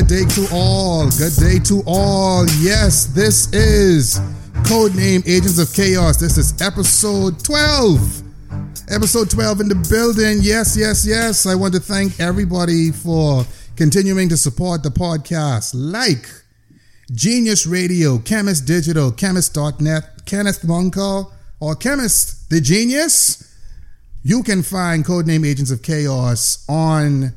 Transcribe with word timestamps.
good 0.00 0.08
day, 0.08 0.34
to 0.34 0.46
all. 0.50 1.10
Good 1.10 1.36
day 1.36 1.58
to 1.64 1.82
all. 1.86 2.46
Yes, 2.58 3.04
this 3.06 3.52
is 3.52 4.18
Codename 4.64 5.26
Agents 5.26 5.58
of 5.58 5.74
Chaos. 5.74 6.16
This 6.16 6.38
is 6.38 6.58
episode 6.62 7.44
12. 7.44 8.22
Episode 8.90 9.28
12 9.28 9.60
in 9.60 9.68
the 9.68 9.74
building. 9.90 10.38
Yes, 10.40 10.74
yes, 10.74 11.06
yes. 11.06 11.44
I 11.44 11.54
want 11.54 11.74
to 11.74 11.80
thank 11.80 12.18
everybody 12.18 12.92
for 12.92 13.44
continuing 13.76 14.30
to 14.30 14.38
support 14.38 14.82
the 14.82 14.88
podcast. 14.88 15.72
Like 15.74 16.30
Genius 17.12 17.66
Radio, 17.66 18.18
Chemist 18.18 18.66
Digital, 18.66 19.12
Chemist.net, 19.12 20.24
Kenneth 20.24 20.62
Munkel, 20.62 21.30
or 21.60 21.74
Chemist 21.74 22.48
the 22.48 22.62
Genius. 22.62 23.54
You 24.22 24.42
can 24.44 24.62
find 24.62 25.04
Codename 25.04 25.46
Agents 25.46 25.70
of 25.70 25.82
Chaos 25.82 26.64
on 26.70 27.34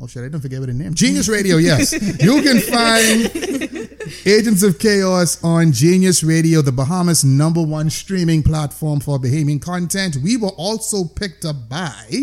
Oh 0.00 0.06
shit, 0.06 0.22
I 0.22 0.28
don't 0.28 0.40
forget 0.40 0.60
what 0.60 0.66
the 0.66 0.74
name. 0.74 0.94
Genius 0.94 1.28
Radio, 1.28 1.56
yes. 1.56 1.92
you 2.22 2.40
can 2.42 2.60
find 2.60 3.98
Agents 4.24 4.62
of 4.62 4.78
Chaos 4.78 5.42
on 5.42 5.72
Genius 5.72 6.22
Radio, 6.22 6.62
the 6.62 6.70
Bahamas 6.70 7.24
number 7.24 7.60
one 7.62 7.90
streaming 7.90 8.44
platform 8.44 9.00
for 9.00 9.18
Bahamian 9.18 9.60
content. 9.60 10.16
We 10.22 10.36
were 10.36 10.50
also 10.50 11.04
picked 11.04 11.44
up 11.44 11.68
by 11.68 12.22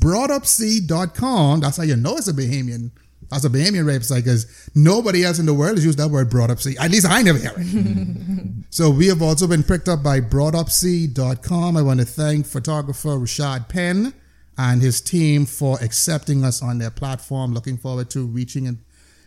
broadupseed.com. 0.00 1.60
That's 1.60 1.76
how 1.76 1.82
you 1.82 1.96
know 1.96 2.16
it's 2.16 2.28
a 2.28 2.32
Bahamian. 2.32 2.90
That's 3.30 3.44
a 3.44 3.50
Bahamian 3.50 3.84
website 3.84 4.24
because 4.24 4.70
nobody 4.74 5.24
else 5.24 5.38
in 5.38 5.44
the 5.44 5.52
world 5.52 5.76
has 5.76 5.84
used 5.84 5.98
that 5.98 6.08
word 6.08 6.30
seed. 6.58 6.78
At 6.78 6.90
least 6.90 7.06
I 7.06 7.20
never 7.20 7.38
hear 7.38 7.52
it. 7.54 8.64
so 8.70 8.88
we 8.88 9.08
have 9.08 9.20
also 9.20 9.46
been 9.46 9.62
picked 9.62 9.90
up 9.90 10.02
by 10.02 10.20
broadupseed.com. 10.20 11.76
I 11.76 11.82
want 11.82 12.00
to 12.00 12.06
thank 12.06 12.46
photographer 12.46 13.10
Rashad 13.10 13.68
Penn 13.68 14.14
and 14.58 14.82
his 14.82 15.00
team 15.00 15.46
for 15.46 15.78
accepting 15.80 16.44
us 16.44 16.62
on 16.62 16.78
their 16.78 16.90
platform. 16.90 17.54
Looking 17.54 17.78
forward 17.78 18.10
to 18.10 18.26
reaching 18.26 18.66
and 18.66 18.78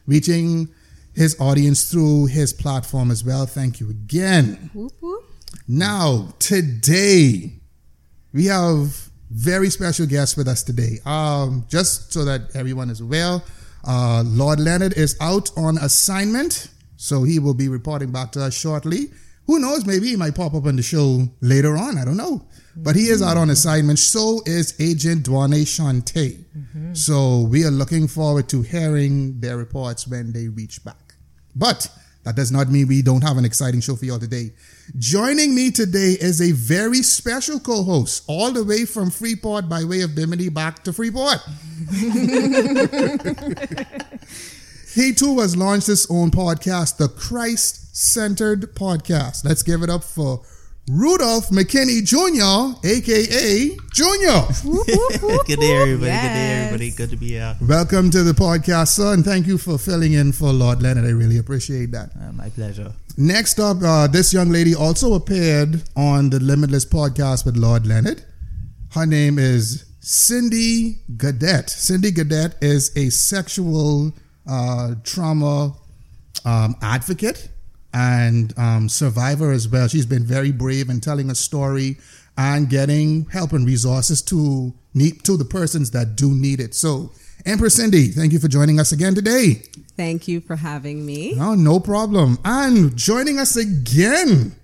reaching 0.05 0.67
his 1.15 1.39
audience 1.39 1.89
through 1.89 2.27
his 2.27 2.53
platform 2.53 3.09
as 3.09 3.23
well. 3.23 3.45
Thank 3.45 3.79
you 3.79 3.89
again. 3.89 4.69
Whoop, 4.73 4.93
whoop. 4.99 5.23
Now, 5.67 6.33
today 6.39 7.53
we 8.33 8.45
have 8.45 9.09
very 9.29 9.69
special 9.69 10.05
guests 10.05 10.35
with 10.35 10.47
us 10.47 10.63
today. 10.63 10.99
Um, 11.05 11.65
just 11.69 12.11
so 12.11 12.25
that 12.25 12.53
everyone 12.53 12.89
is 12.89 12.99
aware, 12.99 13.41
uh, 13.85 14.23
Lord 14.25 14.59
Leonard 14.59 14.93
is 14.93 15.15
out 15.21 15.49
on 15.57 15.77
assignment, 15.77 16.67
so 16.97 17.23
he 17.23 17.39
will 17.39 17.53
be 17.53 17.69
reporting 17.69 18.11
back 18.11 18.31
to 18.33 18.43
us 18.43 18.53
shortly. 18.53 19.11
Who 19.51 19.59
knows? 19.59 19.85
Maybe 19.85 20.07
he 20.07 20.15
might 20.15 20.33
pop 20.33 20.53
up 20.53 20.65
on 20.65 20.77
the 20.77 20.81
show 20.81 21.27
later 21.41 21.75
on. 21.75 21.97
I 21.97 22.05
don't 22.05 22.15
know. 22.15 22.47
But 22.73 22.95
he 22.95 23.09
is 23.09 23.21
out 23.21 23.35
on 23.35 23.49
assignment. 23.49 23.99
So 23.99 24.41
is 24.45 24.79
Agent 24.79 25.25
Dwane 25.25 25.63
Shante. 25.63 26.45
Mm-hmm. 26.57 26.93
So 26.93 27.41
we 27.41 27.65
are 27.65 27.69
looking 27.69 28.07
forward 28.07 28.47
to 28.47 28.61
hearing 28.61 29.41
their 29.41 29.57
reports 29.57 30.07
when 30.07 30.31
they 30.31 30.47
reach 30.47 30.81
back. 30.85 31.15
But 31.53 31.89
that 32.23 32.37
does 32.37 32.49
not 32.49 32.69
mean 32.69 32.87
we 32.87 33.01
don't 33.01 33.23
have 33.23 33.37
an 33.37 33.43
exciting 33.43 33.81
show 33.81 33.97
for 33.97 34.05
y'all 34.05 34.19
today. 34.19 34.53
Joining 34.97 35.53
me 35.53 35.69
today 35.69 36.15
is 36.17 36.41
a 36.41 36.53
very 36.53 37.01
special 37.01 37.59
co-host, 37.59 38.23
all 38.27 38.53
the 38.53 38.63
way 38.63 38.85
from 38.85 39.11
Freeport 39.11 39.67
by 39.67 39.83
way 39.83 39.99
of 39.99 40.15
Bimini 40.15 40.47
back 40.47 40.81
to 40.85 40.93
Freeport. 40.93 41.39
he 44.95 45.13
too 45.13 45.39
has 45.39 45.57
launched 45.57 45.87
his 45.87 46.07
own 46.09 46.31
podcast, 46.31 46.95
the 46.95 47.09
Christ 47.09 47.80
Centered 47.93 48.73
Podcast. 48.73 49.43
Let's 49.43 49.63
give 49.63 49.83
it 49.83 49.89
up 49.89 50.03
for 50.03 50.41
Rudolph 50.89 51.49
McKinney 51.49 52.03
Jr., 52.05 52.79
aka 52.87 53.77
Junior. 53.91 54.47
good 55.45 55.59
day, 55.59 55.75
everybody. 55.75 56.05
Yes. 56.05 56.23
Good 56.23 56.33
day, 56.33 56.53
everybody. 56.53 56.91
Good 56.91 57.09
to 57.09 57.17
be 57.17 57.27
here. 57.27 57.55
Welcome 57.61 58.09
to 58.11 58.23
the 58.23 58.31
podcast, 58.31 58.89
sir, 58.89 59.13
and 59.13 59.25
thank 59.25 59.45
you 59.45 59.57
for 59.57 59.77
filling 59.77 60.13
in 60.13 60.31
for 60.31 60.53
Lord 60.53 60.81
Leonard. 60.81 61.03
I 61.05 61.09
really 61.09 61.37
appreciate 61.37 61.91
that. 61.91 62.11
Uh, 62.15 62.31
my 62.31 62.49
pleasure. 62.49 62.93
Next 63.17 63.59
up, 63.59 63.77
uh, 63.83 64.07
this 64.07 64.33
young 64.33 64.51
lady 64.51 64.73
also 64.73 65.13
appeared 65.13 65.83
on 65.97 66.29
the 66.29 66.39
Limitless 66.39 66.85
podcast 66.85 67.45
with 67.45 67.57
Lord 67.57 67.85
Leonard. 67.85 68.23
Her 68.91 69.05
name 69.05 69.37
is 69.37 69.83
Cindy 69.99 71.01
Gadet. 71.17 71.69
Cindy 71.69 72.13
Gadet 72.13 72.53
is 72.61 72.95
a 72.95 73.09
sexual 73.09 74.13
uh, 74.49 74.95
trauma 75.03 75.75
um, 76.45 76.75
advocate 76.81 77.49
and 77.93 78.57
um, 78.57 78.89
survivor 78.89 79.51
as 79.51 79.67
well. 79.67 79.87
She's 79.87 80.05
been 80.05 80.23
very 80.23 80.51
brave 80.51 80.89
in 80.89 81.01
telling 81.01 81.29
a 81.29 81.35
story 81.35 81.97
and 82.37 82.69
getting 82.69 83.25
help 83.25 83.53
and 83.53 83.65
resources 83.65 84.21
to 84.23 84.73
need 84.93 85.23
to 85.25 85.37
the 85.37 85.45
persons 85.45 85.91
that 85.91 86.15
do 86.15 86.31
need 86.31 86.59
it. 86.59 86.73
So, 86.73 87.11
Empress 87.45 87.75
Cindy, 87.75 88.07
thank 88.07 88.33
you 88.33 88.39
for 88.39 88.47
joining 88.47 88.79
us 88.79 88.91
again 88.91 89.15
today. 89.15 89.63
Thank 89.97 90.27
you 90.27 90.41
for 90.41 90.55
having 90.55 91.05
me. 91.05 91.33
No, 91.35 91.53
no 91.53 91.79
problem. 91.79 92.39
And 92.45 92.95
joining 92.95 93.39
us 93.39 93.55
again 93.55 94.55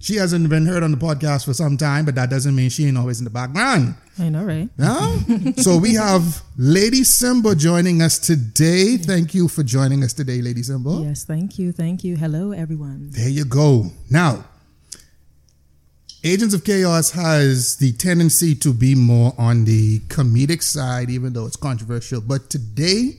she 0.00 0.16
hasn't 0.16 0.48
been 0.48 0.64
heard 0.64 0.82
on 0.82 0.90
the 0.90 0.96
podcast 0.96 1.44
for 1.44 1.52
some 1.52 1.76
time, 1.76 2.06
but 2.06 2.14
that 2.14 2.30
doesn't 2.30 2.56
mean 2.56 2.70
she 2.70 2.86
ain't 2.86 2.96
always 2.96 3.18
in 3.18 3.24
the 3.24 3.30
background. 3.30 3.94
I 4.18 4.30
know, 4.30 4.42
right? 4.42 4.68
No? 4.78 5.18
so 5.58 5.76
we 5.76 5.94
have 5.94 6.42
Lady 6.56 7.04
Simba 7.04 7.54
joining 7.54 8.00
us 8.00 8.18
today. 8.18 8.96
Thank 8.96 9.34
you 9.34 9.46
for 9.46 9.62
joining 9.62 10.02
us 10.02 10.14
today, 10.14 10.40
Lady 10.40 10.62
Simba. 10.62 11.02
Yes, 11.04 11.24
thank 11.24 11.58
you. 11.58 11.70
Thank 11.70 12.02
you. 12.02 12.16
Hello, 12.16 12.52
everyone. 12.52 13.10
There 13.10 13.28
you 13.28 13.44
go. 13.44 13.90
Now, 14.10 14.46
Agents 16.24 16.54
of 16.54 16.64
Chaos 16.64 17.10
has 17.10 17.76
the 17.76 17.92
tendency 17.92 18.54
to 18.54 18.72
be 18.72 18.94
more 18.94 19.34
on 19.36 19.66
the 19.66 20.00
comedic 20.08 20.62
side, 20.62 21.10
even 21.10 21.34
though 21.34 21.44
it's 21.44 21.56
controversial. 21.56 22.22
But 22.22 22.48
today, 22.48 23.18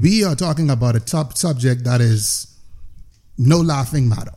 we 0.00 0.24
are 0.24 0.34
talking 0.34 0.70
about 0.70 0.96
a 0.96 1.00
top 1.00 1.36
subject 1.36 1.84
that 1.84 2.00
is 2.00 2.58
no 3.36 3.58
laughing 3.58 4.08
matter. 4.08 4.32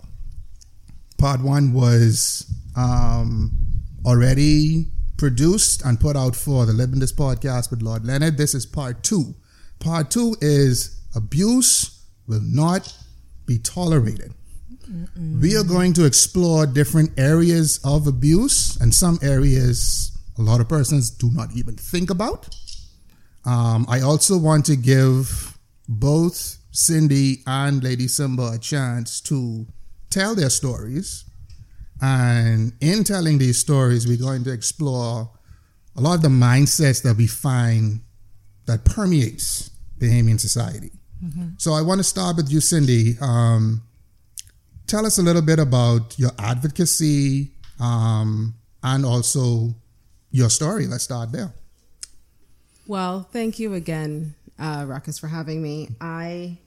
Part 1.25 1.41
one 1.41 1.73
was 1.73 2.45
um, 2.75 3.51
already 4.05 4.91
produced 5.17 5.83
and 5.83 5.99
put 5.99 6.15
out 6.15 6.35
for 6.35 6.67
the 6.67 6.71
Limitless 6.71 7.11
podcast 7.11 7.71
with 7.71 7.81
Lord 7.81 8.05
Leonard. 8.05 8.37
This 8.37 8.53
is 8.53 8.67
part 8.67 9.01
two. 9.01 9.33
Part 9.79 10.11
two 10.11 10.35
is 10.39 11.01
abuse 11.15 12.05
will 12.27 12.43
not 12.43 12.95
be 13.47 13.57
tolerated. 13.57 14.35
Mm-mm. 14.87 15.41
We 15.41 15.57
are 15.57 15.63
going 15.63 15.93
to 15.93 16.05
explore 16.05 16.67
different 16.67 17.17
areas 17.17 17.79
of 17.83 18.05
abuse 18.05 18.79
and 18.79 18.93
some 18.93 19.17
areas 19.23 20.15
a 20.37 20.43
lot 20.43 20.61
of 20.61 20.69
persons 20.69 21.09
do 21.09 21.31
not 21.31 21.49
even 21.55 21.75
think 21.75 22.11
about. 22.11 22.55
Um, 23.45 23.87
I 23.89 24.01
also 24.01 24.37
want 24.37 24.63
to 24.67 24.75
give 24.75 25.57
both 25.89 26.59
Cindy 26.69 27.41
and 27.47 27.83
Lady 27.83 28.07
Simba 28.07 28.51
a 28.53 28.59
chance 28.59 29.19
to 29.21 29.65
tell 30.15 30.33
their 30.33 30.49
stories. 30.49 31.25
And 32.01 32.73
in 32.79 33.03
telling 33.03 33.37
these 33.37 33.57
stories, 33.57 34.07
we're 34.07 34.25
going 34.29 34.43
to 34.45 34.51
explore 34.51 35.29
a 35.97 36.01
lot 36.01 36.15
of 36.15 36.21
the 36.21 36.29
mindsets 36.29 37.03
that 37.03 37.15
we 37.17 37.27
find 37.27 38.01
that 38.65 38.85
permeates 38.85 39.71
Bahamian 39.99 40.39
society. 40.39 40.91
Mm-hmm. 41.23 41.49
So 41.57 41.73
I 41.73 41.81
want 41.81 41.99
to 41.99 42.03
start 42.03 42.37
with 42.37 42.49
you, 42.49 42.61
Cindy. 42.61 43.15
Um, 43.21 43.83
tell 44.87 45.05
us 45.05 45.17
a 45.17 45.21
little 45.21 45.41
bit 45.41 45.59
about 45.59 46.17
your 46.17 46.31
advocacy 46.39 47.51
um, 47.79 48.55
and 48.83 49.05
also 49.05 49.75
your 50.31 50.49
story. 50.49 50.87
Let's 50.87 51.03
start 51.03 51.31
there. 51.31 51.53
Well, 52.87 53.27
thank 53.31 53.59
you 53.59 53.73
again, 53.73 54.35
uh, 54.59 54.85
Ruckus, 54.87 55.17
for 55.17 55.27
having 55.27 55.61
me. 55.61 55.89
I 55.99 56.57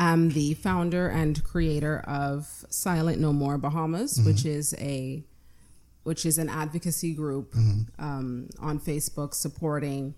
am 0.00 0.30
the 0.30 0.54
founder 0.54 1.08
and 1.08 1.44
creator 1.44 2.00
of 2.00 2.64
Silent 2.70 3.20
No 3.20 3.32
More 3.32 3.58
Bahamas, 3.58 4.18
mm-hmm. 4.18 4.28
which 4.28 4.44
is 4.44 4.74
a 4.78 5.22
which 6.02 6.24
is 6.24 6.38
an 6.38 6.48
advocacy 6.48 7.12
group 7.12 7.52
mm-hmm. 7.52 8.02
um, 8.02 8.48
on 8.58 8.80
Facebook 8.80 9.34
supporting 9.34 10.14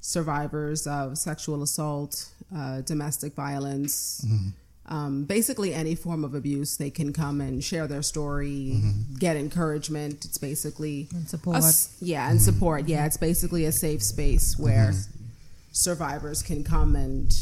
survivors 0.00 0.86
of 0.86 1.16
sexual 1.16 1.62
assault, 1.62 2.28
uh, 2.54 2.82
domestic 2.82 3.32
violence, 3.32 4.22
mm-hmm. 4.26 4.94
um, 4.94 5.24
basically 5.24 5.72
any 5.72 5.94
form 5.94 6.22
of 6.22 6.34
abuse. 6.34 6.76
They 6.76 6.90
can 6.90 7.14
come 7.14 7.40
and 7.40 7.64
share 7.64 7.86
their 7.86 8.02
story, 8.02 8.72
mm-hmm. 8.74 9.14
get 9.16 9.36
encouragement. 9.36 10.26
It's 10.26 10.36
basically 10.36 11.08
and 11.14 11.26
support. 11.26 11.56
A, 11.64 11.72
yeah, 12.04 12.30
and 12.30 12.40
support. 12.40 12.86
Yeah, 12.86 13.06
it's 13.06 13.16
basically 13.16 13.64
a 13.64 13.72
safe 13.72 14.02
space 14.02 14.58
where 14.58 14.90
mm-hmm. 14.90 15.24
survivors 15.72 16.42
can 16.42 16.62
come 16.62 16.94
and 16.94 17.34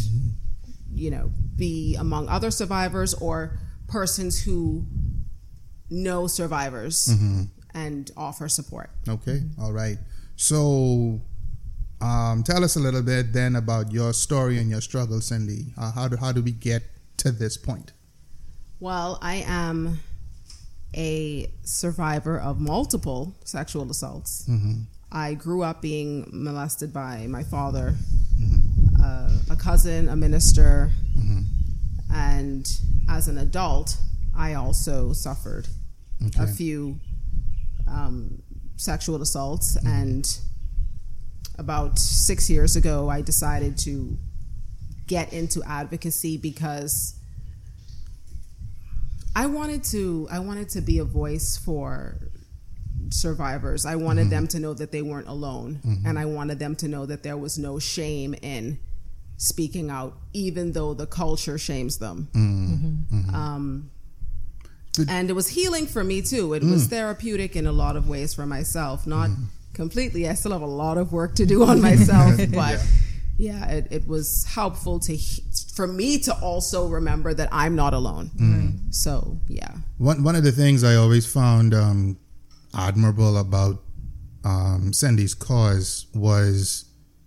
you 0.95 1.11
know, 1.11 1.31
be 1.57 1.97
among 1.97 2.29
other 2.29 2.51
survivors 2.51 3.15
or 3.15 3.59
persons 3.89 4.43
who 4.43 4.85
know 5.91 6.27
survivors 6.27 7.09
mm-hmm. 7.09 7.43
and 7.75 8.11
offer 8.17 8.49
support. 8.49 8.91
Okay, 9.09 9.43
all 9.61 9.73
right. 9.73 9.99
So, 10.37 11.21
um, 12.01 12.43
tell 12.43 12.65
us 12.65 12.77
a 12.77 12.81
little 12.81 13.03
bit 13.03 13.33
then 13.33 13.57
about 13.57 13.93
your 13.93 14.13
story 14.13 14.59
and 14.59 14.71
your 14.71 14.81
struggle, 14.81 15.21
Cindy. 15.21 15.75
Uh, 15.77 15.93
how 15.93 16.09
do 16.09 16.17
how 16.17 16.33
do 16.33 16.43
we 16.43 16.53
get 16.53 16.83
to 17.19 17.31
this 17.31 17.57
point? 17.57 17.93
Well, 18.79 19.19
I 19.21 19.45
am 19.47 20.01
a 20.97 21.53
survivor 21.63 22.41
of 22.41 22.61
multiple 22.61 23.37
sexual 23.45 23.91
assaults. 23.91 24.47
Mm-hmm. 24.49 24.83
I 25.13 25.35
grew 25.35 25.63
up 25.63 25.83
being 25.83 26.29
molested 26.33 26.93
by 26.93 27.27
my 27.27 27.43
father. 27.43 27.95
Mm-hmm 29.00 29.31
a, 29.50 29.56
cousin, 29.56 30.08
a 30.08 30.17
minister, 30.17 30.91
and 32.12 32.67
as 33.08 33.29
an 33.29 33.38
adult, 33.38 33.97
I 34.37 34.55
also 34.55 35.12
suffered 35.12 35.67
a 36.38 36.47
few 36.47 36.99
um, 37.88 38.43
sexual 38.76 39.20
assaults. 39.23 39.76
And 39.85 40.26
about 41.58 41.99
six 41.99 42.49
years 42.49 42.76
ago, 42.76 43.08
I 43.08 43.23
decided 43.23 43.76
to 43.79 44.17
get 45.06 45.32
into 45.32 45.62
advocacy 45.64 46.37
because 46.37 47.17
I 49.35 49.47
wanted 49.47 49.85
to 49.85 50.29
I 50.31 50.38
wanted 50.41 50.69
to 50.70 50.81
be 50.81 50.99
a 50.99 51.05
voice 51.05 51.56
for 51.56 52.17
survivors. 53.11 53.87
I 53.87 53.97
wanted 53.97 54.31
them 54.31 54.47
to 54.49 54.61
know 54.61 54.75
that 54.75 54.93
they 54.93 55.02
weren't 55.02 55.29
alone 55.29 55.81
and 56.05 56.19
I 56.19 56.26
wanted 56.26 56.58
them 56.58 56.76
to 56.76 56.88
know 56.88 57.06
that 57.06 57.23
there 57.23 57.37
was 57.37 57.58
no 57.58 57.79
shame 57.79 58.35
in 58.43 58.79
speaking 59.43 59.89
out 59.91 60.13
even 60.35 60.73
though 60.73 60.93
the 60.93 61.07
culture 61.07 61.57
shames 61.57 61.97
them. 61.99 62.29
Um 63.35 63.91
and 65.09 65.31
it 65.31 65.33
was 65.33 65.49
healing 65.49 65.87
for 65.87 66.05
me 66.05 66.21
too. 66.21 66.53
It 66.53 66.63
was 66.63 66.87
therapeutic 66.89 67.57
in 67.57 67.67
a 67.67 67.73
lot 67.73 67.97
of 67.97 68.09
ways 68.09 68.35
for 68.35 68.45
myself. 68.45 69.07
Not 69.07 69.31
completely. 69.73 70.29
I 70.29 70.35
still 70.35 70.53
have 70.53 70.63
a 70.63 70.67
lot 70.85 70.99
of 70.99 71.13
work 71.13 71.35
to 71.37 71.47
do 71.47 71.65
on 71.65 71.81
myself, 71.91 72.35
but 72.53 72.85
yeah, 73.39 73.67
it, 73.71 73.87
it 73.91 74.07
was 74.07 74.45
helpful 74.45 74.99
to 75.01 75.15
he- 75.17 75.43
for 75.75 75.87
me 75.87 76.19
to 76.19 76.35
also 76.43 76.87
remember 76.89 77.33
that 77.33 77.49
I'm 77.51 77.75
not 77.77 77.95
alone. 77.95 78.31
So 78.91 79.39
yeah, 79.49 79.73
One 79.97 80.23
one 80.23 80.37
of 80.37 80.43
the 80.45 80.53
things 80.53 80.85
I 80.85 80.97
always 80.97 81.25
found 81.33 81.73
um, 81.73 82.19
admirable 82.75 83.39
about 83.39 83.83
um, 84.45 84.93
Cindy's 84.93 85.35
cause 85.35 86.07
was 86.15 86.85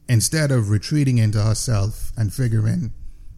instead 0.07 0.51
of 0.51 0.69
retreating 0.69 1.17
into 1.17 1.41
herself 1.41 2.11
and 2.17 2.33
figuring, 2.33 2.93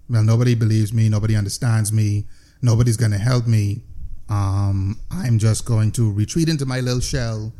well, 0.10 0.24
nobody 0.24 0.56
believes 0.56 0.94
me, 0.94 1.10
nobody 1.10 1.36
understands 1.36 1.92
me, 1.92 2.26
nobody's 2.62 2.98
going 2.98 3.12
to 3.12 3.18
help 3.18 3.48
me. 3.48 3.84
Um, 4.30 5.00
I'm 5.12 5.38
just 5.38 5.66
going 5.66 5.92
to 5.94 6.12
retreat 6.12 6.50
into 6.50 6.66
my 6.66 6.80
little 6.80 7.00
shell, 7.00 7.54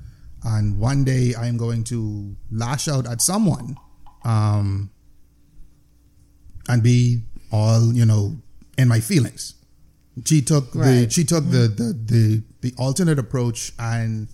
and 0.44 0.78
one 0.80 1.04
day 1.04 1.34
I'm 1.38 1.58
going 1.58 1.84
to 1.86 2.36
lash 2.52 2.88
out 2.88 3.08
at 3.08 3.22
someone. 3.22 3.78
Um, 4.24 4.90
and 6.68 6.82
be 6.82 7.22
all 7.52 7.94
you 7.94 8.06
know 8.06 8.38
in 8.78 8.88
my 8.88 9.00
feelings. 9.00 9.54
She 10.26 10.42
took 10.42 10.72
the 10.72 11.08
she 11.10 11.24
took 11.24 11.44
the, 11.50 11.68
the 11.68 11.94
the 11.94 12.44
the 12.62 12.74
alternate 12.78 13.20
approach, 13.20 13.74
and 13.78 14.28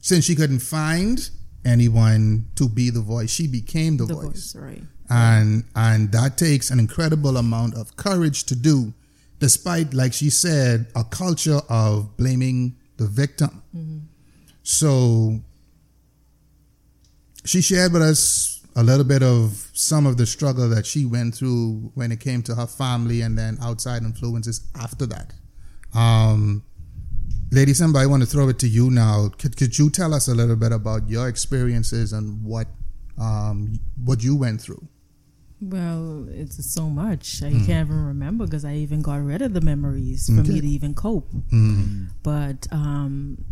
since 0.00 0.24
she 0.24 0.34
couldn't 0.34 0.60
find 0.60 1.30
anyone 1.64 2.46
to 2.56 2.68
be 2.68 2.90
the 2.90 3.00
voice, 3.00 3.30
she 3.30 3.46
became 3.46 3.96
the, 3.96 4.06
the 4.06 4.14
voice. 4.14 4.52
voice, 4.52 4.56
right? 4.56 4.82
and 5.10 5.64
and 5.74 6.12
that 6.12 6.36
takes 6.36 6.70
an 6.70 6.78
incredible 6.78 7.36
amount 7.36 7.74
of 7.74 7.96
courage 7.96 8.44
to 8.44 8.54
do, 8.54 8.92
despite, 9.38 9.94
like 9.94 10.12
she 10.12 10.30
said, 10.30 10.86
a 10.94 11.04
culture 11.04 11.60
of 11.68 12.16
blaming 12.16 12.76
the 12.96 13.06
victim. 13.06 13.62
So 14.62 15.40
she 17.44 17.62
shared 17.62 17.92
with 17.92 18.02
us 18.02 18.62
a 18.76 18.82
little 18.82 19.04
bit 19.04 19.22
of 19.22 19.70
some 19.72 20.04
of 20.04 20.18
the 20.18 20.26
struggle 20.26 20.68
that 20.68 20.84
she 20.84 21.06
went 21.06 21.34
through 21.34 21.90
when 21.94 22.12
it 22.12 22.20
came 22.20 22.42
to 22.42 22.54
her 22.54 22.66
family 22.66 23.22
and 23.22 23.36
then 23.38 23.56
outside 23.62 24.02
influences 24.02 24.60
after 24.78 25.06
that. 25.06 25.32
Um, 25.94 26.64
Lady 27.50 27.72
Simba, 27.74 27.98
I 28.00 28.06
want 28.06 28.22
to 28.22 28.28
throw 28.28 28.48
it 28.48 28.58
to 28.60 28.68
you 28.68 28.90
now. 28.90 29.28
Could, 29.38 29.56
could 29.56 29.78
you 29.78 29.88
tell 29.90 30.12
us 30.14 30.28
a 30.28 30.34
little 30.34 30.56
bit 30.56 30.70
about 30.72 31.08
your 31.08 31.28
experiences 31.28 32.12
and 32.12 32.42
what 32.44 32.66
um, 33.18 33.80
what 34.04 34.22
you 34.22 34.36
went 34.36 34.60
through? 34.60 34.86
Well, 35.60 36.26
it's 36.30 36.64
so 36.72 36.88
much. 36.88 37.42
I 37.42 37.50
can't 37.50 37.88
even 37.88 38.04
remember 38.04 38.44
because 38.44 38.64
I 38.64 38.74
even 38.74 39.02
got 39.02 39.16
rid 39.24 39.42
of 39.42 39.54
the 39.54 39.60
memories 39.60 40.28
for 40.32 40.40
Okay. 40.40 40.52
me 40.52 40.60
to 40.60 40.66
even 40.68 40.94
cope. 40.94 41.32
But 42.22 42.68
um, 42.70 43.44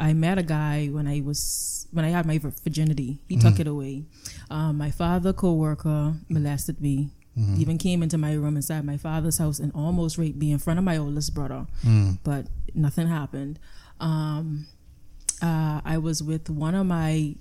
I 0.00 0.12
met 0.12 0.38
a 0.38 0.42
guy 0.42 0.88
when 0.88 1.06
I 1.06 1.20
was 1.20 1.86
when 1.92 2.04
I 2.04 2.08
had 2.08 2.26
my 2.26 2.38
virginity. 2.38 3.20
He 3.28 3.36
took 3.36 3.60
it 3.60 3.66
away. 3.68 4.06
Um, 4.50 4.78
my 4.78 4.90
father 4.90 5.32
co-worker, 5.32 6.14
molested 6.28 6.80
me. 6.80 7.10
Mm-hmm. 7.40 7.60
Even 7.60 7.78
came 7.78 8.02
into 8.02 8.18
my 8.18 8.34
room 8.34 8.56
inside 8.56 8.84
my 8.84 8.96
father's 8.96 9.38
house 9.38 9.58
and 9.58 9.72
almost 9.74 10.18
raped 10.18 10.38
me 10.38 10.52
in 10.52 10.58
front 10.58 10.78
of 10.78 10.84
my 10.84 10.96
oldest 10.96 11.34
brother. 11.34 11.66
Mm. 11.84 12.18
But 12.22 12.46
nothing 12.74 13.06
happened. 13.06 13.58
Um, 13.98 14.66
uh, 15.42 15.80
I 15.84 15.98
was 15.98 16.22
with 16.22 16.50
one 16.50 16.74
of 16.74 16.86
my 16.86 17.36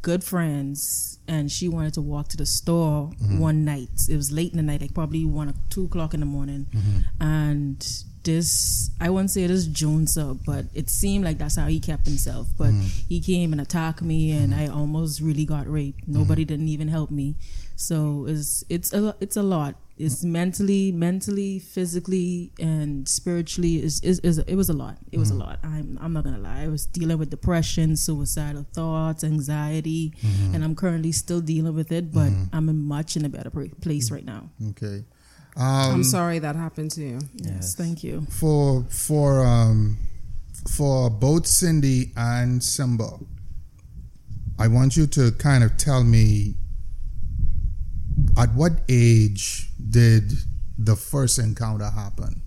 good 0.00 0.24
friends, 0.24 1.18
and 1.28 1.50
she 1.50 1.68
wanted 1.68 1.94
to 1.94 2.00
walk 2.00 2.28
to 2.28 2.36
the 2.36 2.46
store 2.46 3.10
mm-hmm. 3.10 3.38
one 3.38 3.64
night. 3.64 3.90
It 4.08 4.16
was 4.16 4.32
late 4.32 4.50
in 4.52 4.56
the 4.56 4.62
night, 4.62 4.80
like 4.80 4.94
probably 4.94 5.24
one 5.24 5.48
or 5.48 5.54
two 5.70 5.84
o'clock 5.84 6.14
in 6.14 6.20
the 6.20 6.26
morning. 6.26 6.66
Mm-hmm. 6.72 7.22
And 7.22 8.04
this, 8.24 8.90
I 9.00 9.10
wouldn't 9.10 9.30
say 9.30 9.46
this 9.46 9.66
Jones 9.66 10.16
up, 10.18 10.38
but 10.44 10.66
it 10.74 10.88
seemed 10.88 11.24
like 11.24 11.38
that's 11.38 11.56
how 11.56 11.66
he 11.66 11.78
kept 11.78 12.06
himself. 12.06 12.48
But 12.58 12.72
he 13.08 13.20
came 13.20 13.52
and 13.52 13.60
attacked 13.60 14.02
me, 14.02 14.32
and 14.32 14.54
I 14.54 14.66
almost 14.66 15.20
really 15.20 15.44
got 15.44 15.70
raped. 15.70 16.06
Nobody 16.08 16.44
didn't 16.44 16.68
even 16.68 16.88
help 16.88 17.10
me. 17.10 17.36
So 17.76 18.26
it's 18.28 18.64
it's 18.68 18.92
a 18.92 19.16
it's 19.20 19.36
a 19.36 19.42
lot. 19.42 19.76
It's 19.98 20.24
mentally, 20.24 20.90
mentally, 20.90 21.58
physically, 21.58 22.50
and 22.58 23.08
spiritually. 23.08 23.82
Is 23.82 24.00
is 24.00 24.18
is 24.20 24.38
it 24.38 24.56
was 24.56 24.68
a 24.68 24.72
lot. 24.72 24.96
It 25.12 25.18
was 25.18 25.30
a 25.30 25.34
mm-hmm. 25.34 25.42
lot. 25.42 25.58
I'm 25.62 25.98
I'm 26.00 26.12
not 26.12 26.24
gonna 26.24 26.38
lie. 26.38 26.62
I 26.62 26.68
was 26.68 26.86
dealing 26.86 27.18
with 27.18 27.30
depression, 27.30 27.96
suicidal 27.96 28.66
thoughts, 28.72 29.22
anxiety, 29.22 30.12
mm-hmm. 30.20 30.54
and 30.54 30.64
I'm 30.64 30.74
currently 30.74 31.12
still 31.12 31.40
dealing 31.40 31.74
with 31.74 31.92
it. 31.92 32.12
But 32.12 32.30
mm-hmm. 32.30 32.56
I'm 32.56 32.68
in 32.68 32.82
much 32.82 33.16
in 33.16 33.24
a 33.24 33.28
better 33.28 33.50
place 33.50 34.10
right 34.10 34.24
now. 34.24 34.50
Okay. 34.70 35.04
I'm 35.56 35.96
um, 35.96 36.04
sorry 36.04 36.38
that 36.38 36.56
happened 36.56 36.90
to 36.92 37.02
you. 37.02 37.18
Yes, 37.34 37.74
thank 37.74 38.02
you. 38.02 38.26
For 38.30 38.84
for 38.88 39.44
um 39.44 39.98
for 40.70 41.10
both 41.10 41.46
Cindy 41.46 42.12
and 42.16 42.62
Simba, 42.62 43.18
I 44.58 44.68
want 44.68 44.96
you 44.96 45.06
to 45.08 45.32
kind 45.32 45.62
of 45.62 45.76
tell 45.76 46.02
me 46.04 46.54
at 48.36 48.54
what 48.54 48.72
age 48.88 49.70
did 49.90 50.32
the 50.78 50.96
first 50.96 51.38
encounter 51.38 51.90
happen? 51.90 52.42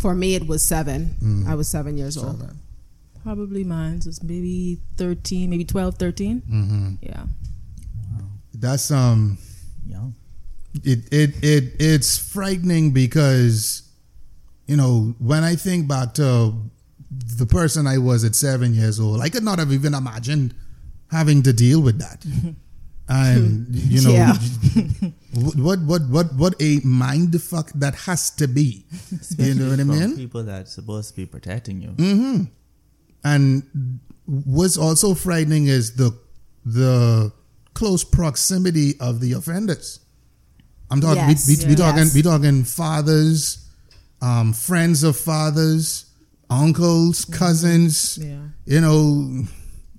For 0.00 0.14
me, 0.14 0.34
it 0.34 0.46
was 0.46 0.66
seven. 0.66 1.44
I 1.48 1.54
was 1.54 1.68
seven 1.68 1.96
years 1.96 2.16
old. 2.16 2.42
Probably 3.22 3.62
mine 3.62 4.00
was 4.04 4.22
maybe 4.22 4.80
13, 4.96 5.48
maybe 5.48 5.64
12, 5.64 5.94
13. 5.94 6.42
Mm-hmm. 6.42 6.94
Yeah. 7.02 7.24
That's 8.54 8.90
um 8.90 9.38
yeah. 9.86 10.08
it 10.84 11.12
it 11.12 11.30
it 11.42 11.64
it's 11.80 12.18
frightening 12.18 12.92
because 12.92 13.82
you 14.66 14.76
know 14.76 15.14
when 15.18 15.42
I 15.42 15.56
think 15.56 15.88
back 15.88 16.14
to 16.14 16.54
the 17.10 17.46
person 17.46 17.86
I 17.86 17.98
was 17.98 18.24
at 18.24 18.34
seven 18.34 18.74
years 18.74 19.00
old, 19.00 19.20
I 19.20 19.28
could 19.28 19.42
not 19.42 19.58
have 19.58 19.72
even 19.72 19.94
imagined 19.94 20.54
having 21.10 21.42
to 21.42 21.52
deal 21.52 21.80
with 21.80 21.98
that. 21.98 22.24
And 23.14 23.66
you 23.74 24.00
know, 24.02 24.12
Yeah. 24.12 24.32
what 25.34 25.80
what 25.82 26.02
what 26.08 26.32
what 26.34 26.54
a 26.62 26.80
mind 26.84 27.40
fuck 27.42 27.70
that 27.74 27.94
has 28.06 28.30
to 28.40 28.46
be. 28.48 28.86
You 29.38 29.54
know 29.54 29.68
what 29.70 29.80
I 29.80 29.84
mean? 29.84 30.16
people 30.16 30.44
that's 30.44 30.72
supposed 30.72 31.10
to 31.10 31.16
be 31.16 31.26
protecting 31.26 31.82
you. 31.82 31.90
Mm. 31.90 32.48
And 33.24 34.00
what's 34.26 34.76
also 34.78 35.14
frightening 35.14 35.66
is 35.66 35.96
the 35.96 36.16
the 36.64 37.32
close 37.74 38.04
proximity 38.04 38.94
of 39.00 39.20
the 39.20 39.32
offenders. 39.32 40.00
I'm 40.90 41.00
talking 41.00 41.28
Yes. 41.28 41.48
we, 41.48 41.56
we, 41.56 41.70
we 41.70 41.74
talking 41.74 41.98
Yes. 42.04 42.14
we 42.14 42.22
talking 42.22 42.64
fathers, 42.64 43.68
um, 44.20 44.52
friends 44.52 45.02
of 45.02 45.16
fathers, 45.16 46.06
uncles, 46.50 47.24
cousins. 47.24 48.18
Yeah. 48.18 48.40
You 48.66 48.80
know, 48.80 49.44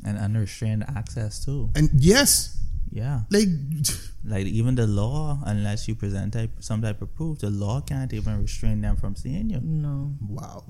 And 0.06 0.18
unrestrained 0.18 0.84
access 0.88 1.44
too. 1.46 1.70
and 1.76 1.90
yes, 1.94 2.58
Yeah. 2.94 3.22
like 3.32 3.50
Like 4.26 4.46
even 4.46 4.76
the 4.76 4.88
law, 4.88 5.40
unless 5.46 5.88
you 5.88 5.96
present 5.96 6.32
type, 6.32 6.52
some 6.60 6.82
type 6.82 7.02
of 7.02 7.14
proof, 7.14 7.40
the 7.40 7.50
law 7.50 7.82
can't 7.82 8.14
even 8.14 8.42
restrain 8.42 8.80
them 8.80 8.96
from 8.96 9.16
seeing 9.16 9.50
you. 9.50 9.60
No. 9.62 10.16
wow. 10.26 10.64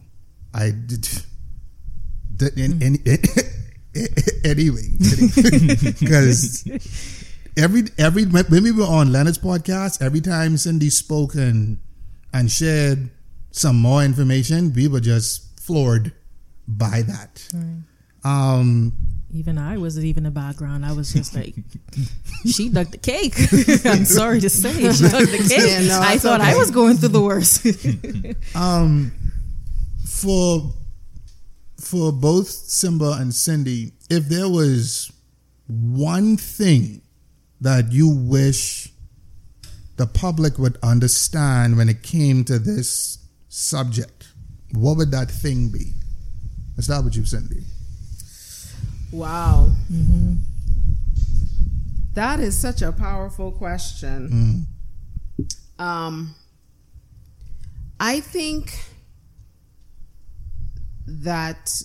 I 0.54 0.72
did. 0.72 1.08
did 2.36 2.58
in, 2.58 2.82
in, 2.82 2.98
anyway, 4.44 4.90
because 6.00 6.66
every 7.58 7.84
every 7.98 8.26
when 8.26 8.64
we 8.64 8.72
were 8.72 8.86
on 8.86 9.12
Leonard's 9.12 9.38
podcast, 9.38 10.02
every 10.02 10.22
time 10.22 10.58
Cindy 10.58 10.90
spoke 10.90 11.36
and 11.36 11.78
and 12.34 12.52
shared 12.52 13.12
some 13.52 13.76
more 13.76 14.04
information, 14.04 14.74
we 14.74 14.88
were 14.88 15.00
just 15.00 15.60
floored 15.60 16.12
by 16.68 17.04
that. 17.04 17.48
Um, 18.24 18.94
Even 19.34 19.58
I 19.58 19.78
wasn't 19.78 20.06
even 20.06 20.26
a 20.26 20.32
background. 20.32 20.86
I 20.86 20.94
was 20.94 21.12
just 21.12 21.36
like, 21.36 21.56
she 22.46 22.70
dug 22.70 22.92
the 22.92 22.98
cake. 22.98 23.34
I'm 23.86 24.06
sorry 24.06 24.40
to 24.42 24.50
say, 24.50 24.74
she 24.74 25.10
dug 25.10 25.28
the 25.28 25.46
cake. 25.50 25.70
Yeah, 25.70 25.88
no, 25.88 26.00
I 26.00 26.14
it's 26.14 26.24
thought 26.24 26.40
I 26.40 26.56
was 26.56 26.70
going 26.70 26.98
through 26.98 27.10
the 27.10 27.22
worst. 27.22 27.66
um, 28.56 29.12
for 30.08 30.72
for 31.80 32.12
both 32.12 32.48
Simba 32.48 33.18
and 33.20 33.34
Cindy, 33.34 33.94
if 34.10 34.30
there 34.30 34.48
was 34.48 35.12
one 35.68 36.38
thing 36.38 37.02
that 37.62 37.92
you 37.92 38.10
wish 38.10 38.94
the 39.96 40.08
public 40.08 40.58
would 40.58 40.78
understand 40.84 41.78
when 41.78 41.90
it 41.90 42.04
came 42.04 42.44
to 42.46 42.60
this 42.60 43.20
subject? 43.50 44.28
What 44.72 44.98
would 44.98 45.12
that 45.12 45.30
thing 45.30 45.70
be? 45.70 45.94
Let's 46.76 46.88
start 46.88 47.06
with 47.06 47.16
you, 47.16 47.26
Cindy. 47.26 47.64
Wow. 49.14 49.70
Mm-hmm. 49.92 50.34
That 52.16 52.40
is 52.40 52.58
such 52.58 52.82
a 52.82 52.92
powerful 52.92 53.52
question. 53.52 54.68
Mm. 55.80 55.84
Um, 55.84 56.36
I 58.00 58.20
think 58.20 58.84
that 61.08 61.82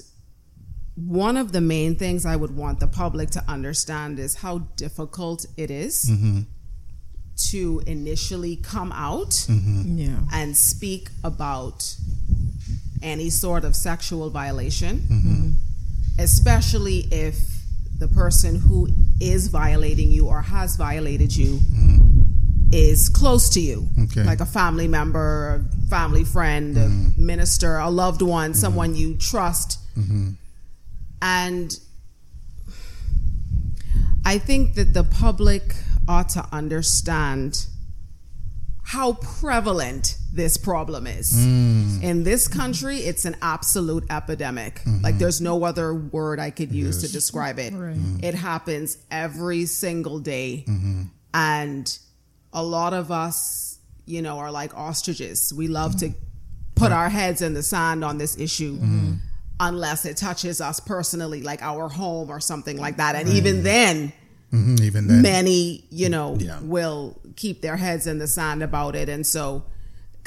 one 0.95 1.37
of 1.37 1.53
the 1.53 1.61
main 1.61 1.97
things 1.97 2.27
I 2.27 2.37
would 2.37 2.57
want 2.57 2.81
the 2.81 2.87
public 2.87 3.31
to 3.31 3.45
understand 3.49 4.19
is 4.19 4.37
how 4.37 4.59
difficult 4.77 5.47
it 5.57 5.71
is 5.71 6.11
mm-hmm. 6.11 6.41
to 7.51 7.83
initially 7.87 8.57
come 8.57 8.91
out 8.93 9.31
mm-hmm. 9.31 9.99
Yeah. 9.99 10.19
and 10.33 10.57
speak 10.57 11.11
about 11.23 11.95
any 13.03 13.31
sort 13.31 13.65
of 13.65 13.77
sexual 13.77 14.29
violation, 14.31 15.07
especially 16.19 17.07
if 17.11 17.37
the 17.99 18.09
person 18.09 18.57
who 18.57 18.89
is 19.21 19.49
violating 19.49 20.11
you 20.11 20.27
or 20.29 20.43
has 20.43 20.77
violated 20.77 21.35
you 21.35 21.57
mm-hmm. 21.57 22.23
is 22.73 23.09
close 23.09 23.49
to 23.51 23.61
you, 23.61 23.89
Okay. 24.05 24.25
like 24.25 24.41
a 24.41 24.47
family 24.47 24.87
member, 24.89 25.65
a 25.67 25.87
family 25.89 26.25
friend, 26.25 26.77
a 26.77 26.81
mm-hmm. 26.81 27.27
minister, 27.27 27.79
a 27.79 27.91
loved 27.91 28.23
one, 28.23 28.51
mm-hmm. 28.51 28.61
someone 28.61 28.95
you 28.95 29.17
trust. 29.17 29.81
And 31.21 31.77
I 34.25 34.39
think 34.39 34.75
that 34.75 34.95
the 34.95 35.05
public 35.05 35.75
ought 36.07 36.29
to 36.31 36.47
understand 36.53 37.67
how 38.85 39.15
prevalent 39.15 40.18
this 40.33 40.57
problem 40.57 41.07
is. 41.07 41.33
Mm. 41.33 42.03
In 42.03 42.25
this 42.25 42.49
country, 42.49 42.99
it's 42.99 43.25
an 43.25 43.37
absolute 43.43 44.05
epidemic. 44.11 44.83
Like 44.85 45.15
mm-hmm. 45.15 45.19
there's 45.19 45.41
no 45.41 45.65
other 45.65 45.95
word 45.95 46.39
I 46.39 46.51
could 46.51 46.73
use 46.73 47.03
to 47.03 47.11
describe 47.11 47.59
it. 47.59 47.73
Right. 47.73 47.97
Mm. 47.97 48.23
It 48.23 48.35
happens 48.35 48.99
every 49.11 49.67
single 49.67 50.19
day. 50.19 50.65
Mm-hmm. 50.67 51.03
And 51.35 51.99
a 52.53 52.63
lot 52.63 52.95
of 52.95 53.11
us, 53.11 53.79
you 54.07 54.23
know, 54.23 54.39
are 54.39 54.51
like 54.51 54.77
ostriches. 54.77 55.53
We 55.53 55.69
love 55.69 55.97
to 55.99 56.09
mm-hmm. 56.09 56.19
put 56.75 56.93
our 56.93 57.09
heads 57.09 57.43
in 57.43 57.55
the 57.55 57.63
sand 57.63 58.05
on 58.05 58.19
this 58.19 58.39
issue. 58.39 58.79
Unless 59.61 60.05
it 60.05 60.17
touches 60.17 60.61
us 60.61 60.79
personally, 60.79 61.43
like 61.43 61.63
our 61.63 61.89
home 61.89 62.31
or 62.31 62.39
something 62.39 62.79
like 62.79 62.99
that. 62.99 63.17
And 63.17 63.29
even 63.29 63.65
then, 63.65 64.13
Mhm, 64.53 64.81
even 64.81 65.09
then. 65.09 65.23
many, 65.23 65.85
you 65.91 66.09
know, 66.09 66.37
Yeah. 66.39 66.61
will 66.63 67.19
keep 67.37 67.61
their 67.61 67.77
heads 67.77 68.07
in 68.07 68.19
the 68.19 68.27
sand 68.29 68.63
about 68.63 68.95
it. 68.95 69.09
And 69.09 69.27
so, 69.27 69.65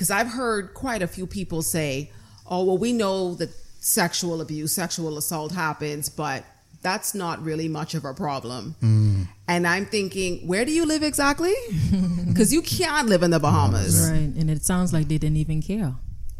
because 0.02 0.10
I've 0.10 0.30
heard 0.30 0.74
quite 0.74 1.04
a 1.04 1.08
few 1.08 1.28
people 1.28 1.62
say, 1.62 2.10
oh, 2.48 2.64
well, 2.64 2.78
we 2.80 2.92
know 2.92 3.36
that 3.36 3.52
sexual 3.82 4.42
abuse, 4.42 4.74
sexual 4.74 5.16
assault 5.16 5.52
happens, 5.52 6.10
but 6.10 6.44
that's 6.82 7.14
not 7.14 7.40
really 7.44 7.68
much 7.68 7.94
of 7.94 8.04
a 8.04 8.12
problem. 8.12 8.74
Mm. 8.82 9.28
And 9.48 9.68
I'm 9.68 9.86
thinking, 9.86 10.48
where 10.48 10.66
do 10.66 10.72
you 10.72 10.88
live 10.88 11.04
exactly? 11.04 11.54
Because 12.26 12.52
you 12.52 12.64
can't 12.64 13.10
live 13.10 13.22
in 13.22 13.30
the 13.30 13.40
Bahamas. 13.40 14.10
Right. 14.10 14.34
And 14.40 14.50
it 14.50 14.66
sounds 14.66 14.92
like 14.92 15.08
they 15.08 15.20
didn't 15.20 15.38
even 15.38 15.62
care. 15.62 15.94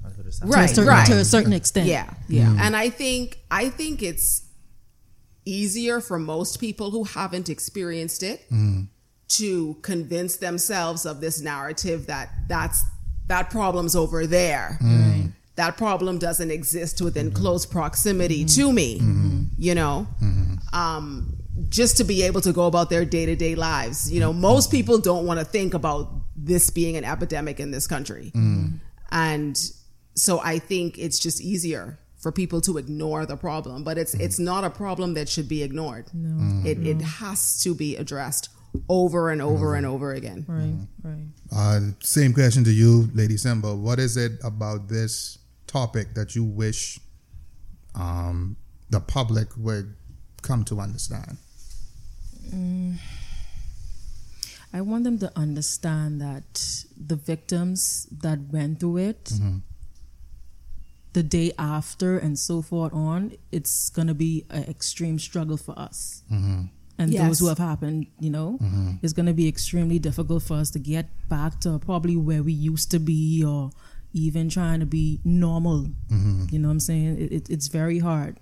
I 0.04 0.08
was 0.08 0.16
gonna 0.16 0.32
say. 0.32 0.46
Right, 0.48 0.66
to 0.68 0.72
a 0.72 0.76
certain, 0.76 0.88
right. 0.88 1.06
To 1.08 1.14
a 1.18 1.26
certain 1.26 1.54
extent. 1.54 1.88
Yeah. 1.88 2.12
Yeah. 2.30 2.56
And 2.60 2.76
I 2.76 2.90
think 2.90 3.42
I 3.52 3.70
think 3.70 4.02
it's 4.02 4.44
easier 5.46 6.00
for 6.02 6.18
most 6.18 6.60
people 6.60 6.90
who 6.90 7.04
haven't 7.04 7.50
experienced 7.50 8.24
it 8.24 8.42
to 9.28 9.76
convince 9.82 10.38
themselves 10.38 11.06
of 11.06 11.20
this 11.20 11.42
narrative 11.42 12.08
that 12.08 12.30
that's 12.48 12.82
that 13.32 13.50
problem's 13.50 13.96
over 13.96 14.28
there. 14.28 14.78
Mm. 14.82 15.32
That 15.56 15.78
problem 15.78 16.18
doesn't 16.20 16.52
exist 16.52 17.02
within 17.02 17.28
mm-hmm. 17.28 17.42
close 17.42 17.66
proximity 17.66 18.44
mm-hmm. 18.44 18.62
to 18.62 18.74
me, 18.74 19.00
mm-hmm. 19.00 19.44
you 19.58 19.74
know. 19.74 20.08
Um, 20.74 21.38
just 21.70 21.98
to 21.98 22.04
be 22.04 22.24
able 22.24 22.42
to 22.42 22.52
go 22.52 22.66
about 22.68 22.90
their 22.90 23.06
day 23.06 23.26
to 23.26 23.36
day 23.36 23.56
lives. 23.56 24.12
You 24.12 24.20
know, 24.20 24.34
most 24.34 24.72
people 24.72 24.98
don't 24.98 25.26
want 25.26 25.40
to 25.40 25.46
think 25.46 25.74
about 25.74 26.10
this 26.36 26.70
being 26.70 26.98
an 26.98 27.06
epidemic 27.06 27.60
in 27.60 27.72
this 27.72 27.88
country. 27.88 28.32
Mm. 28.36 28.80
And 29.12 29.58
so 30.16 30.40
I 30.42 30.60
think 30.60 30.98
it's 30.98 31.20
just 31.20 31.42
easier 31.42 32.00
for 32.18 32.32
people 32.32 32.62
to 32.62 32.78
ignore 32.78 33.26
the 33.26 33.38
problem, 33.38 33.84
but 33.84 33.98
it's 33.98 34.14
it's 34.16 34.40
not 34.40 34.64
a 34.64 34.70
problem 34.70 35.14
that 35.16 35.30
should 35.30 35.48
be 35.48 35.64
ignored. 35.64 36.06
No. 36.14 36.36
Mm. 36.44 36.66
It 36.66 36.78
it 36.86 37.02
has 37.02 37.62
to 37.64 37.74
be 37.74 37.96
addressed 37.96 38.50
over 38.88 39.30
and 39.30 39.42
over 39.42 39.68
mm-hmm. 39.68 39.78
and 39.78 39.86
over 39.86 40.14
again. 40.14 40.46
Right. 40.48 40.62
Mm-hmm. 40.62 41.08
Right. 41.08 41.28
Uh, 41.52 41.80
same 42.00 42.34
question 42.34 42.64
to 42.64 42.72
you, 42.72 43.10
Lady 43.14 43.38
Simba. 43.38 43.76
What 43.76 44.00
is 44.00 44.18
it 44.18 44.34
about 44.44 44.88
this 44.88 45.40
topic 45.68 46.14
that 46.16 46.36
you 46.36 46.44
wish 46.44 47.00
um, 47.96 48.56
the 48.90 49.00
public 49.00 49.50
would 49.58 49.96
come 50.42 50.64
to 50.66 50.80
understand? 50.80 51.38
Mm. 52.50 52.98
I 54.74 54.82
want 54.82 55.04
them 55.04 55.20
to 55.20 55.32
understand 55.36 56.22
that 56.22 56.86
the 56.96 57.18
victims 57.18 58.08
that 58.12 58.40
went 58.52 58.80
through 58.80 58.98
it, 58.98 59.26
mm-hmm. 59.26 59.58
the 61.12 61.24
day 61.24 61.52
after 61.60 62.18
and 62.18 62.40
so 62.40 62.62
forth 62.62 62.94
on, 62.94 63.34
it's 63.52 63.90
gonna 63.90 64.14
be 64.14 64.46
an 64.50 64.64
extreme 64.64 65.20
struggle 65.20 65.58
for 65.58 65.78
us. 65.78 66.24
And 67.02 67.12
Yes. 67.12 67.28
those 67.28 67.40
who 67.40 67.48
have 67.48 67.58
happened, 67.58 68.08
you 68.20 68.30
know, 68.30 68.60
mm-hmm. 68.62 68.92
it's 69.02 69.14
gonna 69.14 69.34
be 69.34 69.48
extremely 69.48 70.00
difficult 70.00 70.44
for 70.44 70.56
us 70.64 70.70
to 70.72 70.80
get 70.80 71.06
back 71.30 71.60
to 71.62 71.80
probably 71.80 72.16
where 72.16 72.44
we 72.44 72.54
used 72.54 72.92
to 72.92 73.00
be, 73.00 73.44
or 73.44 73.72
even 74.14 74.50
trying 74.50 74.80
to 74.82 74.86
be 74.86 75.20
normal. 75.24 75.80
Mm-hmm. 76.10 76.46
You 76.52 76.60
know 76.60 76.68
what 76.68 76.74
I'm 76.74 76.80
saying? 76.80 77.18
It, 77.24 77.32
it, 77.38 77.50
it's 77.50 77.68
very 77.68 78.00
hard, 78.00 78.34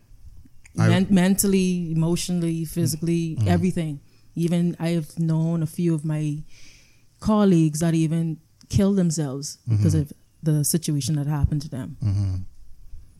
I- 0.77 1.07
mentally, 1.09 1.91
emotionally, 1.91 2.65
physically, 2.65 3.35
mm-hmm. 3.35 3.47
everything. 3.47 4.01
Even 4.35 4.75
I've 4.79 5.17
known 5.19 5.63
a 5.63 5.67
few 5.67 5.93
of 5.95 6.03
my 6.03 6.43
colleagues 7.19 7.79
that 7.79 7.93
even 7.93 8.37
killed 8.69 8.97
themselves 8.97 9.57
because 9.67 9.95
of 9.95 10.13
the 10.43 10.63
situation 10.63 11.15
that 11.15 11.27
happened 11.27 11.61
to 11.63 11.69
them. 11.69 11.97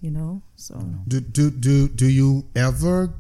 You 0.02 0.12
know, 0.12 0.42
so 0.56 0.76
Do, 1.08 1.20
do, 1.20 1.52
do, 1.52 1.90
do 1.90 2.08
you 2.08 2.46
ever 2.56 3.14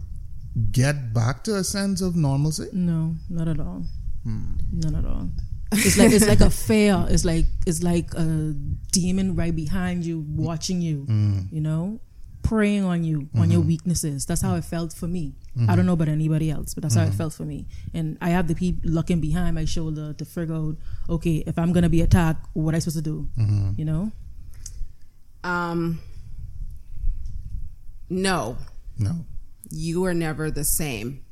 get 0.71 1.13
back 1.13 1.43
to 1.45 1.55
a 1.55 1.63
sense 1.63 2.01
of 2.01 2.15
normalcy? 2.15 2.69
no, 2.73 3.15
not 3.29 3.47
at 3.47 3.59
all, 3.59 3.83
hmm. 4.23 4.53
not 4.71 4.95
at 4.95 5.05
all. 5.05 5.29
It's 5.71 5.99
like 5.99 6.11
it's 6.11 6.27
like 6.27 6.41
a 6.41 6.49
fear. 6.49 7.05
It's 7.09 7.23
like 7.25 7.45
it's 7.67 7.83
like 7.83 8.11
a 8.15 8.55
demon 8.91 9.35
right 9.35 9.55
behind 9.55 10.03
you, 10.03 10.25
watching 10.27 10.81
you. 10.81 11.03
Hmm. 11.05 11.41
You 11.51 11.61
know, 11.61 11.99
preying 12.41 12.83
on 12.83 13.03
you 13.03 13.29
on 13.37 13.51
your 13.51 13.61
hmm. 13.61 13.67
weaknesses. 13.67 14.25
That's 14.25 14.41
how 14.41 14.55
it 14.55 14.65
felt 14.65 14.93
for 14.93 15.07
me. 15.07 15.35
I 15.67 15.75
don't 15.75 15.85
know 15.85 15.93
about 15.93 16.07
anybody 16.07 16.49
else, 16.49 16.73
but 16.73 16.83
that's 16.83 16.95
how 16.95 17.03
it 17.03 17.13
felt 17.13 17.33
for 17.33 17.43
me. 17.43 17.67
And 17.93 18.17
I 18.21 18.29
have 18.29 18.47
the 18.47 18.55
people 18.55 18.89
looking 18.89 19.19
behind 19.19 19.55
my 19.55 19.65
shoulder 19.65 20.13
to 20.13 20.25
figure 20.25 20.55
out, 20.55 20.77
okay, 21.09 21.43
if 21.45 21.59
I'm 21.59 21.73
gonna 21.73 21.89
be 21.89 22.01
attacked, 22.01 22.47
what 22.53 22.73
I 22.75 22.79
supposed 22.79 22.97
to 22.97 23.01
do? 23.03 23.29
You 23.77 23.85
know? 23.85 24.11
Um 25.43 25.99
no, 28.09 28.57
No. 28.97 29.25
You 29.69 30.05
are 30.05 30.13
never 30.13 30.51
the 30.51 30.63
same 30.63 31.23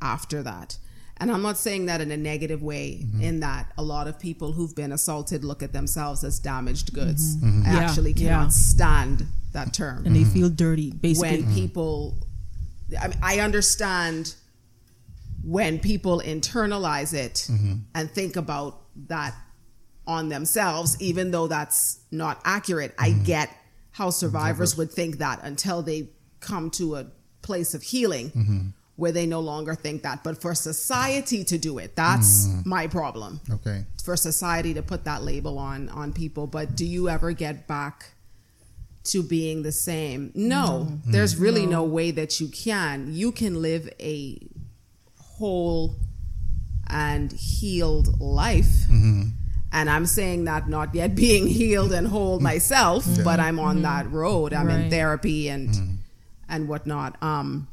after 0.00 0.42
that. 0.42 0.78
And 1.18 1.30
I'm 1.30 1.40
not 1.40 1.56
saying 1.56 1.86
that 1.86 2.02
in 2.02 2.10
a 2.10 2.16
negative 2.16 2.62
way, 2.62 3.00
mm-hmm. 3.02 3.22
in 3.22 3.40
that 3.40 3.72
a 3.78 3.82
lot 3.82 4.06
of 4.06 4.18
people 4.18 4.52
who've 4.52 4.74
been 4.74 4.92
assaulted 4.92 5.44
look 5.44 5.62
at 5.62 5.72
themselves 5.72 6.24
as 6.24 6.38
damaged 6.38 6.92
mm-hmm. 6.92 7.06
goods. 7.06 7.36
Mm-hmm. 7.36 7.62
I 7.66 7.72
Yeah, 7.72 7.78
actually 7.78 8.12
yeah. 8.12 8.28
cannot 8.28 8.52
stand 8.52 9.26
that 9.52 9.72
term. 9.72 10.04
And 10.04 10.14
they 10.14 10.24
feel 10.24 10.50
dirty, 10.50 10.90
basically. 10.90 11.42
when 11.42 11.54
people 11.54 12.18
I, 13.00 13.08
mean, 13.08 13.18
I 13.22 13.40
understand 13.40 14.34
when 15.42 15.78
people 15.78 16.20
internalize 16.24 17.14
it 17.14 17.48
and 17.94 18.10
think 18.10 18.36
about 18.36 18.80
that 19.08 19.34
on 20.06 20.28
themselves 20.28 21.00
even 21.00 21.30
though 21.30 21.46
that's 21.46 22.00
not 22.10 22.40
accurate 22.44 22.94
i 22.98 23.10
get 23.10 23.50
how 23.92 24.10
survivors 24.10 24.76
would 24.76 24.90
think 24.90 25.18
that 25.18 25.40
until 25.42 25.82
they 25.82 26.08
come 26.40 26.70
to 26.70 26.96
a 26.96 27.06
place 27.46 27.72
of 27.72 27.82
healing 27.82 28.30
mm-hmm. 28.30 28.60
where 28.96 29.12
they 29.12 29.24
no 29.24 29.40
longer 29.40 29.74
think 29.74 30.02
that. 30.02 30.22
But 30.22 30.42
for 30.42 30.54
society 30.54 31.44
to 31.44 31.56
do 31.56 31.78
it 31.78 31.96
that's 31.96 32.48
mm-hmm. 32.48 32.68
my 32.68 32.86
problem. 32.86 33.40
Okay. 33.50 33.84
for 34.04 34.16
society 34.16 34.74
to 34.74 34.82
put 34.82 35.04
that 35.04 35.22
label 35.22 35.58
on 35.58 35.88
on 35.88 36.12
people. 36.12 36.46
But 36.46 36.76
do 36.76 36.84
you 36.84 37.08
ever 37.08 37.32
get 37.32 37.66
back 37.66 38.12
to 39.04 39.22
being 39.22 39.62
the 39.62 39.72
same? 39.72 40.32
No. 40.34 40.98
There's 41.06 41.36
really 41.36 41.62
mm-hmm. 41.62 41.70
no. 41.70 41.84
way 41.84 42.10
that 42.10 42.40
you 42.40 42.48
can. 42.48 43.14
You 43.14 43.32
can 43.32 43.62
live 43.62 43.88
a 44.00 44.38
whole 45.38 45.96
and 46.88 47.32
healed 47.32 48.20
life. 48.20 48.88
And 49.72 49.90
i'm 49.90 50.06
saying 50.06 50.44
that 50.44 50.68
not 50.68 50.94
yet 50.94 51.14
being 51.14 51.46
healed 51.58 51.92
and 51.92 52.06
whole 52.06 52.40
myself 52.40 53.06
but 53.24 53.40
i'm 53.40 53.58
on 53.58 53.82
that 53.82 54.10
road. 54.10 54.54
I'm 54.54 54.70
in 54.70 54.90
therapy 54.90 55.48
and 55.48 55.95
and 56.48 56.68
whatnot 56.68 57.20
um 57.22 57.68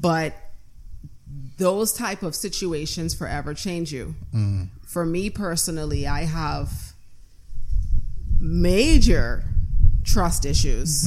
but 0.00 0.34
those 1.58 1.92
type 1.92 2.22
of 2.22 2.34
situations 2.34 3.14
forever 3.14 3.52
change 3.54 3.92
you. 3.92 4.14
For 4.86 5.04
me 5.04 5.28
personally, 5.28 6.06
I 6.06 6.22
have 6.22 6.70
major 8.40 9.44
trust 10.04 10.46
issues. 10.46 11.06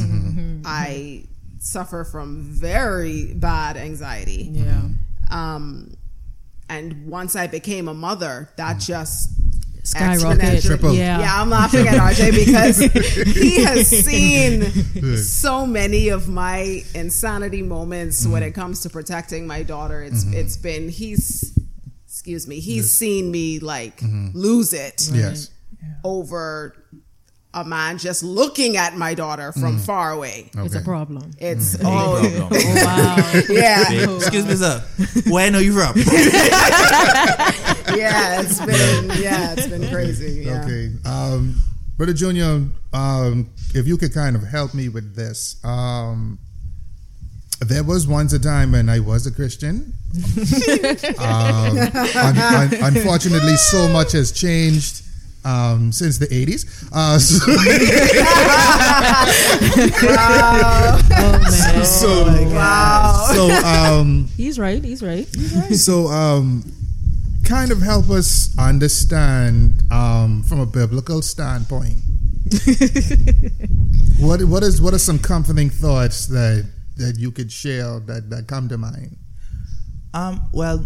I 0.65 1.23
suffer 1.59 2.03
from 2.03 2.41
very 2.41 3.33
bad 3.33 3.77
anxiety. 3.77 4.49
Yeah. 4.51 4.89
Um, 5.31 5.95
and 6.69 7.07
once 7.07 7.35
I 7.35 7.47
became 7.47 7.87
a 7.87 7.93
mother, 7.93 8.49
that 8.57 8.79
just 8.79 9.29
Skyrocket. 9.83 10.63
Triple. 10.63 10.93
Yeah. 10.93 11.19
Yeah, 11.19 11.41
I'm 11.41 11.49
laughing 11.49 11.87
at 11.87 11.95
RJ 11.95 12.45
because 12.45 12.79
he 13.35 13.63
has 13.63 13.87
seen 13.87 14.63
so 15.17 15.65
many 15.65 16.09
of 16.09 16.27
my 16.27 16.83
insanity 16.93 17.61
moments 17.61 18.23
mm-hmm. 18.23 18.33
when 18.33 18.43
it 18.43 18.51
comes 18.51 18.81
to 18.81 18.89
protecting 18.89 19.47
my 19.47 19.63
daughter. 19.63 20.03
It's 20.03 20.23
mm-hmm. 20.23 20.35
it's 20.35 20.57
been 20.57 20.89
he's 20.89 21.57
excuse 22.05 22.47
me, 22.47 22.59
he's 22.59 22.91
seen 22.91 23.31
me 23.31 23.59
like 23.59 23.97
mm-hmm. 23.97 24.29
lose 24.37 24.73
it 24.73 25.09
Yes. 25.11 25.49
over 26.03 26.75
a 27.53 27.65
man 27.65 27.97
just 27.97 28.23
looking 28.23 28.77
at 28.77 28.95
my 28.95 29.13
daughter 29.13 29.51
from 29.51 29.77
far 29.77 30.11
away. 30.11 30.51
It's 30.53 30.75
a 30.75 30.81
problem. 30.81 31.31
It's 31.37 31.77
No 31.79 31.89
oh 31.89 32.37
problem. 32.37 32.61
Oh, 32.63 32.85
wow. 32.85 33.41
yeah, 33.49 34.15
Excuse 34.15 34.45
me, 34.45 34.55
sir. 34.55 34.81
Where 35.29 35.47
I 35.47 35.49
know 35.49 35.59
you 35.59 35.73
from? 35.73 35.95
Yeah. 37.95 38.41
It's 38.41 38.59
been 38.59 39.21
yeah, 39.21 39.53
it's 39.57 39.67
been 39.67 39.87
crazy. 39.89 40.43
Yeah. 40.45 40.63
Okay. 40.63 40.91
Um, 41.05 41.55
Brother 41.97 42.13
Junior, 42.13 42.65
um, 42.93 43.49
if 43.75 43.87
you 43.87 43.97
could 43.97 44.13
kind 44.13 44.35
of 44.35 44.43
help 44.43 44.73
me 44.73 44.89
with 44.89 45.15
this. 45.15 45.63
Um, 45.63 46.39
there 47.59 47.83
was 47.83 48.07
once 48.07 48.33
a 48.33 48.39
time 48.39 48.71
when 48.71 48.89
I 48.89 48.99
was 48.99 49.27
a 49.27 49.31
Christian. 49.31 49.93
um, 51.19 51.77
un- 51.77 52.37
un- 52.37 52.73
unfortunately, 52.95 53.55
so 53.55 53.87
much 53.89 54.13
has 54.13 54.31
changed 54.31 55.03
um, 55.45 55.91
since 55.91 56.17
the 56.17 56.25
80s. 56.25 56.65
Uh, 56.91 57.19
so, 57.19 57.45
Oh, 60.03 61.39
man. 61.41 61.85
so, 61.85 62.23
Wow. 62.55 63.29
so, 63.33 63.49
um, 63.67 64.27
He's 64.37 64.57
right. 64.59 64.83
He's 64.83 65.03
right. 65.03 65.25
so 65.75 66.07
um, 66.07 66.63
kind 67.45 67.71
of 67.71 67.81
help 67.81 68.09
us 68.09 68.55
understand 68.57 69.81
um, 69.91 70.43
from 70.43 70.59
a 70.59 70.65
biblical 70.65 71.21
standpoint 71.21 71.97
what 74.19 74.43
what 74.43 74.63
is 74.63 74.81
what 74.81 74.93
are 74.93 74.99
some 74.99 75.19
comforting 75.19 75.69
thoughts 75.69 76.27
that 76.27 76.65
that 76.97 77.17
you 77.17 77.31
could 77.31 77.51
share 77.51 77.99
that 78.01 78.29
that 78.29 78.47
come 78.47 78.67
to 78.69 78.77
mind 78.77 79.15
Um, 80.13 80.49
well, 80.51 80.85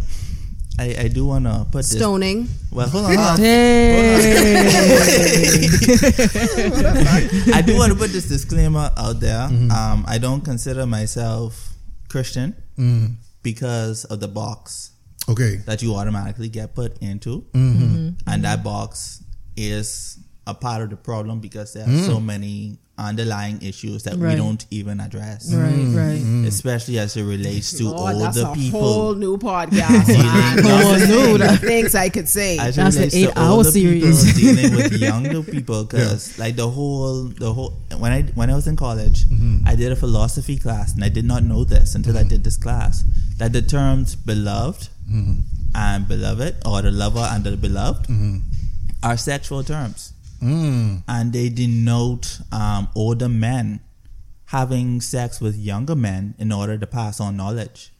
I, 0.78 0.96
I 1.06 1.08
do 1.08 1.26
want 1.26 1.46
to 1.46 1.66
put 1.72 1.82
this. 1.88 1.98
Stoning. 1.98 2.48
Well, 2.72 2.88
hold 2.88 3.06
on. 3.06 3.16
Hold 3.16 3.28
on. 3.28 3.40
Hey. 3.40 4.76
I 7.54 7.62
do 7.66 7.76
want 7.78 7.92
to 7.92 7.98
put 7.98 8.12
this 8.12 8.28
disclaimer 8.30 8.92
out 8.96 9.20
there. 9.20 9.44
Um, 9.72 10.06
I 10.08 10.20
don't 10.20 10.42
consider 10.46 10.86
myself 10.86 11.74
Christian 12.10 12.54
because 13.42 14.06
of 14.06 14.20
the 14.20 14.28
box 14.28 14.92
okay. 15.30 15.58
that 15.66 15.82
you 15.82 15.96
automatically 15.96 16.50
get 16.50 16.76
put 16.76 16.98
into, 17.02 17.42
mm-hmm. 17.54 17.84
Mm-hmm. 17.84 18.30
and 18.30 18.44
that 18.44 18.64
box 18.64 19.24
is 19.58 20.20
a 20.48 20.54
part 20.54 20.82
of 20.82 20.90
the 20.90 20.98
problem 20.98 21.40
because 21.40 21.74
there 21.74 21.84
are 21.84 21.88
mm. 21.88 22.06
so 22.06 22.20
many 22.20 22.78
underlying 22.98 23.62
issues 23.62 24.04
that 24.04 24.16
we 24.16 24.36
don't 24.36 24.66
even 24.72 25.02
address, 25.02 25.54
right, 25.54 25.70
right. 25.70 26.20
Mm-hmm. 26.20 26.46
especially 26.46 26.98
as 26.98 27.18
it 27.18 27.24
relates 27.24 27.78
to 27.78 27.88
oh, 27.88 27.92
Lord, 27.92 28.22
that's 28.22 28.38
older 28.38 28.52
a 28.52 28.54
people. 28.54 28.80
whole 28.80 29.16
new 29.16 29.38
podcast, 29.50 30.08
man. 30.08 30.64
Whole 30.64 30.94
new- 30.96 31.38
The 31.38 31.58
things 31.62 31.94
I 31.94 32.08
could 32.10 32.30
say. 32.30 32.58
As 32.58 32.78
it 32.78 32.82
That's 32.82 32.96
an 32.96 33.02
relates 33.02 33.16
to 33.16 33.22
eight-hour 33.22 33.52
older 33.52 33.72
series. 33.72 34.34
people 34.34 34.56
dealing 34.56 34.76
with 34.76 34.94
younger 35.02 35.44
people 35.44 35.84
because 35.84 36.40
like 36.40 36.56
the 36.56 36.70
whole 36.70 37.24
the 37.24 37.54
whole 37.54 37.72
when 37.98 38.14
I 38.14 38.22
when 38.36 38.50
I 38.50 38.56
was 38.56 38.68
in 38.68 38.76
college 38.76 39.26
I 39.66 39.76
did 39.76 39.92
a 39.92 39.96
philosophy 39.96 40.58
class 40.58 40.94
and 40.94 41.04
I 41.04 41.10
did 41.10 41.26
not 41.26 41.44
know 41.44 41.64
this 41.66 41.96
until 41.96 42.18
I 42.18 42.24
did 42.24 42.44
this 42.44 42.56
class 42.56 43.04
that 43.38 43.52
the 43.52 43.62
terms 43.62 44.16
beloved 44.16 44.90
and 45.76 46.08
beloved 46.08 46.56
or 46.66 46.82
the 46.82 46.92
lover 46.92 47.28
and 47.32 47.44
the 47.44 47.56
beloved 47.58 48.08
are 49.04 49.18
sexual 49.18 49.64
terms 49.64 50.14
mm. 50.42 51.04
and 51.08 51.34
they 51.34 51.50
denote 51.50 52.40
um, 52.52 52.88
older 52.96 53.30
men 53.30 53.80
having 54.46 55.02
sex 55.02 55.42
with 55.42 55.56
younger 55.58 55.96
men 55.96 56.34
in 56.40 56.52
order 56.52 56.78
to 56.78 56.88
pass 56.88 57.20
on 57.20 57.36
knowledge. 57.36 57.92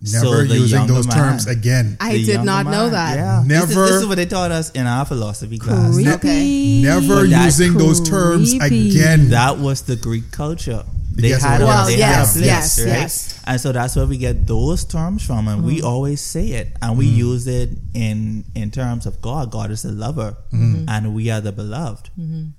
never 0.00 0.46
So 0.46 0.54
using 0.54 0.86
those 0.86 1.06
man- 1.08 1.16
terms 1.16 1.46
again 1.46 1.96
I 2.00 2.12
the 2.12 2.18
did 2.24 2.28
younger 2.28 2.44
not 2.44 2.66
know 2.66 2.90
that. 2.90 3.16
Yeah. 3.16 3.42
This 3.44 3.62
is, 3.62 3.68
Never- 3.76 3.86
this 3.86 3.96
is 4.02 4.06
what 4.06 4.16
they 4.16 4.26
taught 4.26 4.50
us 4.52 4.70
in 4.70 4.86
our 4.86 5.04
philosophy 5.04 5.58
class. 5.58 5.94
Creepy. 5.94 6.10
Okay. 6.10 6.82
never 6.82 7.22
But 7.22 7.30
that's 7.30 7.58
using 7.58 7.76
those 7.76 8.00
terms 8.08 8.54
again 8.54 9.30
That 9.30 9.58
was 9.58 9.82
the 9.82 9.96
Greek 9.96 10.30
culture. 10.30 10.84
They 11.18 11.30
Yes, 11.30 11.42
had 11.42 11.60
it 11.60 11.64
a, 11.64 11.84
they 11.86 11.98
yes, 11.98 12.14
had 12.14 12.22
a 12.22 12.32
place, 12.32 12.46
yes, 12.46 12.78
right? 12.78 12.86
yes. 12.86 13.40
And 13.44 13.60
so 13.60 13.72
that's 13.72 13.96
where 13.96 14.06
we 14.06 14.18
get 14.18 14.46
those 14.46 14.84
terms 14.84 15.26
from, 15.26 15.48
and 15.48 15.64
we 15.64 15.80
mm. 15.80 15.84
always 15.84 16.20
say 16.20 16.46
it, 16.48 16.76
and 16.80 16.96
we 16.96 17.08
mm. 17.08 17.16
use 17.16 17.48
it 17.48 17.70
in 17.92 18.44
in 18.54 18.70
terms 18.70 19.04
of 19.04 19.20
God. 19.20 19.50
God 19.50 19.72
is 19.72 19.82
the 19.82 19.90
lover, 19.90 20.36
mm-hmm. 20.52 20.88
and 20.88 21.14
we 21.14 21.28
are 21.30 21.40
the 21.40 21.50
beloved. 21.50 22.10
Mm-hmm. 22.18 22.50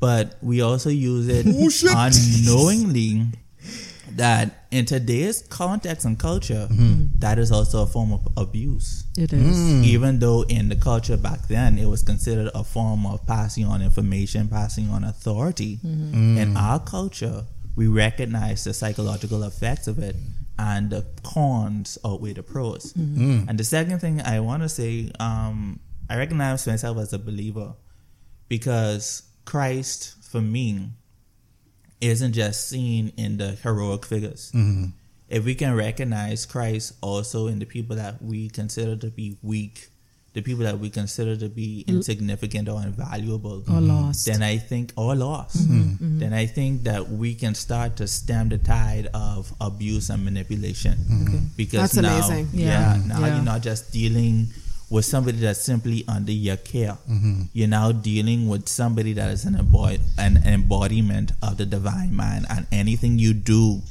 But 0.00 0.36
we 0.42 0.60
also 0.60 0.90
use 0.90 1.28
it 1.28 1.46
Oh, 1.46 1.70
unknowingly 1.96 3.26
that 4.16 4.66
in 4.72 4.86
today's 4.86 5.42
context 5.42 6.04
and 6.04 6.18
culture, 6.18 6.66
mm-hmm. 6.68 7.06
that 7.20 7.38
is 7.38 7.52
also 7.52 7.82
a 7.82 7.86
form 7.86 8.12
of 8.12 8.26
abuse. 8.36 9.04
It 9.16 9.32
is. 9.32 9.56
Mm. 9.56 9.84
Even 9.84 10.18
though 10.18 10.42
in 10.48 10.68
the 10.68 10.74
culture 10.74 11.16
back 11.16 11.46
then 11.46 11.78
it 11.78 11.86
was 11.86 12.02
considered 12.02 12.50
a 12.56 12.64
form 12.64 13.06
of 13.06 13.24
passing 13.26 13.66
on 13.66 13.82
information, 13.82 14.48
passing 14.48 14.88
on 14.88 15.04
authority, 15.04 15.78
in 15.84 16.56
our 16.56 16.80
culture 16.80 17.44
we 17.80 17.88
recognize 17.88 18.64
the 18.64 18.74
psychological 18.74 19.42
effects 19.42 19.88
of 19.88 19.98
it 19.98 20.14
and 20.58 20.90
the 20.90 21.02
cons 21.22 21.96
outweigh 22.04 22.34
the 22.34 22.42
pros. 22.42 22.92
Mm-hmm. 22.92 23.30
Mm. 23.30 23.48
And 23.48 23.58
the 23.58 23.64
second 23.64 24.00
thing 24.00 24.20
I 24.20 24.40
want 24.40 24.62
to 24.62 24.68
say, 24.68 25.10
um, 25.18 25.80
I 26.10 26.18
recognize 26.18 26.66
myself 26.66 26.98
as 26.98 27.14
a 27.14 27.18
believer 27.18 27.72
because 28.48 29.22
Christ, 29.46 30.22
for 30.22 30.42
me, 30.42 30.90
isn't 32.02 32.34
just 32.34 32.68
seen 32.68 33.14
in 33.16 33.38
the 33.38 33.52
heroic 33.52 34.04
figures. 34.04 34.52
Mm-hmm. 34.54 34.90
If 35.30 35.46
we 35.46 35.54
can 35.54 35.74
recognize 35.74 36.44
Christ 36.44 36.92
also 37.00 37.46
in 37.46 37.60
the 37.60 37.64
people 37.64 37.96
that 37.96 38.20
we 38.20 38.50
consider 38.50 38.94
to 38.96 39.06
be 39.06 39.38
weak, 39.40 39.88
the 40.32 40.42
people 40.42 40.64
that 40.64 40.78
we 40.78 40.90
consider 40.90 41.36
to 41.36 41.48
be 41.48 41.84
mm. 41.88 41.94
insignificant 41.94 42.68
or 42.68 42.80
invaluable, 42.82 43.64
Or 43.68 43.80
lost. 43.80 44.26
then 44.26 44.42
I 44.42 44.58
think, 44.58 44.92
or 44.96 45.14
lost, 45.16 45.58
mm-hmm. 45.58 45.80
Mm-hmm. 45.80 46.04
Mm-hmm. 46.04 46.18
then 46.20 46.32
I 46.32 46.46
think 46.46 46.84
that 46.84 47.08
we 47.08 47.34
can 47.34 47.54
start 47.54 47.96
to 47.96 48.06
stem 48.06 48.48
the 48.48 48.58
tide 48.58 49.08
of 49.12 49.52
abuse 49.60 50.08
and 50.10 50.24
manipulation. 50.24 50.96
Because 51.56 51.92
That's 51.92 51.96
now, 51.96 52.16
amazing. 52.16 52.48
yeah, 52.52 52.94
Yeah. 52.96 53.02
now 53.06 53.20
Yeah. 53.20 53.34
you're 53.34 53.44
not 53.44 53.62
just 53.62 53.92
dealing 53.92 54.48
with 54.88 55.04
somebody 55.04 55.38
that's 55.38 55.60
simply 55.62 56.04
under 56.08 56.32
your 56.32 56.56
care. 56.58 56.96
You're 57.52 57.68
now 57.68 57.90
dealing 57.92 58.48
with 58.48 58.68
somebody 58.68 59.12
that 59.14 59.30
is 59.30 59.44
an, 59.44 59.54
embod- 59.54 60.00
an 60.18 60.42
embodiment 60.46 61.32
of 61.42 61.56
the 61.58 61.66
divine 61.66 62.14
mind, 62.14 62.46
and 62.50 62.66
anything 62.72 63.18
you 63.18 63.34
do 63.34 63.82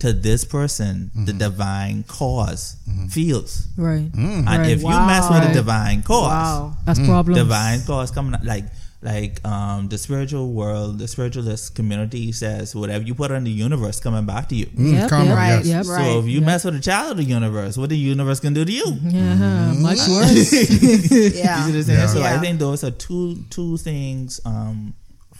to 0.00 0.12
this 0.12 0.44
person, 0.44 1.10
the 1.14 1.32
divine 1.32 2.04
cause 2.08 2.76
feels. 3.08 3.68
Right. 3.76 4.10
And 4.14 4.46
Right. 4.46 4.70
if 4.70 4.82
you 4.82 4.88
mess 4.88 5.28
with 5.30 5.44
the 5.48 5.52
divine 5.54 6.02
cause, 6.02 6.28
Wow. 6.28 6.76
That's 6.86 6.98
problem. 7.00 7.34
divine 7.36 7.82
cause 7.82 8.10
coming 8.10 8.34
out 8.34 8.44
like 8.44 8.64
like 9.02 9.40
um 9.48 9.88
the 9.88 9.96
spiritual 9.96 10.52
world, 10.52 10.98
the 10.98 11.08
spiritualist 11.08 11.74
community 11.74 12.32
says 12.32 12.74
whatever 12.76 13.02
you 13.02 13.14
put 13.14 13.30
on 13.32 13.44
the 13.44 13.50
universe 13.50 13.98
coming 13.98 14.26
back 14.26 14.48
to 14.50 14.54
you. 14.54 14.66
Mm, 14.66 14.92
Yep, 14.92 15.08
come 15.10 15.26
yep, 15.28 15.36
Right. 15.36 15.64
yes. 15.64 15.66
Yep. 15.66 15.86
Right. 15.86 16.04
So 16.04 16.18
if 16.20 16.26
you 16.26 16.40
Yep. 16.40 16.46
mess 16.46 16.64
with 16.64 16.74
a 16.76 16.80
child 16.80 17.12
of 17.12 17.16
the 17.16 17.24
universe, 17.24 17.78
what 17.78 17.88
the 17.88 17.96
universe 17.96 18.40
can 18.40 18.52
do 18.52 18.62
to 18.64 18.70
you? 18.72 18.98
Yeah, 19.08 19.72
much 19.80 20.04
worse. 20.08 20.52
You 20.52 20.98
see 21.00 21.38
Yeah. 21.38 21.64
what 21.66 21.74
I'm 21.74 21.82
saying? 21.82 21.98
Yeah. 21.98 22.06
So 22.12 22.22
I 22.22 22.36
think 22.40 22.58
those 22.58 22.84
are 22.84 22.90
two 22.92 23.40
two 23.48 23.76
things, 23.78 24.38
um, 24.44 24.92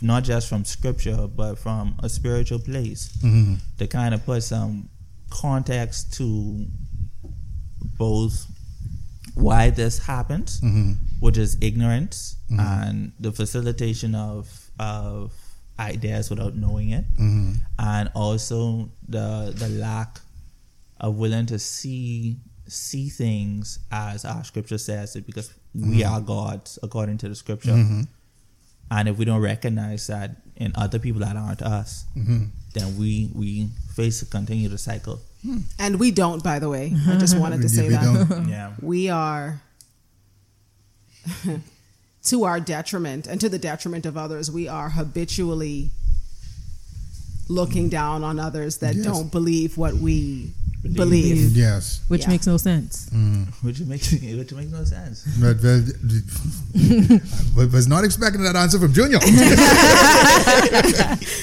not 0.03 0.25
just 0.25 0.49
from 0.49 0.65
scripture, 0.65 1.27
but 1.27 1.57
from 1.59 1.95
a 2.03 2.09
spiritual 2.09 2.59
place, 2.59 3.13
mm-hmm. 3.19 3.55
to 3.79 3.87
kind 3.87 4.15
of 4.15 4.25
put 4.25 4.43
some 4.43 4.89
context 5.31 6.15
to 6.15 6.67
both 7.99 8.47
why 9.35 9.71
this 9.71 9.99
happens, 9.99 10.61
mm-hmm. 10.61 10.93
which 11.21 11.39
is 11.39 11.57
ignorance 11.61 12.37
mm-hmm. 12.51 12.61
and 12.61 13.13
the 13.21 13.33
facilitation 13.33 14.15
of 14.15 14.71
of 14.79 15.33
ideas 15.79 16.31
without 16.31 16.55
knowing 16.55 16.91
it, 16.91 17.05
and 17.79 18.11
also 18.15 18.91
the 19.09 19.53
the 19.57 19.69
lack 19.69 20.21
of 21.01 21.17
willing 21.17 21.47
to 21.47 21.59
see 21.59 22.37
see 22.67 23.09
things 23.09 23.81
as 23.91 24.25
our 24.25 24.45
scripture 24.45 24.79
says 24.79 25.17
it 25.17 25.27
because 25.27 25.53
we 25.75 26.05
are 26.05 26.21
gods 26.21 26.79
according 26.83 27.19
to 27.19 27.29
the 27.29 27.35
scripture. 27.35 27.73
And 28.91 29.09
if 29.09 29.19
we 29.19 29.25
don't 29.25 29.41
recognize 29.41 30.07
that 30.09 30.37
in 30.57 30.73
other 30.75 30.99
people 30.99 31.21
that 31.21 31.37
aren't 31.37 31.63
us, 31.63 32.05
mm-hmm. 32.17 32.47
then 32.75 32.99
we 32.99 33.31
we 33.35 33.69
face 33.95 34.23
continue 34.25 34.69
to 34.69 34.79
cycle. 34.79 35.21
Hmm. 35.43 35.59
And 35.79 35.99
we 35.99 36.11
don't, 36.11 36.43
by 36.43 36.59
the 36.59 36.69
way. 36.69 36.93
I 37.09 37.17
just 37.19 37.39
wanted 37.39 37.63
to 37.63 37.69
say 37.69 37.89
We 37.89 37.95
that. 37.95 38.29
don't. 38.29 38.49
Yeah. 38.49 38.73
We 38.83 39.09
are, 39.09 39.63
to 42.25 42.45
our 42.45 42.61
detriment 42.61 43.27
and 43.27 43.41
to 43.41 43.49
the 43.49 43.59
detriment 43.59 44.07
of 44.07 44.17
others, 44.17 44.51
we 44.51 44.69
are 44.69 44.91
habitually 44.91 45.91
looking 47.51 47.89
down 47.89 48.23
on 48.25 48.39
others 48.39 48.79
that 48.79 48.95
Yes. 48.95 49.05
don't 49.05 49.31
believe 49.31 49.77
what 49.77 49.95
we 49.95 50.53
believe. 50.95 51.55
Yes. 51.57 52.01
which 52.09 52.23
Yeah. 52.23 52.29
makes 52.31 52.47
no 52.47 52.57
sense. 52.57 53.09
Mm. 53.13 53.47
Which 53.63 53.81
makes 53.81 54.13
which 54.13 54.53
makes 54.53 54.71
no 54.73 54.85
sense. 54.85 55.25
But, 55.39 55.61
but, 55.61 55.83
I 57.61 57.65
was 57.67 57.87
not 57.89 58.05
expecting 58.05 58.43
that 58.45 58.57
answer 58.57 58.79
from 58.79 58.93
Junior. 58.95 59.19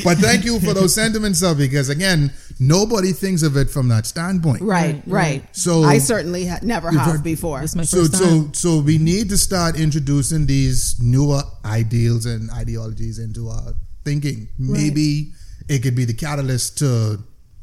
but 0.03 0.17
thank 0.17 0.45
you 0.45 0.59
for 0.59 0.73
those 0.73 0.93
sentiments, 0.95 1.39
though, 1.41 1.55
because 1.55 1.89
again, 1.89 2.31
nobody 2.59 3.11
thinks 3.11 3.43
of 3.43 3.57
it 3.57 3.69
from 3.69 3.87
that 3.89 4.05
standpoint. 4.05 4.61
Right, 4.61 5.01
right. 5.05 5.43
So- 5.55 5.83
I 5.83 5.97
certainly 5.99 6.47
ha- 6.47 6.59
never 6.63 6.91
You've 6.91 7.01
heard- 7.01 7.23
before. 7.23 7.61
This 7.61 7.71
is 7.71 7.75
my 7.75 7.83
So, 7.83 7.97
first 7.97 8.13
time. 8.13 8.53
so, 8.53 8.53
so 8.53 8.79
we 8.79 8.97
need 8.97 9.29
to 9.29 9.37
start 9.37 9.79
introducing 9.79 10.45
these 10.45 10.95
newer 10.99 11.41
ideals 11.65 12.25
and 12.25 12.49
ideologies 12.51 13.19
into 13.19 13.49
our 13.49 13.73
thinking. 14.03 14.47
Maybe 14.57 15.33
it 15.67 15.79
could 15.83 15.95
be 15.95 16.05
the 16.05 16.13
catalyst 16.13 16.77
to 16.79 17.19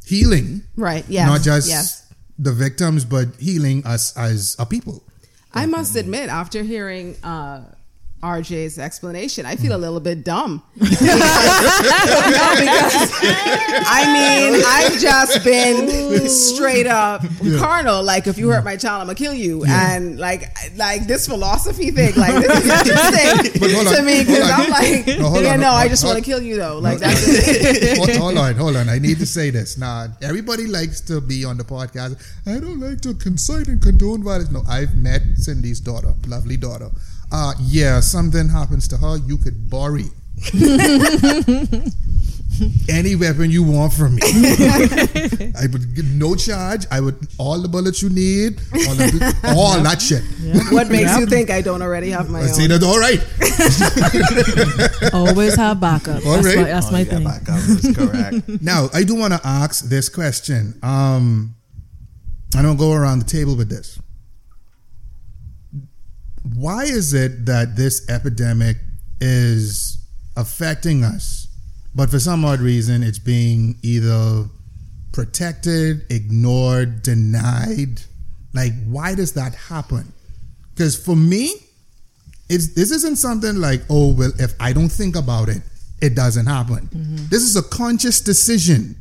healing, 0.06 0.62
Right, 0.76 1.04
Yeah. 1.08 1.26
not 1.26 1.42
just 1.42 1.68
yes. 1.68 2.06
the 2.38 2.52
victims, 2.52 3.04
but 3.04 3.28
healing 3.38 3.84
us 3.86 4.16
as 4.16 4.56
a 4.58 4.66
people. 4.66 5.02
I 5.52 5.66
must 5.66 5.94
admit, 5.96 6.28
after 6.28 6.62
hearing 6.62 7.16
uh, 7.22 7.62
RJ's 8.24 8.78
explanation, 8.78 9.44
I 9.44 9.56
feel 9.56 9.72
hmm. 9.72 9.76
a 9.76 9.78
little 9.78 10.00
bit 10.00 10.24
dumb. 10.24 10.62
because, 10.78 10.96
I 13.86 14.08
mean, 14.12 14.62
I've 14.66 14.98
just 14.98 15.44
been 15.44 16.28
straight 16.28 16.86
up 16.86 17.22
carnal. 17.58 18.02
Like, 18.02 18.26
if 18.26 18.38
you 18.38 18.48
hurt 18.48 18.64
my 18.64 18.76
child, 18.76 19.02
I'm 19.02 19.08
gonna 19.08 19.14
kill 19.16 19.34
you, 19.34 19.64
and 19.66 20.18
like, 20.18 20.48
like 20.76 21.06
this 21.06 21.26
philosophy 21.28 21.90
thing, 21.90 22.14
like 22.16 22.34
this 22.42 22.64
is 22.64 22.70
interesting 22.70 23.76
on, 23.86 23.94
to 23.94 24.02
me 24.02 24.24
because. 24.24 24.50
I'm 24.54 24.70
like, 24.70 25.06
No, 25.06 25.38
yeah, 25.40 25.54
on, 25.54 25.60
no, 25.60 25.70
I 25.70 25.88
just 25.88 26.04
want 26.04 26.16
to 26.18 26.24
kill 26.24 26.40
you 26.40 26.56
though. 26.56 26.78
Like 26.78 26.98
that's 26.98 27.26
it. 27.26 27.98
hold, 27.98 28.10
hold 28.10 28.38
on, 28.38 28.54
hold 28.54 28.76
on. 28.76 28.88
I 28.88 28.98
need 28.98 29.18
to 29.18 29.26
say 29.26 29.50
this. 29.50 29.76
Now, 29.76 30.06
everybody 30.22 30.66
likes 30.66 31.00
to 31.02 31.20
be 31.20 31.44
on 31.44 31.58
the 31.58 31.64
podcast. 31.64 32.22
I 32.46 32.60
don't 32.60 32.80
like 32.80 33.00
to 33.02 33.14
concite 33.14 33.68
and 33.68 33.82
condone 33.82 34.22
violence. 34.22 34.50
No, 34.50 34.62
I've 34.68 34.96
met 34.96 35.22
Cindy's 35.36 35.80
daughter, 35.80 36.14
lovely 36.26 36.56
daughter. 36.56 36.90
Uh, 37.34 37.52
yeah, 37.62 37.98
something 37.98 38.48
happens 38.48 38.86
to 38.86 38.96
her, 38.96 39.16
you 39.26 39.36
could 39.36 39.68
borrow 39.68 39.98
any 42.88 43.16
weapon 43.16 43.50
you 43.50 43.64
want 43.64 43.92
from 43.92 44.14
me. 44.14 44.20
I 45.58 45.66
would 45.72 45.96
give 45.96 46.06
no 46.14 46.36
charge. 46.36 46.86
I 46.92 47.00
would 47.00 47.16
all 47.36 47.60
the 47.60 47.66
bullets 47.66 48.02
you 48.02 48.10
need, 48.10 48.60
all, 48.72 48.94
the, 48.94 49.34
all 49.56 49.82
that 49.82 50.00
shit. 50.00 50.22
What 50.72 50.88
makes 50.90 51.10
Yep. 51.10 51.20
you 51.20 51.26
think 51.26 51.50
I 51.50 51.60
don't 51.60 51.82
already 51.82 52.10
have 52.10 52.30
my 52.30 52.42
I 52.42 52.46
see 52.46 52.64
own? 52.64 52.68
that 52.78 52.84
all 52.84 53.00
right. 53.00 53.18
Always 55.12 55.56
have 55.56 55.80
backup. 55.80 56.24
All 56.24 56.34
that's 56.34 56.46
right. 56.46 56.56
my, 56.58 56.62
that's 56.64 56.92
my 56.92 57.00
yeah, 57.00 57.04
thing. 57.10 57.24
backup 57.24 57.58
is 57.68 57.96
correct. 57.96 58.62
Now, 58.62 58.88
I 58.94 59.02
do 59.02 59.16
want 59.16 59.32
to 59.34 59.40
ask 59.44 59.86
this 59.86 60.08
question. 60.08 60.78
Um, 60.84 61.56
I 62.56 62.62
don't 62.62 62.76
go 62.76 62.92
around 62.92 63.18
the 63.18 63.24
table 63.24 63.56
with 63.56 63.68
this. 63.70 63.98
Why 66.54 66.84
is 66.84 67.14
it 67.14 67.46
that 67.46 67.76
this 67.76 68.08
epidemic 68.08 68.76
is 69.20 69.98
affecting 70.36 71.02
us, 71.04 71.48
but 71.94 72.10
for 72.10 72.18
some 72.18 72.44
odd 72.44 72.60
reason 72.60 73.02
it's 73.02 73.18
being 73.18 73.76
either 73.82 74.46
protected, 75.12 76.06
ignored, 76.10 77.02
denied? 77.02 78.02
Like, 78.52 78.72
why 78.86 79.14
does 79.14 79.32
that 79.32 79.54
happen? 79.54 80.12
Because 80.74 80.96
for 81.02 81.16
me, 81.16 81.52
it's 82.48 82.74
this 82.74 82.90
isn't 82.90 83.16
something 83.16 83.56
like, 83.56 83.82
oh 83.90 84.12
well, 84.14 84.32
if 84.38 84.52
I 84.60 84.72
don't 84.72 84.90
think 84.90 85.16
about 85.16 85.48
it, 85.48 85.62
it 86.00 86.14
doesn't 86.14 86.46
happen. 86.46 86.88
Mm-hmm. 86.92 87.16
This 87.30 87.42
is 87.42 87.56
a 87.56 87.62
conscious 87.62 88.20
decision 88.20 88.96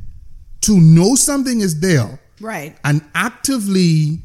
to 0.62 0.80
know 0.80 1.14
something 1.14 1.60
is 1.60 1.80
there 1.80 2.18
Right. 2.40 2.74
and 2.84 3.02
actively 3.14 4.22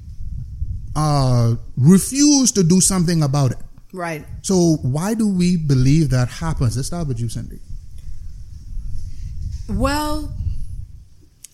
uh, 0.95 1.56
refuse 1.78 2.52
to 2.54 2.63
do 2.63 2.82
something 2.82 3.23
about 3.23 3.52
it. 3.52 3.58
Right. 3.91 4.25
So 4.41 4.78
why 4.82 5.13
do 5.13 5.28
we 5.28 5.58
believe 5.58 6.10
that 6.12 6.28
happens? 6.28 6.75
Let's 6.75 6.88
start 6.88 7.08
with 7.08 7.19
you, 7.19 7.30
Cindy. 7.30 7.60
Well, 9.67 10.34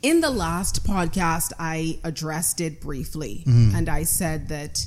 in 0.02 0.22
the 0.22 0.30
last 0.30 0.86
podcast, 0.86 1.52
I 1.60 2.00
addressed 2.04 2.62
it 2.62 2.82
briefly, 2.82 3.44
mm-hmm. 3.46 3.76
and 3.76 3.90
I 3.90 4.04
said 4.04 4.50
that 4.50 4.86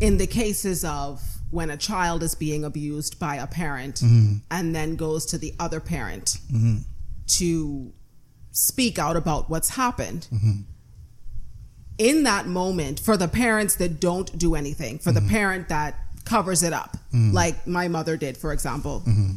in 0.00 0.18
the 0.18 0.26
cases 0.26 0.84
of 0.84 1.22
when 1.50 1.70
a 1.70 1.76
child 1.76 2.22
is 2.22 2.34
being 2.34 2.64
abused 2.64 3.18
by 3.18 3.36
a 3.36 3.46
parent 3.46 3.96
mm-hmm. 3.96 4.36
and 4.50 4.74
then 4.74 4.96
goes 4.96 5.26
to 5.26 5.38
the 5.38 5.54
other 5.60 5.80
parent 5.80 6.38
mm-hmm. 6.50 6.78
to 7.26 7.92
speak 8.52 8.98
out 8.98 9.16
about 9.16 9.50
what's 9.50 9.70
happened. 9.70 10.26
In 11.98 12.22
that 12.24 12.46
moment, 12.46 13.00
for 13.00 13.16
the 13.16 13.28
parents 13.28 13.76
that 13.76 14.00
don't 14.00 14.36
do 14.38 14.54
anything, 14.54 14.98
for 14.98 15.12
the 15.12 15.20
mm-hmm. 15.20 15.28
parent 15.28 15.68
that 15.68 15.94
covers 16.24 16.62
it 16.62 16.72
up, 16.72 16.96
mm-hmm. 17.12 17.32
like 17.32 17.66
my 17.66 17.88
mother 17.88 18.16
did, 18.16 18.36
for 18.36 18.52
example, 18.52 19.02
mm-hmm. 19.06 19.32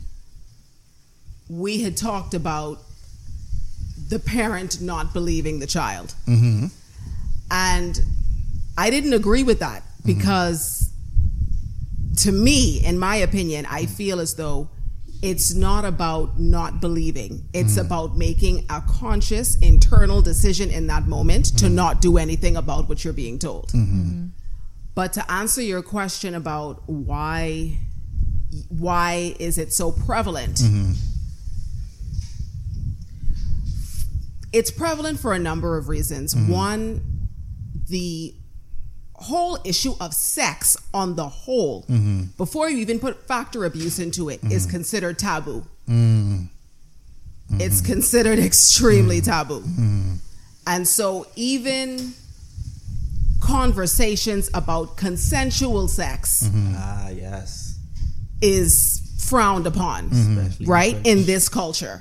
we 1.50 1.82
had 1.82 1.98
talked 1.98 2.34
about 2.34 2.80
the 4.10 4.20
parent 4.20 4.82
not 4.82 5.14
believing 5.14 5.60
the 5.60 5.68
child. 5.68 6.14
And 7.52 8.00
I 8.78 8.90
didn't 8.90 9.14
agree 9.14 9.44
with 9.44 9.60
that 9.60 9.84
because, 10.06 10.92
to 12.18 12.32
me, 12.32 12.84
in 12.84 12.98
my 13.00 13.18
opinion, 13.18 13.66
I 13.70 13.86
feel 13.86 14.20
as 14.20 14.36
though 14.36 14.70
it's 15.26 15.56
not 15.56 15.86
about 15.86 16.40
not 16.40 16.80
believing, 16.80 17.50
it's 17.52 17.76
hmm. 17.76 17.82
about 17.82 18.16
making 18.16 18.64
a 18.70 18.80
conscious 18.88 19.58
internal 19.58 20.22
decision 20.22 20.70
in 20.70 20.86
that 20.86 21.08
moment 21.08 21.58
to 21.58 21.68
hmm. 21.68 21.74
not 21.74 22.00
do 22.00 22.20
anything 22.20 22.56
about 22.56 22.88
what 22.88 23.04
you're 23.04 23.12
being 23.12 23.40
told. 23.40 23.72
Hmm. 23.72 24.28
But 24.94 25.14
to 25.14 25.30
answer 25.32 25.64
your 25.64 25.82
question 25.82 26.36
about 26.36 26.84
why 26.86 27.80
why 28.70 29.36
is 29.40 29.58
it 29.58 29.74
so 29.74 29.92
prevalent? 29.92 30.62
It's 34.54 34.72
prevalent 34.72 35.20
for 35.20 35.34
a 35.34 35.40
number 35.40 35.78
of 35.78 35.90
reasons. 35.90 36.36
One, 36.36 37.02
the 37.90 38.36
whole 39.26 39.58
issue 39.64 39.96
of 40.00 40.14
sex 40.14 40.78
on 40.94 41.16
the 41.16 41.28
whole, 41.28 41.86
before 42.38 42.70
you 42.70 42.78
even 42.78 43.00
put 43.00 43.28
factor 43.28 43.66
abuse 43.66 44.00
into 44.00 44.30
it, 44.30 44.40
is 44.44 44.64
mm-hmm. 44.64 44.72
considered 44.78 45.18
taboo. 45.20 45.66
Mm-hmm. 45.90 46.46
It's 47.60 47.82
considered 47.82 48.40
extremely 48.40 49.22
mm-hmm. 49.22 49.32
taboo. 49.32 49.64
And 50.68 50.88
so 50.88 51.28
even 51.36 52.14
conversations 53.40 54.50
about 54.54 54.98
consensual 54.98 55.88
sex 55.88 56.50
ah, 56.76 57.10
yes. 57.10 57.78
is 58.42 59.02
frowned 59.30 59.68
upon, 59.68 60.06
Especially 60.12 60.66
right? 60.66 60.94
especially- 60.96 61.12
In 61.12 61.26
this 61.26 61.50
culture. 61.50 62.00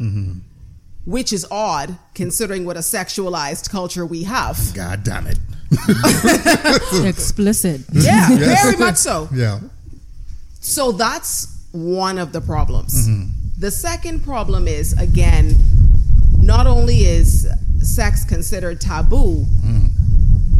Which 1.07 1.35
is 1.35 1.47
odd 1.51 1.99
considering 2.15 2.65
what 2.65 2.77
a 2.79 2.81
sexualized 2.81 3.69
culture 3.71 4.07
we 4.07 4.23
have. 4.25 4.59
God 4.75 5.05
damn 5.05 5.27
it. 5.27 5.39
Explicit. 7.05 7.83
Yeah, 7.93 8.31
Yes. 8.31 8.63
very 8.65 8.77
much 8.77 8.97
so. 8.97 9.29
Yeah. 9.33 9.61
So 10.61 10.93
that's 10.93 11.49
one 11.73 12.19
of 12.19 12.33
the 12.33 12.41
problems. 12.41 13.09
Mm-hmm. 13.09 13.31
The 13.59 13.71
second 13.71 14.25
problem 14.25 14.67
is 14.69 14.93
again, 14.95 15.55
not 16.41 16.67
only 16.67 17.05
is 17.05 17.47
sex 17.81 18.25
considered 18.25 18.81
taboo, 18.81 19.45
mm-hmm. 19.45 19.87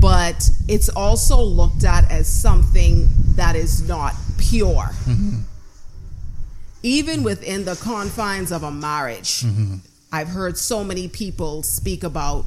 but 0.01 0.49
it's 0.69 0.89
also 0.91 1.41
looked 1.43 1.85
at 1.85 2.11
as 2.11 2.27
something 2.29 3.09
that 3.37 3.57
is 3.57 3.87
not 3.89 4.15
pure. 4.39 4.91
Mm-hmm. 5.07 5.41
Even 6.83 7.23
within 7.23 7.65
the 7.65 7.77
confines 7.77 8.53
of 8.53 8.63
a 8.63 8.71
marriage, 8.71 9.45
I've 10.13 10.29
heard 10.29 10.59
so 10.59 10.85
many 10.85 11.09
people 11.09 11.63
speak 11.63 12.05
about, 12.05 12.45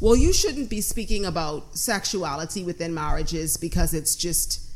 well, 0.00 0.16
you 0.16 0.32
shouldn't 0.32 0.70
be 0.70 0.80
speaking 0.80 1.26
about 1.26 1.76
sexuality 1.76 2.64
within 2.64 2.94
marriages 2.94 3.56
because 3.56 3.92
it's 3.92 4.16
just 4.16 4.66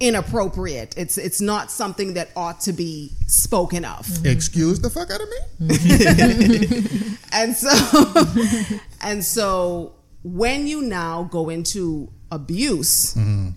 inappropriate. 0.00 0.94
It's 0.96 1.18
it's 1.18 1.40
not 1.40 1.70
something 1.70 2.14
that 2.14 2.30
ought 2.34 2.60
to 2.62 2.72
be 2.72 3.12
spoken 3.26 3.84
of. 3.84 4.06
Mm-hmm. 4.06 4.26
Excuse 4.26 4.80
the 4.80 4.90
fuck 4.90 5.10
out 5.10 5.20
of 5.20 5.28
me? 5.28 5.68
Mm-hmm. 5.68 7.14
And 7.32 7.54
so 7.56 8.80
and 9.02 9.24
so 9.24 9.94
when 10.24 10.66
you 10.66 10.82
now 10.82 11.28
go 11.30 11.48
into 11.48 12.10
abuse 12.32 13.14
mm-hmm. 13.14 13.50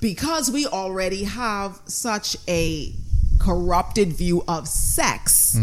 because 0.00 0.50
we 0.50 0.66
already 0.66 1.22
have 1.24 1.80
such 1.84 2.36
a 2.48 2.92
corrupted 3.38 4.12
view 4.12 4.42
of 4.48 4.66
sex 4.66 5.54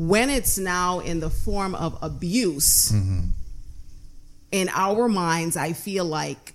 when 0.00 0.30
it's 0.30 0.56
now 0.56 1.00
in 1.00 1.20
the 1.20 1.28
form 1.28 1.74
of 1.74 1.98
abuse, 2.00 2.90
mm-hmm. 2.90 3.20
in 4.50 4.70
our 4.70 5.10
minds, 5.10 5.58
I 5.58 5.74
feel 5.74 6.06
like 6.06 6.54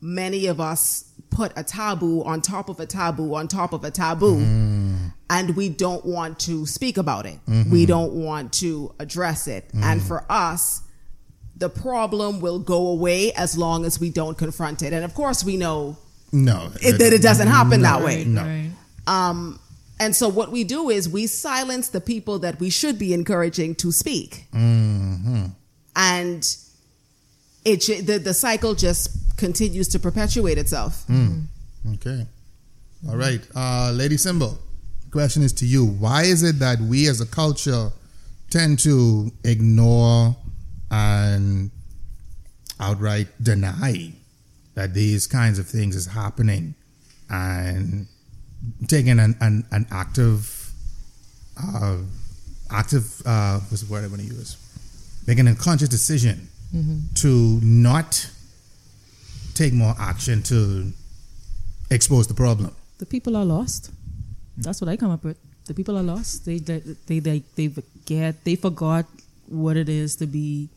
many 0.00 0.46
of 0.46 0.60
us 0.60 1.10
put 1.28 1.52
a 1.56 1.64
taboo 1.64 2.22
on 2.22 2.40
top 2.40 2.68
of 2.68 2.78
a 2.78 2.86
taboo 2.86 3.34
on 3.34 3.48
top 3.48 3.72
of 3.72 3.82
a 3.82 3.90
taboo, 3.90 4.36
mm-hmm. 4.36 5.06
and 5.28 5.56
we 5.56 5.70
don't 5.70 6.06
want 6.06 6.38
to 6.40 6.66
speak 6.66 6.96
about 6.96 7.26
it. 7.26 7.40
Mm-hmm. 7.48 7.72
We 7.72 7.84
don't 7.84 8.12
want 8.12 8.52
to 8.54 8.94
address 9.00 9.48
it. 9.48 9.68
And 9.74 10.00
for 10.00 10.24
us, 10.30 10.80
the 11.56 11.68
problem 11.68 12.40
will 12.40 12.60
go 12.60 12.86
away 12.86 13.32
as 13.32 13.58
long 13.58 13.84
as 13.84 13.98
we 13.98 14.10
don't 14.10 14.38
confront 14.38 14.82
it. 14.82 14.92
And 14.92 15.04
of 15.04 15.14
course, 15.14 15.42
we 15.42 15.56
know 15.56 15.96
No, 16.30 16.70
it, 16.80 16.98
that 16.98 17.12
it 17.12 17.22
doesn't 17.22 17.48
happen 17.48 17.82
no, 17.82 17.88
that 17.88 18.04
way. 18.04 18.22
No. 18.24 18.70
Um, 19.08 19.58
and 20.04 20.14
so 20.14 20.28
what 20.28 20.52
we 20.52 20.64
do 20.64 20.90
is 20.90 21.08
we 21.08 21.26
silence 21.26 21.88
the 21.88 22.00
people 22.00 22.38
that 22.40 22.60
we 22.60 22.68
should 22.68 22.98
be 22.98 23.14
encouraging 23.14 23.74
to 23.76 23.90
speak, 23.90 24.44
and 24.52 26.42
it 27.64 28.06
the 28.06 28.18
the 28.18 28.34
cycle 28.34 28.74
just 28.74 29.36
continues 29.38 29.88
to 29.88 29.98
perpetuate 29.98 30.58
itself. 30.58 31.06
Okay. 31.94 32.26
All 33.08 33.16
right. 33.16 33.40
Uh, 33.54 33.92
Lady 33.94 34.18
Simba, 34.18 34.50
question 35.10 35.42
is 35.42 35.54
to 35.54 35.66
you. 35.66 35.86
Why 35.86 36.24
is 36.24 36.42
it 36.42 36.58
that 36.58 36.80
we 36.80 37.08
as 37.08 37.22
a 37.22 37.26
culture 37.26 37.90
tend 38.50 38.80
to 38.80 39.32
ignore 39.42 40.36
and 40.90 41.70
outright 42.78 43.28
deny 43.42 44.12
that 44.74 44.92
these 44.92 45.26
kinds 45.26 45.58
of 45.58 45.66
things 45.66 45.96
is 45.96 46.06
happening 46.06 46.74
and 47.30 48.06
taking 48.86 49.18
an, 49.18 49.36
an, 49.40 49.64
an 49.70 49.86
active, 49.90 50.70
uh, 51.62 51.98
active, 52.70 53.22
uh, 53.26 53.60
what's 53.60 53.82
the 53.82 53.92
word 53.92 54.04
I 54.04 54.08
want 54.08 54.20
to 54.20 54.26
use? 54.26 54.56
Making 55.26 55.48
a 55.48 55.54
conscious 55.54 55.88
decision 55.88 56.48
to 57.14 57.60
not 57.62 58.28
take 59.54 59.72
more 59.72 59.94
action 59.98 60.42
to 60.42 60.92
expose 61.90 62.26
the 62.26 62.34
problem. 62.34 62.74
The 62.98 63.06
people 63.06 63.36
are 63.36 63.44
lost. 63.44 63.90
That's 64.56 64.80
what 64.80 64.88
I 64.88 64.96
come 64.96 65.10
up 65.10 65.24
with. 65.24 65.38
The 65.66 65.74
people 65.74 65.96
are 65.96 66.02
lost. 66.02 66.44
They 66.44 66.58
they 66.58 66.80
they 67.06 67.20
they, 67.20 67.42
they 67.54 67.68
forget. 67.68 68.44
They 68.44 68.56
forgot 68.56 69.06
what 69.46 69.76
it 69.76 69.88
is 69.88 70.16
to 70.16 70.26
be. 70.26 70.68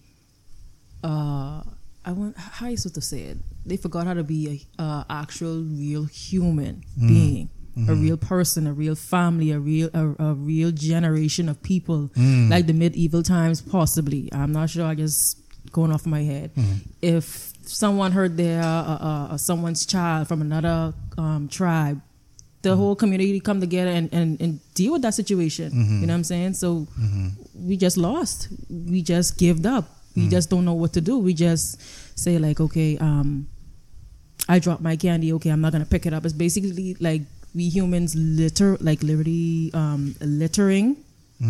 Uh, 1.03 1.61
I 2.05 2.11
want 2.13 2.37
how 2.37 2.67
you 2.67 2.77
supposed 2.77 2.95
to 2.95 3.01
say 3.01 3.21
it. 3.23 3.37
They 3.65 3.77
forgot 3.77 4.07
how 4.07 4.13
to 4.13 4.23
be 4.23 4.65
a 4.79 4.81
uh, 4.81 5.03
actual 5.09 5.61
real 5.61 6.05
human 6.05 6.83
being, 6.97 7.49
a 7.89 7.93
real 7.93 8.17
person, 8.17 8.65
a 8.67 8.73
real 8.73 8.95
family, 8.95 9.51
a 9.51 9.59
real 9.59 9.89
a, 9.93 10.15
a 10.19 10.33
real 10.33 10.71
generation 10.71 11.47
of 11.49 11.61
people, 11.61 12.09
like 12.49 12.65
the 12.67 12.73
medieval 12.73 13.23
times, 13.23 13.61
possibly. 13.61 14.29
I'm 14.33 14.51
not 14.51 14.69
sure. 14.69 14.85
I 14.85 14.95
just 14.95 15.37
going 15.71 15.91
off 15.91 16.05
my 16.05 16.23
head. 16.23 16.51
If 17.01 17.53
someone 17.63 18.11
heard 18.13 18.37
their 18.37 18.63
uh, 18.63 18.67
uh, 18.67 19.27
uh, 19.31 19.37
someone's 19.37 19.85
child 19.85 20.27
from 20.27 20.41
another 20.41 20.93
um, 21.17 21.47
tribe, 21.49 22.01
the 22.61 22.75
whole 22.75 22.95
community 22.95 23.39
come 23.39 23.59
together 23.61 23.91
and, 23.91 24.11
and, 24.13 24.41
and 24.41 24.59
deal 24.73 24.93
with 24.93 25.01
that 25.03 25.13
situation. 25.13 25.71
You 26.01 26.07
know 26.07 26.13
what 26.13 26.17
I'm 26.17 26.23
saying? 26.23 26.53
So 26.53 26.87
we 27.53 27.77
just 27.77 27.97
lost. 27.97 28.47
We 28.69 29.01
just 29.01 29.37
gave 29.37 29.65
up. 29.65 29.85
We 30.15 30.29
just 30.29 30.49
don't 30.49 30.65
know 30.65 30.73
what 30.73 30.93
to 30.93 31.01
do. 31.01 31.19
We 31.19 31.33
just 31.35 31.79
say 32.17 32.39
like, 32.39 32.59
okay, 32.59 32.97
um, 32.97 33.47
I 34.49 34.57
dropped 34.59 34.81
my 34.81 34.95
candy. 34.95 35.31
Okay, 35.33 35.49
I'm 35.51 35.61
not 35.61 35.73
gonna 35.73 35.85
pick 35.85 36.05
it 36.05 36.13
up. 36.13 36.25
It's 36.25 36.33
basically 36.33 36.95
like 36.99 37.21
we 37.57 37.69
humans 37.69 38.15
litter, 38.15 38.77
like 38.79 39.01
literally 39.01 39.71
um, 39.73 40.15
littering 40.21 40.95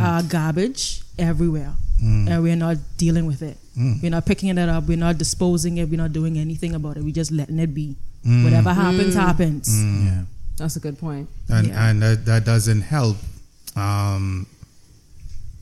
uh, 0.02 0.22
garbage 0.24 1.02
everywhere, 1.20 1.74
and 2.02 2.42
we're 2.44 2.56
not 2.56 2.78
dealing 2.98 3.26
with 3.28 3.42
it. 3.42 3.58
We're 4.02 4.10
not 4.18 4.26
picking 4.26 4.50
it 4.50 4.58
up. 4.58 4.86
We're 4.88 4.98
not 4.98 5.18
disposing 5.20 5.78
it. 5.78 5.90
We're 5.90 6.02
not 6.06 6.14
doing 6.14 6.38
anything 6.40 6.74
about 6.74 6.98
it. 6.98 7.04
We're 7.04 7.14
just 7.24 7.32
letting 7.32 7.60
it 7.60 7.74
be. 7.74 7.96
Whatever 8.24 8.74
happens, 8.74 9.14
happens. 9.16 9.68
Yeah. 9.84 10.24
That's 10.58 10.76
a 10.76 10.80
good 10.80 10.98
point. 10.98 11.30
and 11.50 11.68
Yeah. 11.68 11.90
and 11.90 12.02
that, 12.02 12.26
that 12.26 12.44
doesn't 12.46 12.82
help. 12.82 13.18
Um, 13.76 14.48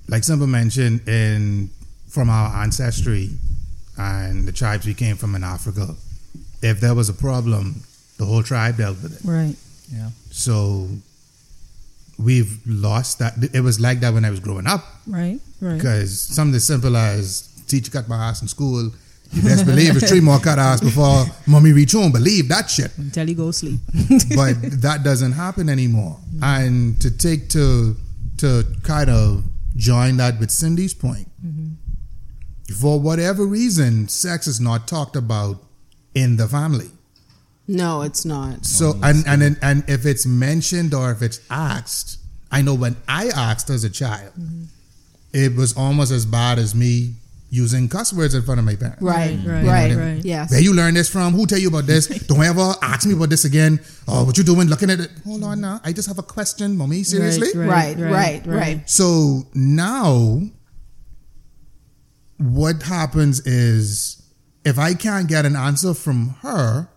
like 0.08 0.23
Simba 0.23 0.47
mentioned, 0.47 1.08
in 1.10 1.69
from 2.08 2.29
our 2.29 2.63
ancestry 2.63 3.29
and 3.97 4.47
the 4.47 4.51
tribes 4.53 4.86
we 4.86 4.93
came 4.93 5.17
from 5.17 5.36
in 5.36 5.43
Africa, 5.43 5.95
if 6.62 6.79
there 6.79 6.95
was 6.95 7.10
a 7.10 7.13
problem, 7.13 7.81
the 8.17 8.25
whole 8.25 8.43
tribe 8.43 8.77
dealt 8.77 9.01
with 9.03 9.13
it. 9.19 9.27
Right. 9.27 9.55
Yeah. 9.91 10.10
So 10.36 10.89
we've 12.19 12.60
lost 12.65 13.19
that. 13.19 13.34
It 13.54 13.62
was 13.62 13.80
like 13.80 14.02
that 14.02 14.13
when 14.13 14.26
I 14.26 14.30
was 14.30 14.41
growing 14.41 14.67
up 14.67 14.84
Right. 15.08 15.39
Right. 15.62 15.78
because 15.78 16.19
something 16.19 16.56
as 16.56 16.67
simple 16.67 16.98
as 16.98 17.48
teacher 17.67 17.89
cut 17.89 18.10
my 18.10 18.17
ass 18.17 18.41
in 18.41 18.50
school. 18.50 18.91
You 19.32 19.41
best 19.41 19.65
believe 19.65 19.95
it's 19.95 20.10
three 20.10 20.19
more 20.19 20.39
cut 20.39 20.60
ass 20.60 20.82
before 20.82 21.26
mommy 21.48 21.71
reach 21.71 21.93
home. 21.93 22.12
Believe 22.12 22.50
that 22.50 22.69
shit. 22.69 22.95
Until 22.98 23.30
you 23.30 23.36
go 23.36 23.52
sleep. 23.52 23.80
but 24.36 24.56
that 24.82 25.02
doesn't 25.04 25.32
happen 25.32 25.69
anymore. 25.69 26.19
And 26.43 27.00
to 27.02 27.10
take 27.10 27.50
to 27.50 27.95
to 28.38 28.65
kind 28.84 29.10
of 29.10 29.43
join 29.78 30.17
that 30.17 30.39
with 30.39 30.52
Cindy's 30.52 30.93
point, 30.93 31.30
mm-hmm. 31.43 32.74
for 32.76 33.00
whatever 33.00 33.45
reason, 33.45 34.10
sex 34.10 34.48
is 34.48 34.60
not 34.60 34.88
talked 34.88 35.15
about 35.15 35.63
in 36.13 36.36
the 36.38 36.48
family. 36.48 36.91
No, 37.67 38.01
it's 38.01 38.25
not. 38.25 38.65
So 38.65 38.93
and 39.01 39.25
and 39.28 39.41
and- 39.41 39.58
and 39.62 39.84
if 39.88 40.06
it's 40.06 40.25
mentioned 40.25 40.93
or 40.93 41.12
if 41.12 41.21
it's 41.21 41.39
asked, 41.49 42.17
I 42.51 42.62
know 42.62 42.75
when 42.75 42.95
I 43.08 43.28
asked 43.30 43.69
as 43.69 43.84
a 43.84 43.89
child, 43.89 44.34
mm-hmm. 44.39 44.65
it 45.34 45.56
was 45.56 45.75
almost 45.75 46.12
as 46.12 46.25
bad 46.25 46.60
as 46.60 46.75
me 46.75 47.15
using 47.49 47.88
cuss 47.88 48.12
words 48.13 48.34
in 48.36 48.41
front 48.41 48.60
of 48.60 48.65
my 48.65 48.75
parents. 48.75 49.01
Right, 49.01 49.38
mm-hmm. 49.38 49.49
Right, 49.49 49.63
right, 49.65 49.95
right, 49.95 50.13
right. 50.15 50.25
Yes. 50.25 50.51
Where 50.51 50.60
you 50.60 50.73
learn 50.73 50.93
this 50.93 51.10
from? 51.10 51.34
Who 51.34 51.45
tell 51.45 51.58
you 51.58 51.69
about 51.69 51.86
this? 51.86 52.08
Don't 52.28 52.43
ever 52.43 52.73
ask 52.82 53.08
me 53.08 53.13
about 53.13 53.30
this 53.30 53.45
again. 53.45 53.80
Oh, 54.08 54.25
what 54.25 54.38
you 54.38 54.43
doing? 54.43 54.67
Looking 54.67 54.89
at 54.89 54.99
it. 54.99 55.12
Hold 55.25 55.43
on 55.43 55.62
now. 55.62 55.80
I 55.84 55.93
just 55.93 56.08
have 56.08 56.19
a 56.19 56.23
question, 56.23 56.78
mommy. 56.78 57.04
Seriously? 57.04 57.58
Right, 57.58 57.97
right, 57.97 58.45
right. 58.45 58.89
So 58.89 59.43
now, 59.54 60.41
what 62.38 62.84
happens 62.84 63.45
is 63.45 64.21
if 64.65 64.78
I 64.78 64.93
can't 64.93 65.28
get 65.28 65.45
an 65.45 65.56
answer 65.56 65.93
from 65.93 66.36
her, 66.41 66.89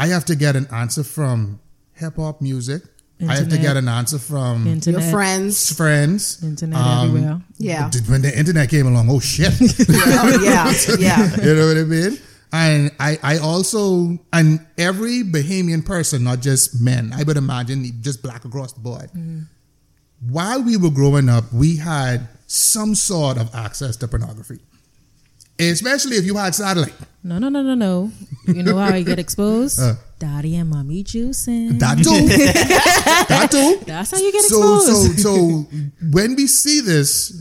I 0.00 0.06
have 0.08 0.24
to 0.26 0.34
get 0.34 0.56
an 0.56 0.66
answer 0.72 1.04
from 1.04 1.60
hip 1.92 2.16
hop 2.16 2.40
music. 2.40 2.82
I 3.28 3.36
have 3.36 3.50
to 3.50 3.58
get 3.58 3.76
an 3.76 3.86
answer 3.86 4.18
from 4.18 4.64
Your 4.64 4.72
Internet. 4.72 5.10
friends. 5.12 5.72
friends. 5.76 6.42
Internet 6.42 6.78
Um, 6.80 7.08
everywhere. 7.08 7.42
Yeah. 7.58 7.90
When 8.08 8.22
the 8.22 8.32
internet 8.36 8.70
came 8.70 8.86
along, 8.86 9.10
oh 9.10 9.20
shit. 9.20 9.52
yeah, 9.88 10.40
yeah, 10.40 10.72
yeah. 10.98 11.36
you 11.44 11.54
know 11.54 11.66
what 11.68 11.76
I 11.76 11.84
mean? 11.84 12.18
And 12.50 12.90
I, 12.98 13.18
I 13.22 13.38
also, 13.38 14.18
and 14.32 14.64
every 14.78 15.22
Bahamian 15.22 15.84
person, 15.84 16.24
not 16.24 16.40
just 16.40 16.80
men, 16.80 17.12
I 17.14 17.22
would 17.22 17.36
imagine 17.36 17.84
just 18.00 18.22
black 18.22 18.46
across 18.46 18.72
the 18.72 18.80
board. 18.80 19.10
While 20.26 20.62
we 20.62 20.78
were 20.78 20.90
growing 20.90 21.28
up, 21.28 21.44
we 21.52 21.76
had 21.76 22.26
some 22.46 22.94
sort 22.94 23.36
of 23.36 23.54
access 23.54 23.96
to 23.98 24.08
pornography, 24.08 24.60
especially 25.60 26.16
if 26.16 26.24
you 26.24 26.36
had 26.36 26.54
satellite. 26.54 26.94
No, 27.22 27.38
no, 27.38 27.48
no, 27.48 27.62
no, 27.62 27.74
no. 27.74 28.10
You 28.46 28.62
know 28.62 28.78
how 28.78 28.92
I 28.94 29.02
get 29.02 29.18
exposed? 29.26 29.80
Uh. 29.80 29.94
Daddy 30.18 30.56
and 30.56 30.68
mommy 30.68 31.02
juicing. 31.02 31.78
That 31.78 31.96
too. 31.98 32.26
that 33.28 33.50
too. 33.50 33.82
That's 33.86 34.10
how 34.10 34.18
you 34.18 34.32
get 34.32 34.42
so 34.42 34.76
exposed. 34.76 35.18
so 35.20 35.22
so 35.22 35.66
when 36.10 36.34
we 36.36 36.46
see 36.46 36.80
this, 36.80 37.32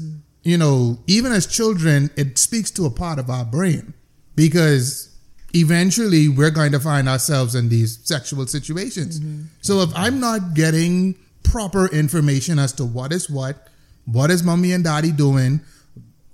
you 0.43 0.57
know, 0.57 0.97
even 1.07 1.31
as 1.33 1.45
children, 1.45 2.09
it 2.15 2.37
speaks 2.37 2.71
to 2.71 2.85
a 2.85 2.89
part 2.89 3.19
of 3.19 3.29
our 3.29 3.43
brain 3.43 3.93
because 4.35 5.13
eventually 5.53 6.29
we're 6.29 6.51
going 6.51 6.71
to 6.71 6.79
find 6.79 7.09
ourselves 7.09 7.53
in 7.55 7.67
these 7.67 7.99
sexual 8.03 8.47
situations. 8.47 9.19
So 9.61 9.81
if 9.81 9.89
I'm 9.93 10.21
not 10.21 10.53
getting 10.53 11.15
proper 11.43 11.87
information 11.87 12.59
as 12.59 12.71
to 12.73 12.85
what 12.85 13.11
is 13.11 13.29
what, 13.29 13.67
what 14.05 14.31
is 14.31 14.41
mommy 14.43 14.71
and 14.71 14.83
daddy 14.83 15.11
doing, 15.11 15.59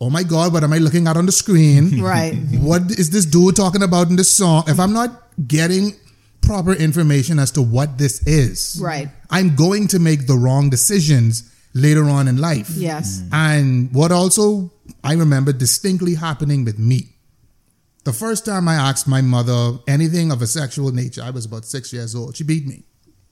oh 0.02 0.10
my 0.10 0.24
god, 0.24 0.54
what 0.54 0.64
am 0.64 0.74
I 0.74 0.78
looking 0.78 1.08
at 1.08 1.18
on 1.18 1.26
the 1.26 1.32
screen? 1.32 2.02
Right. 2.02 2.36
what 2.60 2.84
is 2.92 3.10
this 3.10 3.26
dude 3.26 3.56
talking 3.56 3.84
about 3.84 4.10
in 4.10 4.16
this 4.16 4.30
song? 4.30 4.64
If 4.68 4.80
I'm 4.80 4.94
not 4.94 5.24
getting 5.48 5.94
proper 6.42 6.74
information 6.74 7.40
as 7.40 7.52
to 7.52 7.62
what 7.62 7.98
this 7.98 8.26
is, 8.28 8.80
Right. 8.82 9.10
I'm 9.30 9.56
going 9.56 9.88
to 9.90 10.00
make 10.00 10.28
the 10.28 10.36
wrong 10.36 10.70
decisions 10.70 11.52
later 11.74 12.06
on 12.06 12.28
in 12.28 12.38
life. 12.38 12.70
Yes. 12.72 13.24
And 13.32 13.94
what 13.94 14.12
also 14.12 14.72
I 15.04 15.14
remember 15.14 15.52
distinctly 15.54 16.16
happening 16.16 16.64
with 16.66 16.78
me. 16.80 17.16
The 18.04 18.14
first 18.14 18.46
time 18.46 18.68
I 18.68 18.76
asked 18.76 19.08
my 19.08 19.22
mother 19.22 19.80
anything 19.88 20.32
of 20.32 20.42
a 20.42 20.48
sexual 20.48 20.92
nature, 20.92 21.24
I 21.24 21.32
was 21.32 21.46
about 21.46 21.66
six 21.66 21.92
years 21.92 22.14
old. 22.14 22.38
She 22.38 22.44
beat 22.44 22.68
me. 22.68 22.84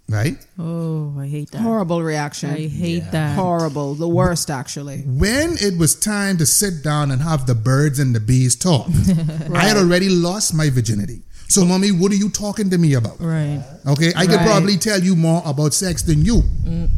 Right? 0.10 0.38
oh, 0.60 1.16
I 1.18 1.28
hate 1.28 1.50
that. 1.52 1.62
Horrible 1.62 2.04
reaction. 2.04 2.50
I 2.52 2.68
hate 2.68 3.10
that. 3.12 3.36
Horrible. 3.36 3.96
The 3.96 4.08
worst, 4.08 4.50
actually. 4.52 5.00
When 5.02 5.56
it 5.60 5.78
was 5.80 5.96
time 5.96 6.38
to 6.38 6.46
sit 6.46 6.84
down 6.84 7.10
and 7.10 7.22
have 7.22 7.48
the 7.48 7.56
birds 7.56 7.98
and 8.00 8.14
the 8.14 8.20
bees 8.20 8.56
talk, 8.56 8.88
I 9.56 9.62
had 9.66 9.78
already 9.78 10.10
lost 10.10 10.54
my 10.54 10.70
virginity. 10.70 11.22
So, 11.48 11.64
mommy, 11.66 11.92
what 11.92 12.12
are 12.12 12.16
you 12.16 12.30
talking 12.30 12.70
to 12.72 12.78
me 12.78 12.94
about? 12.96 13.20
Right. 13.20 13.64
Okay, 13.88 14.12
I 14.16 14.26
could 14.26 14.36
Right. 14.38 14.46
probably 14.46 14.78
tell 14.78 15.00
you 15.02 15.16
more 15.16 15.42
about 15.46 15.74
sex 15.74 16.02
than 16.04 16.26
you. 16.26 16.44
and 16.66 16.90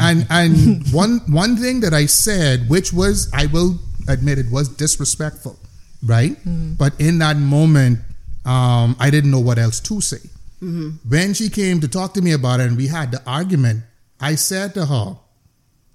and 0.00 0.26
and 0.30 0.92
one 0.92 1.20
one 1.28 1.56
thing 1.56 1.80
that 1.80 1.94
I 1.94 2.06
said, 2.06 2.68
which 2.68 2.92
was 2.92 3.28
I 3.32 3.46
will 3.46 3.78
admit 4.08 4.38
it 4.38 4.50
was 4.50 4.68
disrespectful, 4.68 5.58
right? 6.04 6.36
But 6.44 6.98
in 7.00 7.18
that 7.18 7.36
moment, 7.38 8.00
um, 8.44 8.96
I 9.00 9.10
didn't 9.10 9.30
know 9.30 9.40
what 9.40 9.58
else 9.58 9.80
to 9.80 10.00
say. 10.00 10.18
Mm-hmm. 10.64 11.08
When 11.08 11.34
she 11.34 11.48
came 11.48 11.80
to 11.80 11.88
talk 11.88 12.14
to 12.14 12.22
me 12.22 12.32
about 12.32 12.60
it, 12.60 12.68
and 12.68 12.76
we 12.76 12.86
had 12.86 13.12
the 13.12 13.22
argument, 13.26 13.84
I 14.20 14.34
said 14.36 14.74
to 14.74 14.86
her, 14.86 15.18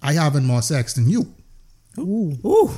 "I 0.01 0.13
having 0.13 0.45
more 0.45 0.61
sex 0.61 0.93
than 0.93 1.09
you." 1.09 1.33
Ooh. 1.97 2.69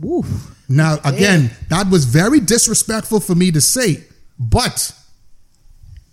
Woo. 0.00 0.24
Now, 0.68 0.98
again, 1.04 1.50
that 1.70 1.90
was 1.90 2.04
very 2.04 2.40
disrespectful 2.40 3.20
for 3.20 3.34
me 3.34 3.50
to 3.50 3.60
say, 3.60 4.04
but 4.38 4.92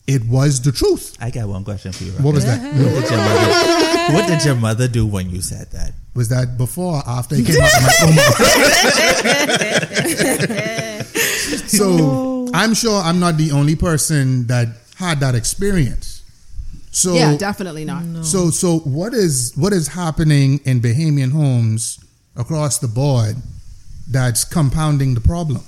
it 0.08 0.26
was 0.26 0.62
the 0.62 0.72
truth. 0.72 1.16
I 1.20 1.30
got 1.30 1.48
one 1.48 1.64
question 1.64 1.92
for 1.92 2.04
you. 2.04 2.12
What 2.14 2.34
was 2.34 2.46
that? 2.46 2.62
What 2.62 3.02
did 3.02 3.10
your 3.12 3.20
mother, 3.20 4.14
what 4.14 4.28
did 4.28 4.46
your 4.46 4.56
mother 4.56 4.88
do 4.88 5.06
when 5.06 5.30
you 5.30 5.42
said 5.42 5.72
that? 5.72 5.92
Was 6.16 6.30
that 6.30 6.58
before 6.58 6.96
or 6.96 7.04
after 7.06 7.36
it 7.36 7.46
came 7.46 7.62
out 7.62 7.76
of 7.76 7.84
my 7.84 7.94
own 8.04 8.16
mouth? 8.16 8.38
so 11.70 12.50
I'm 12.54 12.74
sure 12.74 13.02
I'm 13.02 13.20
not 13.20 13.38
the 13.38 13.52
only 13.52 13.76
person 13.76 14.48
that 14.48 14.70
had 14.96 15.20
that 15.20 15.36
experience. 15.36 16.24
So 16.92 17.14
yeah, 17.14 17.36
definitely 17.38 17.84
not. 17.86 18.26
so 18.26 18.50
so 18.50 18.80
what 18.80 19.14
is 19.14 19.54
what 19.56 19.74
is 19.74 19.90
happening 19.90 20.60
in 20.64 20.80
Bahamian 20.82 21.32
homes 21.32 22.00
across 22.38 22.78
the 22.78 22.88
board 22.88 23.36
that's 24.10 24.46
compounding 24.46 25.14
the 25.14 25.22
problem? 25.22 25.62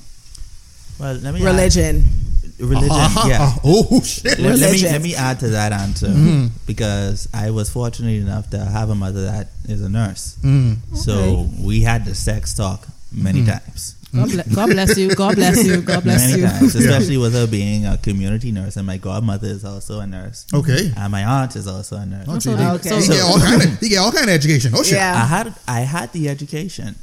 Well, 1.00 1.16
let 1.16 1.34
me 1.34 1.44
Religion. 1.44 2.04
Add, 2.06 2.60
religion. 2.60 2.90
yeah. 3.28 3.52
Oh 3.64 4.02
shit. 4.02 4.40
Let, 4.40 4.58
let 4.58 4.72
me 4.72 4.82
let 4.84 5.02
me 5.02 5.16
add 5.16 5.40
to 5.42 5.50
that 5.50 5.74
answer 5.74 6.08
Mm-hmm. 6.08 6.48
because 6.66 7.28
I 7.34 7.52
was 7.52 7.70
fortunate 7.70 8.22
enough 8.22 8.50
to 8.52 8.60
have 8.64 8.90
a 8.90 8.96
mother 8.96 9.26
that 9.26 9.50
is 9.68 9.82
a 9.82 9.90
nurse. 9.90 10.38
Mm. 10.42 10.78
So 10.96 11.50
we 11.62 11.82
had 11.82 12.06
the 12.06 12.16
sex 12.16 12.54
talk 12.54 12.88
many 13.12 13.42
Mm-hmm. 13.42 13.50
times. 13.52 13.94
God, 14.16 14.30
bless, 14.32 14.56
God 14.56 14.70
bless 14.70 14.98
you. 14.98 15.16
God 15.16 15.36
bless 15.36 15.64
you. 15.66 15.82
God 15.82 16.04
bless 16.04 16.28
many 16.30 16.42
you. 16.42 16.48
times, 16.48 16.76
especially 16.76 17.18
with 17.18 17.34
her 17.34 17.46
being 17.46 17.86
a 17.86 17.98
community 17.98 18.52
nurse, 18.54 18.78
and 18.78 18.88
my 18.88 18.98
godmother 18.98 19.48
is 19.50 19.66
also 19.66 20.00
a 20.00 20.08
nurse, 20.08 20.46
Okay. 20.54 20.92
and 20.96 21.12
my 21.12 21.24
aunt 21.26 21.56
is 21.58 21.68
also 21.68 21.98
a 21.98 22.06
nurse. 22.06 22.26
Oh, 22.28 22.40
So 22.40 22.52
gee, 22.52 22.56
they- 22.58 22.64
he- 22.64 22.70
Okay. 22.70 23.02
He 23.02 23.08
get 23.08 23.22
all 23.22 23.40
kind 23.40 23.62
of 23.64 23.80
he 23.80 23.90
get 23.90 23.98
all 24.00 24.12
kind 24.12 24.26
of 24.26 24.32
education. 24.34 24.72
Oh 24.76 24.82
shit. 24.84 24.94
Yeah. 24.94 25.14
I 25.14 25.26
had 25.28 25.54
I 25.68 25.82
had 25.82 26.14
the 26.14 26.30
education, 26.30 26.96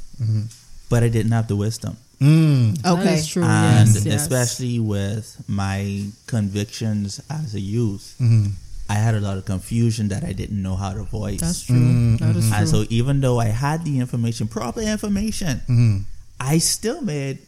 but 0.89 1.03
I 1.03 1.09
didn't 1.09 1.31
have 1.31 1.47
the 1.47 1.55
wisdom, 1.55 1.97
Mm. 2.19 2.83
Okay. 2.83 3.15
is 3.19 3.27
true. 3.27 3.43
and 3.43 3.87
yes, 3.93 4.05
yes. 4.05 4.21
especially 4.23 4.79
with 4.79 5.37
my 5.47 6.05
convictions 6.27 7.21
as 7.29 7.53
a 7.53 7.59
youth, 7.59 8.15
Mm-hmm. 8.19 8.47
I 8.87 8.95
had 8.95 9.15
a 9.15 9.19
lot 9.19 9.37
of 9.37 9.45
confusion 9.45 10.09
that 10.09 10.23
I 10.23 10.33
didn't 10.33 10.61
know 10.61 10.75
how 10.75 10.93
to 10.93 11.03
voice. 11.03 11.41
That's 11.41 11.63
true. 11.65 11.75
Mm-hmm. 11.75 12.15
That 12.17 12.35
is 12.35 12.47
true. 12.49 12.57
And 12.57 12.69
so 12.69 12.85
even 12.89 13.21
though 13.21 13.39
I 13.39 13.45
had 13.45 13.83
the 13.83 13.99
information, 13.99 14.47
proper 14.47 14.81
information, 14.81 15.61
Mm-hmm. 15.67 15.97
I 16.39 16.57
still 16.57 17.01
made 17.01 17.39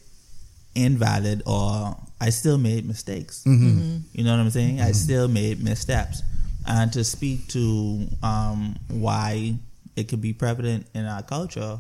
invalid 0.74 1.44
or 1.46 1.98
I 2.22 2.30
still 2.30 2.58
made 2.58 2.88
mistakes. 2.88 3.44
Mm-hmm. 3.46 3.98
You 4.14 4.24
know 4.24 4.32
what 4.32 4.40
I'm 4.40 4.50
saying? 4.50 4.80
I 4.80 4.94
still 4.94 5.28
made 5.28 5.62
missteps. 5.62 6.24
And 6.66 6.92
to 6.94 7.04
speak 7.04 7.48
to 7.50 8.08
um, 8.24 8.78
why 8.88 9.56
it 9.96 10.08
could 10.08 10.22
be 10.22 10.34
prevalent 10.34 10.88
in 10.94 11.06
our 11.06 11.22
culture 11.24 11.80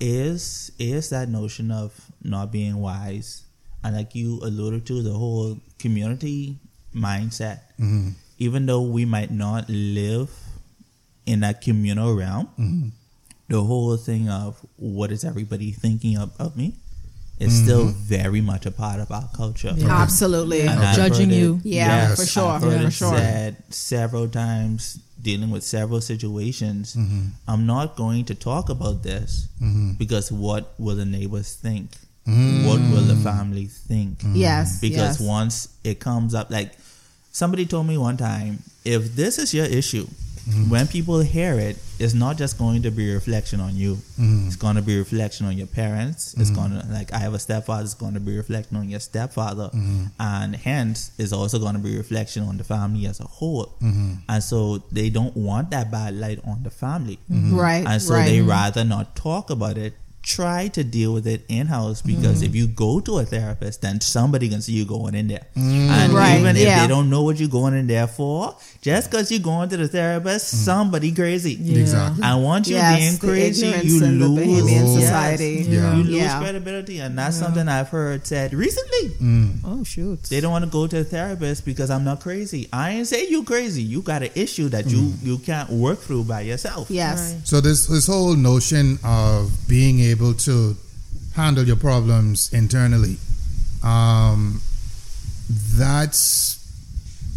is 0.00 0.70
is 0.78 1.10
that 1.10 1.28
notion 1.28 1.70
of 1.70 1.92
not 2.22 2.52
being 2.52 2.76
wise. 2.76 3.42
And 3.82 3.96
like 3.96 4.14
you 4.14 4.38
alluded 4.42 4.86
to, 4.86 5.02
the 5.02 5.12
whole 5.12 5.58
community 5.78 6.58
mindset. 6.94 7.60
Even 8.40 8.66
though 8.66 8.82
we 8.82 9.04
might 9.04 9.30
not 9.30 9.68
live 9.68 10.30
in 11.26 11.40
that 11.40 11.60
communal 11.60 12.14
realm, 12.16 12.46
mm-hmm. 12.58 12.88
the 13.48 13.62
whole 13.62 13.96
thing 13.96 14.28
of 14.28 14.58
what 14.76 15.12
is 15.12 15.22
everybody 15.24 15.70
thinking 15.70 16.16
of, 16.16 16.32
of 16.40 16.56
me 16.56 16.74
is 17.38 17.52
mm-hmm. 17.52 17.64
still 17.64 17.84
very 17.86 18.40
much 18.40 18.66
a 18.66 18.70
part 18.70 18.98
of 18.98 19.12
our 19.12 19.28
culture. 19.34 19.72
Yeah. 19.76 20.02
Absolutely. 20.02 20.62
And 20.62 20.80
I've 20.80 20.96
Judging 20.96 21.28
heard 21.30 21.36
it- 21.36 21.40
you. 21.40 21.60
Yeah, 21.62 22.08
Yes. 22.08 22.20
for 22.20 22.26
sure. 22.26 22.48
I've 22.48 22.62
heard 22.62 22.80
For 22.80 22.86
it 22.88 22.92
sure. 22.92 23.16
said 23.16 23.56
several 23.70 24.28
times, 24.28 24.98
dealing 25.20 25.50
with 25.50 25.62
several 25.62 26.00
situations. 26.00 26.96
Mm-hmm. 26.96 27.26
I'm 27.46 27.66
not 27.66 27.96
going 27.96 28.24
to 28.26 28.34
talk 28.34 28.70
about 28.70 29.02
this 29.02 29.48
because 29.98 30.32
what 30.32 30.72
will 30.78 30.96
the 30.96 31.04
neighbors 31.04 31.54
think? 31.54 31.90
What 32.24 32.78
will 32.78 33.02
the 33.02 33.16
family 33.16 33.66
think? 33.66 34.20
Yes. 34.32 34.80
Because 34.80 35.20
yes. 35.20 35.28
once 35.28 35.68
it 35.82 35.98
comes 35.98 36.32
up, 36.32 36.50
like 36.50 36.72
somebody 37.30 37.66
told 37.66 37.86
me 37.86 37.96
one 37.98 38.16
time, 38.16 38.62
if 38.84 39.14
this 39.14 39.38
is 39.38 39.52
your 39.54 39.66
issue, 39.66 40.06
mm-hmm. 40.06 40.70
when 40.70 40.86
people 40.86 41.20
hear 41.20 41.58
it, 41.58 41.76
it's 41.98 42.14
not 42.14 42.38
just 42.38 42.58
going 42.58 42.82
to 42.82 42.90
be 42.90 43.10
a 43.10 43.14
reflection 43.14 43.60
on 43.60 43.76
you. 43.76 43.96
Mm-hmm. 43.96 44.46
It's 44.46 44.56
going 44.56 44.76
to 44.76 44.82
be 44.82 44.94
a 44.94 44.98
reflection 44.98 45.44
on 45.46 45.56
your 45.56 45.66
parents. 45.66 46.32
It's 46.34 46.50
mm-hmm. 46.50 46.70
going 46.70 46.80
to, 46.80 46.86
like, 46.92 47.12
I 47.12 47.18
have 47.18 47.34
a 47.34 47.38
stepfather, 47.38 47.84
it's 47.84 47.92
going 47.92 48.14
to 48.14 48.20
be 48.20 48.34
a 48.34 48.38
reflection 48.38 48.78
on 48.78 48.88
your 48.88 49.00
stepfather. 49.00 49.70
And 50.18 50.56
hence, 50.56 51.10
it's 51.18 51.32
also 51.32 51.58
going 51.58 51.74
to 51.74 51.78
be 51.80 51.94
a 51.94 51.98
reflection 51.98 52.44
on 52.44 52.56
the 52.56 52.64
family 52.64 53.06
as 53.06 53.20
a 53.20 53.24
whole. 53.24 53.74
And 53.80 54.42
so 54.42 54.78
they 54.90 55.10
don't 55.10 55.36
want 55.36 55.70
that 55.72 55.90
bad 55.90 56.14
light 56.14 56.40
on 56.46 56.62
the 56.62 56.70
family. 56.70 57.18
Right. 57.28 57.86
And 57.86 58.00
so 58.00 58.14
right. 58.14 58.24
they 58.24 58.40
rather 58.40 58.82
not 58.82 59.14
talk 59.14 59.50
about 59.50 59.76
it. 59.76 59.92
Try 60.36 60.68
to 60.68 60.84
deal 60.84 61.12
with 61.12 61.26
it 61.26 61.42
in 61.48 61.66
house 61.66 62.02
because 62.02 62.42
if 62.42 62.52
mm. 62.52 62.60
you 62.60 62.66
go 62.68 63.00
to 63.00 63.18
a 63.18 63.24
therapist, 63.24 63.82
then 63.82 64.00
somebody 64.00 64.48
can 64.48 64.60
see 64.62 64.72
you 64.72 64.84
going 64.84 65.14
in 65.14 65.26
there. 65.28 65.46
Mm. 65.56 65.88
And 65.88 66.12
Right, 66.12 66.38
even 66.38 66.56
if 66.56 66.62
yeah. 66.62 66.82
they 66.82 66.88
don't 66.88 67.08
know 67.10 67.22
what 67.22 67.38
you're 67.40 67.48
going 67.48 67.74
in 67.74 67.86
there 67.86 68.06
for, 68.06 68.54
just 68.80 69.10
because 69.10 69.30
you're 69.32 69.40
going 69.40 69.68
to 69.70 69.76
the 69.76 69.88
therapist, 69.88 70.54
mm. 70.54 70.58
somebody 70.58 71.10
crazy. 71.12 71.54
Yeah. 71.54 71.80
Exactly. 71.80 72.22
And 72.22 72.44
once 72.44 72.68
you're 72.68 72.78
yes, 72.78 72.98
being 72.98 73.12
the 73.18 73.26
crazy, 73.26 73.66
you 73.88 74.04
in 74.04 74.18
the 74.18 74.28
lose. 74.28 74.62
Bahamian 74.62 74.84
Oh. 74.86 75.00
society. 75.00 75.66
Yeah. 75.68 75.96
You 75.96 76.02
lose 76.04 76.14
Yeah. 76.14 76.38
credibility, 76.40 77.00
and 77.00 77.18
that's 77.18 77.36
something 77.36 77.66
I've 77.68 77.88
heard 77.88 78.26
said 78.26 78.54
recently. 78.54 79.04
Oh 79.64 79.82
shoot. 79.84 80.22
They 80.30 80.40
don't 80.40 80.52
want 80.52 80.64
to 80.64 80.70
go 80.70 80.86
to 80.86 81.00
a 81.00 81.04
therapist 81.04 81.64
because 81.64 81.90
I'm 81.90 82.04
not 82.04 82.20
crazy. 82.20 82.68
I 82.72 82.90
ain't 82.92 83.08
say 83.08 83.26
you 83.28 83.42
crazy. 83.42 83.82
You 83.82 84.00
got 84.02 84.22
an 84.22 84.30
issue 84.34 84.68
that 84.70 84.86
you 84.86 85.12
you 85.22 85.38
can't 85.38 85.70
work 85.70 85.98
through 85.98 86.24
by 86.24 86.42
yourself. 86.42 86.90
Yes. 86.90 87.18
Right. 87.34 87.46
So 87.50 87.60
this 87.60 87.86
this 87.86 88.06
whole 88.06 88.34
notion 88.36 88.98
of 89.04 89.50
being 89.68 90.00
able 90.00 90.19
to 90.20 90.76
handle 91.34 91.64
your 91.64 91.76
problems 91.76 92.52
internally, 92.52 93.16
um, 93.82 94.60
that's 95.48 96.60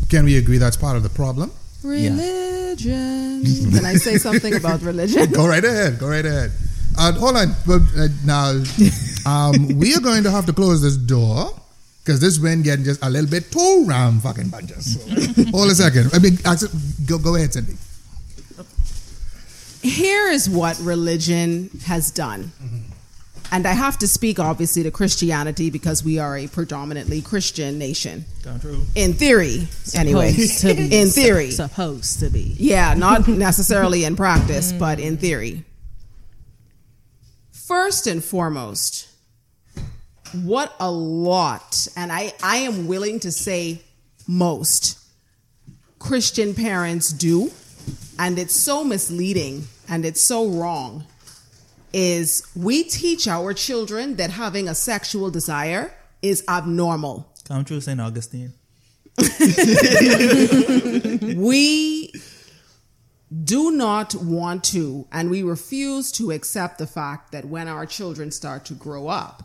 can 0.09 0.25
we 0.25 0.37
agree 0.37 0.57
that's 0.59 0.77
part 0.77 0.95
of 0.95 1.03
the 1.03 1.09
problem? 1.09 1.51
Religion. 1.83 3.43
Can 3.73 3.85
I 3.85 3.95
say 3.95 4.17
something 4.17 4.55
about 4.55 4.81
religion? 4.81 5.31
Go 5.31 5.47
right 5.47 5.63
ahead. 5.63 5.99
Go 5.99 6.07
right 6.07 6.25
ahead. 6.25 6.51
Uh, 6.97 7.11
hold 7.13 7.35
on. 7.35 7.47
But 7.65 7.81
uh, 7.97 8.07
now, 8.23 8.61
um, 9.25 9.79
we 9.79 9.93
are 9.95 9.99
going 9.99 10.23
to 10.23 10.31
have 10.31 10.45
to 10.45 10.53
close 10.53 10.81
this 10.81 10.95
door 10.95 11.51
because 12.03 12.19
this 12.19 12.39
wind 12.39 12.63
getting 12.63 12.85
just 12.85 13.03
a 13.03 13.09
little 13.09 13.29
bit 13.29 13.51
too 13.51 13.85
ram 13.87 14.19
fucking 14.19 14.49
bunches. 14.49 15.01
So, 15.01 15.43
hold 15.51 15.71
a 15.71 15.75
second. 15.75 16.11
I 16.13 16.19
mean, 16.19 16.37
actually, 16.45 16.71
go 17.05 17.17
go 17.17 17.35
ahead, 17.35 17.53
Cindy. 17.53 17.73
Here 19.83 20.27
is 20.29 20.49
what 20.49 20.79
religion 20.79 21.69
has 21.85 22.09
done. 22.09 22.51
Mm-hmm. 22.63 22.77
And 23.51 23.67
I 23.67 23.73
have 23.73 23.99
to 23.99 24.07
speak, 24.07 24.39
obviously, 24.39 24.81
to 24.83 24.91
Christianity 24.91 25.69
because 25.69 26.03
we 26.03 26.17
are 26.17 26.37
a 26.37 26.47
predominantly 26.47 27.21
Christian 27.21 27.77
nation. 27.77 28.25
True. 28.61 28.81
In 28.95 29.13
theory, 29.13 29.67
anyway. 29.93 30.29
In 30.63 31.09
theory. 31.09 31.51
Supposed 31.51 32.21
to 32.21 32.29
be. 32.29 32.55
Yeah, 32.57 32.95
not 32.95 33.27
necessarily 33.27 34.05
in 34.05 34.15
practice, 34.15 34.71
mm. 34.71 34.79
but 34.79 34.99
in 34.99 35.17
theory. 35.17 35.65
First 37.51 38.07
and 38.07 38.23
foremost, 38.23 39.07
what 40.31 40.73
a 40.79 40.89
lot, 40.89 41.87
and 41.95 42.11
I, 42.11 42.33
I 42.41 42.57
am 42.57 42.87
willing 42.87 43.19
to 43.19 43.31
say 43.31 43.81
most 44.27 44.97
Christian 45.99 46.55
parents 46.55 47.11
do, 47.11 47.51
and 48.17 48.39
it's 48.39 48.55
so 48.55 48.83
misleading 48.83 49.67
and 49.89 50.05
it's 50.05 50.21
so 50.21 50.47
wrong, 50.47 51.05
is 51.93 52.47
we 52.55 52.83
teach 52.83 53.27
our 53.27 53.53
children 53.53 54.15
that 54.15 54.31
having 54.31 54.67
a 54.67 54.75
sexual 54.75 55.29
desire 55.29 55.93
is 56.21 56.43
abnormal. 56.47 57.31
Come 57.47 57.65
true, 57.65 57.81
St. 57.81 58.01
Augustine. 58.01 58.53
we 61.35 62.11
do 63.43 63.71
not 63.71 64.15
want 64.15 64.63
to, 64.63 65.07
and 65.11 65.29
we 65.29 65.43
refuse 65.43 66.11
to 66.13 66.31
accept 66.31 66.77
the 66.77 66.87
fact 66.87 67.31
that 67.31 67.45
when 67.45 67.67
our 67.67 67.85
children 67.85 68.31
start 68.31 68.65
to 68.65 68.73
grow 68.73 69.07
up, 69.07 69.43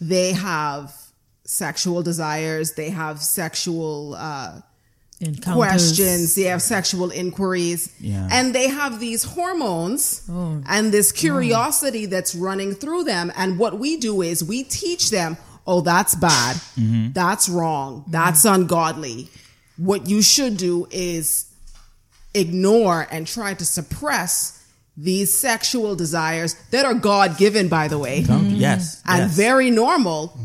they 0.00 0.32
have 0.32 0.94
sexual 1.44 2.02
desires, 2.02 2.74
they 2.74 2.90
have 2.90 3.20
sexual 3.20 4.14
uh, 4.16 4.60
Encounters. 5.20 5.54
questions, 5.54 6.34
they 6.34 6.44
have 6.44 6.62
sexual 6.62 7.10
inquiries, 7.10 7.90
Yeah. 8.00 8.26
and 8.32 8.54
they 8.54 8.68
have 8.68 9.00
these 9.00 9.22
hormones 9.22 10.22
Oh. 10.30 10.62
and 10.66 10.92
this 10.92 11.12
oh. 11.12 11.16
curiosity 11.16 12.06
that's 12.06 12.34
running 12.34 12.74
through 12.74 13.04
them. 13.04 13.30
And 13.36 13.58
what 13.58 13.78
we 13.78 13.98
do 13.98 14.22
is 14.22 14.42
we 14.42 14.62
teach 14.62 15.10
them, 15.10 15.36
oh, 15.66 15.82
that's 15.82 16.14
bad. 16.14 16.56
Mm-hmm. 16.56 17.12
That's 17.12 17.48
wrong. 17.50 18.04
That's 18.08 18.44
mm-hmm. 18.44 18.62
ungodly. 18.62 19.28
What 19.76 20.08
you 20.08 20.22
should 20.22 20.56
do 20.56 20.88
is 20.90 21.46
ignore 22.32 23.06
and 23.10 23.26
try 23.26 23.54
to 23.54 23.64
suppress 23.64 24.64
these 24.96 25.32
sexual 25.32 25.96
desires 25.96 26.54
that 26.70 26.84
are 26.84 26.94
God 26.94 27.36
given, 27.38 27.68
by 27.68 27.88
the 27.88 27.98
way, 27.98 28.22
Come- 28.22 28.46
mm-hmm. 28.46 28.56
Yes. 28.56 29.02
and 29.06 29.28
yes. 29.28 29.36
very 29.36 29.70
normal. 29.70 30.38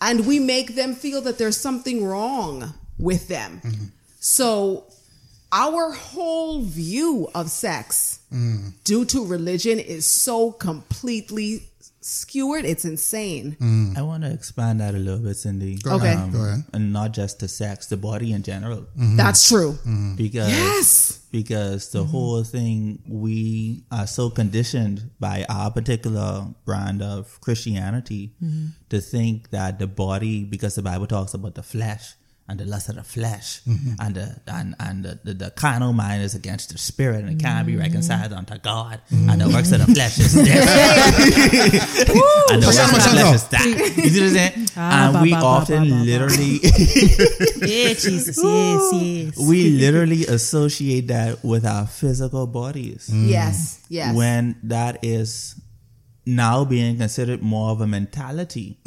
And 0.00 0.26
we 0.26 0.38
make 0.38 0.76
them 0.76 0.94
feel 0.94 1.20
that 1.22 1.38
there's 1.38 1.56
something 1.56 2.04
wrong 2.04 2.74
with 2.98 3.28
them. 3.28 3.60
So, 4.20 4.84
our 5.50 5.90
whole 5.92 6.60
view 6.62 7.28
of 7.34 7.50
sex 7.50 8.20
due 8.84 9.04
to 9.06 9.26
religion 9.26 9.80
is 9.80 10.06
so 10.06 10.52
completely 10.52 11.64
skewered, 12.02 12.64
it's 12.64 12.84
insane. 12.84 13.56
Mm. 13.60 13.96
I 13.96 14.02
want 14.02 14.22
to 14.24 14.32
expand 14.32 14.80
that 14.80 14.94
a 14.94 14.98
little 14.98 15.18
bit, 15.20 15.36
Cindy. 15.36 15.76
Go 15.76 15.94
Okay. 15.96 16.12
ahead. 16.12 16.32
Go 16.32 16.42
ahead. 16.44 16.64
And 16.72 16.92
not 16.92 17.12
just 17.12 17.40
to 17.40 17.48
sex, 17.48 17.86
the 17.86 17.96
body 17.96 18.32
in 18.32 18.42
general. 18.42 18.82
Mm-hmm. 18.96 19.16
That's 19.16 19.48
true. 19.48 19.72
Mm-hmm. 19.72 20.14
Because 20.16 20.48
Yes. 20.50 21.18
because 21.30 21.90
the 21.90 22.00
mm-hmm. 22.00 22.10
whole 22.10 22.44
thing 22.44 23.02
we 23.08 23.84
are 23.90 24.06
so 24.06 24.30
conditioned 24.30 25.10
by 25.18 25.44
our 25.48 25.70
particular 25.70 26.46
brand 26.64 27.02
of 27.02 27.40
Christianity 27.40 28.34
to 28.88 29.00
think 29.00 29.50
that 29.50 29.78
the 29.78 29.86
body 29.86 30.44
because 30.44 30.74
the 30.76 30.82
Bible 30.82 31.06
talks 31.06 31.34
about 31.34 31.54
the 31.54 31.62
flesh 31.62 32.14
and 32.50 32.58
the 32.58 32.64
lust 32.64 32.88
of 32.88 32.96
the 32.96 33.04
flesh 33.04 33.60
and 34.00 34.16
the 34.16 34.40
and, 34.48 34.74
and 34.80 35.04
the, 35.04 35.20
the, 35.22 35.34
the 35.34 35.50
carnal 35.52 35.92
mind 35.92 36.20
is 36.22 36.34
against 36.34 36.70
the 36.72 36.78
spirit 36.78 37.20
and 37.24 37.30
it 37.30 37.38
can't 37.42 37.64
be 37.64 37.76
reconciled 37.76 38.32
unto 38.32 38.58
God. 38.58 39.00
And 39.12 39.40
the 39.40 39.48
works 39.48 39.70
of 39.70 39.86
the 39.86 39.94
flesh 39.94 40.18
is 40.18 40.34
death 40.34 40.48
and 42.50 42.60
the 42.60 42.66
works 42.66 42.80
of 42.80 42.90
the 42.90 43.00
flesh 43.14 43.34
is 43.36 43.44
that. 43.48 43.64
You 43.64 44.08
see 44.10 44.20
what 44.20 44.28
I'm 44.28 44.34
saying? 44.34 44.68
Ah, 44.76 45.04
and 45.04 45.12
ba, 45.14 45.22
we 45.22 45.30
ba, 45.30 45.38
ba, 45.40 45.46
often 45.46 45.88
ba, 45.88 45.94
literally 45.94 46.58
Yeah, 47.70 47.94
Jesus. 47.94 48.36
Yes, 48.42 48.92
yes. 48.94 49.38
we 49.48 49.70
literally 49.70 50.26
associate 50.26 51.06
that 51.06 51.44
with 51.44 51.64
our 51.64 51.86
physical 51.86 52.48
bodies. 52.48 53.08
Yes. 53.12 53.78
Yes. 53.88 54.16
when 54.16 54.56
that 54.64 54.98
is 55.04 55.54
now 56.26 56.64
being 56.64 56.96
considered 56.98 57.42
more 57.42 57.70
of 57.70 57.80
a 57.80 57.86
mentality 57.86 58.80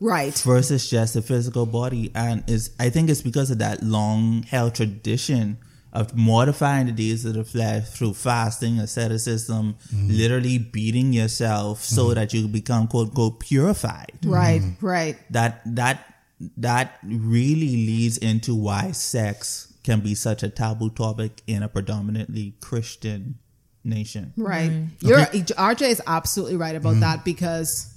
right. 0.00 0.36
versus 0.38 0.88
just 0.88 1.16
a 1.16 1.22
physical 1.22 1.66
body 1.66 2.10
and 2.14 2.44
is 2.48 2.70
i 2.78 2.88
think 2.90 3.10
it's 3.10 3.22
because 3.22 3.50
of 3.50 3.58
that 3.58 3.82
long 3.82 4.42
held 4.44 4.74
tradition 4.74 5.58
of 5.92 6.14
mortifying 6.14 6.86
the 6.86 6.92
deeds 6.92 7.24
of 7.24 7.34
the 7.34 7.44
flesh 7.44 7.88
through 7.88 8.12
fasting 8.12 8.78
asceticism 8.78 9.74
mm-hmm. 9.92 10.08
literally 10.08 10.58
beating 10.58 11.12
yourself 11.12 11.82
so 11.82 12.06
mm-hmm. 12.06 12.14
that 12.14 12.34
you 12.34 12.46
become 12.46 12.86
quote 12.86 13.08
unquote 13.08 13.40
purified 13.40 14.12
Right. 14.24 14.60
Mm-hmm. 14.60 14.86
Right. 14.86 15.16
that 15.30 15.62
that 15.64 16.14
that 16.56 16.98
really 17.02 17.56
leads 17.56 18.18
into 18.18 18.54
why 18.54 18.92
sex 18.92 19.72
can 19.82 20.00
be 20.00 20.14
such 20.14 20.42
a 20.42 20.48
taboo 20.48 20.90
topic 20.90 21.42
in 21.46 21.62
a 21.62 21.68
predominantly 21.68 22.54
Christian 22.60 23.38
nation. 23.84 24.32
Right. 24.36 24.70
You're 25.00 25.20
RJ 25.20 25.82
is 25.82 26.02
absolutely 26.06 26.56
right 26.56 26.76
about 26.76 27.00
that 27.00 27.24
because 27.24 27.92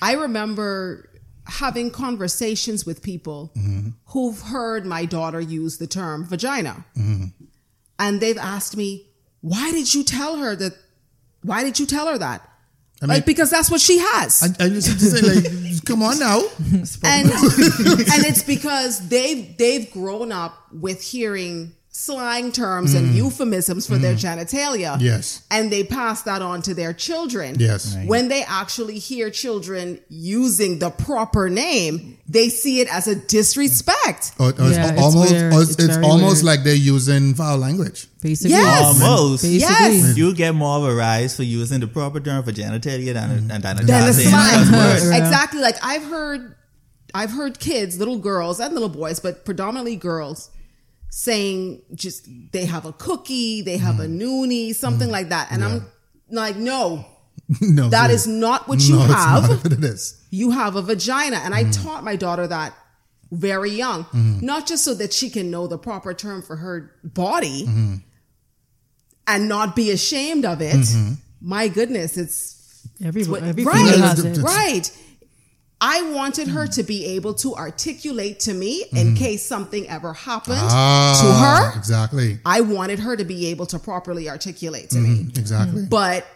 I 0.00 0.14
remember 0.14 1.07
having 1.48 1.90
conversations 1.90 2.84
with 2.86 3.02
people 3.02 3.52
who've 4.06 4.40
heard 4.40 4.84
my 4.86 5.04
daughter 5.04 5.40
use 5.40 5.78
the 5.78 5.86
term 5.86 6.24
vagina. 6.26 6.84
And 7.98 8.20
they've 8.20 8.38
asked 8.38 8.76
me, 8.76 9.06
why 9.40 9.70
did 9.72 9.92
you 9.94 10.04
tell 10.04 10.36
her 10.36 10.54
that? 10.56 10.74
Why 11.42 11.64
did 11.64 11.78
you 11.78 11.86
tell 11.86 12.06
her 12.08 12.18
that? 12.18 12.42
like, 13.02 13.24
because 13.24 13.48
that's 13.50 13.70
what 13.70 13.80
she 13.80 13.98
has. 13.98 14.42
I, 14.42 14.64
I 14.64 14.68
just, 14.68 14.98
just 14.98 15.16
say 15.16 15.22
like, 15.40 15.84
come 15.86 16.02
on 16.02 16.18
now. 16.18 16.40
and 17.04 17.30
and 17.30 18.24
it's 18.26 18.42
because 18.42 19.08
they've 19.08 19.56
they've 19.56 19.90
grown 19.92 20.32
up 20.32 20.54
with 20.72 21.00
hearing 21.02 21.74
slang 21.98 22.52
terms 22.52 22.94
and 22.94 23.08
mm. 23.08 23.16
euphemisms 23.16 23.84
for 23.84 23.98
their 23.98 24.14
mm. 24.14 24.22
genitalia. 24.22 24.96
Yes. 25.00 25.42
And 25.50 25.72
they 25.72 25.82
pass 25.82 26.22
that 26.22 26.42
on 26.42 26.62
to 26.62 26.72
their 26.72 26.92
children. 26.92 27.56
Yes. 27.58 27.96
Right. 27.96 28.06
When 28.06 28.28
they 28.28 28.44
actually 28.44 29.00
hear 29.00 29.30
children 29.30 29.98
using 30.08 30.78
the 30.78 30.90
proper 30.90 31.50
name, 31.50 32.16
they 32.28 32.50
see 32.50 32.80
it 32.80 32.86
as 32.94 33.08
a 33.08 33.16
disrespect. 33.16 34.32
Uh, 34.38 34.44
uh, 34.44 34.46
or, 34.46 34.52
or 34.52 34.70
Yeah, 34.70 34.82
it's 34.82 34.90
it's 34.92 35.02
almost, 35.02 35.32
weird. 35.32 35.52
or 35.52 35.62
it's, 35.62 35.70
It's 35.72 35.84
it's 35.84 35.96
almost 35.96 36.36
weird. 36.36 36.44
like 36.44 36.62
they're 36.62 36.74
using 36.76 37.34
foul 37.34 37.58
language. 37.58 38.06
Basically. 38.22 38.52
Yes. 38.52 39.02
Almost. 39.02 39.42
Basically. 39.42 39.58
Yes. 39.58 40.16
You 40.16 40.34
get 40.34 40.54
more 40.54 40.76
of 40.78 40.84
a 40.84 40.94
rise 40.94 41.34
for 41.34 41.42
using 41.42 41.80
the 41.80 41.88
proper 41.88 42.20
term 42.20 42.44
for 42.44 42.52
genitalia 42.52 43.12
than, 43.12 43.40
mm. 43.40 43.48
than, 43.48 43.60
than 43.60 43.78
a 43.80 44.06
the 44.06 44.12
slang. 44.12 44.70
cuss 44.70 45.02
Exactly. 45.10 45.60
Like 45.60 45.76
I've 45.82 46.04
heard 46.04 46.54
I've 47.12 47.32
heard 47.32 47.58
kids, 47.58 47.98
little 47.98 48.18
girls 48.18 48.60
and 48.60 48.72
little 48.72 48.88
boys, 48.88 49.18
but 49.18 49.44
predominantly 49.44 49.96
girls, 49.96 50.50
saying 51.10 51.82
just 51.94 52.28
they 52.52 52.64
have 52.64 52.84
a 52.84 52.92
cookie, 52.92 53.62
they 53.62 53.76
have 53.76 54.00
a 54.00 54.06
mm. 54.06 54.20
noonie, 54.20 54.74
something 54.74 55.08
mm. 55.08 55.12
like 55.12 55.30
that. 55.30 55.48
And 55.50 55.64
I'm 55.64 55.86
like, 56.30 56.56
no, 56.56 57.04
no, 57.60 57.88
that 57.88 58.10
it 58.10 58.14
is 58.14 58.26
not 58.26 58.68
what 58.68 58.80
you 58.80 58.96
no, 58.96 59.04
it's 59.04 59.14
have. 59.14 59.48
not 59.48 59.64
what 59.64 59.72
it 59.72 59.84
is. 59.84 60.22
You 60.30 60.50
have 60.50 60.76
a 60.76 60.82
vagina. 60.82 61.36
And 61.36 61.54
I 61.54 61.64
mm. 61.64 61.82
taught 61.82 62.04
my 62.04 62.16
daughter 62.16 62.46
that 62.46 62.74
very 63.30 63.70
young, 63.70 64.06
not 64.42 64.66
just 64.66 64.84
so 64.84 64.94
that 64.94 65.12
she 65.12 65.28
can 65.28 65.50
know 65.50 65.66
the 65.66 65.78
proper 65.78 66.14
term 66.14 66.40
for 66.42 66.56
her 66.56 66.92
body 67.04 67.64
mm-hmm. 67.66 67.94
and 69.26 69.48
not 69.48 69.76
be 69.76 69.90
ashamed 69.90 70.46
of 70.46 70.62
it. 70.62 70.74
Mm-hmm. 70.74 71.12
My 71.40 71.68
goodness, 71.68 72.16
it's 72.16 72.58
Every, 73.04 73.22
right, 73.24 73.94
has 73.98 74.24
it. 74.24 74.38
right. 74.38 74.90
I 75.80 76.02
wanted 76.12 76.48
her 76.48 76.66
to 76.66 76.82
be 76.82 77.04
able 77.06 77.34
to 77.34 77.54
articulate 77.54 78.40
to 78.40 78.54
me 78.54 78.84
in 78.92 79.08
mm-hmm. 79.08 79.14
case 79.14 79.46
something 79.46 79.88
ever 79.88 80.12
happened 80.12 80.58
Ah, 80.58 81.20
to 81.22 81.72
her. 81.72 81.78
Exactly. 81.78 82.40
I 82.44 82.62
wanted 82.62 82.98
her 82.98 83.16
to 83.16 83.24
be 83.24 83.46
able 83.48 83.66
to 83.66 83.78
properly 83.78 84.28
articulate 84.28 84.90
to 84.90 84.98
me. 84.98 85.08
Mm-hmm. 85.08 85.38
Exactly. 85.38 85.86
But 85.88 86.26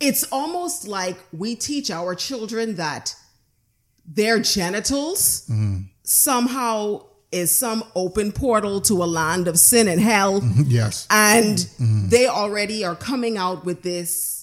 it's 0.00 0.24
almost 0.32 0.88
like 0.88 1.16
we 1.32 1.54
teach 1.56 1.90
our 1.90 2.14
children 2.14 2.76
that 2.76 3.14
their 4.06 4.40
genitals 4.40 5.46
mm-hmm. 5.48 5.82
somehow 6.02 7.04
is 7.30 7.56
some 7.56 7.84
open 7.94 8.32
portal 8.32 8.80
to 8.82 9.02
a 9.02 9.06
land 9.06 9.46
of 9.46 9.58
sin 9.58 9.88
and 9.88 10.00
hell. 10.00 10.42
Yes. 10.66 11.06
And 11.10 11.58
they 12.10 12.28
already 12.28 12.84
are 12.84 12.96
coming 12.96 13.36
out 13.36 13.64
with 13.64 13.82
this 13.82 14.41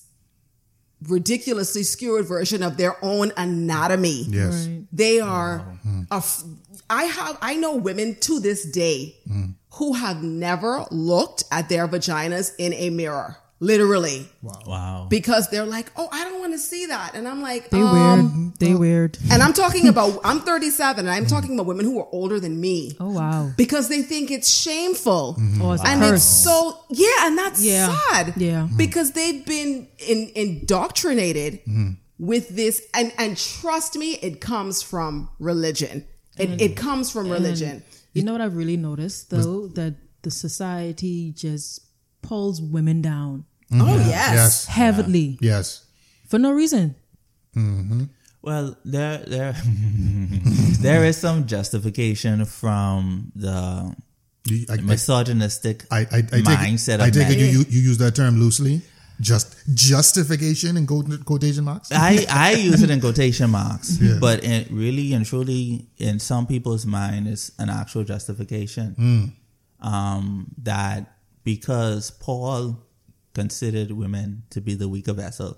ridiculously 1.07 1.83
skewered 1.83 2.25
version 2.25 2.63
of 2.63 2.77
their 2.77 2.95
own 3.03 3.31
anatomy. 3.37 4.25
Yes. 4.27 4.67
Right. 4.67 4.85
They 4.91 5.19
are. 5.19 5.65
af- 6.11 6.43
I 6.89 7.03
have. 7.03 7.37
I 7.41 7.55
know 7.55 7.75
women 7.75 8.15
to 8.21 8.39
this 8.39 8.65
day 8.65 9.15
mm. 9.29 9.53
who 9.73 9.93
have 9.93 10.23
never 10.23 10.85
looked 10.91 11.43
at 11.51 11.69
their 11.69 11.87
vaginas 11.87 12.51
in 12.57 12.73
a 12.73 12.89
mirror, 12.89 13.37
literally, 13.60 14.28
Wow. 14.41 15.07
because 15.10 15.49
they're 15.49 15.66
like, 15.66 15.91
"Oh, 15.97 16.07
I 16.12 16.24
don't 16.24 16.39
want 16.39 16.53
to 16.53 16.60
see 16.60 16.86
that," 16.88 17.14
and 17.16 17.28
I'm 17.28 17.41
like, 17.41 17.70
They 17.70 17.82
um, 17.82 17.93
weird. 17.93 18.55
They 18.60 18.74
weird. 18.76 19.18
And 19.32 19.41
I'm 19.43 19.53
talking 19.53 19.88
about. 19.93 20.20
I'm 20.24 20.39
37, 20.41 20.99
and 21.05 21.10
I'm 21.10 21.26
talking 21.26 21.53
about 21.55 21.66
women 21.66 21.86
who 21.86 21.99
are 21.99 22.07
older 22.12 22.39
than 22.39 22.60
me 22.60 22.95
Oh 22.99 23.12
wow. 23.12 23.51
because 23.57 23.88
they 23.89 24.01
think 24.01 24.32
it's 24.32 24.49
shameful. 24.49 25.36
Oh, 25.62 25.72
it's 25.74 25.84
And 25.86 26.01
curse. 26.01 26.14
it's 26.18 26.24
so 26.26 26.80
yeah, 26.89 27.28
and 27.28 27.38
that's 27.38 27.62
Yeah. 27.64 27.95
sad. 28.12 28.34
Yeah. 28.38 28.68
Because 28.78 29.12
they've 29.12 29.45
been 29.45 29.88
in, 29.99 30.32
indoctrinated 30.36 31.60
with 32.18 32.49
this 32.49 32.82
and 32.93 33.12
and 33.18 33.38
trust 33.38 33.95
me, 33.95 34.14
it 34.22 34.41
comes 34.41 34.82
from 34.82 35.30
religion. 35.39 36.05
It, 36.38 36.62
it 36.62 36.78
comes 36.78 37.12
from 37.12 37.30
religion. 37.30 37.84
You 38.14 38.24
know 38.24 38.32
what 38.32 38.41
I've 38.41 38.55
really 38.55 38.78
noticed 38.78 39.30
though 39.30 39.68
that 39.76 39.95
the 40.22 40.32
society 40.32 41.32
just 41.36 41.80
pulls 42.30 42.61
women 42.61 43.01
down 43.01 43.45
Oh 43.71 43.97
yes. 43.97 44.34
Yes. 44.39 44.65
heavily 44.65 45.38
Yes. 45.41 45.86
for 46.30 46.39
no 46.39 46.51
reason. 46.61 46.95
Well, 48.41 48.77
there 48.86 49.17
there 49.27 49.53
there 50.88 51.03
is 51.05 51.17
some 51.17 51.45
justification 51.45 52.45
from 52.45 53.32
the 53.36 53.93
I, 54.49 54.73
I, 54.73 54.77
misogynistic 54.82 55.84
I, 55.91 55.99
I, 55.99 56.17
I 56.17 56.21
take, 56.21 56.45
mindset 56.45 56.95
it, 56.95 57.01
I 57.01 57.07
of 57.07 57.13
take 57.13 57.30
it 57.30 57.38
men. 57.38 57.39
you, 57.39 57.59
you, 57.59 57.65
you 57.69 57.82
use 57.91 57.97
that 57.99 58.15
term 58.15 58.39
loosely. 58.39 58.82
Just 59.19 59.57
justification 59.75 60.77
in 60.77 60.88
quotation 60.88 61.65
marks. 61.65 61.91
I, 61.91 62.25
I 62.30 62.53
use 62.71 62.82
it 62.82 62.89
in 62.89 63.01
quotation 63.01 63.49
marks, 63.49 63.99
Yeah. 63.99 64.17
but 64.21 64.45
it 64.45 64.71
really 64.71 65.11
and 65.13 65.25
truly, 65.25 65.89
in 65.97 66.19
some 66.19 66.47
people's 66.47 66.86
mind, 66.86 67.27
is 67.27 67.51
an 67.59 67.69
actual 67.69 68.05
justification. 68.05 68.88
Hmm. 68.95 69.86
Um, 69.86 70.47
that 70.63 71.18
because 71.55 72.11
Paul 72.11 72.77
considered 73.33 73.91
women 73.91 74.43
to 74.51 74.61
be 74.61 74.75
the 74.75 74.87
weaker 74.87 75.13
vessel. 75.13 75.57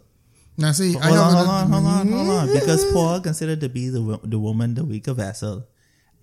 Now 0.57 0.71
see, 0.71 0.95
I 0.95 1.07
Hold 1.07 1.17
on, 1.17 1.33
hold 1.33 1.49
on, 1.49 1.71
hold 1.71 1.85
on, 1.85 2.07
hold 2.07 2.29
on. 2.29 2.53
Because 2.53 2.91
Paul 2.93 3.19
considered 3.19 3.61
to 3.61 3.69
be 3.69 3.89
the 3.89 4.19
the 4.23 4.39
woman 4.39 4.75
the 4.75 4.85
weaker 4.85 5.13
vessel, 5.13 5.67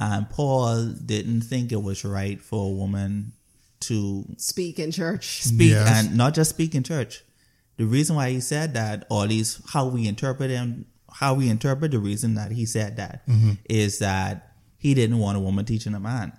and 0.01 0.29
Paul 0.31 0.93
didn't 1.05 1.43
think 1.43 1.73
it 1.73 1.83
was 1.83 2.05
right 2.05 2.41
for 2.41 2.71
a 2.71 2.73
woman 2.73 3.33
to 3.81 4.25
Speak 4.39 4.79
in 4.79 4.91
church. 4.91 5.43
speak 5.43 5.73
Yes. 5.73 5.89
and 5.89 6.17
not 6.17 6.35
just 6.35 6.51
speak 6.51 6.75
in 6.75 6.83
church. 6.83 7.25
The 7.77 7.85
reason 7.85 8.17
why 8.17 8.31
he 8.31 8.41
said 8.41 8.75
that, 8.75 9.07
or 9.11 9.25
at 9.25 9.29
least 9.29 9.61
how 9.73 9.87
we 9.87 10.09
interpret 10.09 10.51
him 10.51 10.87
how 11.11 11.35
we 11.35 11.49
interpret 11.49 11.91
the 11.91 11.99
reason 11.99 12.35
that 12.35 12.53
he 12.53 12.67
said 12.67 12.97
that 12.97 13.27
mm-hmm. 13.27 13.53
is 13.69 13.99
that 13.99 14.53
he 14.77 14.95
didn't 14.95 15.19
want 15.19 15.37
a 15.37 15.41
woman 15.41 15.65
teaching 15.65 15.95
a 15.95 16.01
man. 16.01 16.33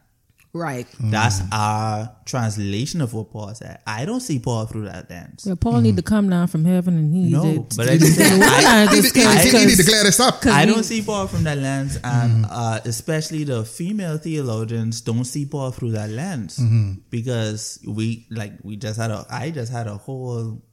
Right. 0.51 0.87
Mm. 0.93 1.11
That's 1.11 1.41
our 1.51 2.15
translation 2.25 3.01
of 3.01 3.13
what 3.13 3.31
Paul 3.31 3.53
said. 3.53 3.79
I 3.85 4.05
don't 4.05 4.19
see 4.19 4.39
Paul 4.39 4.65
through 4.65 4.85
that 4.85 5.07
lens. 5.09 5.45
Well, 5.45 5.55
Paul 5.55 5.81
need 5.81 5.95
to 5.97 6.01
come 6.01 6.27
down 6.29 6.47
from 6.47 6.65
heaven 6.65 6.97
and 6.97 7.13
he 7.13 7.29
No, 7.31 7.43
did. 7.43 7.77
but 7.77 7.87
I 7.87 7.97
just 7.97 8.15
say 8.17 8.37
Well, 8.37 8.49
I, 8.65 8.83
I 8.83 8.85
just 8.87 9.15
He, 9.15 9.21
he- 9.21 9.27
he- 9.27 9.57
he 9.59 9.65
need 9.65 9.71
to 9.71 9.77
because 9.77 9.85
clear 9.89 10.03
this 10.03 10.19
up. 10.19 10.43
I 10.47 10.65
don't 10.65 10.83
see 10.83 11.03
Paul 11.03 11.27
from 11.27 11.43
that 11.43 11.59
lens, 11.59 11.97
and 12.03 12.45
mm-hmm. 12.45 12.51
uh, 12.51 12.79
especially 12.85 13.43
the 13.43 13.63
female 13.63 14.17
theologians 14.17 15.01
don't 15.01 15.25
see 15.25 15.45
Paul 15.45 15.69
through 15.71 15.91
that 15.91 16.09
lens 16.09 16.57
mm-hmm. 16.57 16.93
because 17.11 17.79
we 17.87 18.25
like 18.31 18.53
we 18.63 18.75
just 18.75 18.99
had 18.99 19.11
a 19.11 19.25
I 19.29 19.51
just 19.51 19.71
had 19.71 19.85
a 19.85 19.97
whole 19.97 20.63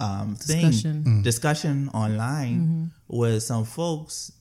um, 0.00 0.36
thing 0.36 0.66
Discussion. 0.70 1.04
Mm. 1.04 1.22
discussion 1.22 1.88
online 1.94 2.60
mm-hmm. 2.60 2.84
with 3.18 3.42
some 3.42 3.64
folks 3.64 4.32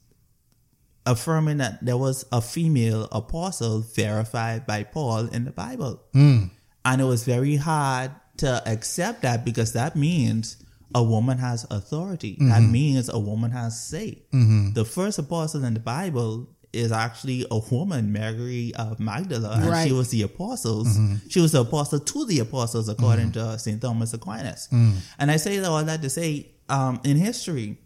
affirming 1.05 1.57
that 1.57 1.83
there 1.83 1.97
was 1.97 2.25
a 2.31 2.41
female 2.41 3.07
apostle 3.11 3.81
verified 3.81 4.65
by 4.65 4.83
Paul 4.83 5.27
in 5.27 5.45
the 5.45 5.51
Bible, 5.51 6.01
hmm. 6.13 6.45
and 6.85 7.01
it 7.01 7.05
was 7.05 7.23
very 7.23 7.55
hard 7.55 8.11
to 8.37 8.61
accept 8.67 9.21
that 9.21 9.45
because 9.45 9.73
that 9.73 9.95
means 9.95 10.57
a 10.95 11.03
woman 11.03 11.37
has 11.37 11.65
authority. 11.71 12.37
That 12.39 12.61
mm-hmm. 12.61 12.71
means 12.71 13.09
a 13.09 13.19
woman 13.19 13.51
has 13.51 13.81
say. 13.81 14.23
Mm-hmm. 14.31 14.73
The 14.73 14.85
first 14.85 15.17
apostle 15.17 15.63
in 15.63 15.73
the 15.73 15.79
Bible 15.79 16.49
is 16.71 16.91
actually 16.91 17.45
a 17.51 17.59
woman, 17.71 18.11
Mary 18.11 18.73
uh, 18.75 18.91
of 18.91 18.99
Magdala, 18.99 19.57
and 19.57 19.65
Right. 19.65 19.87
she 19.87 19.93
was 19.93 20.09
the 20.09 20.23
apostles. 20.23 20.97
Mm-hmm. 20.97 21.27
She 21.29 21.39
was 21.39 21.51
the 21.51 21.61
apostle 21.61 21.99
to 21.99 22.25
the 22.25 22.39
apostles, 22.39 22.89
according 22.89 23.31
to 23.33 23.57
Saint 23.59 23.81
Thomas 23.81 24.13
Aquinas. 24.13 24.67
Mm. 24.71 24.95
And 25.19 25.31
I 25.31 25.37
say 25.37 25.63
all 25.63 25.83
that 25.83 26.01
to 26.01 26.09
say, 26.09 26.47
um, 26.69 26.99
in 27.03 27.17
history, 27.17 27.77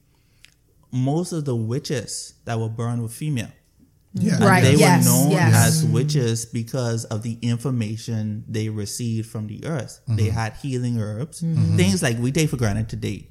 most 0.92 1.32
of 1.32 1.46
the 1.46 1.56
witches 1.56 2.34
that 2.46 2.60
were 2.60 2.70
burned 2.70 3.02
were 3.02 3.10
female. 3.10 3.52
Yeah. 4.14 4.36
And 4.36 4.46
Right, 4.46 4.64
they 4.64 4.76
yes, 4.76 5.06
were 5.06 5.12
known 5.12 5.32
yes. 5.32 5.68
as 5.68 5.86
witches 5.86 6.46
because 6.46 7.06
of 7.06 7.24
the 7.24 7.38
information 7.42 8.46
they 8.48 8.70
received 8.70 9.30
from 9.30 9.48
the 9.48 9.66
earth. 9.66 10.00
They 10.08 10.28
mm-hmm. 10.28 10.32
had 10.32 10.54
healing 10.54 11.00
herbs, 11.00 11.42
mm-hmm. 11.42 11.78
things 11.78 12.02
like 12.02 12.18
we 12.18 12.32
take 12.32 12.50
for 12.50 12.58
granted 12.58 12.90
today. 12.90 13.30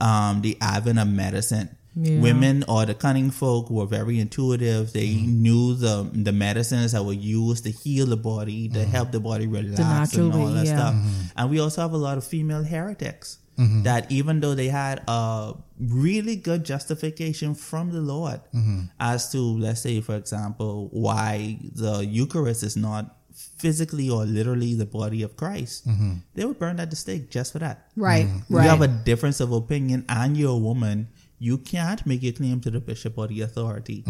Um, 0.00 0.42
the 0.42 0.56
advent 0.60 0.98
of 0.98 1.08
medicine. 1.08 1.74
Yeah. 1.96 2.20
Women 2.20 2.64
or 2.68 2.86
the 2.86 2.94
cunning 2.94 3.32
folk 3.32 3.70
were 3.70 3.86
very 3.86 4.20
intuitive. 4.20 4.92
They 4.92 5.08
mm-hmm. 5.08 5.42
knew 5.42 5.74
the 5.74 6.08
the 6.12 6.30
medicines 6.30 6.92
that 6.92 7.02
were 7.02 7.12
used 7.12 7.64
to 7.64 7.72
heal 7.72 8.06
the 8.06 8.16
body, 8.16 8.68
to 8.68 8.84
help 8.84 9.10
the 9.10 9.18
body 9.18 9.48
relax 9.48 9.80
natural 9.80 10.30
and 10.30 10.34
all 10.40 10.50
that 10.50 10.66
yeah. 10.66 10.76
stuff. 10.76 10.94
And 11.36 11.50
we 11.50 11.58
also 11.58 11.80
have 11.82 11.92
a 11.92 11.96
lot 11.96 12.16
of 12.16 12.24
female 12.24 12.62
heretics 12.62 13.38
Mm-hmm. 13.58 13.82
that 13.82 14.06
even 14.08 14.38
though 14.38 14.54
they 14.54 14.68
had 14.68 15.02
a 15.08 15.52
really 15.80 16.36
good 16.36 16.62
justification 16.64 17.54
from 17.56 17.90
the 17.90 18.00
Lord 18.00 18.40
mm-hmm. 18.54 18.82
as 19.00 19.32
to, 19.32 19.38
let's 19.38 19.80
say, 19.80 20.00
for 20.00 20.14
example, 20.14 20.88
why 20.92 21.58
the 21.74 22.06
Eucharist 22.06 22.62
is 22.62 22.76
not 22.76 23.16
physically 23.34 24.08
or 24.10 24.24
literally 24.24 24.74
the 24.74 24.86
body 24.86 25.22
of 25.22 25.36
Christ, 25.36 25.88
mm-hmm. 25.88 26.12
they 26.34 26.44
would 26.44 26.58
burn 26.58 26.78
at 26.78 26.90
the 26.90 26.96
stake 26.96 27.30
just 27.30 27.52
for 27.52 27.58
that. 27.58 27.90
Right. 27.96 28.26
You 28.48 28.58
Right. 28.58 28.70
have 28.70 28.80
a 28.80 28.86
difference 28.88 29.40
of 29.40 29.50
opinion 29.52 30.04
and 30.08 30.36
you're 30.36 30.54
a 30.54 30.56
woman, 30.56 31.08
you 31.38 31.58
can't 31.58 32.04
make 32.06 32.22
your 32.22 32.32
claim 32.32 32.60
to 32.60 32.70
the 32.70 32.80
bishop 32.80 33.18
or 33.18 33.26
the 33.26 33.40
authority. 33.42 34.04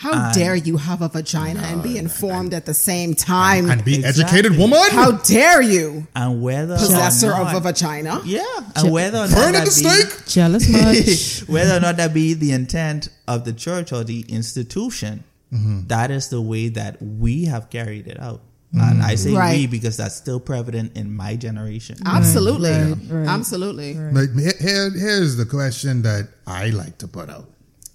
How 0.00 0.32
dare 0.32 0.56
you 0.56 0.78
have 0.78 1.02
a 1.02 1.08
vagina 1.08 1.60
and 1.60 1.82
be 1.82 1.98
informed 1.98 2.54
at 2.54 2.64
the 2.64 2.72
same 2.72 3.12
time? 3.14 3.68
And 3.70 3.84
be 3.84 3.96
Exactly. 3.96 4.24
educated 4.24 4.58
woman. 4.58 4.80
How 4.92 5.10
dare 5.12 5.60
you, 5.60 6.06
And 6.16 6.40
whether 6.42 6.76
possessor 6.76 7.30
or 7.32 7.42
of 7.48 7.54
a 7.54 7.60
vagina? 7.60 8.22
Yeah, 8.24 8.42
and 8.76 8.90
whether 8.90 9.18
or 9.18 9.28
not 9.28 9.34
Burn 9.36 9.52
that 9.52 9.66
the 9.68 9.82
be- 9.82 9.88
stake. 10.10 10.26
jealous 10.26 10.66
much. 11.42 11.48
whether 11.48 11.76
or 11.76 11.80
not 11.80 11.96
that 11.98 12.14
be 12.14 12.32
the 12.34 12.52
intent 12.52 13.10
of 13.28 13.44
the 13.44 13.52
church 13.52 13.92
or 13.92 14.02
the 14.04 14.20
institution, 14.28 15.24
Mm-hmm. 15.52 15.88
that 15.88 16.12
is 16.12 16.28
the 16.28 16.40
way 16.40 16.68
that 16.68 17.02
we 17.02 17.46
have 17.46 17.70
carried 17.70 18.06
it 18.06 18.20
out. 18.20 18.40
And 18.72 19.02
I 19.02 19.16
say 19.16 19.32
we 19.34 19.66
because 19.66 19.96
that's 19.96 20.14
still 20.14 20.38
prevalent 20.38 20.96
in 20.96 21.12
my 21.12 21.34
generation. 21.34 21.96
Absolutely. 22.06 22.70
Right, 22.70 22.96
right. 23.10 23.26
Absolutely. 23.28 23.94
But 23.94 24.28
he- 24.38 24.64
here, 24.64 24.90
here's 24.90 25.36
the 25.36 25.44
question 25.44 26.02
that 26.02 26.28
I 26.46 26.70
like 26.70 26.98
to 26.98 27.08
put 27.08 27.28
out. 27.28 27.50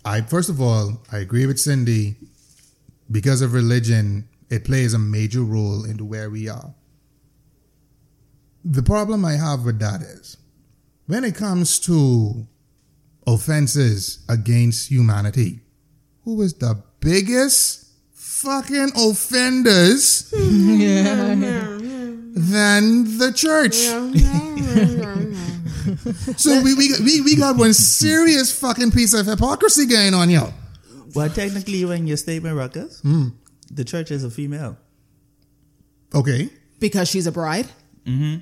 I 0.06 0.22
first 0.22 0.49
of 0.49 0.62
all, 0.62 1.01
I 1.12 1.18
agree 1.18 1.45
with 1.47 1.60
Cindy. 1.60 2.16
Because 3.12 3.41
of 3.41 3.53
religion, 3.53 4.28
it 4.49 4.64
plays 4.64 4.93
a 4.93 4.99
major 4.99 5.41
role 5.41 5.84
into 5.84 6.06
where 6.06 6.30
we 6.30 6.47
are. 6.47 6.74
The 8.64 8.84
problem 8.84 9.26
I 9.26 9.34
have 9.34 9.64
with 9.64 9.80
that 9.80 10.01
is 10.01 10.38
when 11.08 11.24
it 11.24 11.36
comes 11.36 11.80
to 11.82 12.47
offenses 13.28 14.26
against 14.30 14.89
humanity, 14.89 15.60
who 16.24 16.41
is 16.41 16.53
the 16.56 16.82
biggest 16.99 17.91
fucking 18.14 18.91
offenders 18.95 20.30
than 20.32 21.60
the 23.18 23.32
church? 23.36 23.76
So 26.38 26.62
we, 26.62 26.74
we, 26.76 26.90
we, 27.04 27.22
we 27.22 27.36
got 27.36 27.58
one 27.58 27.74
serious 27.74 28.58
fucking 28.60 28.92
piece 28.92 29.14
of 29.14 29.26
hypocrisy 29.26 29.86
going 29.86 30.14
on 30.14 30.30
here. 30.30 30.54
Well, 31.14 31.30
technically, 31.30 31.86
when 31.86 32.08
your 32.08 32.18
statement, 32.18 32.56
Ruckus, 32.58 33.00
Hmm. 33.02 33.30
the 33.72 33.84
church 33.86 34.12
is 34.12 34.24
a 34.24 34.30
female. 34.30 34.78
Okay, 36.14 36.50
Because 36.80 37.10
she's 37.10 37.28
a 37.28 37.32
bride? 37.32 37.68
th- 38.06 38.42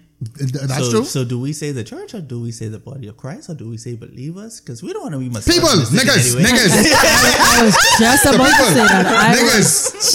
that's 0.67 0.85
so, 0.85 0.91
true. 0.91 1.03
So, 1.05 1.23
do 1.25 1.39
we 1.39 1.53
say 1.53 1.71
the 1.71 1.83
church, 1.83 2.13
or 2.13 2.21
do 2.21 2.41
we 2.41 2.51
say 2.51 2.67
the 2.67 2.79
body 2.79 3.07
of 3.07 3.17
Christ, 3.17 3.49
or 3.49 3.53
do 3.55 3.69
we 3.69 3.77
say 3.77 3.95
believers? 3.95 4.59
Because 4.59 4.83
we 4.83 4.91
don't 4.93 5.01
want 5.03 5.13
to 5.13 5.19
be 5.19 5.25
People, 5.29 5.69
misogynistic 5.77 5.99
niggas, 5.99 6.35
anyway. 6.35 6.49
niggas, 6.49 6.93
I 7.59 7.63
was 7.65 7.75
just 7.99 8.23
the 8.23 8.35
about 8.35 8.57
to 8.57 8.65
say 8.65 8.87
that. 8.87 9.05
I 9.07 9.43
was, 9.43 9.67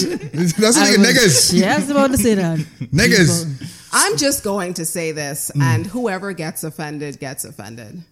niggas. 0.04 0.56
That's 0.56 0.76
I 0.76 0.86
nigga, 0.90 1.04
niggas, 1.04 1.52
just 1.52 1.90
about 1.90 2.10
to 2.12 2.16
say 2.18 2.34
that. 2.34 2.58
niggas. 2.92 3.74
I'm 3.92 4.16
just 4.16 4.44
going 4.44 4.74
to 4.74 4.84
say 4.84 5.12
this, 5.12 5.50
Mm. 5.54 5.62
and 5.62 5.86
whoever 5.86 6.32
gets 6.32 6.64
offended 6.64 7.18
gets 7.20 7.44
offended. 7.44 8.02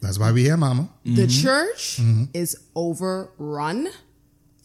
That's 0.00 0.18
why 0.18 0.30
we 0.32 0.42
here, 0.42 0.56
mama. 0.56 0.88
The 1.04 1.26
church 1.26 2.00
is 2.32 2.56
overrun 2.76 3.88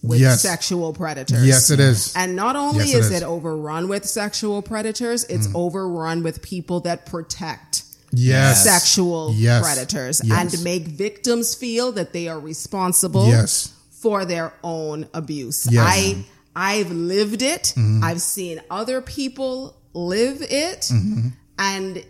with 0.03 0.19
Yes. 0.19 0.41
sexual 0.41 0.93
predators. 0.93 1.45
Yes, 1.45 1.69
it 1.71 1.79
is. 1.79 2.13
And 2.15 2.35
not 2.35 2.55
only 2.55 2.85
Yes, 2.85 2.93
it 2.93 2.97
is, 2.99 3.05
is. 3.05 3.11
Mm. 3.11 3.17
it 3.17 3.23
overrun 3.23 3.87
with 3.87 4.05
sexual 4.07 4.61
predators, 4.61 5.23
it's 5.25 5.47
overrun 5.55 6.23
with 6.23 6.41
people 6.41 6.81
that 6.81 7.05
protect 7.05 7.83
Yes. 8.11 8.63
sexual 8.63 9.33
Yes. 9.35 9.63
predators 9.63 10.19
and 10.19 10.61
make 10.63 10.87
victims 10.87 11.55
feel 11.55 11.91
that 11.93 12.13
they 12.13 12.27
are 12.27 12.39
responsible 12.39 13.27
Yes. 13.27 13.69
for 13.91 14.25
their 14.25 14.53
own 14.63 15.07
abuse. 15.13 15.67
I 15.71 16.25
I've 16.55 16.91
lived 16.91 17.41
it. 17.41 17.73
I've 18.03 18.21
seen 18.21 18.61
other 18.69 19.01
people 19.01 19.75
live 19.93 20.41
it 20.41 20.81
mm-hmm. 20.81 21.29
and 21.57 22.03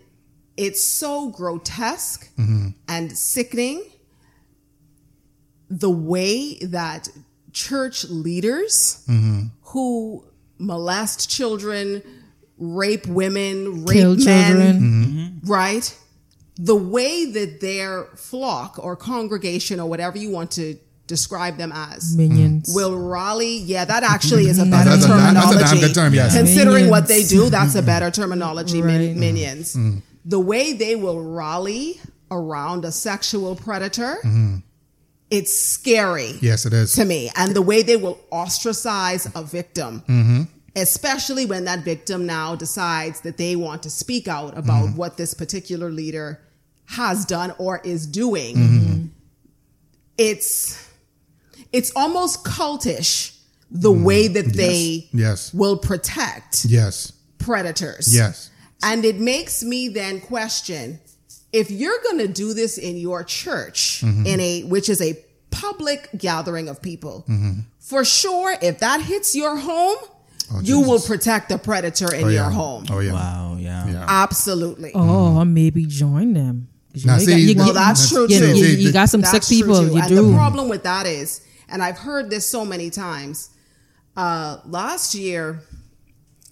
it's 0.56 0.84
so 0.84 1.30
grotesque 1.30 2.30
mm-hmm. 2.38 2.70
and 2.88 3.18
sickening 3.18 3.84
the 5.70 5.90
way 5.90 6.58
that 6.60 7.10
church 7.52 8.06
leaders 8.06 9.04
mm-hmm. 9.08 9.48
who 9.62 10.24
molest 10.60 11.30
children, 11.30 12.04
rape 12.58 13.08
women, 13.08 13.86
rape 13.86 13.98
Kill 13.98 14.16
men, 14.18 14.58
children. 14.58 15.42
right? 15.46 15.98
The 16.56 16.76
way 16.76 17.26
that 17.26 17.62
their 17.62 18.06
flock 18.16 18.78
or 18.78 18.96
congregation 18.96 19.80
or 19.80 19.90
whatever 19.90 20.18
you 20.18 20.30
want 20.30 20.52
to 20.52 20.78
describe 21.08 21.58
them 21.58 21.72
as 21.74 22.16
Minions. 22.16 22.72
will 22.74 22.98
rally. 22.98 23.58
Yeah, 23.58 23.86
that 23.86 24.04
actually 24.04 24.48
is 24.48 24.58
a 24.60 24.66
better 24.66 24.90
That's 24.92 25.06
a- 25.06 25.08
that's 25.10 25.12
a 25.12 25.34
damn 25.34 25.44
terminology. 25.50 25.80
good 25.82 25.94
term, 25.96 26.14
yes. 26.14 26.36
Considering 26.36 26.90
what 26.90 27.08
they 27.08 27.24
do, 27.24 27.50
that's 27.50 27.76
a 27.76 27.82
better 27.82 28.10
terminology. 28.12 28.82
min- 28.82 29.08
Right. 29.10 29.16
Minions. 29.18 29.74
Mm-hmm. 29.76 29.90
Mm-hmm. 29.90 30.00
The 30.26 30.40
way 30.40 30.74
they 30.74 30.96
will 30.96 31.22
rally 31.22 32.00
around 32.32 32.86
a 32.86 32.92
sexual 32.92 33.56
predator, 33.56 34.16
mm-hmm. 34.24 34.56
it's 35.30 35.54
scary 35.60 36.38
Yes, 36.42 36.66
it 36.66 36.72
is. 36.74 36.94
to 36.94 37.04
me. 37.06 37.30
And 37.36 37.54
the 37.54 37.62
way 37.62 37.82
they 37.84 37.98
will 37.98 38.20
ostracize 38.32 39.28
a 39.36 39.44
victim, 39.44 40.48
especially 40.76 41.46
when 41.46 41.66
that 41.66 41.84
victim 41.84 42.26
now 42.26 42.56
decides 42.56 43.20
that 43.22 43.38
they 43.38 43.56
want 43.58 43.84
to 43.84 43.90
speak 43.90 44.28
out 44.30 44.58
about 44.58 44.96
what 44.96 45.18
this 45.18 45.34
particular 45.34 45.92
leader 45.92 46.40
has 46.86 47.26
done 47.26 47.54
or 47.60 47.82
is 47.84 48.08
doing. 48.08 49.12
It's 50.18 50.78
it's 51.74 51.92
almost 51.96 52.44
cultish 52.46 53.36
the 53.72 53.90
mm. 53.92 54.04
way 54.04 54.28
that 54.28 54.54
they 54.54 55.10
Yes. 55.12 55.54
will 55.54 55.78
protect 55.78 56.66
Yes. 56.66 57.12
predators. 57.40 58.14
Yes. 58.16 58.50
And 58.84 59.04
it 59.06 59.20
makes 59.20 59.64
me 59.64 59.90
then 59.90 60.22
question 60.22 61.00
if 61.52 61.70
you're 61.70 62.00
going 62.04 62.18
to 62.20 62.28
do 62.28 62.54
this 62.54 62.78
in 62.78 62.98
your 62.98 63.24
church, 63.24 64.02
Mm-hmm. 64.04 64.26
in 64.26 64.40
a 64.40 64.64
which 64.64 64.90
is 64.90 65.02
a 65.02 65.18
public 65.52 66.10
gathering 66.18 66.68
of 66.68 66.82
people, 66.82 67.26
mm-hmm. 67.30 67.60
for 67.80 68.04
sure, 68.04 68.56
if 68.62 68.80
that 68.80 69.02
hits 69.02 69.36
your 69.36 69.56
home, 69.58 69.98
oh, 70.52 70.62
you 70.64 70.80
will 70.82 70.94
Oh, 71.04 71.08
protect 71.08 71.50
the 71.50 71.58
predator 71.60 72.14
in 72.14 72.26
Oh, 72.26 72.30
your 72.30 72.50
home. 72.50 72.86
Oh, 72.90 73.00
yeah. 73.00 73.14
Wow, 73.14 73.58
yeah. 73.60 73.88
Yeah. 73.88 74.06
Absolutely. 74.08 74.92
Oh, 74.96 75.00
mm-hmm. 75.00 75.38
or 75.38 75.46
maybe 75.46 75.86
join 75.86 76.34
them. 76.34 76.68
You, 76.94 77.06
Now, 77.08 77.18
see, 77.20 77.26
got, 77.28 77.40
you, 77.40 77.56
well, 77.56 77.68
you- 77.68 77.74
that's 77.74 78.10
true, 78.10 78.28
you, 78.30 78.40
too. 78.40 78.58
you- 78.58 78.66
you 78.88 78.92
got 78.92 79.10
some 79.10 79.24
sick 79.24 79.32
That's 79.34 79.48
true, 79.48 79.58
people. 79.58 79.80
too. 79.82 79.94
You 79.94 80.00
and 80.00 80.10
do. 80.10 80.28
the 80.32 80.34
problem 80.34 80.70
with 80.70 80.84
that 80.84 81.06
is, 81.06 81.42
and 81.74 81.82
I've 81.82 81.98
heard 81.98 82.30
this 82.30 82.48
so 82.48 82.64
many 82.64 82.92
times. 82.92 83.50
Uh, 84.16 84.60
last 84.66 85.16
year, 85.16 85.60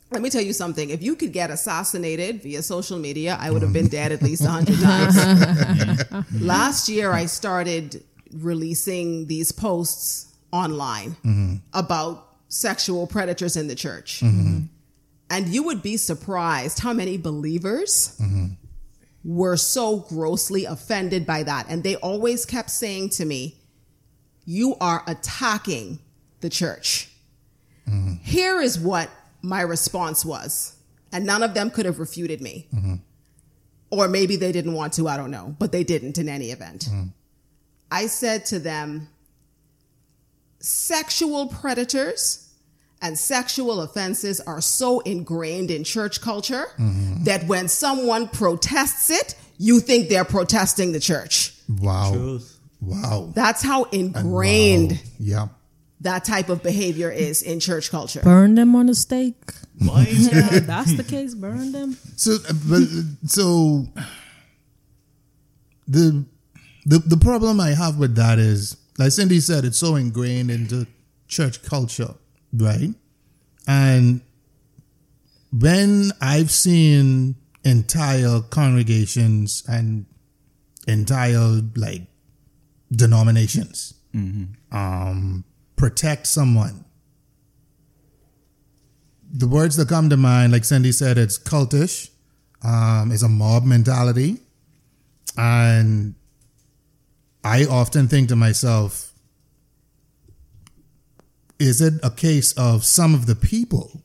let 0.10 0.22
me 0.24 0.32
tell 0.32 0.42
you 0.42 0.52
something. 0.52 0.90
If 0.90 1.04
you 1.04 1.16
could 1.16 1.32
get 1.32 1.52
assassinated 1.52 2.42
via 2.42 2.64
social 2.64 2.98
media, 2.98 3.38
I 3.40 3.52
would 3.52 3.62
have 3.62 3.72
been 3.72 3.88
dead 3.88 4.12
at 4.12 4.24
least 4.24 4.44
a 4.44 4.50
hundred 4.50 4.80
times. 4.82 5.16
Mm-hmm. 5.16 6.46
last 6.46 6.90
year, 6.90 7.12
I 7.12 7.28
started 7.28 8.04
releasing 8.34 9.28
these 9.28 9.52
posts 9.52 10.34
online 10.52 11.12
mm-hmm. 11.24 11.56
about 11.74 12.28
sexual 12.48 13.06
predators 13.06 13.56
in 13.56 13.68
the 13.68 13.76
church. 13.76 14.22
Mm-hmm. 14.22 14.64
And 15.30 15.48
you 15.48 15.64
would 15.64 15.84
be 15.84 15.98
surprised 15.98 16.80
how 16.80 16.94
many 16.94 17.18
believers 17.18 18.20
were 19.24 19.56
so 19.56 19.98
grossly 19.98 20.66
offended 20.66 21.28
by 21.28 21.44
that. 21.44 21.68
And 21.70 21.84
they 21.84 21.96
always 21.98 22.46
kept 22.46 22.72
saying 22.72 23.12
to 23.12 23.26
me, 23.26 23.61
You 24.46 24.76
are 24.82 25.04
attacking 25.08 26.00
the 26.42 26.50
church. 26.50 27.10
Here 28.24 28.62
is 28.62 28.80
what 28.80 29.10
my 29.42 29.62
response 29.62 30.24
was. 30.24 30.76
And 31.12 31.26
none 31.26 31.44
of 31.44 31.54
them 31.54 31.70
could 31.72 31.86
have 31.86 32.00
refuted 32.00 32.39
me. 32.42 32.68
Or 33.89 34.08
maybe 34.08 34.38
they 34.38 34.52
didn't 34.54 34.74
want 34.74 34.94
to, 34.94 35.08
I 35.10 35.18
don't 35.18 35.32
know, 35.32 35.56
but 35.60 35.72
they 35.74 35.84
didn't 35.84 36.18
in 36.18 36.30
any 36.30 36.52
event. 36.52 36.88
I 37.92 38.08
said 38.08 38.46
to 38.48 38.60
them, 38.60 39.10
Sexual 40.60 41.48
predators 41.48 42.48
and 43.02 43.18
sexual 43.18 43.82
offenses 43.82 44.39
are 44.42 44.62
so 44.62 45.00
ingrained 45.02 45.72
in 45.72 45.84
church 45.84 46.22
culture 46.22 46.68
that 47.24 47.46
when 47.48 47.68
someone 47.68 48.28
protests 48.30 49.10
it, 49.10 49.36
you 49.58 49.80
think 49.80 50.08
they're 50.08 50.24
protesting 50.24 50.92
the 50.92 51.00
church. 51.00 51.54
Wow. 51.68 52.12
Truth. 52.14 52.58
Wow. 52.82 53.32
That's 53.36 53.62
how 53.62 53.84
ingrained 53.86 54.92
Wow. 54.94 54.98
Yeah. 55.20 55.48
that 56.02 56.26
type 56.26 56.50
of 56.50 56.64
behavior 56.64 57.12
is 57.12 57.42
in 57.44 57.60
church 57.60 57.92
culture. 57.92 58.22
burn 58.24 58.56
them 58.56 58.76
on 58.76 58.90
a 58.90 58.96
stake. 58.96 59.52
Boy, 59.76 60.06
Yeah, 60.10 60.60
that's 60.60 60.94
the 60.98 61.04
case. 61.04 61.34
Burn 61.36 61.72
them. 61.72 61.96
So, 62.16 62.34
uh, 62.50 62.54
but 62.68 62.84
so 63.30 63.86
the 65.88 66.26
the 66.86 67.00
the 67.00 67.18
problem 67.18 67.60
I 67.60 67.72
have 67.72 67.98
with 67.98 68.16
that 68.16 68.40
is, 68.40 68.78
like 68.98 69.12
Cindy 69.12 69.40
said, 69.40 69.66
it's 69.66 69.78
so 69.78 69.96
ingrained 69.96 70.50
into 70.52 70.88
church 71.28 71.62
culture, 71.64 72.16
right? 72.54 72.90
And 73.68 74.22
when 75.52 76.12
I've 76.22 76.52
seen 76.52 77.36
entire 77.64 78.42
congregations 78.42 79.64
and 79.68 80.06
entire 80.88 81.62
like 81.76 82.04
denominations 82.92 83.94
um, 84.72 85.44
protect 85.76 86.28
someone 86.28 86.86
the 89.34 89.48
words 89.48 89.78
that 89.78 89.88
come 89.88 90.10
to 90.10 90.18
mind, 90.18 90.52
like 90.52 90.66
Cindy 90.66 90.92
said, 90.92 91.18
it's 91.18 91.39
cultish. 91.39 92.10
Um, 92.64 93.12
it's 93.12 93.24
a 93.24 93.30
mob 93.30 93.64
mentality. 93.64 94.38
And 95.38 96.16
I 97.44 97.66
often 97.66 98.08
think 98.08 98.30
to 98.30 98.36
myself, 98.36 99.14
is 101.60 101.82
it 101.82 101.94
a 102.04 102.12
case 102.12 102.54
of 102.54 102.84
some 102.84 103.14
of 103.14 103.26
the 103.26 103.36
people 103.36 104.04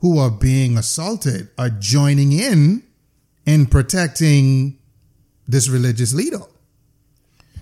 who 0.00 0.18
are 0.18 0.30
being 0.30 0.76
assaulted 0.76 1.48
are 1.56 1.70
joining 1.70 2.32
in 2.32 2.82
in 3.46 3.66
protecting 3.66 4.78
this 5.46 5.68
religious 5.68 6.12
leader? 6.12 6.40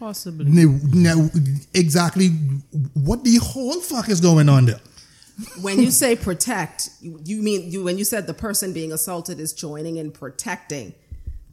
Possibly. 0.00 0.46
Now, 0.46 0.78
now, 0.94 1.28
exactly 1.74 2.28
what 2.94 3.22
the 3.22 3.36
whole 3.36 3.80
fuck 3.80 4.08
is 4.08 4.20
going 4.20 4.48
on 4.48 4.64
there? 4.64 4.80
when 5.60 5.78
you 5.78 5.90
say 5.90 6.16
protect, 6.16 6.88
you, 7.00 7.20
you 7.24 7.42
mean 7.42 7.70
you 7.70 7.84
when 7.84 7.98
you 7.98 8.04
said 8.04 8.26
the 8.26 8.34
person 8.34 8.72
being 8.72 8.92
assaulted 8.92 9.38
is 9.38 9.52
joining 9.52 9.96
in 9.96 10.10
protecting 10.10 10.94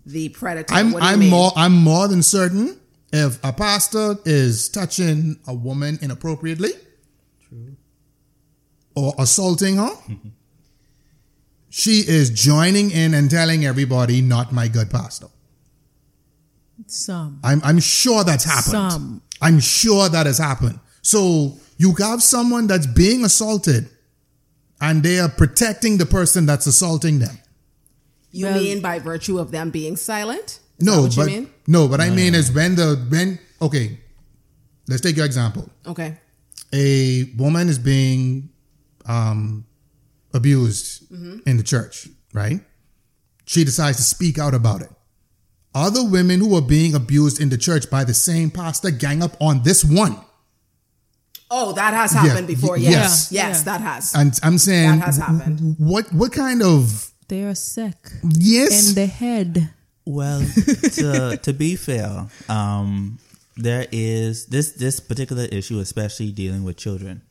the 0.05 0.29
predator. 0.29 0.73
I'm 0.73 0.91
what 0.91 1.01
do 1.01 1.09
I'm 1.09 1.19
mean? 1.19 1.29
more 1.29 1.51
I'm 1.55 1.73
more 1.73 2.07
than 2.07 2.23
certain 2.23 2.79
if 3.11 3.43
a 3.43 3.51
pastor 3.53 4.15
is 4.25 4.69
touching 4.69 5.39
a 5.47 5.53
woman 5.53 5.99
inappropriately 6.01 6.71
True. 7.47 7.75
or 8.95 9.13
assaulting 9.19 9.77
her, 9.77 9.91
she 11.69 11.99
is 11.99 12.29
joining 12.29 12.91
in 12.91 13.13
and 13.13 13.29
telling 13.29 13.65
everybody 13.65 14.21
not 14.21 14.51
my 14.51 14.67
good 14.67 14.89
pastor. 14.89 15.27
Some. 16.87 17.39
I'm 17.43 17.61
I'm 17.63 17.79
sure 17.79 18.23
that's 18.23 18.43
happened. 18.43 18.71
Some. 18.91 19.21
I'm 19.41 19.59
sure 19.59 20.09
that 20.09 20.25
has 20.25 20.37
happened. 20.37 20.79
So 21.01 21.57
you 21.77 21.93
have 21.99 22.23
someone 22.23 22.67
that's 22.67 22.87
being 22.87 23.23
assaulted 23.25 23.89
and 24.81 25.03
they 25.03 25.19
are 25.19 25.29
protecting 25.29 25.97
the 25.97 26.05
person 26.05 26.45
that's 26.45 26.65
assaulting 26.67 27.19
them. 27.19 27.37
You 28.31 28.45
Well- 28.45 28.59
mean 28.59 28.81
by 28.81 28.99
virtue 28.99 29.37
of 29.39 29.51
them 29.51 29.69
being 29.69 29.95
silent? 29.95 30.59
Is 30.79 30.85
that 30.85 30.85
No, 30.85 31.01
what 31.03 31.15
but 31.15 31.29
you 31.31 31.37
mean? 31.41 31.49
no, 31.67 31.87
but 31.87 31.99
I 32.01 32.09
mean 32.09 32.35
is 32.35 32.51
when 32.51 32.75
the 32.75 32.95
when 33.09 33.39
okay, 33.61 33.99
let's 34.87 35.01
take 35.01 35.15
your 35.17 35.25
example. 35.25 35.69
Okay. 35.85 36.17
A 36.73 37.23
woman 37.37 37.69
is 37.69 37.79
being 37.79 38.49
um, 39.05 39.65
abused 40.33 41.09
Mm-hmm. 41.11 41.37
in 41.49 41.57
the 41.57 41.63
church, 41.63 42.07
right? 42.33 42.59
She 43.45 43.63
decides 43.63 43.97
to 43.97 44.03
speak 44.03 44.37
out 44.37 44.53
about 44.53 44.81
it. 44.81 44.91
Other 45.75 46.03
women 46.03 46.39
who 46.39 46.55
are 46.55 46.61
being 46.61 46.95
abused 46.95 47.39
in 47.39 47.49
the 47.49 47.57
church 47.57 47.89
by 47.89 48.03
the 48.03 48.13
same 48.13 48.49
pastor 48.49 48.89
gang 48.91 49.21
up 49.21 49.37
on 49.39 49.61
this 49.63 49.83
one. 49.85 50.17
Oh, 51.49 51.71
that 51.73 51.93
has 51.93 52.11
happened 52.11 52.49
Yeah, 52.49 52.55
before. 52.55 52.75
y- 52.75 52.83
Yes. 52.83 52.93
yes. 52.93 53.31
Yes, 53.31 53.57
Yeah. 53.59 53.63
that 53.63 53.81
has. 53.81 54.13
And 54.15 54.37
I'm 54.43 54.57
saying 54.57 54.99
That 54.99 55.05
has 55.05 55.17
happened. 55.17 55.75
what 55.77 56.11
what 56.13 56.31
kind 56.33 56.61
of 56.61 57.11
They 57.29 57.43
are 57.43 57.55
sick 57.55 57.95
yes 58.37 58.89
in 58.89 58.95
the 58.95 59.05
head. 59.05 59.69
Well, 60.05 60.39
to 60.95 61.37
to 61.43 61.53
be 61.53 61.75
fair, 61.75 62.27
um, 62.49 63.19
there 63.57 63.85
is 63.91 64.45
this 64.47 64.71
this 64.71 64.99
particular 64.99 65.43
issue, 65.45 65.79
especially 65.79 66.31
dealing 66.31 66.63
with 66.63 66.77
children, 66.77 67.21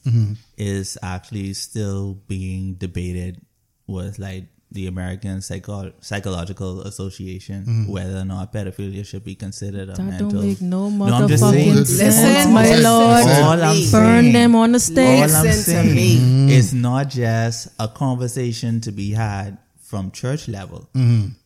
is 0.56 0.96
actually 1.02 1.54
still 1.54 2.18
being 2.28 2.74
debated 2.74 3.40
with 3.86 4.18
like 4.18 4.44
the 4.76 4.86
American 4.86 5.40
Psycho- 5.40 5.92
Psychological 6.00 6.82
Association 6.82 7.86
whether 7.88 8.18
or 8.18 8.24
not 8.24 8.52
pedophilia 8.52 9.04
should 9.10 9.24
be 9.24 9.34
considered 9.34 9.88
a 9.88 9.94
That 9.94 10.02
mental. 10.02 10.30
don't 10.30 10.46
make 10.48 10.60
no 10.60 10.86
I'm 10.86 11.28
just 11.28 11.42
saying. 11.42 11.72
motherfucking 11.72 11.98
Listen, 12.04 12.12
sense, 12.12 12.50
my 12.50 12.74
lord. 12.76 13.24
listen. 13.24 13.42
All 13.44 13.62
I'm 13.62 13.76
me. 13.76 13.90
Burn 13.90 14.22
saying- 14.22 14.32
them 14.34 14.54
on 14.54 14.72
the 14.72 14.78
all. 14.78 15.34
I'm 15.36 15.44
Listen 15.46 15.74
to 15.74 15.86
saying 15.86 15.94
me. 15.94 16.54
is 16.54 16.74
not 16.74 17.08
just 17.10 17.68
a 17.80 17.88
conversation 17.88 18.80
to 18.82 18.92
be 18.92 19.12
had 19.12 19.58
from 19.80 20.10
church 20.10 20.48
level, 20.48 20.88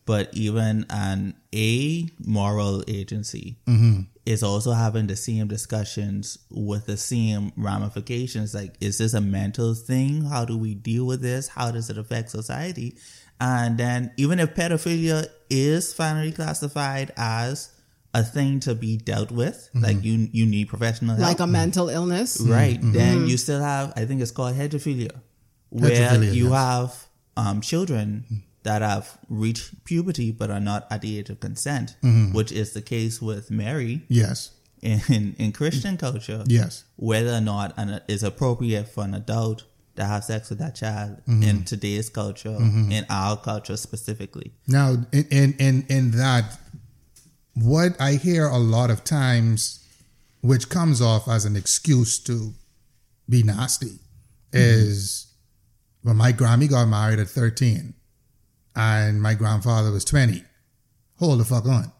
but 0.05 0.29
even 0.33 0.85
an 0.89 1.35
a 1.53 2.07
moral 2.25 2.83
agency 2.87 3.57
is 4.25 4.41
also 4.43 4.71
having 4.71 5.07
the 5.07 5.15
same 5.15 5.47
discussions 5.47 6.37
with 6.49 6.85
the 6.85 6.95
same 6.97 7.51
ramifications. 7.57 8.53
Like, 8.53 8.75
is 8.81 8.97
this 8.99 9.13
a 9.13 9.21
mental 9.21 9.73
thing? 9.73 10.25
How 10.25 10.45
do 10.45 10.57
we 10.57 10.73
deal 10.75 11.05
with 11.05 11.21
this? 11.21 11.47
How 11.49 11.71
does 11.71 11.89
it 11.89 11.97
affect 11.97 12.29
society? 12.31 12.95
And 13.41 13.77
then, 13.77 14.11
even 14.17 14.39
if 14.39 14.53
pedophilia 14.53 15.25
is 15.49 15.93
finally 15.93 16.31
classified 16.31 17.11
as 17.17 17.71
a 18.13 18.23
thing 18.23 18.59
to 18.61 18.75
be 18.75 18.97
dealt 18.97 19.31
with, 19.31 19.69
mm-hmm. 19.73 19.83
like 19.83 20.03
you 20.03 20.29
you 20.31 20.45
need 20.45 20.69
professional 20.69 21.15
help, 21.15 21.27
like 21.27 21.39
a 21.39 21.47
mental 21.47 21.89
illness. 21.89 22.37
Mm-hmm. 22.37 22.51
right? 22.51 22.79
Mm-hmm. 22.79 22.91
Then 22.91 23.27
you 23.27 23.37
still 23.37 23.61
have, 23.61 23.93
I 23.95 24.05
think 24.05 24.21
it's 24.21 24.31
called 24.31 24.55
heterophilia, 24.55 25.19
where 25.69 25.91
Heterophilia, 25.91 26.33
you 26.35 26.49
yes. 26.49 26.53
have 26.53 27.07
um, 27.35 27.61
children 27.61 28.43
that 28.63 28.83
have 28.83 29.17
reached 29.27 29.83
puberty 29.85 30.31
but 30.31 30.51
are 30.51 30.59
not 30.59 30.85
at 30.91 31.01
the 31.01 31.17
age 31.17 31.31
of 31.31 31.39
consent, 31.39 31.95
which 32.33 32.51
is 32.51 32.73
the 32.73 32.81
case 32.81 33.19
with 33.19 33.49
Mary 33.49 34.03
yes 34.07 34.51
in 34.81 35.35
in 35.39 35.51
Christian 35.51 35.97
culture. 35.97 36.43
yes 36.45 36.83
Whether 36.95 37.33
or 37.33 37.41
not 37.41 37.73
an, 37.77 38.01
it's 38.07 38.23
appropriate 38.23 38.87
for 38.87 39.03
an 39.03 39.15
adult 39.15 39.63
to 40.01 40.07
have 40.13 40.23
sex 40.23 40.49
with 40.49 40.59
that 40.59 40.75
child 40.75 41.17
Mm-hmm. 41.27 41.43
in 41.49 41.63
today's 41.65 42.09
culture, 42.09 42.57
in 42.97 43.05
our 43.09 43.37
culture 43.37 43.77
specifically. 43.77 44.51
Now, 44.67 44.87
in, 45.11 45.25
in 45.39 45.53
in 45.67 45.85
in 45.89 46.11
that, 46.11 46.57
what 47.53 47.91
I 47.99 48.13
hear 48.13 48.45
a 48.47 48.57
lot 48.57 48.89
of 48.89 49.03
times, 49.03 49.85
which 50.41 50.69
comes 50.69 51.01
off 51.01 51.27
as 51.27 51.45
an 51.45 51.55
excuse 51.55 52.19
to 52.29 52.53
be 53.29 53.43
nasty, 53.43 53.99
is 54.51 55.27
well, 56.03 56.15
my 56.15 56.33
Grammy 56.33 56.67
got 56.69 56.85
married 56.87 57.19
at 57.19 57.29
thirteen, 57.29 57.93
and 58.75 59.21
my 59.21 59.33
grandfather 59.35 59.91
was 59.91 60.03
twenty. 60.05 60.43
Hold 61.19 61.39
the 61.39 61.45
fuck 61.45 61.65
on. 61.67 61.91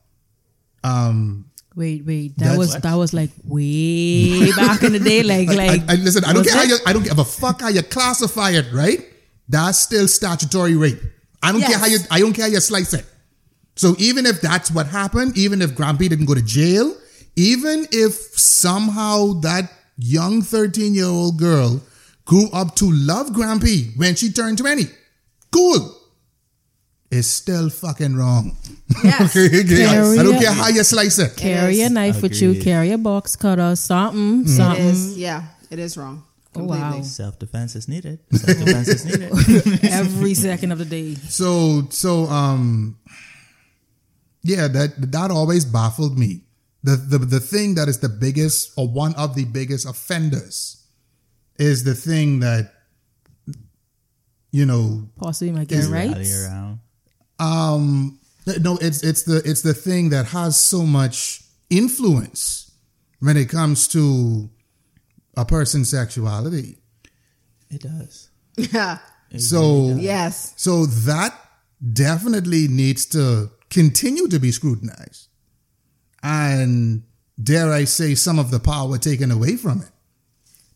Um, 0.83 1.50
Wait, 1.75 2.05
wait. 2.05 2.37
That 2.37 2.43
That's- 2.43 2.57
was 2.57 2.75
that 2.75 2.95
was 2.95 3.13
like 3.13 3.31
way 3.45 4.51
back 4.51 4.83
in 4.83 4.91
the 4.93 4.99
day. 4.99 5.23
Like 5.31 5.47
like. 5.47 5.81
I, 5.89 5.93
I, 5.93 5.95
listen, 5.95 6.25
I 6.25 6.33
don't 6.33 6.43
care 6.43 6.55
how 6.55 6.63
you, 6.63 6.77
I 6.85 6.93
don't 6.93 7.03
give 7.03 7.17
a 7.17 7.23
fuck 7.23 7.61
how 7.61 7.69
you 7.69 7.81
classify 7.83 8.51
it, 8.51 8.65
right? 8.73 8.99
That's 9.47 9.77
still 9.79 10.07
statutory 10.07 10.75
rape. 10.75 10.99
I 11.43 11.51
don't 11.51 11.61
care 11.61 11.77
how 11.77 11.85
you, 11.87 11.99
I 12.09 12.19
don't 12.19 12.33
care 12.33 12.45
how 12.45 12.51
you 12.51 12.59
slice 12.59 12.93
it. 12.93 13.05
So 13.75 13.95
even 13.99 14.25
if 14.25 14.41
that's 14.41 14.69
what 14.69 14.87
happened, 14.87 15.37
even 15.37 15.61
if 15.61 15.71
Grampy 15.71 16.09
didn't 16.09 16.25
go 16.25 16.35
to 16.35 16.41
jail, 16.41 16.93
even 17.35 17.87
if 17.91 18.13
somehow 18.37 19.39
that 19.41 19.71
young 19.97 20.41
13 20.41 20.93
year 20.93 21.05
old 21.05 21.37
girl 21.39 21.81
grew 22.25 22.49
up 22.51 22.75
to 22.75 22.91
love 22.91 23.27
Grampy 23.27 23.97
when 23.97 24.15
she 24.15 24.31
turned 24.31 24.57
20, 24.57 24.83
cool. 25.51 25.97
It's 27.11 27.27
still 27.27 27.69
fucking 27.69 28.15
wrong. 28.15 28.55
Yes. 29.03 29.35
Okay, 29.35 29.85
I 29.85 30.23
don't 30.23 30.31
Carry 30.31 30.39
care 30.39 30.53
how 30.53 30.67
you 30.69 30.83
slice 30.83 31.19
it. 31.19 31.35
Carry 31.35 31.81
is. 31.81 31.89
a 31.89 31.93
knife 31.93 32.21
with 32.21 32.41
you. 32.41 32.61
Carry 32.61 32.91
a 32.91 32.97
box 32.97 33.35
cutter. 33.35 33.75
Something. 33.75 34.43
It 34.43 34.47
Something. 34.49 34.85
is. 34.85 35.17
Yeah, 35.17 35.43
it 35.69 35.79
is 35.79 35.97
wrong. 35.97 36.23
Oh, 36.55 36.63
wow. 36.65 37.01
Self 37.01 37.39
defense 37.39 37.75
is 37.75 37.87
needed. 37.87 38.19
Self 38.31 38.57
defense 38.59 38.87
is 38.87 39.05
needed. 39.05 39.83
Every 39.91 40.33
second 40.33 40.71
of 40.71 40.79
the 40.79 40.85
day. 40.85 41.15
So 41.15 41.87
so 41.89 42.25
um 42.25 42.97
yeah, 44.43 44.67
that 44.67 45.11
that 45.11 45.31
always 45.31 45.65
baffled 45.65 46.17
me. 46.17 46.43
The 46.83 46.95
the 46.95 47.17
the 47.19 47.39
thing 47.39 47.75
that 47.75 47.87
is 47.87 47.99
the 47.99 48.09
biggest 48.09 48.71
or 48.77 48.87
one 48.87 49.13
of 49.15 49.35
the 49.35 49.45
biggest 49.45 49.85
offenders 49.85 50.83
is 51.57 51.83
the 51.83 51.93
thing 51.95 52.39
that 52.39 52.73
you 54.51 54.65
know 54.65 55.07
Possibly 55.17 55.51
might 55.53 55.67
get 55.67 55.79
Is 55.79 55.89
right. 55.89 56.11
Around. 56.15 56.79
Um 57.41 58.19
no 58.59 58.77
it's 58.81 59.03
it's 59.03 59.23
the 59.23 59.41
it's 59.43 59.61
the 59.61 59.73
thing 59.73 60.09
that 60.09 60.27
has 60.27 60.55
so 60.55 60.83
much 60.83 61.41
influence 61.69 62.71
when 63.19 63.37
it 63.37 63.49
comes 63.49 63.87
to 63.89 64.49
a 65.37 65.45
person's 65.45 65.89
sexuality. 65.89 66.77
It 67.69 67.81
does. 67.81 68.29
Yeah. 68.57 68.97
So 69.37 69.95
Yes. 69.97 70.53
So 70.57 70.85
that 70.85 71.33
definitely 71.93 72.67
needs 72.67 73.05
to 73.07 73.49
continue 73.69 74.27
to 74.27 74.39
be 74.39 74.51
scrutinized. 74.51 75.29
And 76.21 77.03
dare 77.41 77.71
I 77.71 77.85
say, 77.85 78.13
some 78.13 78.37
of 78.39 78.51
the 78.51 78.59
power 78.59 78.97
taken 78.97 79.31
away 79.31 79.55
from 79.55 79.81
it. 79.81 79.87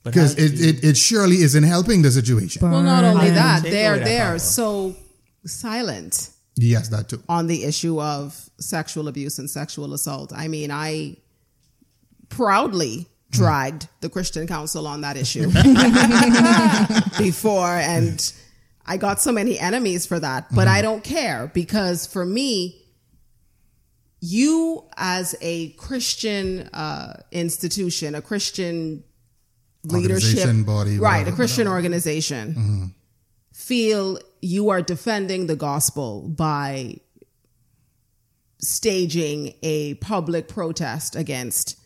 Because 0.03 0.36
it, 0.36 0.59
it, 0.59 0.84
it 0.84 0.97
surely 0.97 1.38
isn't 1.38 1.63
helping 1.63 2.03
the 2.03 2.11
situation. 2.11 2.61
Well, 2.61 2.82
not 2.82 3.03
only 3.03 3.32
that, 3.32 3.63
they're 3.63 3.95
away 3.95 4.03
they're 4.03 4.39
so 4.39 4.95
silent 5.45 6.30
Yes, 6.58 6.89
that 6.89 7.10
too. 7.10 7.22
on 7.28 7.47
the 7.47 7.66
issue 7.66 8.01
of 8.01 8.49
sexual 8.60 9.08
abuse 9.08 9.39
and 9.39 9.49
sexual 9.49 9.93
assault. 9.93 10.32
I 10.34 10.47
mean, 10.47 10.72
I 10.72 11.18
proudly 12.30 13.08
dragged 13.30 13.84
mm. 13.84 13.89
the 14.01 14.10
Christian 14.10 14.47
Council 14.47 14.88
on 14.88 15.01
that 15.01 15.18
issue 15.18 15.47
before, 17.18 17.68
and 17.68 18.34
I 18.86 18.97
got 18.97 19.22
so 19.22 19.32
many 19.32 19.60
enemies 19.60 20.06
for 20.06 20.20
that. 20.20 20.53
But 20.53 20.68
I 20.68 20.76
mm-hmm. 20.76 20.84
don't 20.84 21.03
care 21.03 21.51
because 21.53 22.08
for 22.08 22.26
me, 22.26 22.82
you 24.22 24.84
as 24.95 25.36
a 25.41 25.70
Christian 25.72 26.70
uh, 26.74 27.22
institution, 27.32 28.16
a 28.16 28.22
Christian 28.22 29.03
leadership 29.84 30.47
body, 30.66 30.97
right? 30.97 31.20
whatever, 31.20 31.30
a 31.30 31.34
Christian 31.36 31.68
organization 31.68 32.49
mm-hmm. 32.53 32.86
Feel 33.66 34.20
you 34.41 34.70
are 34.70 34.82
defending 34.82 35.47
the 35.47 35.55
gospel 35.55 36.22
by 36.30 36.97
staging 38.59 39.53
a 39.63 39.95
public 39.95 40.47
protest 40.47 41.16
against 41.16 41.78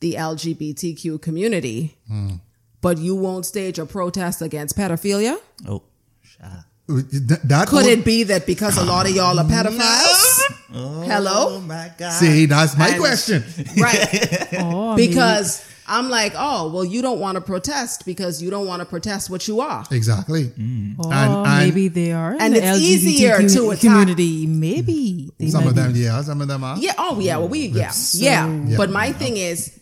the 0.00 0.14
LGBTQ 0.14 1.20
community, 1.20 1.96
hmm. 2.06 2.34
but 2.80 2.98
you 2.98 3.14
won't 3.16 3.44
stage 3.46 3.78
a 3.78 3.86
protest 3.86 4.42
against 4.42 4.76
pedophilia? 4.76 5.36
Oh, 5.66 5.82
sha. 6.22 6.46
Th- 6.88 7.40
That 7.44 7.68
Could 7.68 7.84
would- 7.84 7.98
it 7.98 8.04
be 8.04 8.22
that 8.24 8.46
because 8.46 8.78
a 8.78 8.84
lot 8.84 9.08
of 9.08 9.14
y'all 9.14 9.38
are 9.38 9.44
pedophiles? 9.56 10.40
Oh, 10.72 11.02
Hello? 11.02 11.56
Oh 11.56 11.60
my 11.60 11.90
God. 11.98 12.12
See, 12.12 12.46
that's 12.46 12.76
my 12.78 12.88
And- 12.90 13.00
question. 13.00 13.44
Right. 13.76 14.48
Oh, 14.54 14.94
maybe- 14.96 15.08
Because 15.08 15.64
I'm 15.88 16.08
like, 16.10 16.34
oh, 16.36 16.70
well, 16.72 16.84
you 16.84 17.00
don't 17.02 17.18
want 17.18 17.36
to 17.36 17.40
protest 17.40 18.04
because 18.04 18.42
you 18.42 18.50
don't 18.50 18.66
want 18.66 18.80
to 18.80 18.86
protest 18.86 19.30
what 19.30 19.48
you 19.48 19.60
are. 19.60 19.84
Exactly. 19.90 20.52
Oh, 20.98 21.10
And- 21.10 21.46
and- 21.46 21.58
maybe 21.66 21.88
they 21.88 22.12
are. 22.12 22.36
And 22.38 22.54
the 22.54 22.58
it's 22.58 22.78
LGBT 22.78 22.80
easier 22.80 23.38
commu- 23.38 23.54
to 23.54 23.70
attack- 23.70 23.80
community. 23.80 24.46
Maybe 24.46 25.30
they 25.38 25.48
Some 25.48 25.66
of 25.66 25.74
them, 25.74 25.92
be. 25.94 26.00
yeah. 26.00 26.20
Some 26.22 26.40
of 26.42 26.48
them 26.48 26.62
are. 26.62 26.76
Yeah. 26.78 26.92
Oh, 26.98 27.18
yeah. 27.20 27.38
Well, 27.38 27.48
we, 27.48 27.70
mm. 27.70 27.74
yeah. 27.74 27.90
So- 27.90 28.18
yeah. 28.22 28.46
Yeah. 28.66 28.76
But 28.76 28.90
my 28.90 29.12
thing 29.12 29.36
is, 29.36 29.78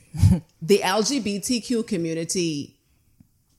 the 0.63 0.79
LGBTQ 0.85 1.87
community 1.87 2.79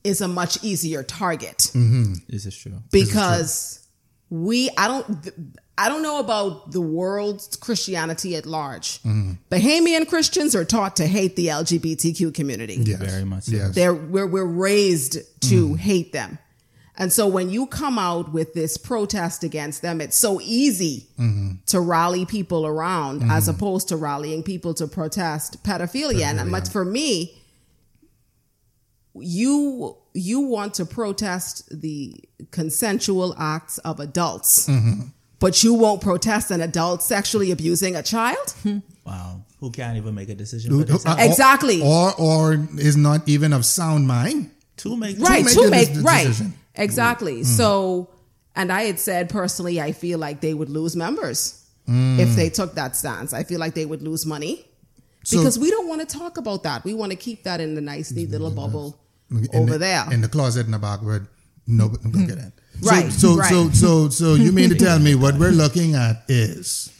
is 0.03 0.21
a 0.21 0.27
much 0.27 0.63
easier 0.63 1.03
target 1.03 1.57
mm-hmm. 1.73 2.13
This 2.29 2.45
is 2.45 2.45
this 2.45 2.55
true. 2.55 2.81
because 2.91 3.86
we, 4.29 4.69
I 4.77 4.87
don't, 4.87 5.29
I 5.77 5.89
don't 5.89 6.01
know 6.01 6.19
about 6.19 6.71
the 6.71 6.81
world's 6.81 7.55
Christianity 7.55 8.35
at 8.35 8.45
large. 8.45 9.01
Mm-hmm. 9.03 9.33
Bahamian 9.51 10.07
Christians 10.07 10.55
are 10.55 10.65
taught 10.65 10.95
to 10.95 11.05
hate 11.05 11.35
the 11.35 11.47
LGBTQ 11.47 12.33
community. 12.33 12.75
Yes. 12.75 12.99
Very 12.99 13.25
much 13.25 13.43
so. 13.43 13.55
Yes. 13.55 13.75
They're 13.75 13.93
we're 13.93 14.25
we're 14.25 14.43
raised 14.43 15.13
to 15.41 15.65
mm-hmm. 15.67 15.75
hate 15.75 16.13
them. 16.13 16.39
And 16.99 17.13
so 17.13 17.27
when 17.27 17.51
you 17.51 17.67
come 17.67 17.99
out 17.99 18.33
with 18.33 18.55
this 18.55 18.75
protest 18.75 19.43
against 19.43 19.83
them, 19.83 20.01
it's 20.01 20.17
so 20.17 20.41
easy 20.41 21.07
mm-hmm. 21.19 21.57
to 21.67 21.79
rally 21.79 22.25
people 22.25 22.65
around 22.65 23.21
as 23.29 23.47
opposed 23.47 23.89
to 23.89 23.97
rallying 23.97 24.41
people 24.41 24.73
to 24.73 24.87
protest 24.87 25.63
pedophilia. 25.63 26.23
And 26.23 26.51
but 26.51 26.67
for 26.67 26.83
me, 26.83 27.36
you 29.21 29.95
you 30.13 30.39
want 30.41 30.73
to 30.75 30.85
protest 30.85 31.69
the 31.81 32.15
consensual 32.51 33.35
acts 33.37 33.77
of 33.79 33.99
adults, 33.99 34.67
mm-hmm. 34.67 35.07
but 35.39 35.63
you 35.63 35.73
won't 35.73 36.01
protest 36.01 36.51
an 36.51 36.61
adult 36.61 37.03
sexually 37.03 37.51
abusing 37.51 37.95
a 37.95 38.03
child? 38.03 38.51
Hmm. 38.63 38.79
Wow. 39.05 39.43
Who 39.59 39.71
can't 39.71 39.97
even 39.97 40.13
make 40.13 40.29
a 40.29 40.35
decision 40.35 40.71
Who- 40.71 40.79
for 40.85 40.91
uh, 40.91 40.97
themselves? 40.97 41.21
or- 41.21 41.25
Exactly. 41.25 41.81
Or, 41.81 42.13
or 42.19 42.67
is 42.77 42.95
not 42.97 43.27
even 43.27 43.53
of 43.53 43.65
sound 43.65 44.07
mind. 44.07 44.51
to 44.77 44.95
make 44.95 45.17
right 45.19 45.43
make 45.43 45.53
to 45.55 45.63
the 45.63 45.71
make 45.71 45.89
right 46.03 46.27
decision. 46.27 46.53
exactly 46.75 47.41
mm. 47.41 47.45
so 47.45 48.07
and 48.55 48.71
i 48.71 48.83
had 48.83 48.99
said 48.99 49.27
personally 49.27 49.81
i 49.81 49.91
feel 49.91 50.19
like 50.19 50.39
they 50.39 50.53
would 50.53 50.69
lose 50.69 50.95
members 50.95 51.65
mm. 51.89 52.19
if 52.19 52.35
they 52.35 52.47
took 52.47 52.75
that 52.75 52.95
stance 52.95 53.33
i 53.33 53.41
feel 53.43 53.59
like 53.59 53.73
they 53.73 53.87
would 53.87 54.03
lose 54.03 54.23
money 54.23 54.63
So- 55.23 55.37
because 55.39 55.57
we 55.57 55.71
don't 55.71 55.87
want 55.87 56.07
to 56.07 56.17
talk 56.19 56.37
about 56.37 56.61
that 56.61 56.83
we 56.85 56.93
want 56.93 57.11
to 57.11 57.15
keep 57.17 57.41
that 57.49 57.59
in 57.59 57.73
the 57.73 57.81
nice 57.81 58.11
neat 58.11 58.29
little 58.29 58.51
bubble 58.51 58.99
in 59.29 59.47
over 59.53 59.73
the, 59.73 59.77
there 59.79 60.05
in 60.11 60.21
the 60.21 60.29
closet 60.29 60.65
in 60.65 60.71
the 60.71 60.79
backward. 60.79 61.27
No, 61.67 61.89
don't 61.89 62.27
get 62.27 62.37
that. 62.37 62.51
Right, 62.81 63.11
So, 63.11 63.33
so, 63.33 63.37
right. 63.37 63.49
so, 63.49 63.69
so, 63.71 64.09
so, 64.09 64.33
you 64.35 64.51
mean 64.51 64.69
to 64.69 64.75
tell 64.87 64.99
me 64.99 65.15
what 65.15 65.35
we're 65.35 65.49
looking 65.51 65.95
at 65.95 66.23
is 66.27 66.91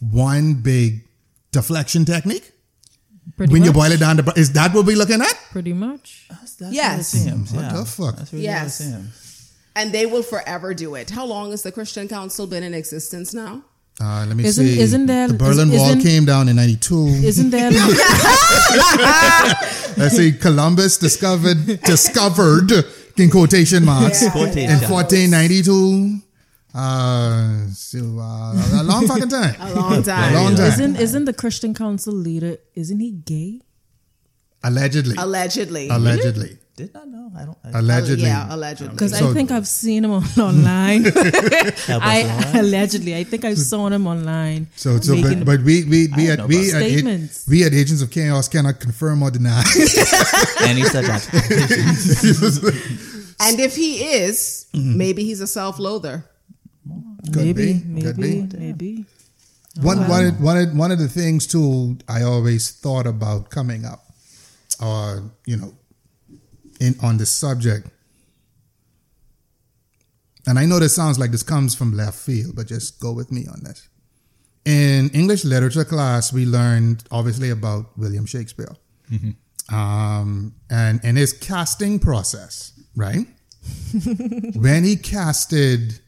one 0.00 0.54
big 0.54 1.04
deflection 1.52 2.04
technique? 2.06 2.52
Pretty 3.36 3.52
when 3.52 3.64
you 3.64 3.72
boil 3.72 3.92
it 3.92 4.00
down 4.00 4.16
to, 4.16 4.32
is 4.34 4.52
that 4.52 4.72
what 4.74 4.86
we're 4.86 4.96
looking 4.96 5.20
at? 5.20 5.34
Pretty 5.50 5.72
much. 5.74 6.26
That's, 6.30 6.54
that's 6.54 6.72
Yes. 6.74 7.14
what 7.14 7.20
it 7.20 7.24
seems. 7.28 7.52
What 7.52 7.60
yeah. 7.62 7.72
the 7.74 7.84
fuck? 7.84 8.16
That's 8.16 8.32
really 8.32 8.44
Yes. 8.46 8.80
what 8.80 8.86
it 8.86 8.92
seems. 8.92 9.52
and 9.76 9.92
they 9.92 10.06
will 10.06 10.22
forever 10.22 10.72
do 10.72 10.94
it 10.94 11.10
how 11.10 11.24
long 11.26 11.50
has 11.50 11.62
the 11.62 11.72
christian 11.72 12.06
council 12.08 12.46
been 12.46 12.62
in 12.62 12.72
existence 12.74 13.34
now 13.34 13.62
Uh, 14.00 14.24
let 14.26 14.36
me 14.36 14.44
Isn't- 14.44 14.66
see. 14.66 14.80
isn't 14.80 15.06
there- 15.06 15.28
the 15.28 15.34
Berlin 15.34 15.70
is- 15.70 15.78
Wall 15.78 15.96
came 15.96 16.24
down 16.24 16.48
in 16.48 16.56
'92. 16.56 17.06
Isn't 17.30 17.50
there? 17.50 17.70
Let's 19.96 20.16
see. 20.16 20.32
Columbus 20.32 20.98
discovered 20.98 21.80
discovered 21.82 22.72
in 23.16 23.30
quotation 23.30 23.84
marks 23.84 24.22
Yeah. 24.22 24.30
Quotation. 24.30 24.82
in 24.82 24.90
1492. 24.90 26.20
Uh, 26.74 27.68
so, 27.72 27.98
uh, 28.18 28.80
a 28.80 28.82
long 28.82 29.06
fucking 29.06 29.28
time. 29.28 29.54
a 29.60 29.74
long 29.74 30.02
time 30.02 30.34
long 30.34 30.56
time. 30.56 30.66
isn't 30.72 30.96
isn't 30.96 31.24
the 31.24 31.32
Christian 31.32 31.72
Council 31.72 32.12
leader? 32.12 32.56
Isn't 32.74 32.98
he 32.98 33.12
gay? 33.12 33.60
Allegedly. 34.64 35.14
allegedly 35.18 35.88
Allegedly. 35.88 36.58
Did 36.76 36.92
not 36.92 37.06
know. 37.06 37.30
I 37.36 37.44
don't. 37.44 37.58
I, 37.62 37.78
Allegedly. 37.78 38.24
Oh, 38.24 38.28
yeah 38.28 38.42
um, 38.44 38.50
allegedly 38.50 38.94
Because 38.94 39.16
So- 39.16 39.30
I 39.30 39.32
think 39.32 39.52
I've 39.52 39.68
seen 39.68 40.04
him 40.04 40.10
on, 40.10 40.24
online. 40.38 41.06
I 41.88 42.52
allegedly, 42.54 43.14
I 43.16 43.22
think 43.22 43.44
I 43.44 43.54
saw 43.54 43.86
him 43.88 44.08
online. 44.08 44.66
So, 44.74 44.98
so 44.98 45.20
but, 45.22 45.44
but 45.44 45.60
we 45.62 45.84
we 45.84 46.08
we 46.16 46.30
at 46.30 46.48
we 46.48 46.70
about 46.70 46.82
at, 46.82 46.90
statements. 46.90 47.46
we 47.48 47.62
at 47.64 47.72
Agents 47.72 48.02
of 48.02 48.10
Chaos 48.10 48.48
cannot 48.48 48.80
confirm 48.80 49.22
or 49.22 49.30
deny. 49.30 49.62
any 50.62 50.82
such 50.82 51.04
accusation. 51.06 52.74
and 53.40 53.60
if 53.60 53.76
he 53.76 54.02
is 54.04 54.66
mm-hmm. 54.74 54.98
maybe 54.98 55.22
he's 55.24 55.40
a 55.40 55.46
self-loather 55.46 56.24
Could 57.32 57.36
maybe, 57.36 57.74
be, 57.74 58.02
could 58.02 58.18
maybe, 58.18 58.42
be. 58.42 58.58
maybe. 58.58 59.04
one 59.80 59.98
oh, 60.00 60.08
one 60.08 60.26
of, 60.26 60.40
one 60.40 60.56
of, 60.58 60.76
one 60.76 60.90
of 60.90 60.98
the 60.98 61.08
things 61.08 61.46
too 61.46 61.98
I 62.08 62.22
always 62.22 62.72
thought 62.72 63.06
about 63.06 63.50
coming 63.50 63.84
up, 63.84 64.02
or 64.82 65.30
you 65.46 65.56
know, 65.56 65.72
in 66.80 66.94
on 67.02 67.18
the 67.18 67.26
subject. 67.26 67.88
And 70.46 70.58
I 70.58 70.66
know 70.66 70.78
this 70.78 70.94
sounds 70.94 71.18
like 71.18 71.30
this 71.30 71.42
comes 71.42 71.74
from 71.74 71.96
left 71.96 72.18
field, 72.18 72.54
but 72.54 72.66
just 72.66 73.00
go 73.00 73.12
with 73.12 73.32
me 73.32 73.46
on 73.46 73.62
this. 73.62 73.88
In 74.64 75.10
English 75.10 75.44
literature 75.44 75.84
class, 75.84 76.32
we 76.32 76.46
learned 76.46 77.04
obviously 77.10 77.50
about 77.50 77.96
William 77.98 78.26
Shakespeare, 78.26 78.74
um, 79.72 80.54
and 80.70 81.00
and 81.02 81.16
his 81.16 81.32
casting 81.32 81.98
process, 81.98 82.72
right? 82.96 83.26
when 84.56 84.84
he 84.84 84.96
casted 84.96 86.00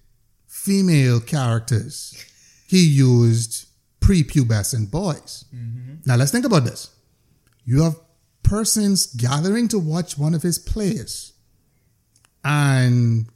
female 0.46 1.20
characters 1.20 2.26
he 2.66 2.84
used 2.84 3.66
prepubescent 4.00 4.90
boys. 4.90 5.44
Now 6.04 6.16
let's 6.16 6.32
think 6.32 6.44
about 6.44 6.64
this. 6.64 6.90
You 7.64 7.82
have 7.82 7.96
persons 8.46 9.06
gathering 9.14 9.68
to 9.68 9.78
watch 9.78 10.16
one 10.16 10.34
of 10.34 10.42
his 10.42 10.58
plays, 10.58 11.32
and 12.44 13.26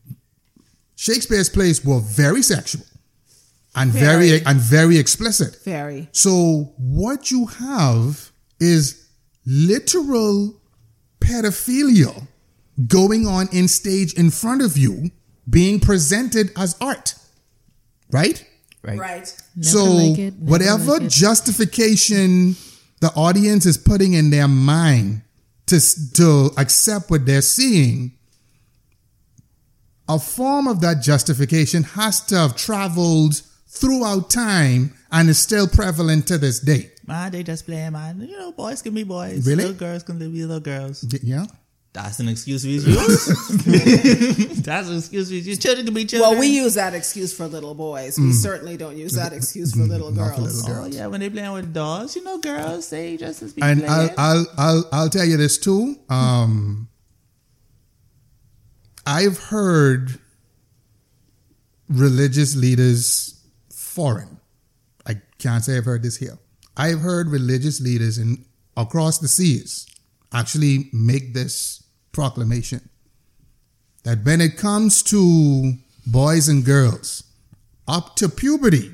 Shakespeare's 0.97 1.49
plays 1.49 1.85
were 1.85 2.01
very 2.01 2.43
sexual 2.43 2.85
and 3.75 3.91
very, 3.93 4.31
Very. 4.31 4.43
and 4.47 4.59
very 4.61 4.99
explicit. 4.99 5.57
Very. 5.65 6.09
So 6.13 6.73
what 6.77 7.31
you 7.31 7.47
have 7.47 8.31
is 8.59 9.09
literal 9.47 10.61
pedophilia 11.21 12.27
going 12.87 13.27
on 13.27 13.49
in 13.53 13.69
stage 13.69 14.15
in 14.15 14.31
front 14.31 14.63
of 14.63 14.77
you, 14.77 15.11
being 15.49 15.81
presented 15.81 16.51
as 16.57 16.77
art, 16.81 17.15
right? 18.11 18.45
Right. 18.83 18.99
Right. 18.99 19.43
Never 19.57 19.69
so 19.69 19.85
like 19.85 20.19
it, 20.19 20.39
never 20.39 20.51
whatever 20.51 20.93
like 20.93 21.03
it. 21.03 21.11
justification 21.11 22.57
the 23.01 23.09
audience 23.15 23.67
is 23.67 23.77
putting 23.77 24.13
in 24.13 24.31
their 24.31 24.49
mind 24.49 25.23
to 25.67 25.81
to 26.15 26.51
accept 26.57 27.11
what 27.11 27.27
they're 27.27 27.43
seeing, 27.43 28.13
a 30.09 30.19
form 30.19 30.67
of 30.67 30.81
that 30.81 31.03
justification 31.03 31.83
has 31.83 32.21
to 32.27 32.37
have 32.37 32.57
traveled 32.57 33.43
throughout 33.69 34.29
time 34.31 34.93
and 35.13 35.29
is 35.29 35.39
still 35.39 35.69
prevalent 35.69 36.27
to 36.27 36.39
this 36.39 36.61
day. 36.61 36.91
Man, 37.07 37.33
they 37.33 37.43
just 37.43 37.67
play, 37.67 37.89
man. 37.91 38.21
You 38.21 38.39
know, 38.39 38.53
boys 38.53 38.83
can 38.83 38.95
be 38.95 39.05
boys. 39.05 39.47
Really? 39.47 39.65
Little 39.65 39.73
girls 39.75 40.03
can 40.03 40.19
be 40.19 40.27
little 40.27 40.61
girls. 40.61 41.05
Yeah. 41.23 41.47
That's 41.93 42.21
an 42.21 42.29
excuse 42.29 42.65
we 42.65 42.75
use. 42.75 42.87
That's 44.63 44.89
an 44.89 44.99
excuse 44.99 45.29
we 45.29 45.39
use. 45.39 45.59
Children 45.59 45.87
can 45.87 45.95
be 45.95 46.05
children. 46.05 46.31
Well, 46.31 46.39
we 46.39 46.47
use 46.47 46.75
that 46.75 46.95
excuse 46.95 47.33
for 47.33 47.49
little 47.49 47.75
boys. 47.75 48.17
We 48.17 48.33
certainly 48.33 48.77
don't 48.77 48.97
use 48.97 49.13
that 49.15 49.33
excuse 49.33 49.73
for 49.73 49.83
little 49.83 50.13
Mm. 50.13 50.17
Not 50.17 50.37
for 50.37 50.43
girls. 50.43 50.69
little 50.69 50.85
Oh 50.85 50.87
yeah, 50.87 51.09
when 51.09 51.19
they 51.19 51.29
playing 51.31 51.53
with 51.53 51.75
dolls, 51.75 52.15
you 52.15 52.23
know, 52.23 52.39
girls 52.39 52.91
they 52.91 53.17
just 53.17 53.43
as 53.43 53.53
be 53.55 53.63
And. 53.63 53.85
I'll, 53.87 54.11
I'll 54.17 54.47
I'll 54.57 54.89
I'll 54.93 55.09
tell 55.09 55.25
you 55.25 55.37
this 55.37 55.59
too. 55.59 55.97
Um, 56.09 56.89
I've 59.05 59.39
heard 59.39 60.21
religious 61.89 62.55
leaders 62.55 63.45
foreign. 63.73 64.39
I 65.07 65.21
can't 65.39 65.65
say 65.65 65.77
I've 65.77 65.85
heard 65.85 66.05
this 66.05 66.19
here. 66.19 66.39
I've 66.77 67.01
heard 67.01 67.29
religious 67.29 67.81
leaders 67.81 68.17
in 68.19 68.45
across 68.77 69.19
the 69.19 69.29
seas 69.29 69.87
actually 70.33 70.89
make 70.93 71.35
this 71.35 71.80
proclamation 72.13 72.89
that 74.05 74.25
when 74.25 74.41
it 74.41 74.57
comes 74.57 75.03
to 75.05 75.75
boys 76.07 76.49
and 76.49 76.65
girls 76.65 77.25
up 77.87 78.17
to 78.17 78.29
puberty, 78.29 78.93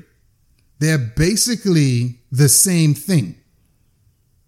they're 0.79 0.97
basically 0.97 2.19
the 2.31 2.49
same 2.49 2.93
thing 2.93 3.35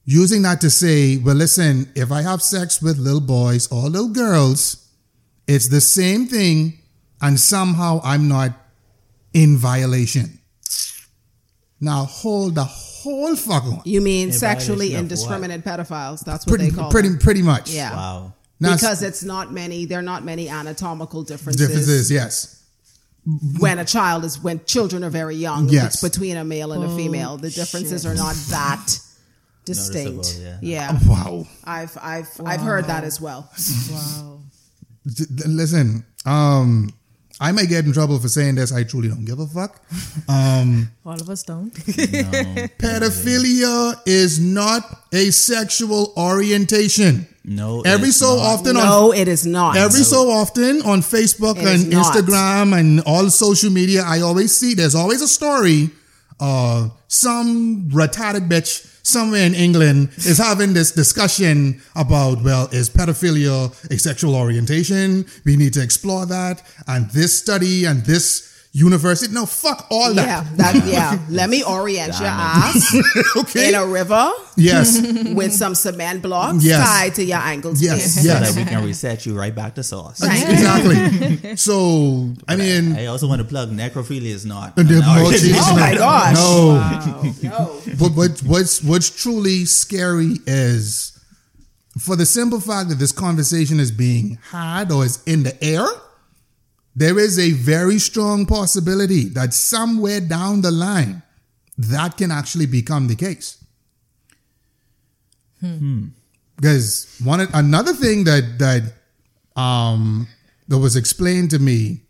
using 0.05 0.41
that 0.41 0.59
to 0.61 0.69
say, 0.71 1.17
well, 1.17 1.35
listen, 1.35 1.91
if 1.95 2.11
I 2.11 2.23
have 2.23 2.41
sex 2.41 2.81
with 2.81 2.97
little 2.97 3.21
boys 3.21 3.71
or 3.71 3.89
little 3.89 4.09
girls, 4.09 4.89
it's 5.47 5.67
the 5.67 5.81
same 5.81 6.25
thing, 6.25 6.79
and 7.21 7.39
somehow 7.39 8.01
I'm 8.03 8.27
not 8.27 8.51
in 9.33 9.57
violation. 9.57 10.39
Now 11.79 12.05
hold 12.05 12.55
the 12.55 12.63
whole 12.63 13.35
fuck 13.35 13.63
on. 13.65 13.81
You 13.85 14.01
mean 14.01 14.29
In 14.29 14.33
sexually 14.33 14.89
violation 14.89 14.95
of 14.97 15.01
indiscriminate 15.03 15.63
pedophiles? 15.63 16.25
That's 16.25 16.45
what 16.45 16.57
Pretty, 16.57 16.71
they 16.71 16.75
call 16.75 16.91
pretty, 16.91 17.09
them. 17.09 17.19
pretty 17.19 17.41
much. 17.43 17.69
Yeah. 17.71 17.95
wow. 17.95 18.33
Now, 18.59 18.75
because 18.75 19.03
it's 19.03 19.23
not 19.23 19.53
many. 19.53 19.85
There 19.85 19.99
are 19.99 20.03
not 20.03 20.23
many 20.23 20.49
anatomical 20.49 21.23
differences, 21.23 21.67
differences, 21.67 22.11
yes. 22.11 22.65
when 23.59 23.79
a 23.79 23.85
child 23.85 24.25
is 24.25 24.41
when 24.41 24.63
children 24.65 25.03
are 25.03 25.09
very 25.09 25.35
young. 25.35 25.69
Yes. 25.69 25.93
It's 25.93 26.01
between 26.01 26.35
a 26.35 26.43
male 26.43 26.73
and 26.73 26.83
a 26.83 26.95
female. 26.95 27.37
The 27.37 27.49
differences 27.49 28.05
are 28.05 28.15
not 28.15 28.35
that 28.49 28.99
distinct. 29.65 30.15
Noticeable, 30.15 30.57
yeah. 30.61 30.97
Wow. 31.07 31.47
I've 31.63 31.97
I've 32.01 32.29
I've 32.45 32.61
heard 32.61 32.85
that 32.85 33.03
as 33.03 33.21
well. 33.21 33.49
Wow. 33.91 34.39
D- 35.05 35.25
d- 35.33 35.43
listen, 35.47 36.05
um, 36.25 36.93
I 37.41 37.53
may 37.53 37.65
get 37.65 37.85
in 37.85 37.93
trouble 37.93 38.19
for 38.19 38.27
saying 38.27 38.55
this. 38.55 38.73
I 38.73 38.83
truly 38.83 39.07
don't 39.07 39.23
give 39.23 39.39
a 39.39 39.47
fuck. 39.47 39.81
Um, 40.27 40.91
All 41.05 41.19
of 41.19 41.29
us 41.29 41.43
don't. 41.43 41.73
pedophilia 42.79 44.01
is 44.05 44.39
not 44.39 44.83
a 45.13 45.31
sexual 45.31 46.11
orientation. 46.17 47.27
No. 47.49 47.81
Every 47.81 48.09
it's 48.09 48.17
so 48.17 48.35
not. 48.35 48.45
often 48.45 48.77
on 48.77 48.85
No, 48.85 49.11
it 49.11 49.27
is 49.27 49.45
not. 49.45 49.75
Every 49.75 50.01
so 50.03 50.29
often 50.29 50.83
on 50.83 51.01
Facebook 51.01 51.57
It 51.57 51.63
is 51.63 51.83
and. 51.83 51.93
Instagram 51.93 52.79
and 52.79 53.01
all 53.07 53.29
social 53.31 53.71
media, 53.71 54.03
I 54.05 54.21
always 54.21 54.55
see 54.55 54.75
there's 54.75 54.93
always 54.93 55.21
a 55.23 55.27
story. 55.27 55.89
Uh, 56.39 56.89
some 57.07 57.89
retarded 57.89 58.47
bitch 58.47 58.85
somewhere 59.03 59.45
in 59.45 59.55
England 59.55 60.09
is 60.17 60.37
having 60.37 60.73
this 60.73 60.91
discussion 60.91 61.81
about, 61.95 62.43
well, 62.43 62.69
is 62.71 62.87
pedophilia 62.89 63.73
a 63.89 63.97
sexual 63.97 64.35
orientation? 64.35 65.25
We 65.43 65.57
need 65.57 65.73
to 65.73 65.81
explore 65.81 66.27
that. 66.27 66.61
And 66.87 67.09
this 67.09 67.37
study 67.37 67.85
and 67.85 68.05
this 68.05 68.48
university. 68.71 69.33
No, 69.33 69.45
fuck 69.47 69.87
all 69.89 70.13
yeah, 70.13 70.43
that. 70.55 70.57
that 70.57 70.85
yeah. 70.87 71.19
Let 71.29 71.49
me 71.49 71.63
orient 71.63 72.13
your 72.19 72.27
ass 72.29 72.95
okay. 73.37 73.69
in 73.69 73.75
a 73.75 73.85
river 73.85 74.31
yes. 74.57 75.01
with 75.33 75.53
some 75.53 75.73
cement 75.73 76.21
blocks 76.21 76.63
Yes. 76.63 76.87
tied 76.87 77.15
to 77.15 77.23
your 77.23 77.39
ankles. 77.39 77.81
Yes. 77.81 78.15
So 78.15 78.21
Yes. 78.27 78.53
that 78.53 78.59
we 78.59 78.69
can 78.69 78.85
reset 78.85 79.25
you 79.25 79.35
right 79.37 79.53
back 79.55 79.73
to 79.75 79.83
sauce. 79.83 80.19
Thank 80.19 80.47
exactly. 80.49 81.55
So, 81.55 82.31
I 82.47 82.55
mean, 82.55 82.93
I 82.95 83.07
also 83.07 83.27
want 83.27 83.41
to 83.41 83.47
plug 83.47 83.71
necrophilia 83.71 84.31
is 84.33 84.45
not. 84.45 84.75
The 84.75 84.81
an 84.81 84.87
more 84.87 85.17
orientation. 85.25 85.47
Jesus- 85.47 85.65
Oh 85.67 85.75
my 85.75 85.93
gosh. 85.95 86.35
No. 86.35 86.75
Wow. 86.75 87.33
No. 87.43 87.81
But 87.99 88.11
what, 88.15 88.39
what's 88.45 88.83
what's 88.83 89.09
truly 89.09 89.65
scary 89.65 90.35
is 90.45 91.19
for 91.97 92.15
the 92.15 92.25
simple 92.25 92.59
fact 92.61 92.89
that 92.89 92.95
this 92.99 93.11
conversation 93.11 93.79
is 93.79 93.91
being 93.91 94.37
had 94.51 94.91
or 94.91 95.03
is 95.05 95.23
in 95.25 95.43
the 95.43 95.61
air, 95.63 95.85
there 96.99 97.17
is 97.17 97.39
a 97.39 97.51
very 97.51 97.97
strong 97.97 98.45
possibility 98.45 99.29
that 99.29 99.53
somewhere 99.53 100.19
down 100.19 100.59
the 100.59 100.69
line 100.69 101.23
that 101.77 102.17
can 102.17 102.29
actually 102.29 102.65
become 102.65 103.07
the 103.07 103.15
case. 103.15 103.63
Because 106.57 107.17
one 107.23 107.39
another 107.53 107.93
thing 107.93 108.25
that 108.25 108.59
that 108.59 108.83
um 109.55 110.27
that 110.67 110.77
was 110.77 110.97
explained 110.97 111.51
to 111.51 111.59
me 111.59 112.01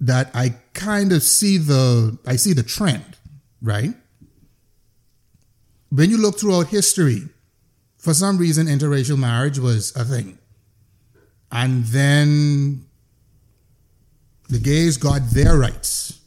that 0.00 0.30
I 0.34 0.54
kind 0.72 1.12
of 1.12 1.24
see 1.24 1.58
the 1.58 2.16
I 2.24 2.36
see 2.36 2.52
the 2.52 2.62
trend, 2.62 3.16
right? 3.60 3.92
When 5.90 6.10
you 6.10 6.16
look 6.16 6.38
throughout 6.38 6.68
history, 6.68 7.28
for 7.98 8.14
some 8.14 8.38
reason 8.38 8.68
interracial 8.68 9.18
marriage 9.18 9.58
was 9.58 9.94
a 9.96 10.04
thing. 10.04 10.38
And 11.50 11.84
then 11.86 12.86
the 14.52 14.58
gays 14.58 14.98
got 14.98 15.22
their 15.30 15.56
rights. 15.56 16.20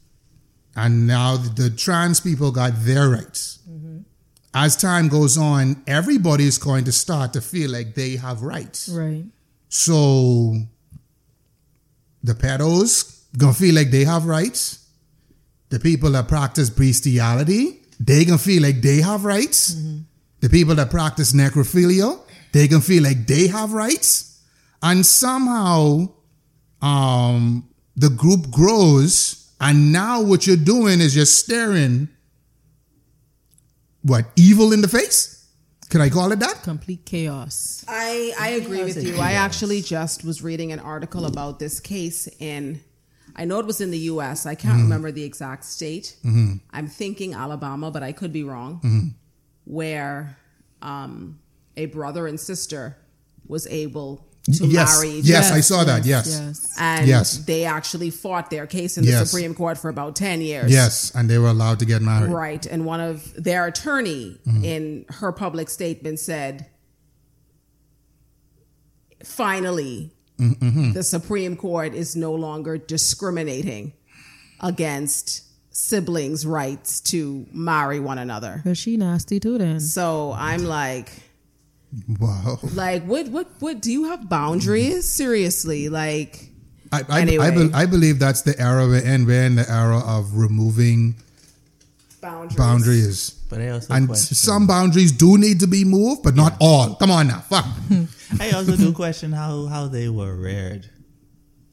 And 0.76 1.06
now 1.06 1.38
the, 1.38 1.70
trans 1.70 2.20
people 2.20 2.52
got 2.52 2.74
their 2.78 3.10
rights. 3.10 3.60
As 4.54 4.76
time 4.76 5.10
goes 5.10 5.38
on, 5.38 5.84
everybody 5.86 6.48
is 6.48 6.58
going 6.58 6.86
to 6.86 6.92
start 6.92 7.34
to 7.34 7.42
feel 7.42 7.70
like 7.72 7.94
they 7.94 8.16
have 8.16 8.42
rights. 8.42 8.90
Right. 8.90 9.26
So 9.68 10.56
the 12.24 12.34
pedos 12.34 13.24
gonna 13.38 13.54
feel 13.54 13.76
like 13.76 13.92
they 13.92 14.06
have 14.06 14.26
rights. 14.26 14.88
The 15.70 15.80
people 15.80 16.12
that 16.12 16.28
practice 16.28 16.70
bestiality, 16.70 17.82
they 18.00 18.24
gonna 18.24 18.38
feel 18.38 18.64
like 18.64 18.82
they 18.82 19.02
have 19.02 19.26
rights. 19.26 19.78
The 20.40 20.50
people 20.50 20.76
that 20.76 20.90
practice 20.90 21.34
necrophilia, 21.34 22.18
they 22.54 22.70
gonna 22.70 22.82
feel 22.82 23.04
like 23.04 23.28
they 23.28 23.48
have 23.48 23.74
rights. 23.74 24.42
And 24.82 25.06
somehow, 25.06 26.10
um, 26.82 27.68
the 27.96 28.10
group 28.10 28.52
grows, 28.52 29.52
and 29.60 29.92
now 29.92 30.22
what 30.22 30.46
you're 30.46 30.58
doing 30.58 31.00
is 31.00 31.16
you're 31.16 31.26
staring 31.26 32.10
what 34.02 34.26
evil 34.36 34.74
in 34.74 34.82
the 34.82 34.88
face. 34.88 35.36
Can 35.90 36.02
I 36.02 36.10
call 36.10 36.32
it 36.32 36.40
that? 36.40 36.62
Complete 36.64 37.06
chaos. 37.06 37.86
I, 37.88 38.34
I 38.40 38.50
agree 38.50 38.84
with 38.84 39.04
you. 39.04 39.18
I 39.18 39.34
actually 39.34 39.82
just 39.82 40.24
was 40.24 40.42
reading 40.42 40.72
an 40.72 40.80
article 40.80 41.26
about 41.26 41.60
this 41.60 41.80
case 41.80 42.28
in, 42.40 42.82
I 43.36 43.46
know 43.46 43.60
it 43.60 43.66
was 43.66 43.82
in 43.82 43.92
the 43.92 44.00
US. 44.00 44.46
I 44.46 44.56
can't 44.56 44.74
mm-hmm. 44.74 44.84
remember 44.84 45.12
the 45.12 45.24
exact 45.24 45.64
state. 45.64 46.16
Mm-hmm. 46.26 46.56
I'm 46.72 46.88
thinking 46.88 47.34
Alabama, 47.34 47.92
but 47.92 48.04
I 48.04 48.12
could 48.12 48.34
be 48.34 48.44
wrong. 48.44 48.76
Mm-hmm. 48.78 49.08
Where 49.66 50.38
um, 50.82 51.40
a 51.78 51.86
brother 51.88 52.28
and 52.28 52.40
sister 52.40 52.98
was 53.48 53.68
able 53.68 54.28
to 54.52 54.68
Yes, 54.68 54.98
marry. 54.98 55.16
each 55.18 55.26
yes. 55.26 55.52
I 55.52 55.62
saw 55.62 55.84
that. 55.84 56.06
Yes. 56.06 56.28
Yes. 56.28 56.76
And 56.78 57.08
Yes. 57.08 57.38
they 57.38 57.66
actually 57.66 58.12
fought 58.12 58.50
their 58.50 58.68
case 58.68 58.98
in 58.98 59.06
the 59.06 59.12
Yes. 59.12 59.30
Supreme 59.30 59.56
Court 59.56 59.78
for 59.78 59.90
about 59.90 60.16
10 60.16 60.42
years. 60.42 60.72
Yes, 60.72 61.12
and 61.16 61.30
they 61.30 61.38
were 61.38 61.50
allowed 61.50 61.80
to 61.80 61.86
get 61.86 62.02
married. 62.02 62.32
Right. 62.32 62.66
And 62.66 62.86
one 62.86 63.00
of 63.00 63.34
their 63.42 63.66
attorney 63.66 64.40
mm-hmm. 64.48 64.64
in 64.64 65.06
her 65.10 65.32
public 65.32 65.70
statement 65.70 66.20
said, 66.20 66.68
finally, 69.24 70.12
mm-hmm. 70.40 70.92
the 70.94 71.04
Supreme 71.04 71.56
Court 71.56 71.96
is 71.96 72.16
no 72.16 72.34
longer 72.34 72.78
discriminating 72.78 73.94
against 74.60 75.42
siblings' 75.72 76.46
rights 76.46 77.02
to 77.02 77.46
marry 77.52 78.00
one 78.00 78.18
another. 78.18 78.62
But 78.64 78.78
she 78.78 78.96
nasty 78.96 79.40
too 79.40 79.58
then. 79.58 79.80
So 79.80 80.34
I'm 80.34 80.64
like, 80.64 81.10
Wow. 82.20 82.60
like, 82.74 83.04
what, 83.06 83.28
what, 83.30 83.48
what? 83.60 83.82
Do 83.82 83.92
you 83.92 84.06
have 84.06 84.28
boundaries? 84.30 84.94
Mm-hmm. 84.94 85.00
Seriously, 85.02 85.90
like, 85.90 86.50
I, 86.92 87.04
I, 87.10 87.22
Anyway. 87.22 87.46
I, 87.46 87.52
be- 87.52 87.74
I 87.74 87.86
believe 87.86 88.20
that's 88.20 88.42
the 88.42 88.60
era 88.60 88.86
we're 88.88 89.04
in. 89.06 89.26
We're 89.26 89.44
in 89.46 89.56
the 89.56 89.70
era 89.70 90.00
of 90.06 90.36
removing 90.36 91.16
boundaries. 92.22 92.58
boundaries. 92.58 93.30
But 93.50 93.62
I 93.62 93.70
also 93.70 93.94
And 93.94 94.08
question, 94.08 94.36
some 94.36 94.68
boundaries 94.68 95.12
do 95.12 95.38
need 95.38 95.60
to 95.62 95.68
be 95.68 95.86
moved, 95.86 96.24
but 96.24 96.36
not 96.36 96.58
all. 96.60 96.96
Come 96.96 97.12
on 97.12 97.28
now. 97.28 97.40
Fuck. 97.42 97.66
I 98.40 98.52
also 98.52 98.76
do 98.76 98.92
question 98.92 99.32
how 99.32 99.68
how 99.68 99.88
they 99.88 100.10
were 100.10 100.36
reared. 100.36 100.90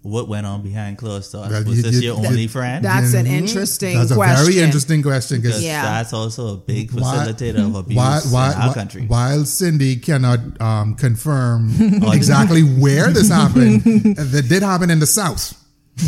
What 0.02 0.26
went 0.28 0.46
on 0.46 0.62
behind 0.62 0.98
closed 0.98 1.30
doors? 1.30 1.48
Well, 1.50 1.62
Was 1.64 1.76
you- 1.76 1.82
this 1.82 1.94
you- 1.94 2.00
your 2.12 2.20
you- 2.20 2.26
only 2.26 2.46
friend? 2.48 2.84
That's 2.84 3.14
an 3.14 3.26
interesting 3.26 3.96
That's 3.96 4.10
a 4.10 4.14
question. 4.16 4.46
very 4.46 4.58
interesting 4.60 5.00
question 5.02 5.40
Because 5.40 5.58
because 5.58 5.64
Yeah. 5.64 5.82
that's 5.82 6.12
also 6.12 6.54
a 6.54 6.56
big 6.56 6.90
why- 6.90 7.02
facilitator 7.28 7.64
of 7.64 7.74
abuse 7.76 7.96
why, 7.96 8.20
why, 8.30 8.50
in 8.52 8.58
our 8.60 8.68
why- 8.68 8.74
country. 8.74 9.04
while 9.06 9.44
Cindy 9.44 9.94
cannot 9.96 10.40
um, 10.60 10.94
confirm 10.96 11.70
exactly 12.12 12.62
where 12.62 13.10
this 13.12 13.28
happened, 13.28 13.82
that 14.16 14.48
did 14.48 14.62
happen 14.64 14.90
in 14.90 14.98
the 14.98 15.06
South. 15.06 15.54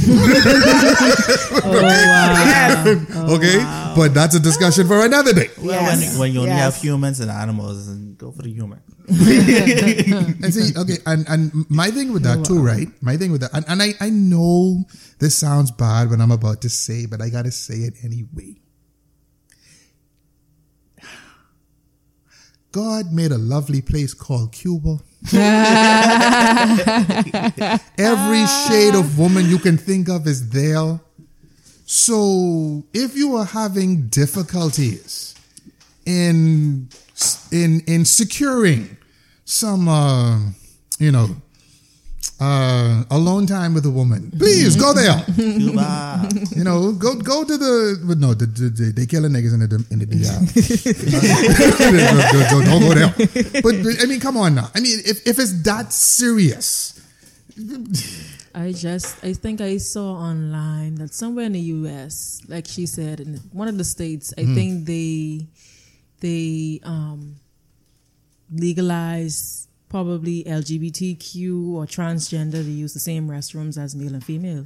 Oh 1.67 1.83
wow. 1.83 3.35
okay, 3.37 3.59
but 3.97 4.13
that's 4.15 4.35
a 4.35 4.41
discussion 4.41 4.87
for 4.87 5.05
another 5.05 5.33
day. 5.33 5.51
well, 5.59 5.81
Yes. 5.83 6.11
when, 6.13 6.19
when 6.19 6.33
you 6.33 6.39
only 6.41 6.51
Yes. 6.53 6.75
have 6.75 6.83
humans 6.83 7.21
and 7.21 7.31
animals, 7.31 7.87
and 7.89 8.17
go 8.19 8.33
for 8.33 8.43
the 8.43 8.53
humor. 8.53 8.81
And 9.09 10.55
see, 10.55 10.79
okay, 10.79 10.99
and, 11.07 11.29
and 11.29 11.53
my 11.71 11.91
thing 11.91 12.13
with 12.13 12.23
that 12.23 12.45
too, 12.45 12.63
right? 12.63 12.89
My 13.03 13.17
thing 13.17 13.33
with 13.33 13.43
that, 13.43 13.53
and, 13.53 13.65
and 13.69 13.83
I, 13.83 13.95
I 14.01 14.11
know 14.11 14.85
this 15.19 15.37
sounds 15.37 15.71
bad 15.71 16.11
when 16.11 16.21
I'm 16.21 16.31
about 16.31 16.63
to 16.63 16.71
say, 16.71 17.07
but 17.07 17.21
I 17.21 17.29
gotta 17.29 17.51
say 17.51 17.77
it 17.77 17.95
anyway. 18.03 18.57
God 22.73 23.13
made 23.13 23.31
a 23.31 23.39
lovely 23.39 23.81
place 23.83 24.15
called 24.15 24.51
Cuba. 24.53 24.99
Every 27.99 28.47
shade 28.67 28.97
of 28.97 29.17
woman 29.17 29.49
you 29.49 29.59
can 29.59 29.79
think 29.79 30.09
of 30.09 30.27
is 30.27 30.51
there. 30.51 30.99
So 31.87 32.85
if 32.93 33.15
you 33.17 33.37
are 33.37 33.45
having 33.45 34.09
difficulties 34.09 35.37
in 36.05 36.89
in 37.53 37.81
in 37.87 38.05
securing 38.05 38.97
some 39.45 39.89
uh, 39.89 40.39
you 40.99 41.13
know 41.13 41.29
uh, 42.41 43.05
alone 43.11 43.47
time 43.47 43.75
with 43.75 43.87
a 43.87 43.91
woman, 43.91 44.31
please 44.39 44.77
go 44.77 44.93
there. 44.93 45.25
You 46.57 46.65
know, 46.65 46.93
go 46.93 47.15
go 47.17 47.45
to 47.45 47.57
the 47.59 48.01
but 48.07 48.19
no, 48.19 48.33
the, 48.35 48.47
the, 48.47 48.69
the, 48.71 48.93
they 48.93 49.07
killing 49.07 49.33
niggas 49.33 49.53
in 49.55 49.61
the 49.61 49.85
in 49.91 49.99
the 49.99 50.07
DR. 50.07 50.41
don't, 52.33 52.51
don't- 52.51 52.65
don't 52.65 52.81
go 52.81 52.95
there. 52.95 53.63
But 53.63 53.75
I 54.03 54.07
mean, 54.07 54.21
come 54.21 54.37
on 54.37 54.55
now. 54.55 54.71
I 54.75 54.81
mean, 54.81 54.99
if 55.05 55.27
if 55.27 55.39
it's 55.39 55.63
that 55.63 55.93
serious, 55.93 57.01
I 58.55 58.73
just 58.73 59.23
I 59.25 59.33
think 59.35 59.61
I 59.61 59.77
saw 59.79 60.15
online 60.15 60.97
that 60.97 61.13
somewhere 61.15 61.45
in 61.47 61.53
the 61.53 61.61
US, 61.85 62.41
like 62.49 62.67
she 62.67 62.87
said, 62.87 63.21
in 63.21 63.37
one 63.53 63.69
of 63.69 63.77
the 63.79 63.85
states, 63.85 64.33
I 64.39 64.43
Hmm. 64.45 64.55
think 64.55 64.87
they 64.87 65.47
they 66.25 66.81
um 66.85 67.37
legalize 68.51 69.69
probably 69.89 70.43
LGBTQ 70.45 71.73
or 71.75 71.87
transgender 71.87 72.63
to 72.63 72.63
use 72.63 72.95
the 72.95 72.99
same 73.01 73.29
restrooms 73.29 73.79
as 73.79 73.95
male 73.95 74.13
and 74.15 74.25
female. 74.25 74.65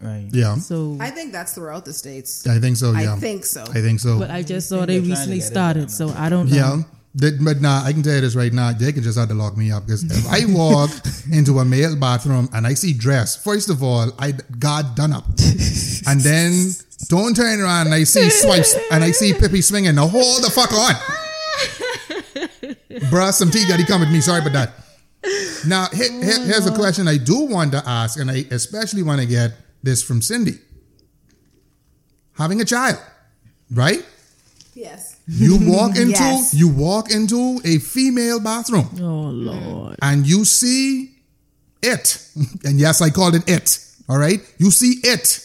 right. 0.00 0.28
yeah, 0.32 0.54
So 0.56 0.96
I 1.00 1.10
think 1.10 1.32
that's 1.32 1.52
throughout 1.54 1.84
the 1.84 1.92
states. 1.92 2.46
I 2.46 2.58
think 2.60 2.78
so. 2.78 2.92
Yeah. 2.92 3.14
I 3.14 3.16
think 3.18 3.44
so. 3.44 3.62
I 3.62 3.82
think 3.82 4.00
so. 4.00 4.18
but 4.18 4.30
I 4.30 4.42
just 4.42 4.70
saw 4.70 4.76
think 4.76 4.86
they 4.86 4.98
they're 5.00 5.02
trying 5.02 5.04
to 5.04 5.10
recently 5.10 5.40
started, 5.40 5.90
so 5.90 6.08
I 6.10 6.30
don't 6.30 6.48
know. 6.48 6.56
Yeah. 6.56 6.82
That- 7.16 7.42
but 7.44 7.60
nah, 7.60 7.84
I 7.84 7.92
can 7.92 8.02
tell 8.02 8.14
you 8.14 8.20
this 8.20 8.34
right 8.34 8.52
now. 8.52 8.72
They 8.72 8.92
can 8.92 9.02
just 9.02 9.18
have 9.18 9.28
to 9.28 9.34
lock 9.34 9.56
me 9.56 9.70
up 9.70 9.86
because 9.86 10.02
if 10.04 10.26
I 10.26 10.44
walk 10.52 10.90
into 11.30 11.58
a 11.60 11.64
male 11.64 11.96
bathroom 11.96 12.48
and 12.52 12.66
I 12.66 12.74
see 12.74 12.92
dress, 12.92 13.36
first 13.36 13.70
of 13.70 13.82
all, 13.82 14.10
I 14.18 14.32
got 14.58 14.96
done 14.96 15.12
up, 15.12 15.24
and 16.06 16.20
then 16.20 16.70
don't 17.08 17.34
turn 17.36 17.60
around 17.60 17.86
and 17.86 17.94
I 17.94 18.04
see 18.04 18.28
swipes 18.30 18.76
and 18.90 19.04
I 19.04 19.12
see 19.12 19.32
Pippi 19.32 19.60
swinging. 19.62 19.94
Now 19.94 20.08
hold 20.08 20.42
the 20.42 20.50
fuck 20.50 20.72
on, 20.72 20.94
bruh. 23.10 23.32
Some 23.32 23.50
tea 23.50 23.66
got 23.68 23.78
to 23.78 23.86
come 23.86 24.00
with 24.00 24.10
me. 24.10 24.20
Sorry 24.20 24.40
about 24.40 24.52
that. 24.54 24.72
Now 25.66 25.86
here, 25.92 26.10
here- 26.12 26.34
oh, 26.38 26.44
here's 26.44 26.66
a 26.66 26.74
question 26.74 27.06
I 27.08 27.16
do 27.16 27.46
want 27.46 27.72
to 27.72 27.82
ask, 27.88 28.18
and 28.18 28.30
I 28.30 28.44
especially 28.50 29.02
want 29.04 29.20
to 29.20 29.26
get 29.26 29.52
this 29.82 30.02
from 30.02 30.20
Cindy. 30.20 30.58
Having 32.36 32.60
a 32.60 32.64
child, 32.64 32.98
right? 33.70 34.04
yes. 34.74 35.13
You 35.26 35.56
walk 35.72 35.96
into 36.02 36.10
Yes. 36.10 36.52
you 36.54 36.68
walk 36.68 37.10
into 37.10 37.60
a 37.64 37.78
female 37.78 38.40
bathroom 38.40 38.88
Oh 39.00 39.30
Lord. 39.30 39.96
and 40.02 40.26
you 40.26 40.44
see 40.44 41.10
it. 41.82 42.18
And 42.64 42.78
yes, 42.78 43.00
I 43.00 43.10
called 43.10 43.34
it 43.34 43.48
it. 43.48 43.78
All 44.08 44.18
right? 44.18 44.40
You 44.58 44.70
see 44.70 45.00
it 45.02 45.40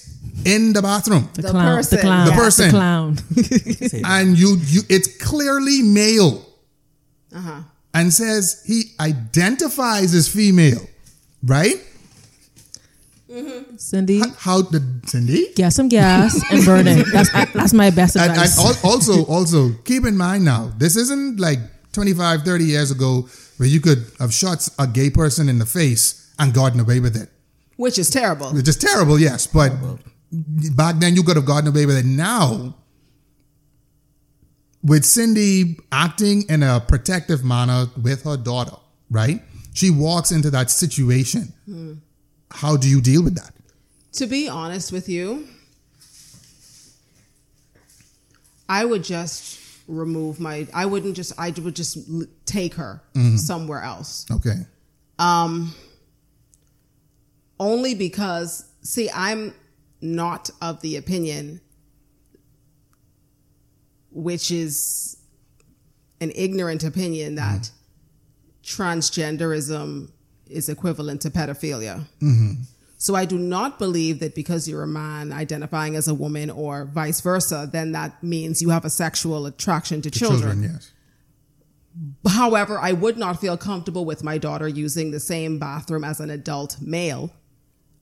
in 0.46 0.74
the 0.74 0.82
bathroom. 0.82 1.30
The, 1.34 1.42
The 1.44 1.50
clown. 1.52 1.76
person. 1.78 1.96
The 1.98 2.02
clown. 2.04 2.26
The 2.28 2.32
person. 2.34 2.66
The 2.66 2.72
clown. 2.72 3.18
And 4.20 4.38
you 4.38 4.58
you 4.68 4.82
it's 4.90 5.08
clearly 5.18 5.82
male 5.82 6.46
Uh 7.36 7.40
huh. 7.42 7.62
and 7.94 8.14
says 8.14 8.62
he 8.66 8.92
identifies 9.00 10.14
as 10.14 10.28
female. 10.28 10.82
Right? 11.44 11.78
Mm-hmm. 13.30 13.78
Cindy, 13.78 14.22
How 14.40 14.64
did 14.64 15.08
Cindy? 15.08 15.54
get 15.56 15.72
some 15.74 15.88
gas 15.88 16.34
and 16.52 16.66
burn 16.66 16.88
it. 16.88 17.06
That's 17.14 17.32
that's 17.54 17.74
my 17.74 17.92
best 17.92 18.16
And, 18.16 18.24
and 18.32 18.32
advice. 18.32 18.84
also, 18.84 19.24
also 19.26 19.72
keep 19.86 20.04
in 20.06 20.18
mind 20.18 20.44
now, 20.46 20.74
this 20.78 20.96
isn't 20.96 21.40
like 21.40 21.60
25, 21.94 22.42
30 22.42 22.64
years 22.64 22.90
ago 22.92 23.28
where 23.58 23.70
you 23.70 23.82
could 23.82 24.06
have 24.20 24.34
shot 24.34 24.68
a 24.80 24.88
gay 24.88 25.10
person 25.12 25.48
in 25.48 25.60
the 25.60 25.66
face 25.66 26.34
and 26.40 26.54
gotten 26.54 26.80
away 26.80 27.00
with 27.00 27.16
it. 27.16 27.30
Which 27.78 28.00
is 28.00 28.10
terrible. 28.10 28.50
Which 28.52 28.68
is 28.68 28.78
terrible, 28.78 29.20
yes, 29.20 29.46
but 29.48 29.72
back 30.32 30.96
then 30.98 31.16
you 31.16 31.24
could 31.24 31.36
have 31.36 31.46
gotten 31.46 31.68
away 31.70 31.86
with 31.86 31.98
it. 31.98 32.06
Now, 32.06 32.76
with 34.84 35.06
Cindy 35.06 35.78
acting 35.92 36.44
in 36.50 36.64
a 36.64 36.80
protective 36.80 37.44
manner 37.44 37.88
with 38.02 38.24
her 38.24 38.38
daughter, 38.38 38.76
right? 39.12 39.42
She 39.74 39.90
walks 39.92 40.32
into 40.32 40.50
that 40.52 40.72
situation. 40.72 41.54
Hmm. 41.66 41.94
How 42.52 42.78
do 42.78 42.90
you 42.90 43.02
deal 43.02 43.24
with 43.24 43.36
that? 43.36 43.54
To 44.14 44.28
be 44.28 44.50
honest 44.50 44.92
with 44.92 45.08
you, 45.08 45.48
I 48.68 48.86
would 48.86 49.04
just 49.04 49.60
remove 49.88 50.40
my. 50.40 50.68
I 50.74 50.86
wouldn't 50.86 51.16
just. 51.16 51.34
I 51.38 51.52
would 51.52 51.76
just 51.76 51.98
take 52.46 52.76
her 52.76 53.02
somewhere 53.36 53.82
else. 53.82 54.26
Okay. 54.32 54.66
Um, 55.18 55.74
only 57.60 57.94
because, 57.94 58.66
see, 58.82 59.10
I'm 59.14 59.54
not 60.02 60.50
of 60.62 60.82
the 60.82 60.96
opinion, 60.96 61.60
which 64.12 64.50
is 64.50 65.18
an 66.22 66.32
ignorant 66.36 66.84
opinion, 66.84 67.36
that 67.36 67.70
transgenderism 68.64 70.12
is 70.50 70.70
equivalent 70.70 71.22
to 71.22 71.30
pedophilia. 71.30 72.06
So 72.98 73.16
I 73.16 73.24
do 73.24 73.38
not 73.40 73.80
believe 73.80 74.20
that 74.20 74.36
because 74.36 74.68
you're 74.68 74.84
a 74.84 74.88
man 74.88 75.32
identifying 75.32 75.96
as 75.96 76.10
a 76.10 76.14
woman 76.14 76.50
or 76.50 76.84
vice 76.86 77.22
versa, 77.22 77.70
then 77.72 77.94
that 77.94 78.22
means 78.22 78.62
you 78.62 78.72
have 78.72 78.84
a 78.84 78.90
sexual 78.90 79.46
attraction 79.46 80.02
to 80.02 80.12
Children, 80.12 80.64
yes. 80.64 80.92
However, 82.28 82.78
I 82.78 82.94
would 82.94 83.18
not 83.18 83.40
feel 83.40 83.58
comfortable 83.58 84.06
with 84.06 84.24
my 84.24 84.38
daughter 84.38 84.68
using 84.68 85.12
the 85.12 85.20
same 85.20 85.60
bathroom 85.60 86.04
as 86.04 86.20
an 86.20 86.30
adult 86.30 86.78
male. 86.82 87.32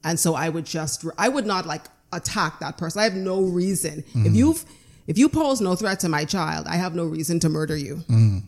And 0.04 0.20
so 0.20 0.36
I 0.36 0.50
would 0.50 0.66
just, 0.66 1.06
I 1.18 1.30
would 1.30 1.46
not 1.46 1.66
like 1.66 1.84
attack 2.12 2.60
that 2.60 2.78
person. 2.78 3.02
I 3.02 3.06
have 3.06 3.16
no 3.16 3.42
reason. 3.42 4.00
If 4.00 4.06
mm-hmm. 4.14 4.36
you've, 4.36 4.66
if 5.08 5.18
you 5.18 5.30
pose 5.30 5.62
no 5.62 5.76
threat 5.76 6.00
to 6.02 6.10
my 6.10 6.26
child, 6.26 6.68
I 6.68 6.76
have 6.76 6.96
no 6.96 7.06
reason 7.06 7.40
to 7.42 7.50
murder 7.50 7.78
you. 7.78 7.98
Mm. 8.10 8.44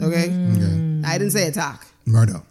Okay? 0.00 0.30
Okay. 0.30 1.02
I 1.04 1.18
didn't 1.18 1.32
say 1.32 1.46
attack. 1.48 1.86
Murder. 2.04 2.42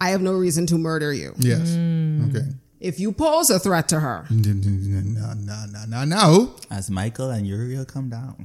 I 0.00 0.10
have 0.10 0.20
no 0.22 0.32
reason 0.34 0.66
to 0.68 0.78
murder 0.78 1.12
you. 1.12 1.32
Yes. 1.38 1.70
Mm. 1.70 2.28
Okay. 2.36 2.46
If 2.78 3.00
you 3.00 3.10
pose 3.12 3.48
a 3.50 3.58
threat 3.58 3.88
to 3.88 4.00
her, 4.00 4.26
No, 4.30 4.52
no, 4.52 5.64
no, 5.70 5.84
no, 5.88 6.04
no. 6.04 6.54
As 6.70 6.90
Michael 6.90 7.30
and 7.30 7.46
Uriel 7.46 7.84
come 7.86 8.10
down. 8.10 8.36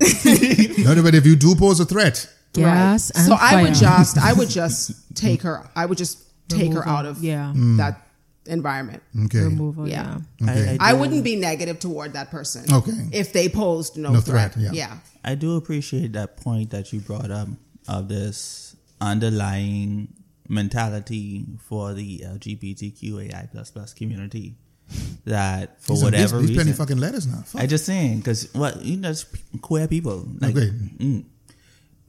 No, 0.79 1.01
but 1.03 1.13
if 1.15 1.25
you 1.25 1.35
do 1.35 1.53
pose 1.55 1.79
a 1.79 1.85
threat, 1.85 2.27
gas 2.53 3.11
and 3.11 3.25
so 3.27 3.35
I 3.39 3.61
would 3.63 3.73
just, 3.75 4.17
I 4.17 4.33
would 4.33 4.49
just 4.49 4.91
take 5.15 5.41
her, 5.43 5.69
I 5.75 5.85
would 5.85 5.97
just 5.97 6.19
take 6.49 6.71
her 6.73 6.79
Remove 6.79 6.87
out 6.87 7.05
of 7.05 7.23
Yeah. 7.23 7.53
Mm. 7.55 7.77
that 7.77 8.07
environment. 8.45 9.03
okay. 9.25 9.39
remove 9.39 9.75
her. 9.75 9.87
Yeah. 9.87 10.19
Yeah. 10.39 10.49
Okay. 10.51 10.77
I, 10.79 10.87
I, 10.87 10.89
I 10.91 10.93
wouldn't 10.93 11.23
be 11.23 11.35
negative 11.35 11.79
toward 11.79 12.13
that 12.13 12.31
person. 12.31 12.65
Okay. 12.73 12.91
If 13.11 13.33
they 13.33 13.47
posed 13.49 13.97
no, 13.97 14.11
No 14.13 14.21
threat. 14.21 14.53
threat, 14.53 14.65
yeah. 14.65 14.71
yeah. 14.73 14.97
I 15.23 15.35
do 15.35 15.55
appreciate 15.57 16.13
that 16.13 16.37
point 16.37 16.71
that 16.71 16.91
you 16.93 16.99
brought 17.01 17.29
up 17.31 17.47
of 17.87 18.07
this 18.09 18.75
underlying 18.99 20.07
mentality 20.51 21.45
for 21.67 21.93
the 21.93 22.19
LGBTQAI 22.25 23.51
plus 23.51 23.71
plus 23.71 23.93
community 23.93 24.55
that 25.25 25.81
for 25.81 25.93
are- 25.93 26.03
whatever 26.03 26.39
these, 26.39 26.49
these 26.49 26.57
reason. 26.57 26.73
fucking 26.73 26.97
letters 26.97 27.25
now. 27.25 27.41
Fuck. 27.45 27.61
I 27.61 27.65
just 27.65 27.85
saying 27.85 28.17
because 28.17 28.53
what 28.53 28.83
you 28.83 28.97
know, 28.97 29.09
it's 29.11 29.25
queer 29.61 29.87
people. 29.87 30.27
Like, 30.39 30.55
Okay. 30.55 30.69
mm. 30.97 31.25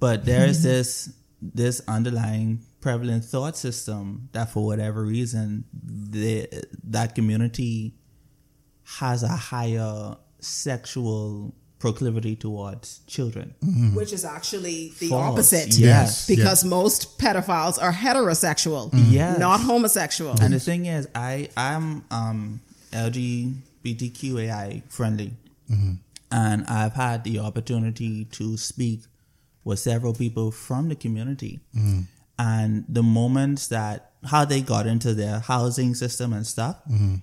But 0.00 0.24
there 0.24 0.46
is 0.46 0.62
this 0.70 1.12
this 1.40 1.80
underlying 1.86 2.60
prevalent 2.80 3.24
thought 3.24 3.56
system 3.56 4.28
that 4.32 4.50
for 4.50 4.64
whatever 4.66 5.02
reason 5.04 5.64
the 5.72 6.48
that 6.84 7.14
community 7.14 7.94
has 8.98 9.22
a 9.22 9.28
higher 9.28 10.16
sexual 10.40 11.54
proclivity 11.82 12.36
towards 12.36 13.00
children. 13.08 13.56
Mm-hmm. 13.60 13.96
Which 13.96 14.12
is 14.12 14.24
actually 14.24 14.92
the 15.00 15.08
False. 15.08 15.32
opposite. 15.32 15.76
Yes. 15.76 16.28
Because 16.28 16.64
most 16.64 17.18
pedophiles 17.18 17.82
are 17.82 17.92
heterosexual, 17.92 18.92
mm-hmm. 18.92 19.12
Yes. 19.12 19.38
not 19.40 19.60
homosexual. 19.60 20.40
And 20.40 20.54
the 20.54 20.60
thing 20.60 20.86
is, 20.86 21.08
I 21.14 21.48
I'm 21.56 22.04
um 22.12 22.60
LGBTQAI 22.92 24.84
friendly, 24.88 25.32
mm-hmm. 25.68 25.94
and 26.30 26.64
I've 26.68 26.94
had 26.94 27.24
the 27.24 27.40
opportunity 27.40 28.26
to 28.26 28.56
speak 28.56 29.00
with 29.64 29.80
several 29.80 30.14
people 30.14 30.52
from 30.52 30.88
the 30.88 30.94
community, 30.94 31.60
and 32.38 32.84
the 32.88 33.02
moments 33.02 33.66
that 33.68 34.12
how 34.26 34.44
they 34.44 34.60
got 34.60 34.86
into 34.86 35.14
their 35.14 35.40
housing 35.40 35.96
system 35.96 36.32
and 36.32 36.46
stuff 36.46 36.76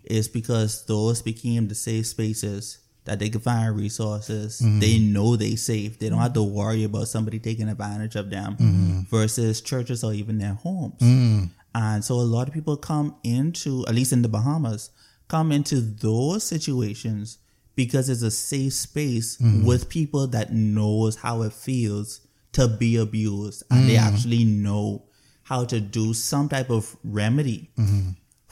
is 0.04 0.28
because 0.28 0.86
those 0.86 1.22
became 1.22 1.70
the 1.70 1.76
safe 1.76 2.08
spaces 2.08 2.80
that 3.10 3.18
they 3.18 3.30
can 3.30 3.42
find 3.42 3.76
resources. 3.76 4.62
Mm-hmm. 4.62 4.80
They 4.80 5.00
know 5.00 5.36
they 5.36 5.56
safe. 5.56 5.98
They 5.98 6.10
don't 6.10 6.20
have 6.20 6.34
to 6.34 6.44
worry 6.44 6.84
about 6.84 7.08
somebody 7.08 7.40
taking 7.40 7.68
advantage 7.68 8.16
of 8.16 8.30
them 8.30 8.56
mm-hmm. 8.56 9.00
versus 9.10 9.62
churches 9.62 10.04
or 10.04 10.14
even 10.14 10.38
their 10.38 10.54
homes. 10.54 11.00
Mm. 11.02 11.50
And 11.74 12.06
so 12.06 12.14
a 12.14 12.22
lot 12.22 12.48
of 12.48 12.54
people 12.54 12.78
come 12.78 13.16
into, 13.24 13.84
at 13.88 13.96
least 13.96 14.14
in 14.14 14.22
the 14.22 14.28
Bahamas, 14.30 14.92
come 15.28 15.52
into 15.52 15.82
those 15.82 16.44
situations 16.44 17.40
because 17.76 18.10
it's 18.10 18.22
a 18.22 18.30
safe 18.30 18.74
space 18.74 19.38
mm-hmm. 19.38 19.66
with 19.66 19.90
people 19.90 20.28
that 20.28 20.54
knows 20.54 21.16
how 21.16 21.42
it 21.42 21.54
feels 21.54 22.22
to 22.52 22.68
be 22.68 22.96
abused 22.96 23.64
and 23.72 23.90
they 23.90 23.98
actually 23.98 24.44
know 24.44 25.06
how 25.44 25.66
to 25.66 25.80
do 25.80 26.14
some 26.14 26.48
type 26.48 26.70
of 26.70 26.96
remedy 27.04 27.72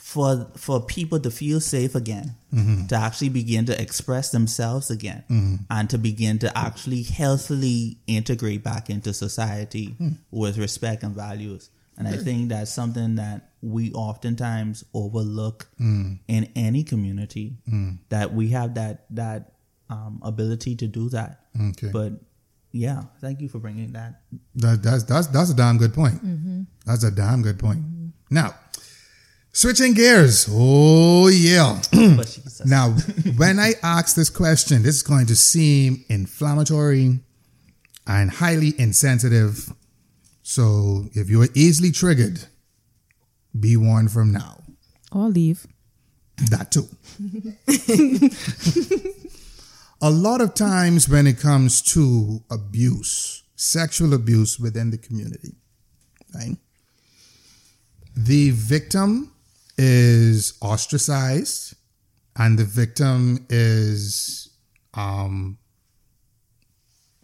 for 0.08 0.46
for 0.56 0.80
people 0.80 1.20
to 1.20 1.30
feel 1.30 1.60
safe 1.60 1.94
again, 1.94 2.34
mm-hmm. 2.50 2.86
to 2.86 2.96
actually 2.96 3.28
begin 3.28 3.66
to 3.66 3.78
express 3.78 4.30
themselves 4.30 4.90
again, 4.90 5.22
mm-hmm. 5.28 5.56
and 5.68 5.90
to 5.90 5.98
begin 5.98 6.38
to 6.38 6.48
actually 6.56 7.02
healthily 7.02 7.98
integrate 8.06 8.64
back 8.64 8.88
into 8.88 9.12
society 9.12 9.88
mm-hmm. 9.88 10.14
with 10.30 10.56
respect 10.56 11.02
and 11.02 11.14
values. 11.14 11.68
And 11.98 12.08
I 12.08 12.16
think 12.16 12.48
that's 12.48 12.72
something 12.72 13.16
that 13.16 13.50
we 13.60 13.92
oftentimes 13.92 14.82
overlook 14.94 15.68
mm. 15.80 16.20
in 16.28 16.48
any 16.54 16.84
community 16.84 17.58
mm. 17.68 17.98
that 18.08 18.32
we 18.32 18.50
have 18.50 18.74
that 18.74 19.04
that 19.10 19.52
um, 19.90 20.20
ability 20.22 20.76
to 20.76 20.86
do 20.86 21.10
that. 21.10 21.40
Okay. 21.60 21.90
But 21.92 22.12
yeah, 22.72 23.02
thank 23.20 23.42
you 23.42 23.48
for 23.50 23.58
bringing 23.58 23.92
that. 23.92 24.22
That, 24.54 24.82
that's 24.82 25.02
that's 25.02 25.26
that's 25.26 25.50
a 25.50 25.54
damn 25.54 25.76
good 25.76 25.92
point. 25.92 26.22
That's 26.86 27.04
a 27.04 27.10
damn 27.10 27.42
good 27.42 27.58
point. 27.58 27.82
Now, 28.30 28.54
switching 29.52 29.94
gears. 29.94 30.48
Oh 30.50 31.28
yeah. 31.28 31.80
But 31.90 32.28
she 32.28 32.40
says, 32.40 32.66
now, 32.66 32.90
when 33.36 33.58
I 33.58 33.72
ask 33.82 34.16
this 34.16 34.30
question, 34.30 34.82
this 34.82 34.96
is 34.96 35.02
going 35.02 35.26
to 35.26 35.36
seem 35.36 36.04
inflammatory 36.08 37.20
and 38.06 38.30
highly 38.30 38.74
insensitive. 38.78 39.72
So, 40.42 41.08
if 41.12 41.28
you're 41.28 41.48
easily 41.54 41.90
triggered, 41.90 42.44
be 43.58 43.76
warned 43.76 44.12
from 44.12 44.32
now. 44.32 44.62
Or 45.12 45.28
leave. 45.28 45.66
That 46.50 46.70
too. 46.70 46.88
a 50.00 50.10
lot 50.10 50.40
of 50.40 50.54
times 50.54 51.08
when 51.08 51.26
it 51.26 51.38
comes 51.38 51.82
to 51.92 52.42
abuse, 52.50 53.42
sexual 53.56 54.14
abuse 54.14 54.58
within 54.58 54.90
the 54.90 54.98
community, 54.98 55.56
right? 56.34 56.56
The 58.16 58.50
victim 58.50 59.32
is 59.78 60.58
ostracized 60.60 61.76
and 62.36 62.58
the 62.58 62.64
victim 62.64 63.46
is 63.48 64.50
um 64.94 65.56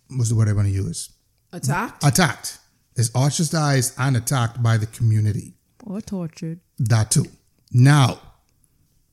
what's 0.09 0.29
the 0.31 0.37
word 0.37 0.49
I 0.49 0.53
want 0.53 0.69
to 0.69 0.73
use? 0.73 1.11
Attacked? 1.53 2.05
Attacked. 2.05 2.59
Is 2.97 3.11
ostracized 3.15 3.95
and 3.99 4.17
attacked 4.17 4.63
by 4.63 4.77
the 4.77 4.87
community. 4.87 5.55
Or 5.85 6.01
tortured. 6.01 6.61
That 6.79 7.11
too. 7.11 7.27
Now, 7.73 8.21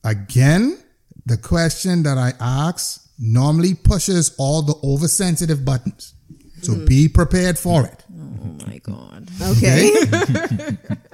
again, 0.04 0.78
the 1.26 1.36
question 1.36 2.04
that 2.04 2.16
I 2.16 2.32
ask 2.40 3.08
normally 3.18 3.74
pushes 3.74 4.34
all 4.38 4.62
the 4.62 4.74
oversensitive 4.84 5.64
buttons. 5.64 6.14
So 6.62 6.86
be 6.86 7.08
prepared 7.08 7.58
for 7.58 7.84
it. 7.84 8.04
Oh 8.12 8.56
my 8.66 8.78
God. 8.78 9.28
Okay. 9.42 9.92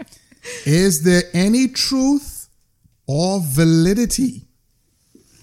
Is 0.66 1.03
there 1.03 1.22
any 1.32 1.68
truth 1.68 2.49
or 3.07 3.40
validity 3.42 4.42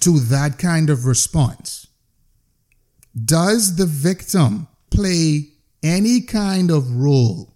to 0.02 0.20
that 0.20 0.58
kind 0.60 0.90
of 0.90 1.06
response? 1.06 1.88
Does 3.24 3.76
the 3.78 3.86
victim 3.86 4.68
play 4.92 5.50
any 5.82 6.22
kind 6.22 6.70
of 6.70 6.96
role 6.96 7.54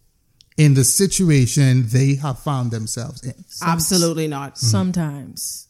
in 0.58 0.74
the 0.74 0.84
situation 0.84 1.88
they 1.88 2.16
have 2.16 2.40
found 2.40 2.72
themselves 2.72 3.24
in? 3.24 3.34
Absolutely 3.62 4.28
not. 4.28 4.58
Sometimes. 4.58 5.68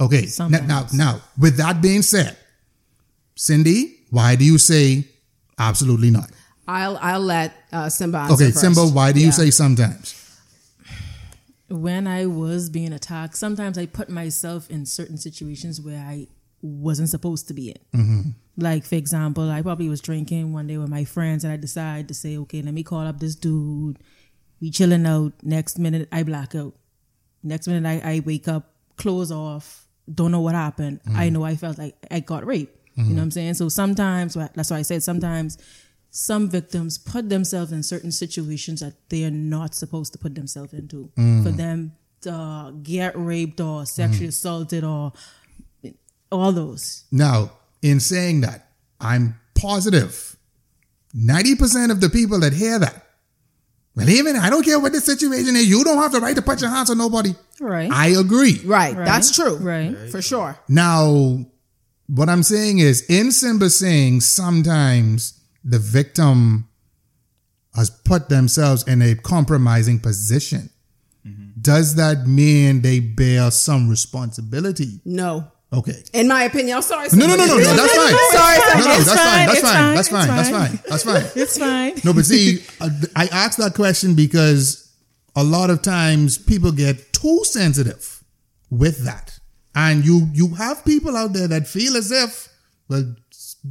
Okay. 0.00 0.22
Now, 0.22 0.26
Sometimes. 0.28 0.94
now, 0.94 1.12
now, 1.12 1.20
with 1.38 1.56
that 1.58 1.80
being 1.82 2.02
said, 2.02 2.36
Cindy, 3.36 3.96
why 4.10 4.36
do 4.36 4.44
you 4.44 4.58
say 4.58 5.06
absolutely 5.58 6.10
not? 6.10 6.30
I'll 6.66 6.96
I'll 6.98 7.20
let 7.20 7.52
uh, 7.72 7.88
Simba 7.88 8.18
answer 8.18 8.34
Okay, 8.34 8.46
first. 8.46 8.60
Simba, 8.60 8.86
why 8.86 9.12
do 9.12 9.20
you 9.20 9.32
say 9.32 9.50
sometimes? 9.50 10.14
When 11.68 12.06
I 12.06 12.26
was 12.26 12.68
being 12.70 12.92
attacked, 12.92 13.36
sometimes 13.36 13.78
I 13.78 13.86
put 13.86 14.08
myself 14.08 14.70
in 14.70 14.86
certain 14.86 15.16
situations 15.16 15.80
where 15.80 15.98
I 15.98 16.28
wasn't 16.60 17.08
supposed 17.08 17.48
to 17.48 17.54
be 17.54 17.70
in. 17.70 18.00
Mm-hmm. 18.00 18.30
Like, 18.56 18.84
for 18.84 18.94
example, 18.94 19.50
I 19.50 19.62
probably 19.62 19.88
was 19.88 20.00
drinking 20.00 20.52
one 20.52 20.66
day 20.66 20.76
with 20.76 20.88
my 20.88 21.04
friends 21.04 21.44
and 21.44 21.52
I 21.52 21.56
decided 21.56 22.08
to 22.08 22.14
say, 22.14 22.36
okay, 22.38 22.62
let 22.62 22.74
me 22.74 22.82
call 22.82 23.00
up 23.00 23.18
this 23.18 23.34
dude. 23.34 23.98
We 24.60 24.70
chilling 24.70 25.06
out. 25.06 25.32
Next 25.42 25.78
minute, 25.78 26.08
I 26.12 26.22
black 26.22 26.54
out. 26.54 26.74
Next 27.42 27.66
minute, 27.66 27.86
I, 27.86 28.16
I 28.16 28.22
wake 28.24 28.48
up, 28.48 28.72
clothes 28.96 29.32
off, 29.32 29.86
don't 30.12 30.30
know 30.30 30.40
what 30.40 30.54
happened. 30.54 31.00
I 31.06 31.26
mm-hmm. 31.26 31.34
know 31.34 31.44
I 31.44 31.56
felt 31.56 31.78
like 31.78 31.96
I 32.10 32.20
got 32.20 32.46
raped. 32.46 32.78
You 32.94 33.02
mm-hmm. 33.02 33.10
know 33.12 33.16
what 33.16 33.22
I'm 33.24 33.30
saying? 33.32 33.54
So 33.54 33.68
sometimes, 33.68 34.34
that's 34.34 34.70
why 34.70 34.78
I 34.78 34.82
said 34.82 35.02
sometimes 35.02 35.58
some 36.16 36.48
victims 36.48 36.96
put 36.96 37.28
themselves 37.28 37.72
in 37.72 37.82
certain 37.82 38.12
situations 38.12 38.78
that 38.78 38.94
they 39.08 39.24
are 39.24 39.32
not 39.32 39.74
supposed 39.74 40.12
to 40.12 40.18
put 40.18 40.36
themselves 40.36 40.72
into 40.72 41.10
mm. 41.18 41.42
for 41.42 41.50
them 41.50 41.92
to 42.20 42.72
get 42.84 43.18
raped 43.18 43.60
or 43.60 43.84
sexually 43.84 44.26
mm. 44.26 44.28
assaulted 44.28 44.84
or 44.84 45.12
all 46.30 46.52
those. 46.52 47.02
Now, 47.10 47.50
in 47.82 47.98
saying 47.98 48.42
that, 48.42 48.68
I'm 49.00 49.40
positive 49.56 50.36
90% 51.16 51.90
of 51.90 52.00
the 52.00 52.08
people 52.08 52.38
that 52.40 52.52
hear 52.52 52.78
that, 52.78 53.06
well, 53.96 54.08
even 54.08 54.36
I 54.36 54.50
don't 54.50 54.64
care 54.64 54.78
what 54.78 54.92
the 54.92 55.00
situation 55.00 55.56
is, 55.56 55.66
you 55.68 55.82
don't 55.82 55.98
have 55.98 56.12
the 56.12 56.20
right 56.20 56.36
to 56.36 56.42
put 56.42 56.60
your 56.60 56.70
hands 56.70 56.90
on 56.90 56.98
nobody. 56.98 57.34
Right. 57.60 57.90
I 57.90 58.10
agree. 58.10 58.60
Right, 58.64 58.94
Right. 58.94 59.04
that's 59.04 59.34
true. 59.34 59.56
Right. 59.56 59.96
For 60.10 60.22
sure. 60.22 60.56
Now, 60.68 61.44
what 62.06 62.28
I'm 62.28 62.44
saying 62.44 62.78
is, 62.78 63.04
in 63.08 63.32
Simba 63.32 63.68
saying 63.68 64.20
sometimes 64.20 65.40
the 65.64 65.78
victim 65.78 66.68
has 67.74 67.90
put 67.90 68.28
themselves 68.28 68.84
in 68.86 69.02
a 69.02 69.14
compromising 69.14 69.98
position. 70.00 70.70
Does 71.60 71.94
that 71.94 72.26
mean 72.26 72.82
they 72.82 73.00
bear 73.00 73.50
some 73.50 73.88
responsibility? 73.88 75.00
No. 75.06 75.50
Okay. 75.72 76.02
In 76.12 76.28
my 76.28 76.42
opinion, 76.44 76.76
I'm 76.76 76.82
sorry. 76.82 77.08
No, 77.14 77.26
no, 77.26 77.34
no, 77.36 77.46
no, 77.46 77.56
no. 77.56 77.62
That's 77.62 77.94
fine. 77.94 78.14
Sorry, 78.30 78.58
No, 78.58 78.74
Simba. 78.74 78.88
no, 78.88 79.04
that's 79.04 79.08
fine. 79.08 79.16
fine, 79.16 79.46
That's 79.46 79.60
fine. 79.60 79.72
fine, 79.72 79.94
That's 79.94 80.00
it's 80.00 80.08
fine. 80.10 80.28
That's 80.28 80.50
fine. 80.50 80.68
fine. 80.68 80.80
That's 80.88 81.04
fine. 81.04 81.24
It's 81.42 81.58
fine. 81.58 81.92
No, 82.04 82.12
but 82.12 82.24
see, 82.26 82.62
uh, 82.80 82.90
I 83.16 83.26
asked 83.28 83.58
that 83.58 83.74
question 83.74 84.14
because 84.14 84.92
a 85.34 85.42
lot 85.42 85.70
of 85.70 85.80
times 85.82 86.36
people 86.38 86.70
get 86.70 87.12
too 87.12 87.40
sensitive 87.44 88.22
with 88.70 89.04
that, 89.04 89.38
and 89.74 90.04
you 90.04 90.28
you 90.34 90.54
have 90.54 90.84
people 90.84 91.16
out 91.16 91.32
there 91.32 91.48
that 91.48 91.66
feel 91.66 91.96
as 91.96 92.12
if, 92.12 92.48
well, 92.88 93.14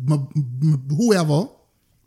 m- 0.10 0.28
m- 0.62 0.88
whoever, 0.98 1.48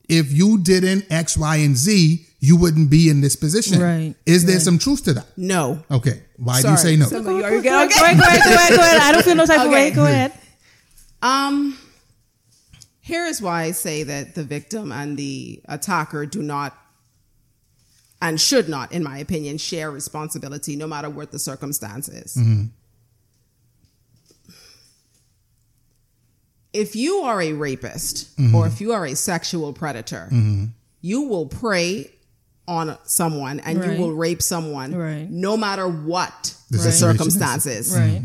if 0.09 0.33
you 0.33 0.59
didn't 0.59 1.07
X, 1.11 1.37
Y, 1.37 1.57
and 1.57 1.77
Z, 1.77 2.25
you 2.39 2.57
wouldn't 2.57 2.91
be 2.91 3.09
in 3.09 3.21
this 3.21 3.35
position. 3.37 3.81
Right, 3.81 4.15
Is 4.27 4.45
there 4.45 4.57
right. 4.57 4.63
some 4.63 4.79
truth 4.79 5.05
to 5.05 5.15
that? 5.15 5.27
No. 5.37 5.83
Okay. 5.91 6.23
Why 6.37 6.61
do 6.63 6.69
you 6.71 6.77
say 6.77 6.97
no? 6.97 7.07
Simba, 7.07 7.31
you 7.33 7.43
are 7.45 7.55
you 7.55 7.63
Go, 7.63 7.87
good? 7.89 7.91
go 7.99 8.05
ahead, 8.05 8.19
go 8.19 8.25
ahead, 8.25 8.41
go 8.45 8.55
ahead, 8.55 8.71
go 8.71 8.77
ahead. 8.83 9.01
I 9.01 9.13
don't 9.13 9.25
feel 9.25 9.35
no 9.35 9.47
type 9.47 9.67
of 9.67 9.73
way. 9.73 9.91
Go 9.91 10.05
ahead. 10.05 10.33
Um, 11.23 11.79
here 13.01 13.25
is 13.27 13.41
why 13.41 13.63
I 13.65 13.71
say 13.73 14.03
that 14.03 14.35
the 14.35 14.45
victim 14.45 14.93
and 14.93 15.17
the 15.17 15.63
attacker 15.67 16.27
do 16.27 16.43
not 16.43 16.77
and 18.21 18.41
should 18.41 18.69
not, 18.69 18.93
in 18.93 19.03
my 19.03 19.19
opinion, 19.19 19.59
share 19.59 19.91
responsibility 19.91 20.75
no 20.77 20.87
matter 20.87 21.09
what 21.11 21.33
the 21.33 21.39
circumstances. 21.39 22.39
If 26.83 26.95
you 26.97 27.13
are 27.29 27.41
a 27.41 27.53
rapist 27.53 28.37
Mm-hmm. 28.37 28.55
or 28.55 28.67
if 28.67 28.81
you 28.81 28.93
are 28.93 29.05
a 29.07 29.15
sexual 29.17 29.73
predator, 29.73 30.29
you 31.01 31.23
will 31.23 31.47
prey 31.47 32.11
on 32.69 32.99
someone 33.05 33.61
and 33.61 33.79
Right. 33.79 33.91
you 33.93 34.01
will 34.03 34.13
rape 34.13 34.43
someone 34.43 34.93
Right. 34.95 35.31
no 35.31 35.57
matter 35.57 35.87
what 35.89 36.55
The 36.71 36.79
the, 36.79 36.93
circumstances. 36.93 37.95
Right. 37.97 38.23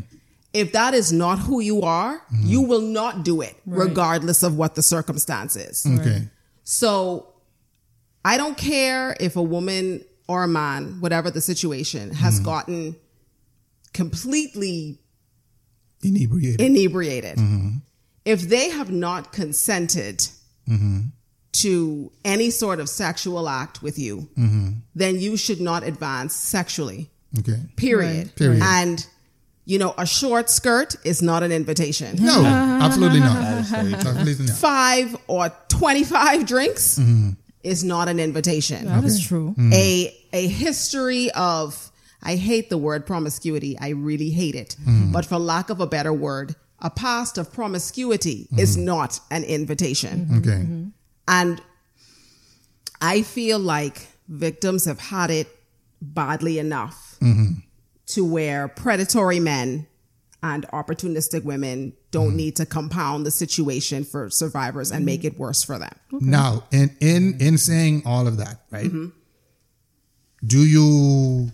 If 0.54 0.72
that 0.74 0.94
is 0.94 1.12
not 1.14 1.38
who 1.40 1.60
you 1.62 1.82
are, 1.84 2.14
Mm-hmm. 2.20 2.48
you 2.48 2.62
will 2.62 2.82
not 2.82 3.24
do 3.24 3.42
it 3.42 3.56
Right. 3.66 3.88
regardless 3.88 4.44
of 4.44 4.58
what 4.58 4.76
the 4.76 4.82
circumstances. 4.82 5.86
Okay. 5.86 6.28
So 6.64 7.28
I 8.26 8.38
don't 8.38 8.58
care 8.58 9.16
if 9.20 9.36
a 9.36 9.42
woman 9.44 10.04
or 10.28 10.44
a 10.44 10.48
man, 10.48 11.00
whatever 11.02 11.30
the 11.32 11.42
situation, 11.42 12.12
has 12.24 12.36
Mm-hmm. 12.36 12.46
gotten 12.46 12.96
completely 13.94 15.00
Inebriated. 16.04 16.62
inebriated. 16.62 17.38
Mm-hmm. 18.26 18.32
If 18.34 18.50
they 18.50 18.70
have 18.70 18.92
not 18.92 19.32
consented 19.32 20.28
Mm-hmm. 20.70 21.00
to 21.54 22.12
any 22.24 22.50
sort 22.50 22.80
of 22.80 22.88
sexual 22.88 23.50
act 23.50 23.82
with 23.82 23.98
you, 24.00 24.30
Mm-hmm. 24.38 24.70
then 24.96 25.20
you 25.20 25.36
should 25.38 25.60
not 25.60 25.84
advance 25.84 26.34
sexually. 26.36 27.10
okay. 27.40 27.60
Period. 27.76 28.28
Right. 28.28 28.36
Period. 28.36 28.64
And 28.64 29.06
you 29.66 29.78
know, 29.80 29.94
a 29.98 30.06
short 30.06 30.50
skirt 30.50 30.96
is 31.06 31.22
not 31.22 31.44
an 31.44 31.52
invitation. 31.52 32.18
No, 32.20 32.44
absolutely 32.46 33.20
not. 33.20 33.36
That 33.42 33.58
is 33.60 33.70
very 33.70 33.90
true. 33.92 34.12
Absolutely 34.12 34.46
not. 34.48 34.56
Five 34.58 35.16
or 35.28 35.52
twenty-five 35.70 36.46
drinks 36.46 37.00
is 37.64 37.84
not 37.84 38.08
an 38.10 38.20
invitation. 38.20 38.86
That 38.86 39.04
is 39.04 39.26
true. 39.26 39.54
a 39.74 40.16
a 40.34 40.48
history 40.48 41.30
of 41.32 41.92
I 42.24 42.36
hate 42.36 42.70
the 42.70 42.78
word 42.78 43.06
promiscuity. 43.06 43.78
I 43.80 43.90
really 43.90 44.30
hate 44.32 44.56
it. 44.56 44.76
But 45.12 45.26
for 45.26 45.38
lack 45.38 45.70
of 45.70 45.80
a 45.80 45.88
better 45.88 46.14
word, 46.14 46.56
a 46.82 46.90
past 46.90 47.38
of 47.38 47.52
promiscuity 47.54 48.48
is 48.58 48.76
mm-hmm. 48.76 48.86
not 48.86 49.20
an 49.30 49.44
invitation. 49.44 50.26
Mm-hmm. 50.26 50.38
Okay. 50.38 50.50
Mm-hmm. 50.50 50.88
And 51.28 51.62
I 53.02 53.22
feel 53.22 53.60
like 53.60 54.08
victims 54.28 54.86
have 54.86 55.00
had 55.00 55.30
it 55.30 55.48
badly 56.02 56.60
enough 56.60 57.18
to 58.08 58.26
where 58.26 58.68
predatory 58.68 59.40
men 59.40 59.88
and 60.44 60.68
opportunistic 60.70 61.44
women 61.44 61.94
don't 62.10 62.36
need 62.36 62.56
to 62.56 62.66
compound 62.66 63.26
the 63.26 63.32
situation 63.32 64.04
for 64.04 64.30
survivors 64.30 64.92
and 64.92 65.06
make 65.06 65.24
it 65.24 65.38
worse 65.38 65.64
for 65.64 65.78
them. 65.78 65.94
Now, 66.12 66.64
in 66.72 66.96
in 67.00 67.38
in 67.40 67.58
saying 67.58 68.04
all 68.06 68.28
of 68.28 68.38
that, 68.38 68.62
right? 68.72 68.88
Mm-hmm. 68.88 69.08
Do 70.46 70.66
you 70.66 71.52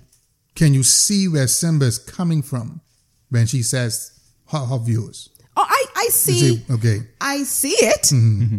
can 0.55 0.73
you 0.73 0.83
see 0.83 1.27
where 1.27 1.47
Simba 1.47 1.85
is 1.85 1.99
coming 1.99 2.41
from 2.41 2.81
when 3.29 3.45
she 3.45 3.61
says 3.61 4.16
her, 4.49 4.59
her 4.65 4.77
views? 4.79 5.29
Oh, 5.59 5.65
I, 5.67 5.85
I 5.95 6.05
see. 6.09 6.57
see- 6.57 6.63
okay. 6.73 6.99
I 7.19 7.41
see 7.43 7.69
it. 7.79 8.01
Mm-hmm. 8.13 8.57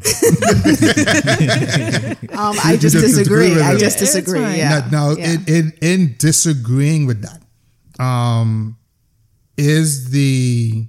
um, 2.38 2.56
I 2.64 2.76
just 2.76 2.94
just 2.96 3.06
disagree 3.06 3.48
disagree. 3.50 3.62
I 3.62 3.76
just 3.76 3.98
disagree. 3.98 4.40
fine. 4.40 4.56
Yeah. 4.58 4.88
Now, 4.90 5.10
now 5.12 5.16
Yeah. 5.16 5.32
in, 5.32 5.44
in 5.46 5.72
in 5.80 6.14
disagreeing 6.18 7.06
with 7.06 7.22
that, 7.22 7.40
um, 8.02 8.76
is 9.56 10.10
the 10.10 10.86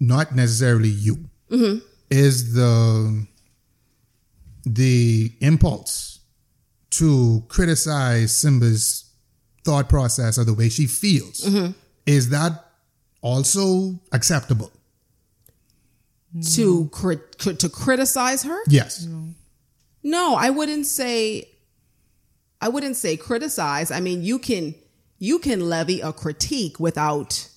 not 0.00 0.34
necessarily 0.34 0.88
you 0.88 1.28
Mm-hmm. 1.50 1.78
is 2.10 2.54
the 2.54 3.26
the 4.64 5.32
impulse 5.40 6.20
to 6.90 7.42
criticize 7.48 8.34
Simba's 8.34 9.04
thought 9.64 9.88
process 9.90 10.38
or 10.38 10.44
the 10.44 10.54
way 10.54 10.68
she 10.70 10.86
feels 10.86 11.42
Mm-hmm. 11.42 11.72
is 12.06 12.30
that 12.30 12.64
also 13.22 13.98
acceptable? 14.12 14.70
to 16.54 16.88
crit- 16.92 17.36
crit- 17.38 17.58
to 17.60 17.68
criticize 17.68 18.42
her? 18.44 18.58
Yes. 18.68 19.06
No, 20.02 20.34
I 20.34 20.50
wouldn't 20.50 20.86
say. 20.86 21.48
I 22.60 22.68
wouldn't 22.68 22.96
say 22.96 23.16
criticize. 23.16 23.90
I 23.90 24.00
mean, 24.00 24.22
you 24.22 24.38
can 24.38 24.74
you 25.18 25.38
can 25.38 25.68
levy 25.68 26.00
a 26.00 26.12
critique 26.12 26.80
without 26.80 27.48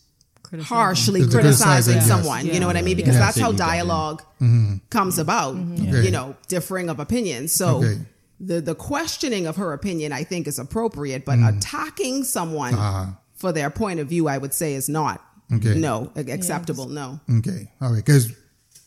Criticism. 0.43 0.75
harshly 0.75 1.21
To 1.21 1.27
criticize 1.29 1.85
criticizing 1.85 1.93
it, 1.93 1.97
yes. 1.97 2.07
someone. 2.07 2.45
You 2.47 2.59
know 2.59 2.67
what 2.67 2.75
I 2.77 2.81
mean? 2.81 2.97
Because 2.97 3.13
Yeah. 3.15 3.19
that's 3.21 3.39
how 3.39 3.49
Absolutely. 3.51 3.77
dialog 3.77 4.21
mm-hmm. 4.41 4.75
comes 4.89 5.17
about. 5.19 5.55
Mm-hmm. 5.55 5.89
Okay. 5.89 6.05
You 6.05 6.11
know, 6.11 6.35
differing 6.47 6.89
of 6.89 6.99
opinions. 6.99 7.51
So 7.53 7.77
Okay. 7.77 7.99
the 8.41 8.61
the 8.61 8.75
questioning 8.75 9.47
of 9.47 9.55
her 9.55 9.71
opinion, 9.73 10.11
I 10.11 10.23
think, 10.25 10.47
is 10.47 10.59
appropriate. 10.59 11.23
But 11.23 11.39
mm-hmm. 11.39 11.57
attacking 11.59 12.23
someone 12.25 12.73
Ah. 12.75 13.17
for 13.35 13.51
their 13.53 13.69
point 13.69 13.99
of 14.01 14.07
view, 14.09 14.27
I 14.27 14.37
would 14.37 14.53
say, 14.53 14.73
is 14.73 14.89
not. 14.89 15.21
Okay. 15.53 15.75
No, 15.79 16.11
a- 16.15 16.31
acceptable. 16.31 16.87
No. 16.87 17.19
Okay. 17.39 17.71
All 17.81 17.91
right. 17.93 18.03
Because 18.03 18.31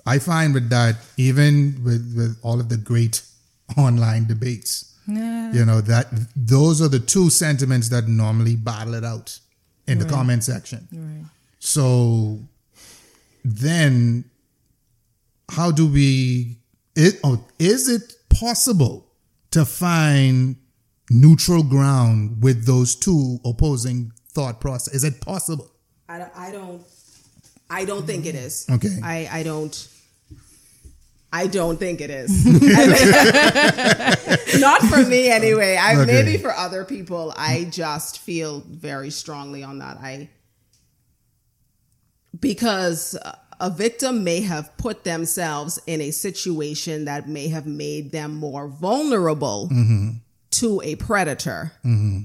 I 0.06 0.18
find 0.18 0.54
with 0.54 0.70
that, 0.70 0.96
even 1.16 1.80
with, 1.84 2.14
with 2.16 2.38
all 2.42 2.60
of 2.60 2.68
the 2.68 2.76
great 2.76 3.22
online 3.76 4.26
debates, 4.26 4.96
Yeah. 5.06 5.52
you 5.52 5.64
know, 5.64 5.80
that 5.82 6.06
those 6.34 6.82
are 6.82 6.88
the 6.88 6.98
two 7.00 7.30
sentiments 7.30 7.88
that 7.90 8.08
normally 8.08 8.56
battle 8.56 8.94
it 8.94 9.04
out 9.04 9.38
in 9.86 9.98
the 9.98 10.04
comment 10.04 10.44
section. 10.44 10.86
Right. 10.92 11.24
So 11.60 12.40
then 13.44 14.24
how 15.50 15.70
do 15.70 15.86
we 15.86 16.58
it 16.94 17.18
oh, 17.24 17.42
is 17.58 17.88
it 17.88 18.14
possible 18.28 19.06
to 19.52 19.64
find 19.64 20.56
neutral 21.10 21.62
ground 21.62 22.42
with 22.42 22.66
those 22.66 22.94
two 22.94 23.38
opposing 23.44 24.12
thought 24.32 24.60
process? 24.60 24.94
Is 24.94 25.04
it 25.04 25.20
possible? 25.20 25.70
I 26.08 26.18
don't, 26.18 26.36
I 26.36 26.52
don't 26.52 26.82
I 27.70 27.84
don't 27.84 28.06
think 28.06 28.26
it 28.26 28.34
is. 28.34 28.66
Okay. 28.70 28.98
I, 29.02 29.28
I 29.30 29.42
don't 29.42 29.88
I 31.30 31.46
don't 31.46 31.78
think 31.78 32.00
it 32.00 32.08
is. 32.08 32.46
Not 34.60 34.80
for 34.82 35.04
me 35.04 35.28
anyway. 35.28 35.76
I 35.76 35.94
Okay. 35.96 36.06
maybe 36.10 36.38
for 36.38 36.54
other 36.54 36.86
people. 36.86 37.34
I 37.36 37.64
just 37.70 38.20
feel 38.20 38.60
very 38.60 39.10
strongly 39.10 39.62
on 39.62 39.80
that. 39.80 39.98
I 39.98 40.30
because 42.40 43.14
a 43.60 43.70
victim 43.70 44.24
may 44.24 44.40
have 44.40 44.74
put 44.78 45.04
themselves 45.04 45.78
in 45.86 46.00
a 46.00 46.12
situation 46.12 47.04
that 47.06 47.28
may 47.28 47.48
have 47.48 47.66
made 47.66 48.12
them 48.12 48.34
more 48.34 48.68
vulnerable 48.68 49.68
mm-hmm. 49.70 50.10
to 50.52 50.80
a 50.82 50.94
predator. 50.94 51.72
Mm-hmm. 51.84 52.20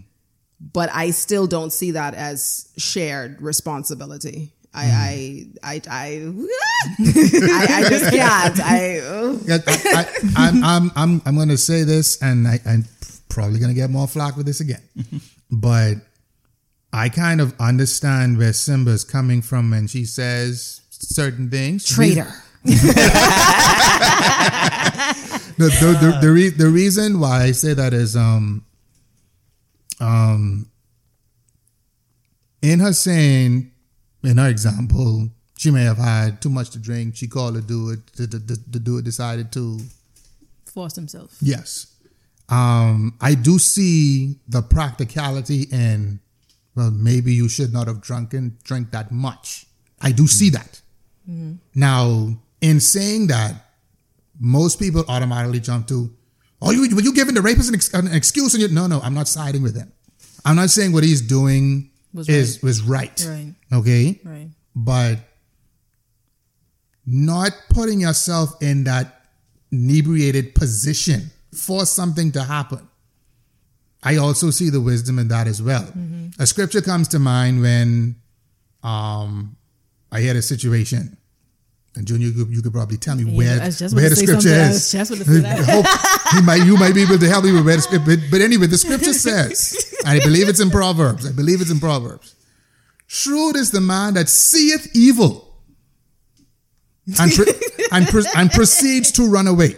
But 0.71 0.89
I 0.93 1.11
still 1.11 1.45
don't 1.45 1.73
see 1.73 1.91
that 1.91 2.13
as 2.13 2.69
shared 2.77 3.41
responsibility. 3.41 4.53
I, 4.73 5.47
I, 5.61 5.75
I, 5.75 5.81
I, 5.89 6.33
I, 6.99 7.67
I 7.69 7.89
just 7.89 8.11
can't. 8.11 8.59
I, 8.59 8.99
ugh. 8.99 9.41
I, 9.49 9.55
I, 9.67 9.85
I, 9.85 10.47
I'm, 10.47 10.63
I'm, 10.63 10.91
I'm, 10.95 11.21
I'm 11.25 11.35
going 11.35 11.49
to 11.49 11.57
say 11.57 11.83
this, 11.83 12.21
and 12.21 12.47
I, 12.47 12.59
I'm 12.65 12.85
probably 13.29 13.59
going 13.59 13.69
to 13.69 13.75
get 13.75 13.89
more 13.89 14.07
flack 14.07 14.35
with 14.35 14.45
this 14.45 14.61
again. 14.61 14.81
but 15.51 15.95
I 16.91 17.09
kind 17.09 17.41
of 17.41 17.53
understand 17.59 18.37
where 18.37 18.53
Simba's 18.53 19.03
coming 19.03 19.41
from 19.41 19.69
when 19.71 19.87
she 19.87 20.05
says 20.05 20.81
certain 20.89 21.49
things. 21.49 21.85
traitor. 21.85 22.31
The, 25.55 25.65
the, 25.65 25.97
the, 26.01 26.17
the, 26.19 26.31
re- 26.31 26.49
the 26.49 26.67
reason 26.67 27.19
why 27.19 27.43
I 27.43 27.51
say 27.51 27.75
that 27.75 27.93
is, 27.93 28.15
um, 28.15 28.65
um, 29.99 30.69
in 32.61 32.79
her 32.79 32.93
saying, 32.93 33.71
in 34.23 34.37
her 34.37 34.47
example, 34.47 35.29
she 35.57 35.71
may 35.71 35.83
have 35.83 35.97
had 35.97 36.41
too 36.41 36.49
much 36.49 36.69
to 36.71 36.79
drink. 36.79 37.15
She 37.15 37.27
called 37.27 37.57
a 37.57 37.61
dude. 37.61 38.05
The, 38.15 38.27
the, 38.27 38.39
the, 38.39 38.63
the 38.71 38.79
dude 38.79 39.05
decided 39.05 39.51
to 39.53 39.79
Force 40.73 40.95
himself. 40.95 41.37
Yes. 41.39 41.93
Um, 42.49 43.15
I 43.21 43.35
do 43.35 43.59
see 43.59 44.39
the 44.47 44.63
practicality 44.63 45.67
in, 45.71 46.19
well, 46.75 46.89
maybe 46.89 47.31
you 47.31 47.47
should 47.47 47.71
not 47.71 47.87
have 47.87 48.01
drunken 48.01 48.57
drink 48.63 48.89
that 48.91 49.11
much. 49.11 49.67
I 50.01 50.11
do 50.11 50.25
see 50.25 50.49
that. 50.49 50.81
Now, 51.75 52.35
in 52.59 52.79
saying 52.79 53.27
that, 53.27 53.53
most 54.39 54.79
people 54.79 55.05
automatically 55.07 55.59
jump 55.59 55.87
to, 55.89 56.11
oh, 56.63 56.71
you, 56.71 56.95
were 56.95 57.01
you 57.01 57.13
giving 57.13 57.35
the 57.35 57.41
rapist 57.41 57.69
an, 57.69 57.75
ex- 57.75 57.93
an 57.93 58.07
excuse? 58.07 58.53
And 58.53 58.61
you, 58.63 58.69
no, 58.69 58.87
no, 58.87 58.99
I'm 59.01 59.13
not 59.13 59.27
siding 59.27 59.61
with 59.61 59.75
him. 59.75 59.91
I'm 60.45 60.55
not 60.55 60.69
saying 60.69 60.91
what 60.93 61.03
he's 61.03 61.21
doing 61.21 61.89
Was 62.13 62.27
is 62.29 62.57
right. 62.57 62.63
was 62.63 62.81
right. 62.81 63.25
Right. 63.27 63.53
Okay 63.71 64.19
Right. 64.23 64.49
but 64.75 65.19
not 67.05 67.51
putting 67.69 67.99
yourself 68.01 68.61
in 68.61 68.85
that 68.85 69.21
inebriated 69.71 70.55
position 70.55 71.31
for 71.53 71.85
something 71.85 72.31
to 72.31 72.43
happen. 72.43 72.87
I 74.03 74.17
also 74.17 74.49
see 74.51 74.69
the 74.69 74.81
wisdom 74.81 75.17
in 75.19 75.27
that 75.29 75.47
as 75.47 75.61
well. 75.61 75.87
A 76.39 76.45
scripture 76.45 76.81
comes 76.81 77.07
to 77.09 77.19
mind 77.19 77.61
when 77.61 78.15
um, 78.83 79.55
I 80.11 80.21
had 80.21 80.35
a 80.35 80.41
situation. 80.41 81.17
And 81.95 82.07
Junior, 82.07 82.27
you 82.27 82.33
could, 82.45 82.55
you 82.55 82.61
could 82.63 82.73
probably 82.73 82.97
tell 82.97 83.15
me 83.15 83.23
Yeah, 83.23 83.37
where, 83.37 83.61
I 83.61 83.65
was 83.67 83.77
just 83.77 83.93
where 83.95 84.09
the 84.09 84.15
about 84.15 84.15
to 84.15 84.19
say 84.19 84.25
scripture 84.25 84.49
is. 84.49 84.69
was 84.69 84.91
just 84.91 85.11
about 85.11 85.25
to 85.25 85.31
say 85.31 85.39
that. 85.41 85.65
Hope- 85.69 86.33
you 86.35 86.41
might 86.41 86.65
you 86.65 86.77
might 86.77 86.95
be 86.95 87.03
able 87.03 87.19
to 87.19 87.29
help 87.29 87.45
me 87.45 87.51
with 87.51 87.65
where 87.65 87.75
the 87.75 87.81
scripture. 87.83 88.17
But, 88.17 88.19
but 88.31 88.41
anyway, 88.41 88.65
the 88.67 88.77
scripture 88.79 89.13
says, 89.13 89.93
and 90.05 90.09
I 90.09 90.19
believe 90.23 90.49
it's 90.49 90.59
in 90.59 90.71
Proverbs. 90.71 91.27
I 91.27 91.31
believe 91.31 91.61
it's 91.61 91.69
in 91.69 91.79
Proverbs. 91.79 92.33
Shrewd 93.05 93.55
is 93.55 93.69
the 93.69 93.81
man 93.81 94.15
that 94.15 94.27
seeth 94.27 94.89
evil 94.95 95.53
and, 97.19 97.31
pro- 97.31 97.45
and, 97.91 98.07
pro- 98.07 98.23
and 98.35 98.49
proceeds 98.51 99.11
to 99.13 99.27
run 99.29 99.45
away. 99.47 99.75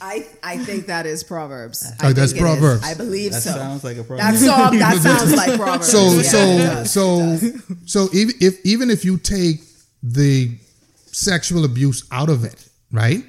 I, 0.00 0.26
I 0.42 0.56
think 0.56 0.86
that 0.86 1.04
is 1.06 1.22
Proverbs. 1.22 1.86
Oh, 2.02 2.08
I 2.08 2.12
that's 2.12 2.32
think 2.32 2.42
it 2.42 2.48
is. 2.48 2.58
Proverbs. 2.58 2.84
I 2.84 2.94
believe 2.94 3.32
That 3.32 3.42
so. 3.42 3.50
sounds 3.50 3.84
like 3.84 3.98
a 3.98 4.02
problem. 4.02 4.26
That's 4.26 4.48
all, 4.48 4.70
that 4.72 4.96
sounds 5.02 5.36
like 5.36 5.54
Proverbs. 5.60 5.88
So 5.92 6.00
Yeah, 6.14 6.22
so 6.22 6.56
does. 6.56 6.90
so 6.90 7.38
so 7.84 8.08
even 8.14 8.34
if 8.40 8.64
even 8.64 8.90
if 8.90 9.04
you 9.04 9.18
take 9.18 9.60
the 10.02 10.56
sexual 11.12 11.64
abuse 11.64 12.04
out 12.10 12.28
of 12.28 12.44
it, 12.44 12.68
right? 12.92 13.24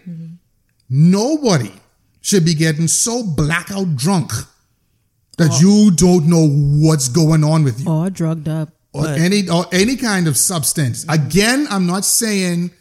Nobody 0.89 1.71
should 2.21 2.45
be 2.45 2.53
getting 2.53 2.87
so 2.87 3.23
blackout 3.23 3.95
drunk 3.95 4.31
that 5.37 5.59
you 5.61 5.91
don't 5.91 6.27
know 6.27 6.47
what's 6.87 7.07
going 7.07 7.43
on 7.43 7.63
with 7.63 7.79
you. 7.81 7.89
Or 7.89 8.09
drugged 8.09 8.47
up. 8.47 8.69
or 8.93 9.07
any 9.07 9.47
or 9.49 9.65
any 9.71 9.95
kind 9.95 10.27
of 10.27 10.35
substance. 10.37 11.05
Again, 11.09 11.65
I'm 11.69 11.87
not 11.87 12.03
saying 12.05 12.71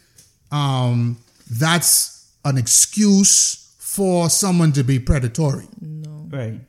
um, 0.51 1.17
that's 1.49 2.31
an 2.43 2.57
excuse 2.57 3.73
for 3.79 4.29
someone 4.29 4.71
to 4.73 4.83
be 4.83 4.99
predatory. 4.99 5.67
right. 6.29 6.59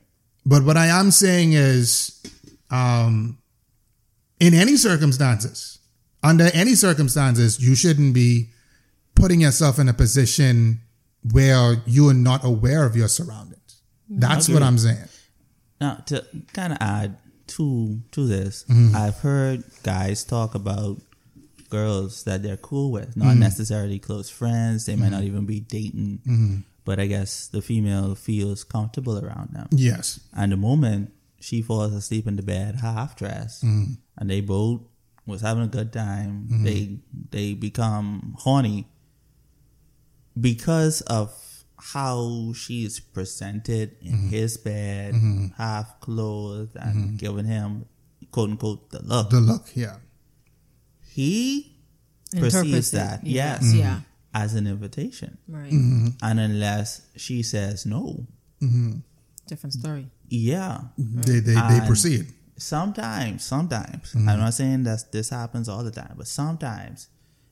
But 0.45 0.63
what 0.63 0.75
I 0.77 0.87
am 0.87 1.11
saying 1.11 1.53
is, 1.53 2.21
um, 2.69 3.37
in 4.39 4.53
any 4.53 4.75
circumstances, 4.75 5.72
under 6.23 6.49
any 6.53 6.75
circumstances, 6.75 7.59
you 7.59 7.75
shouldn't 7.75 8.13
be 8.13 8.49
putting 9.15 9.41
yourself 9.41 9.77
in 9.79 9.89
a 9.89 9.93
position 9.93 10.81
where 11.31 11.81
you 11.85 12.09
are 12.09 12.13
not 12.13 12.43
aware 12.43 12.85
of 12.85 12.95
your 12.95 13.07
surroundings. 13.07 13.81
That's 14.09 14.49
what 14.49 14.63
I'm 14.63 14.77
saying. 14.77 15.07
Now, 15.81 15.95
to 16.07 16.25
kind 16.53 16.73
of 16.73 16.79
add 16.81 17.17
to 17.47 17.99
to 18.11 18.25
this, 18.27 18.63
Mm-hmm. 18.69 18.95
I've 18.95 19.17
heard 19.19 19.63
guys 19.83 20.23
talk 20.23 20.55
about 20.55 21.01
girls 21.69 22.23
that 22.23 22.43
they're 22.43 22.57
cool 22.57 22.91
with, 22.91 23.09
Mm-hmm. 23.11 23.27
not 23.27 23.37
necessarily 23.37 23.99
close 23.99 24.29
friends. 24.29 24.85
They 24.85 24.95
might 24.95 25.09
not 25.11 25.23
even 25.23 25.45
be 25.45 25.59
dating, 25.59 26.19
Mm-hmm. 26.27 26.55
but 26.85 26.99
I 26.99 27.07
guess 27.07 27.47
the 27.47 27.61
female 27.61 28.15
feels 28.15 28.63
comfortable 28.63 29.17
around 29.23 29.49
them. 29.53 29.67
Yes. 29.71 30.19
And 30.35 30.51
the 30.51 30.57
moment 30.57 31.11
she 31.39 31.61
falls 31.61 31.93
asleep 31.93 32.27
in 32.27 32.35
the 32.37 32.43
bed, 32.43 32.75
half 32.75 33.15
dressed, 33.15 33.63
Mm-hmm. 33.65 33.93
and 34.17 34.29
they 34.29 34.41
both 34.41 34.81
was 35.25 35.41
having 35.41 35.63
a 35.63 35.67
good 35.67 35.91
time, 35.93 36.47
mm-hmm. 36.49 36.63
they 36.63 36.99
they 37.31 37.53
become 37.53 38.35
horny 38.39 38.87
because 40.39 41.01
of 41.01 41.31
how 41.77 42.53
she 42.55 42.85
is 42.85 42.99
presented 42.99 43.95
in 44.01 44.13
Mm-hmm. 44.13 44.29
his 44.29 44.57
bed, 44.57 45.13
mm-hmm. 45.13 45.47
half 45.57 45.99
clothed, 45.99 46.75
and 46.75 46.95
mm-hmm. 46.95 47.15
giving 47.17 47.45
him 47.45 47.85
quote 48.31 48.49
unquote 48.51 48.89
the 48.91 49.01
look. 49.03 49.29
The 49.29 49.39
look, 49.41 49.67
yeah. 49.75 49.97
he 51.01 51.77
Interprets 52.33 52.55
perceives 52.55 52.93
it. 52.93 52.97
that, 52.97 53.23
Yeah. 53.25 53.59
yes, 53.61 53.73
Yeah. 53.73 53.99
as 54.33 54.55
an 54.55 54.65
invitation, 54.67 55.37
Right. 55.47 55.71
and 55.71 56.39
unless 56.39 57.01
she 57.15 57.43
says 57.43 57.85
no, 57.85 58.27
Different 59.47 59.73
story. 59.73 60.07
yeah, 60.29 60.81
They 60.97 61.39
they, 61.39 61.53
they 61.53 61.59
And- 61.79 61.85
proceed. 61.87 62.27
Sometimes, 62.57 63.43
sometimes 63.43 64.13
Mm-hmm. 64.13 64.29
I'm 64.29 64.39
not 64.39 64.53
saying 64.53 64.83
that 64.83 65.11
this 65.11 65.29
happens 65.29 65.67
all 65.69 65.83
the 65.83 65.91
time, 65.91 66.13
but 66.17 66.27
sometimes 66.27 67.07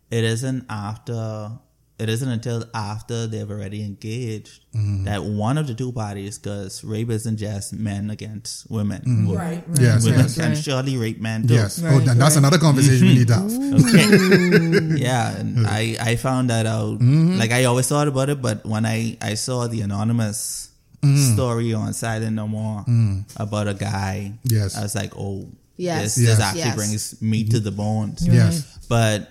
it 0.09 0.23
isn't 0.23 0.65
after. 0.69 1.51
It 1.99 2.09
isn't 2.09 2.29
until 2.29 2.65
after 2.73 3.27
they've 3.27 3.49
already 3.49 3.83
engaged 3.85 4.65
Mm-hmm. 4.73 5.03
that 5.03 5.23
one 5.23 5.57
of 5.59 5.67
the 5.67 5.75
two 5.75 5.91
parties, 5.91 6.39
because 6.39 6.83
rape 6.83 7.11
isn't 7.11 7.37
just 7.37 7.73
men 7.73 8.09
against 8.09 8.65
women. 8.71 9.27
Wo- 9.27 9.35
Right. 9.35 9.61
Mm-hmm. 9.69 9.83
Yes, 9.83 10.05
Women 10.05 10.19
yes. 10.21 10.35
can 10.35 10.49
right. 10.53 10.57
surely 10.57 10.97
rape 10.97 11.21
men 11.21 11.45
too. 11.47 11.53
Yes. 11.53 11.77
oh, 11.83 11.85
Right, 11.85 12.05
then 12.05 12.17
that's 12.17 12.33
right. 12.35 12.41
another 12.41 12.57
conversation 12.57 13.05
we 13.07 13.13
need 13.19 13.27
to 13.27 13.35
have. 13.35 13.51
Okay. 13.85 14.97
yeah, 14.97 15.37
and 15.37 15.67
I 15.67 15.95
I 16.01 16.15
found 16.15 16.49
that 16.49 16.65
out. 16.65 16.97
Like 17.01 17.51
I 17.51 17.65
always 17.65 17.87
thought 17.87 18.07
about 18.07 18.29
it, 18.33 18.41
but 18.41 18.65
when 18.65 18.85
I 18.85 19.17
I 19.21 19.35
saw 19.35 19.67
the 19.67 19.81
anonymous 19.81 20.70
Mm. 21.01 21.33
story 21.33 21.73
on 21.73 21.93
Silent 21.93 22.35
No 22.35 22.47
More 22.47 22.83
mm. 22.87 23.25
about 23.37 23.67
a 23.67 23.73
guy, 23.73 24.33
Yes. 24.43 24.77
I 24.77 24.83
was 24.83 24.93
like, 24.95 25.13
oh, 25.17 25.47
Yes. 25.77 26.15
this 26.15 26.27
this 26.27 26.39
actually 26.39 26.61
Yes. 26.61 26.75
brings 26.75 27.21
me 27.21 27.43
to 27.45 27.59
the 27.59 27.71
bones. 27.71 28.27
Yes. 28.27 28.77
But 28.87 29.29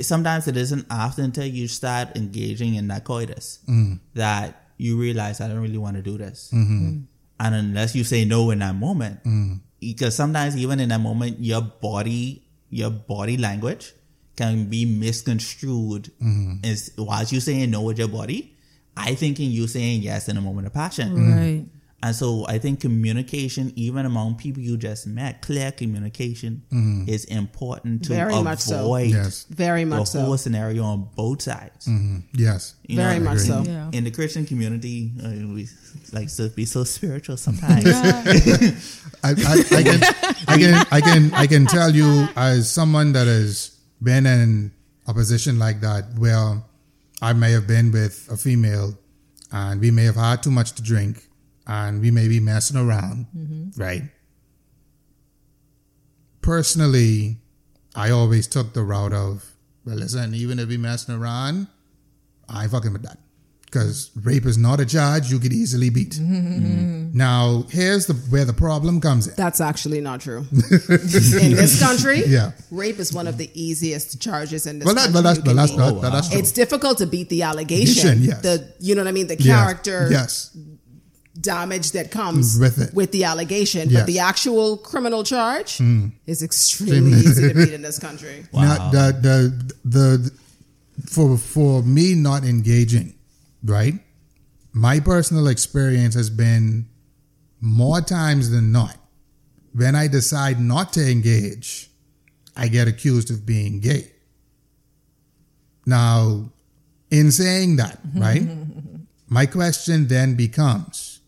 sometimes 0.00 0.46
it 0.46 0.56
isn't 0.56 0.86
often 0.90 1.26
until 1.26 1.46
you 1.46 1.68
start 1.68 2.16
engaging 2.16 2.74
in 2.74 2.88
that 2.88 3.04
coitus 3.04 3.60
mm. 3.68 3.98
that 4.14 4.68
you 4.76 4.98
realize 4.98 5.40
I 5.40 5.48
don't 5.48 5.60
really 5.60 5.78
want 5.78 5.96
to 5.96 6.02
do 6.02 6.18
this. 6.18 6.50
Mm-hmm. 6.52 7.00
And 7.40 7.54
unless 7.54 7.94
you 7.94 8.04
say 8.04 8.24
no 8.24 8.50
in 8.50 8.60
that 8.60 8.74
moment, 8.74 9.20
because 9.80 10.14
sometimes 10.14 10.56
even 10.56 10.80
in 10.80 10.88
that 10.90 11.00
moment, 11.00 11.40
your 11.40 11.60
body, 11.60 12.44
your 12.70 12.90
body 12.90 13.36
language 13.36 13.92
can 14.36 14.68
be 14.68 14.84
misconstrued. 14.84 16.10
Mm-hmm. 16.22 16.64
Is 16.64 16.92
whilst 16.96 17.32
you 17.32 17.40
saying 17.40 17.70
no 17.70 17.82
with 17.82 17.98
your 17.98 18.08
body, 18.08 18.55
I 18.96 19.14
thinking 19.14 19.50
you 19.50 19.66
saying 19.66 20.02
yes 20.02 20.28
in 20.28 20.36
a 20.36 20.40
moment 20.40 20.66
of 20.66 20.72
passion. 20.72 21.10
Mm-hmm. 21.10 21.34
Right. 21.34 21.66
And 22.02 22.14
so 22.14 22.46
I 22.46 22.58
think 22.58 22.80
communication, 22.80 23.72
even 23.74 24.04
among 24.04 24.36
people 24.36 24.62
you 24.62 24.76
just 24.76 25.06
met, 25.06 25.40
clear 25.40 25.72
communication 25.72 26.62
mm-hmm. 26.70 27.08
is 27.08 27.24
important 27.24 28.04
to 28.04 28.12
Very 28.12 28.40
much 28.42 28.60
so. 28.60 28.80
avoid 28.80 29.10
Yes. 29.10 29.44
Very 29.48 29.84
the 29.84 29.90
much 29.90 30.12
whole 30.12 30.36
so. 30.36 30.36
scenario 30.36 30.84
on 30.84 31.08
both 31.16 31.42
sides. 31.42 31.86
Mm-hmm. 31.86 32.18
Yes. 32.34 32.74
You 32.86 32.96
Very 32.96 33.18
much 33.18 33.38
agree. 33.38 33.48
so. 33.48 33.62
Yeah. 33.62 33.90
In 33.92 34.04
the 34.04 34.10
Christian 34.10 34.44
community, 34.44 35.10
uh, 35.24 35.30
we 35.52 35.68
like 36.12 36.32
to 36.36 36.48
be 36.50 36.64
so 36.66 36.84
spiritual 36.84 37.38
sometimes. 37.38 37.86
I, 39.24 39.30
I, 39.30 39.64
I 39.72 39.82
can 39.82 40.02
I 40.46 40.58
can 40.58 40.86
I 40.92 41.00
can 41.00 41.34
I 41.34 41.46
can 41.46 41.66
tell 41.66 41.90
you 41.94 42.28
as 42.36 42.70
someone 42.70 43.12
that 43.12 43.26
has 43.26 43.76
been 44.02 44.26
in 44.26 44.70
a 45.08 45.14
position 45.14 45.58
like 45.58 45.80
that 45.80 46.04
where 46.18 46.62
I 47.22 47.32
may 47.32 47.52
have 47.52 47.66
been 47.66 47.92
with 47.92 48.28
a 48.30 48.36
female 48.36 48.98
and 49.52 49.80
we 49.80 49.90
may 49.90 50.04
have 50.04 50.16
had 50.16 50.42
too 50.42 50.50
much 50.50 50.72
to 50.72 50.82
drink 50.82 51.28
and 51.66 52.00
we 52.00 52.10
may 52.10 52.28
be 52.28 52.40
messing 52.40 52.76
around, 52.76 53.26
mm-hmm. 53.36 53.80
right? 53.80 54.02
Personally, 56.42 57.38
I 57.94 58.10
always 58.10 58.46
took 58.46 58.72
the 58.72 58.82
route 58.82 59.12
of, 59.12 59.56
well, 59.84 59.96
listen, 59.96 60.34
even 60.34 60.58
if 60.58 60.68
we 60.68 60.76
messing 60.76 61.14
around, 61.14 61.68
I 62.48 62.64
ain't 62.64 62.72
fucking 62.72 62.92
with 62.92 63.02
that. 63.02 63.18
Because 63.76 64.10
rape 64.22 64.46
is 64.46 64.56
not 64.56 64.80
a 64.80 64.86
charge 64.86 65.30
you 65.30 65.38
could 65.38 65.52
easily 65.52 65.90
beat. 65.90 66.12
Mm-hmm, 66.12 66.34
mm-hmm, 66.34 66.66
mm-hmm. 66.66 67.18
Now, 67.18 67.64
here's 67.68 68.06
the 68.06 68.14
where 68.14 68.46
the 68.46 68.54
problem 68.54 69.00
comes 69.02 69.26
in. 69.28 69.34
That's 69.36 69.60
actually 69.60 70.00
not 70.00 70.20
true. 70.22 70.38
in 70.50 71.52
this 71.54 71.78
country, 71.78 72.22
Yeah. 72.26 72.52
rape 72.70 72.98
is 72.98 73.12
one 73.12 73.26
of 73.26 73.36
the 73.36 73.50
easiest 73.52 74.20
charges 74.20 74.66
in 74.66 74.78
this 74.78 74.86
Well, 74.86 74.94
that, 74.94 75.12
country. 75.12 75.14
well, 75.14 75.22
that's, 75.22 75.38
you 75.38 75.44
well, 75.44 75.54
that's, 75.54 75.72
beat. 75.72 75.78
that, 75.78 76.00
that- 76.00 76.12
that's 76.12 76.28
true. 76.30 76.38
It's 76.38 76.52
difficult 76.52 76.98
to 76.98 77.06
beat 77.06 77.28
the 77.28 77.42
allegation. 77.42 78.08
Allegation, 78.08 78.22
yes. 78.22 78.42
The 78.42 78.72
you 78.80 78.94
know 78.94 79.02
what 79.02 79.08
I 79.08 79.12
mean? 79.12 79.26
The 79.26 79.36
character 79.36 80.08
Yes. 80.10 80.56
damage 81.38 81.92
that 81.92 82.10
comes 82.10 82.58
With 82.58 82.78
it. 82.80 82.94
with 82.94 83.12
the 83.12 83.24
allegation. 83.24 83.90
Yes. 83.90 84.00
But 84.00 84.06
the 84.06 84.20
actual 84.20 84.78
criminal 84.78 85.22
charge 85.22 85.76
hmm. 85.78 86.08
is 86.26 86.42
extremely 86.42 87.18
easy 87.26 87.48
to 87.48 87.54
beat 87.54 87.74
in 87.74 87.82
this 87.82 87.98
country. 87.98 88.46
Now, 88.54 88.90
the, 88.90 89.12
the, 89.20 89.74
the, 89.84 90.30
for, 91.10 91.36
for 91.36 91.82
me 91.82 92.14
not 92.14 92.44
engaging, 92.44 93.12
right? 93.66 93.94
My 94.72 95.00
personal 95.00 95.48
experience 95.48 96.14
has 96.14 96.30
been 96.30 96.86
more 97.60 98.00
times 98.00 98.50
than 98.50 98.72
not, 98.72 98.96
when 99.74 99.94
I 99.94 100.06
decide 100.08 100.60
not 100.60 100.92
to 100.94 101.10
engage, 101.10 101.90
I 102.56 102.68
get 102.68 102.88
accused 102.88 103.30
of 103.30 103.44
being 103.44 103.80
gay. 103.80 104.10
Now, 105.84 106.50
in 107.10 107.30
saying 107.30 107.76
that, 107.76 107.98
right, 108.14 108.46
my 109.28 109.46
question 109.46 110.08
then 110.08 110.34
becomes 110.34 111.20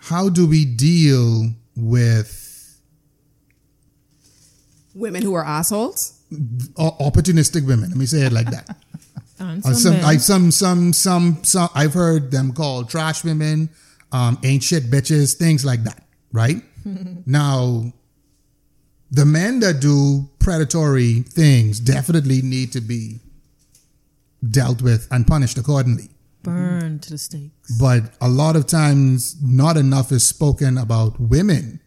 how 0.00 0.28
do 0.28 0.46
we 0.46 0.64
deal 0.64 1.50
with 1.76 2.80
Women 4.94 5.22
who 5.22 5.34
are 5.34 5.44
assholes. 5.44 6.20
opportunistic 6.76 7.64
women? 7.66 7.90
Let 7.90 7.98
me 7.98 8.06
say 8.06 8.22
it 8.22 8.32
like 8.32 8.50
that. 8.50 8.76
Uh, 9.40 9.60
some 9.60 9.74
some. 9.74 9.94
I, 10.04 10.16
some, 10.18 10.50
some, 10.50 10.92
some, 10.92 11.44
some. 11.44 11.68
I've 11.74 11.94
heard 11.94 12.30
them 12.30 12.52
called 12.52 12.90
trash 12.90 13.24
women, 13.24 13.70
um, 14.12 14.38
ain't 14.44 14.62
shit 14.62 14.90
bitches, 14.90 15.36
things 15.36 15.64
like 15.64 15.84
that. 15.84 16.04
Right 16.32 16.62
now, 17.26 17.92
the 19.10 19.24
men 19.24 19.60
that 19.60 19.80
do 19.80 20.28
predatory 20.38 21.20
things 21.20 21.80
definitely 21.80 22.42
need 22.42 22.72
to 22.72 22.80
be 22.80 23.20
dealt 24.48 24.82
with 24.82 25.08
and 25.10 25.26
punished 25.26 25.58
accordingly. 25.58 26.10
Burn 26.42 26.98
to 27.00 27.10
the 27.10 27.18
stakes. 27.18 27.78
But 27.78 28.14
a 28.20 28.28
lot 28.28 28.56
of 28.56 28.66
times, 28.66 29.36
not 29.42 29.76
enough 29.76 30.12
is 30.12 30.26
spoken 30.26 30.78
about 30.78 31.20
women 31.20 31.80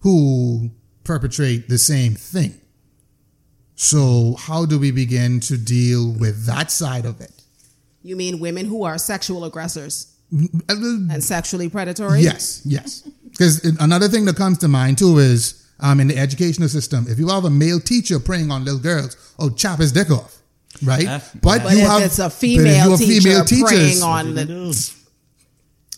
who 0.00 0.70
perpetrate 1.04 1.68
the 1.68 1.78
same 1.78 2.14
thing. 2.14 2.59
So, 3.82 4.36
how 4.38 4.66
do 4.66 4.78
we 4.78 4.90
begin 4.90 5.40
to 5.40 5.56
deal 5.56 6.12
with 6.12 6.44
that 6.44 6.70
side 6.70 7.06
of 7.06 7.22
it? 7.22 7.32
You 8.02 8.14
mean 8.14 8.38
women 8.38 8.66
who 8.66 8.82
are 8.84 8.98
sexual 8.98 9.42
aggressors 9.46 10.08
Uh, 10.30 10.74
and 11.10 11.24
sexually 11.24 11.70
predatory? 11.70 12.20
Yes, 12.20 12.60
yes. 12.66 13.08
Because 13.30 13.64
another 13.80 14.06
thing 14.08 14.26
that 14.26 14.36
comes 14.36 14.58
to 14.58 14.68
mind 14.68 14.98
too 14.98 15.16
is 15.16 15.66
um, 15.80 15.98
in 15.98 16.08
the 16.08 16.18
educational 16.18 16.68
system. 16.68 17.06
If 17.08 17.18
you 17.18 17.28
have 17.28 17.46
a 17.46 17.50
male 17.50 17.80
teacher 17.80 18.20
preying 18.20 18.50
on 18.50 18.66
little 18.66 18.80
girls, 18.80 19.16
oh, 19.38 19.48
chop 19.48 19.78
his 19.78 19.92
dick 19.92 20.10
off, 20.10 20.36
right? 20.84 21.04
Yeah. 21.04 21.20
But, 21.40 21.62
But 21.62 21.72
you 21.72 21.78
if 21.78 21.88
have 21.88 22.02
it's 22.02 22.18
a 22.18 22.24
but 22.24 22.32
if 22.34 22.38
female 22.38 22.84
you 22.84 22.90
have 22.90 22.98
teacher 22.98 23.22
female 23.22 23.44
preying 23.66 24.02
on 24.02 24.34
the 24.34 24.42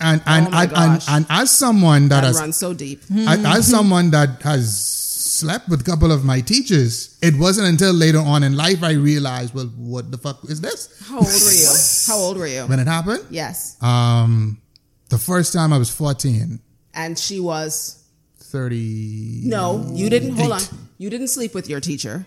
and 0.00 0.22
and, 0.24 0.46
Oh 0.54 0.56
and, 0.56 0.72
and 0.76 1.02
and 1.08 1.26
as 1.28 1.50
someone 1.50 2.08
that 2.10 2.20
that 2.20 2.26
has 2.28 2.38
runs 2.38 2.56
so 2.56 2.74
deep. 2.74 3.02
as, 3.10 3.44
as 3.44 3.66
someone 3.66 4.10
that 4.12 4.40
has 4.42 5.01
slept 5.42 5.68
with 5.68 5.80
a 5.80 5.84
couple 5.84 6.10
of 6.12 6.24
my 6.24 6.40
teachers, 6.40 7.18
it 7.22 7.34
wasn't 7.36 7.66
until 7.68 7.92
later 7.92 8.18
on 8.18 8.42
in 8.42 8.56
life 8.56 8.82
I 8.82 8.92
realized, 8.92 9.54
well, 9.54 9.66
what 9.76 10.10
the 10.10 10.18
fuck 10.18 10.38
is 10.48 10.60
this? 10.60 10.80
How 11.08 11.18
old 11.18 11.26
were 11.26 11.56
you? 11.62 11.70
How 12.06 12.16
old 12.16 12.36
were 12.38 12.46
you? 12.46 12.62
When 12.66 12.78
it 12.80 12.86
happened, 12.86 13.24
Yes, 13.30 13.76
um, 13.82 14.60
the 15.08 15.18
first 15.18 15.52
time 15.52 15.72
I 15.72 15.78
was 15.78 15.90
14, 15.90 16.60
and 16.94 17.18
she 17.18 17.40
was 17.40 18.04
30. 18.38 19.42
no. 19.44 19.90
You 19.92 20.08
didn't 20.10 20.36
hold 20.36 20.52
on. 20.52 20.60
You 20.98 21.10
didn't 21.10 21.28
sleep 21.28 21.54
with 21.54 21.68
your 21.68 21.80
teacher. 21.80 22.24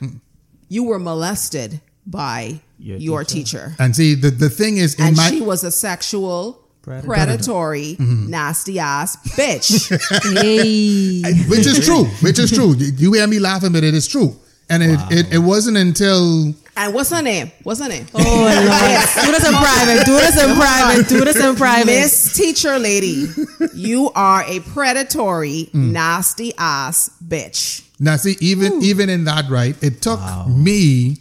You 0.69 0.83
were 0.83 0.99
molested 0.99 1.79
by 2.05 2.59
Your 2.79 2.97
your, 2.97 3.23
teacher. 3.23 3.69
teacher. 3.69 3.75
And 3.79 3.95
see, 3.95 4.15
the, 4.15 4.29
the 4.31 4.49
thing 4.49 4.77
is, 4.77 4.95
in 4.95 5.05
and 5.07 5.17
my 5.17 5.29
she 5.29 5.41
was 5.41 5.63
a 5.63 5.71
sexual, 5.71 6.64
Predator. 6.85 7.07
predatory, 7.07 7.97
nasty 7.99 8.79
ass 8.79 9.17
bitch. 9.35 9.89
Hey. 10.39 11.21
which 11.49 11.65
is 11.65 11.83
true, 11.85 12.05
which 12.21 12.37
is 12.39 12.51
true. 12.51 12.75
You 12.75 13.13
hear 13.13 13.27
me 13.27 13.39
laughing, 13.39 13.71
but 13.73 13.83
it 13.83 13.93
is 13.93 14.07
true. 14.07 14.35
And 14.69 14.81
it, 14.83 14.99
it, 15.11 15.33
it 15.33 15.37
wasn't 15.39 15.77
until 15.77 16.53
and 16.77 16.93
what's 16.93 17.09
her 17.11 17.21
name? 17.21 17.51
What's 17.63 17.81
her 17.81 17.87
name? 17.87 18.05
Oh 18.13 18.19
Lord. 18.19 19.25
Do 19.25 19.31
this 19.31 19.47
in 19.47 19.53
private. 19.53 20.05
Do 20.05 20.17
this 20.17 20.43
in 20.43 20.55
private. 20.55 21.07
Do 21.07 21.25
this 21.25 21.37
in 21.43 21.55
private. 21.55 21.85
Miss 21.87 22.33
Teacher 22.35 22.77
Lady, 22.79 23.27
you 23.73 24.11
are 24.15 24.43
a 24.47 24.59
predatory, 24.59 25.69
Mm. 25.73 25.91
nasty 25.91 26.53
ass 26.57 27.09
bitch. 27.25 27.83
Now, 27.99 28.17
see, 28.17 28.35
even 28.41 28.83
even 28.83 29.09
in 29.09 29.23
that, 29.25 29.49
right? 29.49 29.75
It 29.81 30.01
took 30.01 30.19
me 30.49 31.17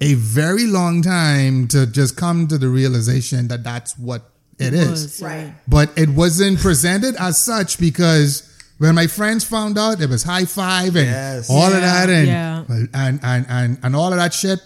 a 0.00 0.14
very 0.14 0.66
long 0.66 1.00
time 1.02 1.66
to 1.68 1.86
just 1.86 2.16
come 2.16 2.46
to 2.48 2.58
the 2.58 2.68
realization 2.68 3.48
that 3.48 3.62
that's 3.64 3.96
what 3.98 4.31
it 4.68 4.74
is. 4.74 4.90
was, 4.90 5.22
Right. 5.22 5.54
But 5.68 5.90
it 5.96 6.08
wasn't 6.08 6.58
presented 6.60 7.14
as 7.16 7.38
such 7.38 7.78
because 7.78 8.48
when 8.78 8.94
my 8.94 9.06
friends 9.06 9.44
found 9.44 9.78
out, 9.78 10.00
it 10.00 10.08
was 10.08 10.22
high 10.22 10.44
five 10.44 10.96
and 10.96 11.06
Yes. 11.06 11.48
all 11.50 11.66
of 11.66 11.80
that 11.80 12.08
and, 12.10 12.26
yeah. 12.26 12.64
Uh, 12.68 12.86
and, 12.94 13.20
and 13.22 13.46
and 13.48 13.78
and 13.82 13.96
all 13.96 14.12
of 14.12 14.18
that 14.18 14.32
shit. 14.34 14.60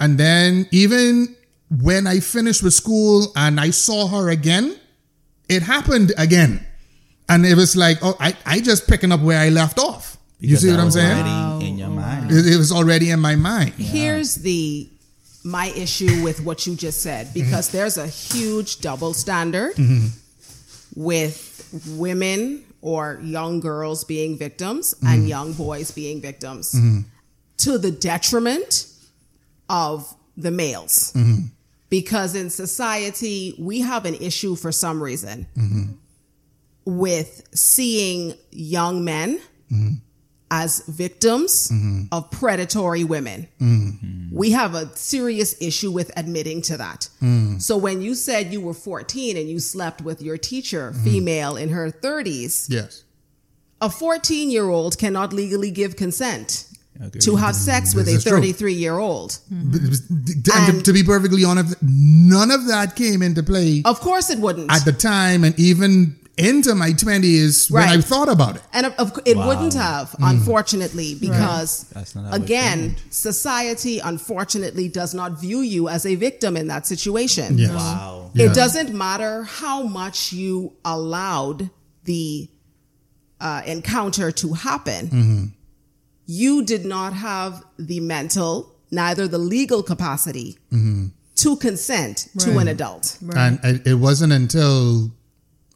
And 0.00 0.18
then 0.18 0.66
even 0.70 1.36
when 1.80 2.06
I 2.06 2.20
finished 2.20 2.62
with 2.62 2.74
school 2.74 3.32
and 3.36 3.60
I 3.60 3.70
saw 3.70 4.08
her 4.08 4.30
again, 4.30 4.76
it 5.48 5.62
happened 5.62 6.12
again. 6.18 6.66
And 7.28 7.46
it 7.46 7.54
was 7.56 7.76
like, 7.76 7.98
oh, 8.02 8.16
I, 8.20 8.34
I 8.44 8.60
just 8.60 8.86
picking 8.88 9.12
up 9.12 9.20
where 9.20 9.38
I 9.38 9.48
left 9.48 9.78
off. 9.78 10.18
you 10.40 10.56
see 10.56 10.70
what 10.70 10.80
I'm 10.80 10.90
saying? 10.90 11.22
already 11.24 11.66
in 11.68 11.78
your 11.78 11.88
mind. 11.88 12.30
It, 12.30 12.46
it 12.54 12.56
was 12.58 12.72
already 12.72 13.10
in 13.10 13.20
my 13.20 13.36
mind. 13.36 13.72
Here's 13.74 14.34
the 14.36 14.90
my 15.44 15.66
issue 15.68 16.22
with 16.22 16.44
what 16.44 16.66
you 16.66 16.74
just 16.76 17.02
said 17.02 17.26
mm-hmm. 17.26 17.40
because 17.40 17.70
there's 17.70 17.98
a 17.98 18.06
huge 18.06 18.80
double 18.80 19.12
standard 19.14 19.74
mm-hmm. 19.74 20.06
with 20.94 21.48
women 21.96 22.64
or 22.80 23.20
young 23.22 23.60
girls 23.60 24.04
being 24.04 24.36
victims 24.38 24.94
mm-hmm. 24.94 25.06
and 25.06 25.28
young 25.28 25.52
boys 25.52 25.90
being 25.90 26.20
victims 26.20 26.74
to 27.56 27.78
the 27.78 27.90
detriment 27.90 28.86
of 29.68 30.14
the 30.36 30.50
males. 30.50 31.12
Because 31.88 32.34
in 32.34 32.50
society, 32.50 33.54
we 33.58 33.80
have 33.80 34.06
an 34.06 34.14
issue 34.14 34.56
for 34.56 34.72
some 34.72 35.02
reason 35.02 35.46
with 36.84 37.46
seeing 37.54 38.34
young 38.50 39.04
men 39.04 39.40
as 40.52 40.80
victims 40.86 41.70
mm-hmm. 41.70 42.02
of 42.12 42.30
predatory 42.30 43.04
women. 43.04 43.48
Mm-hmm. 43.58 44.36
We 44.36 44.50
have 44.50 44.74
a 44.74 44.94
serious 44.94 45.60
issue 45.62 45.90
with 45.90 46.12
admitting 46.14 46.60
to 46.62 46.76
that. 46.76 47.08
Mm. 47.22 47.60
So 47.60 47.78
when 47.78 48.02
you 48.02 48.14
said 48.14 48.52
you 48.52 48.60
were 48.60 48.74
14 48.74 49.38
and 49.38 49.48
you 49.48 49.58
slept 49.58 50.02
with 50.02 50.20
your 50.20 50.36
teacher, 50.36 50.90
mm-hmm. 50.90 51.04
female 51.04 51.56
in 51.56 51.70
her 51.70 51.90
30s, 51.90 52.66
Yes. 52.68 53.02
a 53.80 53.88
14 53.88 54.50
year 54.50 54.68
old 54.68 54.98
cannot 54.98 55.32
legally 55.32 55.70
give 55.70 55.96
consent 55.96 56.68
Agreed. 57.00 57.22
to 57.22 57.36
have 57.36 57.56
sex 57.56 57.94
with 57.94 58.06
a 58.06 58.12
is 58.12 58.24
true. 58.24 58.32
33 58.32 58.74
year 58.74 58.98
old. 58.98 59.38
And 59.50 59.72
to, 60.44 60.52
And- 60.54 60.84
to 60.84 60.92
be 60.92 61.02
perfectly 61.02 61.44
honest, 61.44 61.76
none 61.80 62.50
of 62.50 62.66
that 62.66 62.94
came 62.94 63.22
into 63.22 63.42
play 63.42 63.80
Of 63.86 64.00
course 64.00 64.28
it 64.28 64.38
wouldn't. 64.38 64.70
at 64.70 64.84
the 64.84 64.92
time 64.92 65.44
and 65.44 65.58
even 65.58 66.18
into 66.38 66.74
my 66.74 66.90
20s 66.90 67.70
when 67.70 67.82
I 67.88 68.00
thought 68.00 68.28
about 68.28 68.56
it. 68.56 68.62
And 68.72 68.86
of, 68.86 68.92
of, 68.98 69.18
it 69.26 69.36
Wow. 69.36 69.48
wouldn't 69.48 69.74
have, 69.74 70.14
unfortunately, 70.18 71.14
because 71.14 71.84
That's 71.92 72.14
not 72.14 72.24
how 72.26 72.34
it 72.36 72.42
again, 72.42 72.96
society 73.10 73.98
unfortunately 73.98 74.88
does 74.88 75.12
not 75.14 75.38
view 75.40 75.60
you 75.60 75.88
as 75.88 76.06
a 76.06 76.14
victim 76.14 76.56
in 76.56 76.68
that 76.68 76.86
situation. 76.86 77.58
Yes. 77.58 77.70
Wow. 77.70 78.30
Yeah. 78.34 78.46
It 78.46 78.54
doesn't 78.54 78.94
matter 78.94 79.42
how 79.44 79.82
much 79.82 80.32
you 80.32 80.72
allowed 80.84 81.68
the 82.04 82.48
uh, 83.40 83.62
encounter 83.66 84.30
to 84.32 84.52
happen. 84.54 85.06
Mm-hmm. 85.08 85.44
You 86.26 86.64
did 86.64 86.84
not 86.86 87.12
have 87.12 87.62
the 87.78 88.00
mental, 88.00 88.74
neither 88.90 89.28
the 89.28 89.38
legal 89.38 89.82
capacity 89.82 90.58
Mm-hmm. 90.72 91.06
to 91.36 91.56
consent 91.56 92.28
to 92.38 92.56
an 92.58 92.68
adult. 92.68 93.18
And 93.36 93.58
it, 93.64 93.86
it 93.86 93.94
wasn't 93.94 94.32
until 94.32 95.10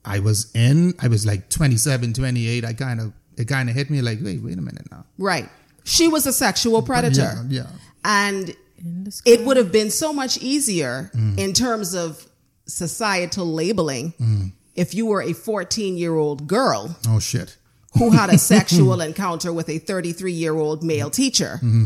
I 0.06 0.20
was 0.20 0.50
in, 0.54 0.94
I 1.00 1.08
was 1.08 1.26
like 1.26 1.48
27, 1.50 2.12
28, 2.12 2.64
I 2.64 2.72
kind 2.72 3.00
of, 3.00 3.12
it 3.36 3.46
kind 3.48 3.68
of 3.68 3.74
hit 3.74 3.90
me 3.90 4.00
like, 4.02 4.18
wait, 4.22 4.40
wait 4.42 4.56
a 4.58 4.62
minute 4.62 4.90
now. 4.90 5.04
Right. 5.18 5.48
She 5.84 6.08
was 6.08 6.26
a 6.26 6.32
sexual 6.32 6.82
predator. 6.82 7.20
Yeah, 7.48 7.64
yeah. 7.64 7.66
And 8.04 8.54
In 8.78 9.04
the 9.04 9.10
sky. 9.10 9.30
it 9.32 9.40
would 9.44 9.56
have 9.56 9.70
been 9.72 9.90
so 9.90 10.12
much 10.12 10.38
easier 10.38 11.10
mm. 11.14 11.38
in 11.38 11.52
terms 11.52 11.94
of 11.94 12.26
societal 12.66 13.46
labeling 13.46 14.12
mm. 14.20 14.52
if 14.74 14.94
you 14.94 15.06
were 15.06 15.22
a 15.22 15.32
14 15.32 15.96
year 15.96 16.14
old 16.14 16.46
girl 16.46 16.96
Oh, 17.08 17.18
shit. 17.20 17.56
who 17.94 18.10
had 18.10 18.30
a 18.30 18.38
sexual 18.54 19.00
encounter 19.00 19.52
with 19.52 19.68
a 19.68 19.78
33 19.78 20.32
year 20.32 20.54
old 20.54 20.82
male 20.82 21.10
teacher. 21.10 21.54
Mm-hmm. 21.62 21.84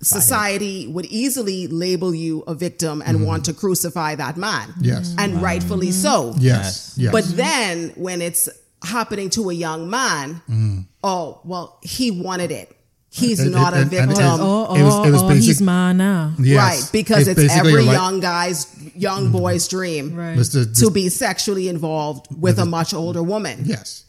Society 0.00 0.86
would 0.86 1.06
easily 1.06 1.66
label 1.66 2.14
you 2.14 2.44
a 2.46 2.54
victim 2.54 3.02
and 3.04 3.16
mm-hmm. 3.18 3.26
want 3.26 3.44
to 3.46 3.52
crucify 3.52 4.14
that 4.14 4.36
man. 4.36 4.72
Yes. 4.80 5.14
And 5.18 5.42
rightfully 5.42 5.90
so. 5.90 6.34
Yes. 6.38 6.94
Yes. 6.96 7.12
But 7.12 7.24
then 7.36 7.90
when 7.96 8.22
it's 8.22 8.48
happening 8.84 9.28
to 9.30 9.50
a 9.50 9.52
young 9.52 9.90
man, 9.90 10.40
mm. 10.48 10.84
oh, 11.02 11.40
well, 11.44 11.78
he 11.82 12.12
wanted 12.12 12.52
it. 12.52 12.74
He's 13.10 13.40
And- 13.40 13.50
not 13.50 13.72
a 13.72 13.76
and- 13.76 13.82
and- 13.82 13.90
victim. 13.90 14.10
and- 14.10 14.40
Oh, 14.40 14.74
It 14.76 14.82
was- 14.84 14.94
oh, 14.94 15.04
it 15.04 15.10
was 15.10 15.22
oh, 15.22 15.26
oh 15.26 15.28
basic- 15.30 15.44
he's 15.44 15.60
mine 15.60 15.96
now. 15.96 16.32
Yes. 16.38 16.58
Right, 16.58 16.92
because 16.92 17.26
it's, 17.26 17.40
basically 17.40 17.70
every 17.72 17.82
a 17.82 17.86
right- 17.86 17.92
young 17.92 18.20
guy's, 18.20 18.66
young 18.94 19.24
mm-hmm. 19.24 19.32
boy's 19.32 19.66
dream 19.66 20.14
Right. 20.14 20.38
Mr. 20.38 20.78
to 20.78 20.90
be 20.90 21.08
sexually 21.08 21.68
involved 21.68 22.26
with 22.38 22.58
a 22.60 22.66
much 22.66 22.94
older 22.94 23.22
woman. 23.22 23.62
Yes. 23.64 24.04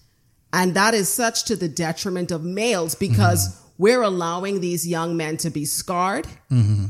And 0.53 0.73
that 0.75 0.93
is 0.93 1.09
such 1.09 1.45
to 1.45 1.55
the 1.55 1.67
detriment 1.67 2.29
of 2.31 2.43
males 2.43 2.93
because 2.95 3.47
mm-hmm. 3.49 3.65
We're 3.79 4.03
allowing 4.03 4.59
these 4.61 4.87
young 4.87 5.17
men 5.17 5.37
to 5.37 5.49
be 5.49 5.65
scarred. 5.65 6.27
Mm-hmm. 6.51 6.85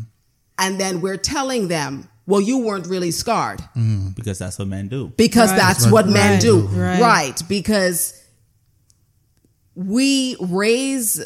And 0.58 0.82
then 0.82 1.00
we're 1.00 1.16
telling 1.18 1.70
them, 1.70 2.10
well, 2.26 2.42
you 2.42 2.58
weren't 2.58 2.86
really 2.88 3.12
scarred 3.12 3.60
mm-hmm. 3.60 4.10
Because 4.10 4.38
that's 4.40 4.60
what 4.60 4.68
men 4.68 4.90
do. 4.90 5.14
because 5.16 5.52
Right. 5.52 5.58
that's 5.58 5.84
Right. 5.86 5.94
what 5.94 6.10
men 6.10 6.32
Right. 6.34 6.42
do. 6.42 6.60
Right. 6.68 7.02
Right. 7.02 7.42
Because 7.48 8.14
we 9.76 10.36
raise 10.42 11.22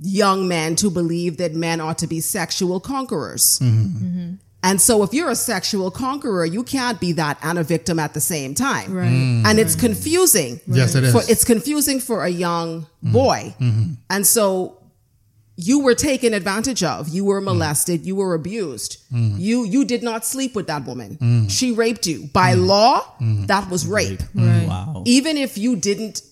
young 0.00 0.46
men 0.46 0.76
to 0.76 0.90
believe 0.90 1.38
that 1.38 1.54
men 1.54 1.80
ought 1.80 1.98
to 1.98 2.06
be 2.06 2.20
sexual 2.20 2.78
conquerors. 2.78 3.58
Mm-hmm. 3.60 4.34
And 4.62 4.80
so 4.80 5.02
if 5.02 5.12
you're 5.14 5.30
a 5.30 5.36
sexual 5.36 5.90
conqueror, 5.90 6.44
you 6.44 6.62
can't 6.64 7.00
be 7.00 7.12
that 7.12 7.38
and 7.42 7.58
a 7.58 7.64
victim 7.64 7.98
at 7.98 8.14
the 8.14 8.20
same 8.20 8.54
time. 8.54 8.92
Right. 8.92 9.06
Mm. 9.08 9.44
And 9.46 9.58
it's 9.58 9.74
confusing. 9.76 10.60
Yes, 10.66 10.94
it 10.94 11.04
is. 11.04 11.12
For, 11.12 11.22
it's 11.30 11.44
confusing 11.44 12.00
for 12.00 12.24
a 12.24 12.28
young 12.28 12.86
boy. 13.02 13.54
And 14.10 14.26
so 14.26 14.77
you 15.60 15.80
were 15.80 15.94
taken 15.94 16.34
advantage 16.34 16.84
of. 16.84 17.08
You 17.08 17.24
were 17.24 17.40
mm. 17.40 17.46
molested. 17.46 18.06
You 18.06 18.14
were 18.14 18.34
abused. 18.34 18.98
Mm. 19.12 19.40
You 19.40 19.64
you 19.64 19.84
did 19.84 20.04
not 20.04 20.24
sleep 20.24 20.54
with 20.54 20.68
that 20.68 20.84
woman. 20.84 21.18
Mm. 21.20 21.50
She 21.50 21.72
raped 21.72 22.06
you. 22.06 22.28
By 22.32 22.54
law, 22.54 23.02
that 23.20 23.68
was 23.68 23.84
rape. 23.84 24.22
Right. 24.34 24.68
Wow. 24.68 25.02
Even 25.04 25.36
if 25.36 25.58
you 25.58 25.74
didn't 25.74 26.22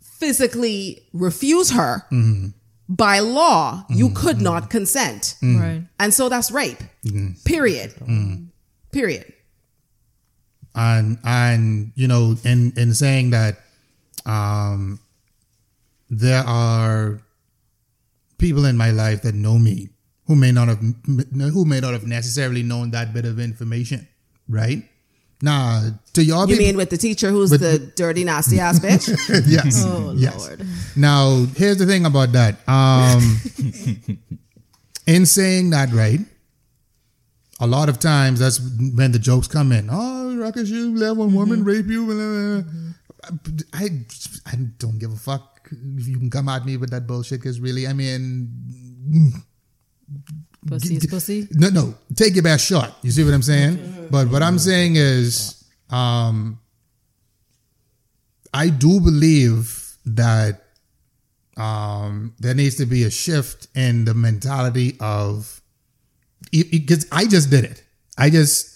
physically 0.00 1.02
refuse 1.12 1.72
her, 1.72 2.06
mm-hmm. 2.12 2.50
by 2.88 3.18
law, 3.18 3.84
you 3.88 4.10
could 4.10 4.40
not 4.40 4.70
consent. 4.70 5.34
Right. 5.42 5.82
And 5.98 6.14
so 6.14 6.28
that's 6.28 6.52
rape. 6.52 6.78
Period. 7.44 7.94
Period. 8.92 9.32
and 10.76 11.18
and 11.24 11.92
you 11.94 12.06
know 12.06 12.36
in 12.44 12.72
in 12.76 12.94
saying 12.94 13.30
that 13.30 13.58
um 14.26 14.98
there 16.10 16.42
are 16.46 17.20
people 18.38 18.64
in 18.64 18.76
my 18.76 18.90
life 18.90 19.22
that 19.22 19.34
know 19.34 19.58
me 19.58 19.88
who 20.26 20.34
may 20.36 20.50
not 20.52 20.68
have 20.68 20.80
who 21.52 21.64
may 21.64 21.80
not 21.80 21.92
have 21.92 22.06
necessarily 22.06 22.62
known 22.62 22.90
that 22.92 23.12
bit 23.14 23.24
of 23.24 23.38
information 23.38 24.06
right 24.48 24.82
Nah, 25.42 25.90
to 26.14 26.24
y'all 26.24 26.48
You 26.48 26.54
people- 26.54 26.64
mean 26.66 26.76
with 26.78 26.88
the 26.88 26.96
teacher 26.96 27.28
who's 27.30 27.50
With 27.50 27.60
the 27.60 27.78
dirty, 27.96 28.24
nasty 28.24 28.60
ass 28.60 28.78
bitch? 28.78 29.08
yes. 29.46 29.82
Oh, 29.84 30.14
yes. 30.16 30.38
Lord. 30.38 30.62
Now, 30.96 31.44
here's 31.56 31.76
the 31.76 31.84
thing 31.84 32.06
about 32.06 32.32
that. 32.32 32.66
Um, 32.66 33.40
in 35.06 35.26
saying 35.26 35.70
that, 35.70 35.90
right? 35.92 36.20
A 37.60 37.66
lot 37.66 37.90
of 37.90 37.98
times, 37.98 38.40
that's 38.40 38.58
when 38.96 39.12
the 39.12 39.18
jokes 39.18 39.46
come 39.46 39.70
in. 39.72 39.88
Oh, 39.90 40.34
Ruckus, 40.36 40.70
you 40.70 40.96
let 40.96 41.14
one 41.16 41.34
woman 41.34 41.62
rape 41.62 41.86
you. 41.86 42.06
blah, 42.06 42.14
blah, 42.14 43.42
blah. 43.42 43.64
I, 43.74 43.88
I 44.46 44.56
don't 44.78 44.98
give 44.98 45.12
a 45.12 45.16
fuck 45.16 45.53
you 45.70 46.18
can 46.18 46.30
come 46.30 46.48
at 46.48 46.64
me 46.64 46.76
with 46.76 46.90
that 46.90 47.06
bullshit. 47.06 47.40
Because 47.40 47.60
really, 47.60 47.86
I 47.86 47.92
mean, 47.92 49.32
Pussy 50.66 50.96
is 50.96 51.06
pussy. 51.06 51.48
no, 51.52 51.68
no. 51.68 51.94
Take 52.14 52.34
your 52.34 52.42
best 52.42 52.66
shot. 52.66 52.96
You 53.02 53.10
see 53.10 53.24
what 53.24 53.34
I'm 53.34 53.42
saying? 53.42 54.08
But 54.10 54.30
what 54.30 54.42
I'm 54.42 54.58
saying 54.58 54.96
is, 54.96 55.64
um, 55.90 56.58
I 58.52 58.68
do 58.68 59.00
believe 59.00 59.96
that 60.06 60.62
um, 61.56 62.34
there 62.38 62.54
needs 62.54 62.76
to 62.76 62.86
be 62.86 63.04
a 63.04 63.10
shift 63.10 63.68
in 63.74 64.04
the 64.04 64.14
mentality 64.14 64.96
of 65.00 65.60
because 66.50 67.06
I 67.10 67.26
just 67.26 67.50
did 67.50 67.64
it. 67.64 67.82
I 68.16 68.30
just 68.30 68.74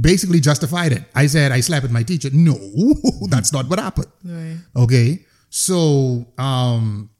basically 0.00 0.40
justified 0.40 0.92
it. 0.92 1.04
I 1.14 1.26
said 1.26 1.52
I 1.52 1.60
slapped 1.60 1.90
my 1.90 2.02
teacher. 2.02 2.30
No, 2.32 2.54
that's 3.28 3.52
not 3.52 3.68
what 3.68 3.78
happened. 3.78 4.08
Right. 4.24 4.56
Okay. 4.76 5.24
So 5.50 6.26
um 6.38 7.10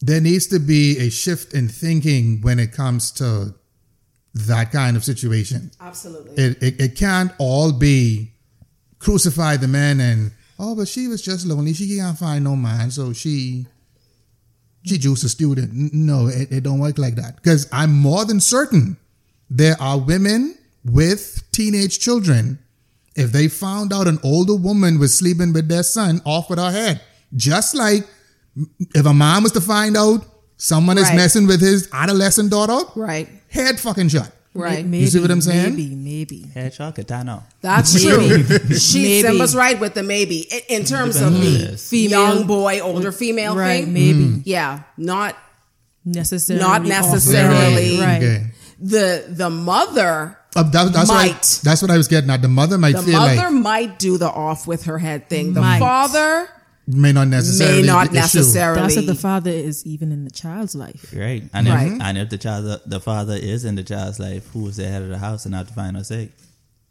there 0.00 0.20
needs 0.20 0.46
to 0.48 0.60
be 0.60 0.98
a 0.98 1.10
shift 1.10 1.54
in 1.54 1.68
thinking 1.68 2.40
when 2.40 2.60
it 2.60 2.72
comes 2.72 3.10
to 3.12 3.54
that 4.34 4.70
kind 4.70 4.96
of 4.96 5.04
situation. 5.04 5.70
Absolutely. 5.80 6.42
It 6.42 6.62
it, 6.62 6.80
it 6.80 6.96
can't 6.96 7.32
all 7.38 7.72
be 7.72 8.32
crucify 8.98 9.56
the 9.56 9.68
man 9.68 10.00
and 10.00 10.32
oh 10.58 10.74
but 10.74 10.88
she 10.88 11.08
was 11.08 11.22
just 11.22 11.46
lonely. 11.46 11.74
She 11.74 11.96
can't 11.96 12.18
find 12.18 12.44
no 12.44 12.56
man, 12.56 12.90
so 12.90 13.12
she 13.12 13.66
she 14.84 14.98
juiced 14.98 15.24
a 15.24 15.28
student. 15.28 15.72
No, 15.92 16.28
it, 16.28 16.50
it 16.50 16.62
don't 16.62 16.78
work 16.78 16.98
like 16.98 17.16
that. 17.16 17.36
Because 17.36 17.68
I'm 17.72 17.92
more 17.92 18.24
than 18.24 18.40
certain 18.40 18.96
there 19.50 19.76
are 19.80 19.98
women 19.98 20.56
with 20.84 21.42
teenage 21.52 21.98
children. 21.98 22.58
If 23.18 23.32
they 23.32 23.48
found 23.48 23.92
out 23.92 24.06
an 24.06 24.18
older 24.22 24.54
woman 24.54 24.98
was 24.98 25.16
sleeping 25.16 25.52
with 25.52 25.68
their 25.68 25.82
son, 25.82 26.20
off 26.24 26.48
with 26.48 26.58
her 26.58 26.70
head. 26.70 27.00
Just 27.34 27.74
like 27.74 28.06
if 28.94 29.04
a 29.06 29.12
mom 29.12 29.42
was 29.42 29.52
to 29.52 29.60
find 29.60 29.96
out 29.96 30.24
someone 30.56 30.98
is 30.98 31.12
messing 31.12 31.46
with 31.46 31.60
his 31.60 31.88
adolescent 31.92 32.50
daughter, 32.50 32.78
right. 32.96 33.28
head 33.50 33.78
fucking 33.78 34.08
shut. 34.08 34.32
Right. 34.54 34.84
Maybe, 34.84 35.06
see 35.06 35.20
what 35.20 35.30
I'm 35.30 35.40
saying? 35.40 35.76
Maybe, 35.76 35.94
maybe. 35.94 36.40
Headshot 36.54 37.24
know. 37.24 37.42
That's 37.60 37.92
true. 38.02 38.42
she 38.76 39.02
Maybe. 39.02 39.22
Simba's 39.28 39.54
right 39.54 39.78
with 39.78 39.94
the 39.94 40.02
maybe 40.02 40.48
in, 40.50 40.80
in 40.80 40.84
terms 40.84 41.20
of 41.20 41.32
the 41.34 41.76
Female- 41.76 42.34
young 42.36 42.46
boy, 42.46 42.80
older 42.80 43.12
female 43.12 43.54
Right, 43.54 43.84
thing. 43.84 43.92
maybe. 43.92 44.42
Yeah, 44.44 44.82
not 44.96 45.36
Necessarily. 46.04 46.64
Not 46.64 46.80
off- 46.82 46.86
necessarily. 46.88 48.00
Right. 48.00 48.16
Okay. 48.22 48.46
the 48.80 49.24
the 49.28 49.50
mother. 49.50 50.37
Uh, 50.58 50.62
that, 50.70 50.92
that's, 50.92 51.08
what 51.08 51.18
I, 51.18 51.28
that's 51.62 51.82
what 51.82 51.90
I 51.90 51.96
was 51.96 52.08
getting 52.08 52.30
at. 52.30 52.42
The 52.42 52.48
mother 52.48 52.78
might 52.78 52.96
The 52.96 53.02
feel 53.02 53.18
mother 53.18 53.36
like 53.36 53.52
might 53.52 53.98
do 53.98 54.18
the 54.18 54.28
off 54.30 54.66
with 54.66 54.84
her 54.84 54.98
head 54.98 55.28
thing. 55.28 55.54
The 55.54 55.60
Might. 55.60 55.78
father 55.78 56.48
may 56.86 57.12
not 57.12 57.28
necessarily 57.28 57.82
may 57.82 57.86
not 57.86 58.08
the 58.08 58.14
necessarily. 58.14 58.80
That's 58.80 58.96
what 58.96 59.06
the 59.06 59.14
father 59.14 59.50
is 59.50 59.84
even 59.86 60.10
in 60.12 60.24
the 60.24 60.30
child's 60.30 60.74
life. 60.74 61.12
Right. 61.16 61.44
And 61.52 61.68
if, 61.68 61.74
Right. 61.74 61.98
and 62.00 62.18
if 62.18 62.30
the 62.30 62.38
child, 62.38 62.80
the 62.86 63.00
father 63.00 63.34
is 63.34 63.64
in 63.64 63.74
the 63.74 63.84
child's 63.84 64.18
life, 64.18 64.46
who 64.52 64.66
is 64.68 64.76
the 64.78 64.86
head 64.88 65.02
of 65.02 65.08
the 65.10 65.18
house 65.18 65.44
and 65.44 65.52
not 65.52 65.68
to 65.68 65.74
find 65.74 65.96
her 65.96 66.04
sick? 66.04 66.30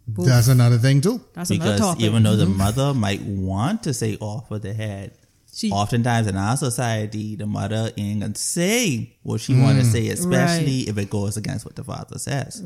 That's 0.07 0.47
another 0.47 0.77
thing 0.77 1.01
too. 1.01 1.19
That's 1.33 1.49
another 1.49 1.73
Because 1.73 1.79
topic. 1.81 2.03
even 2.03 2.23
though 2.23 2.35
the 2.37 2.45
mother 2.45 2.93
might 2.93 3.21
want 3.23 3.83
to 3.83 3.93
say 3.93 4.15
off 4.21 4.49
with 4.49 4.61
the 4.61 4.73
head, 4.73 5.11
She- 5.53 5.71
oftentimes 5.71 6.27
in 6.27 6.37
our 6.37 6.55
society, 6.55 7.35
the 7.35 7.45
mother 7.47 7.91
ain't 7.97 8.21
gonna 8.21 8.35
say 8.35 9.17
what 9.23 9.41
she 9.41 9.59
want 9.59 9.79
to 9.79 9.85
say, 9.85 10.07
especially 10.09 10.81
if 10.87 10.97
it 10.97 11.09
goes 11.09 11.35
against 11.35 11.65
what 11.65 11.75
the 11.75 11.83
father 11.83 12.19
says. 12.19 12.61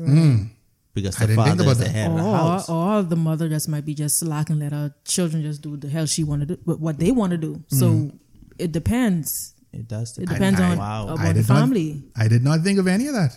Because 0.94 1.16
the 1.16 1.28
father 1.34 1.62
about 1.62 1.72
is 1.72 1.78
the 1.78 1.84
that. 1.84 1.90
head 1.90 2.10
of 2.10 2.16
the 2.18 2.22
or, 2.22 2.36
house. 2.36 2.68
or 2.68 3.02
the 3.02 3.16
mother 3.16 3.48
just 3.48 3.68
might 3.68 3.84
be 3.86 3.94
just 3.94 4.18
slacking, 4.18 4.58
let 4.58 4.72
her 4.72 4.94
children 5.04 5.42
just 5.42 5.62
do 5.62 5.76
the 5.76 5.88
hell 5.88 6.04
she 6.06 6.22
want 6.22 6.42
to 6.42 6.46
do, 6.46 6.58
but 6.66 6.80
what 6.80 6.98
they 6.98 7.10
want 7.10 7.30
to 7.32 7.38
do. 7.38 7.62
So 7.68 8.10
it 8.58 8.72
depends. 8.72 9.54
It 9.72 9.88
does. 9.88 10.18
It 10.18 10.28
depends 10.28 10.60
I- 10.60 10.72
on 10.72 10.76
Wow. 10.76 11.04
about 11.14 11.20
I 11.20 11.28
the 11.32 11.40
did 11.40 11.48
not- 11.48 11.58
family. 11.60 12.02
I 12.14 12.28
did 12.28 12.44
not 12.44 12.60
think 12.60 12.78
of 12.78 12.86
any 12.86 13.06
of 13.06 13.14
that. 13.14 13.32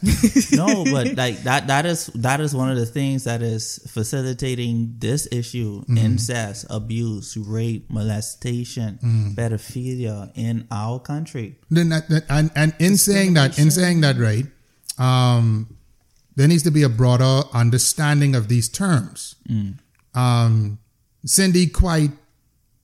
no, 0.52 0.84
but 0.84 1.16
like 1.16 1.44
that 1.44 1.68
that 1.68 1.86
is 1.86 2.08
that 2.08 2.42
is 2.42 2.54
one 2.54 2.70
of 2.70 2.76
the 2.76 2.86
things 2.86 3.24
that 3.24 3.42
is 3.42 3.80
facilitating 3.88 4.96
this 5.00 5.30
issue: 5.32 5.80
Mm-hmm. 5.88 5.98
incest, 5.98 6.66
abuse, 6.70 7.38
rape, 7.38 7.90
molestation, 7.90 9.00
Mm-hmm. 9.02 9.32
pedophilia 9.40 10.30
in 10.36 10.68
our 10.72 11.00
country. 11.00 11.56
then 11.72 11.88
that, 11.96 12.10
that- 12.10 12.26
and, 12.30 12.52
and 12.54 12.76
in 12.80 12.98
saying 12.98 13.36
that, 13.36 13.58
in 13.58 13.72
saying 13.72 14.02
that, 14.02 14.18
right, 14.18 14.46
um, 15.00 15.70
there 16.36 16.48
needs 16.48 16.64
to 16.64 16.72
be 16.72 16.84
a 16.84 16.90
broader 16.90 17.48
understanding 17.54 18.36
of 18.36 18.48
these 18.48 18.70
terms. 18.70 19.36
Mm. 19.50 19.80
Um, 20.14 20.80
Cindy 21.26 21.68
quite 21.68 22.12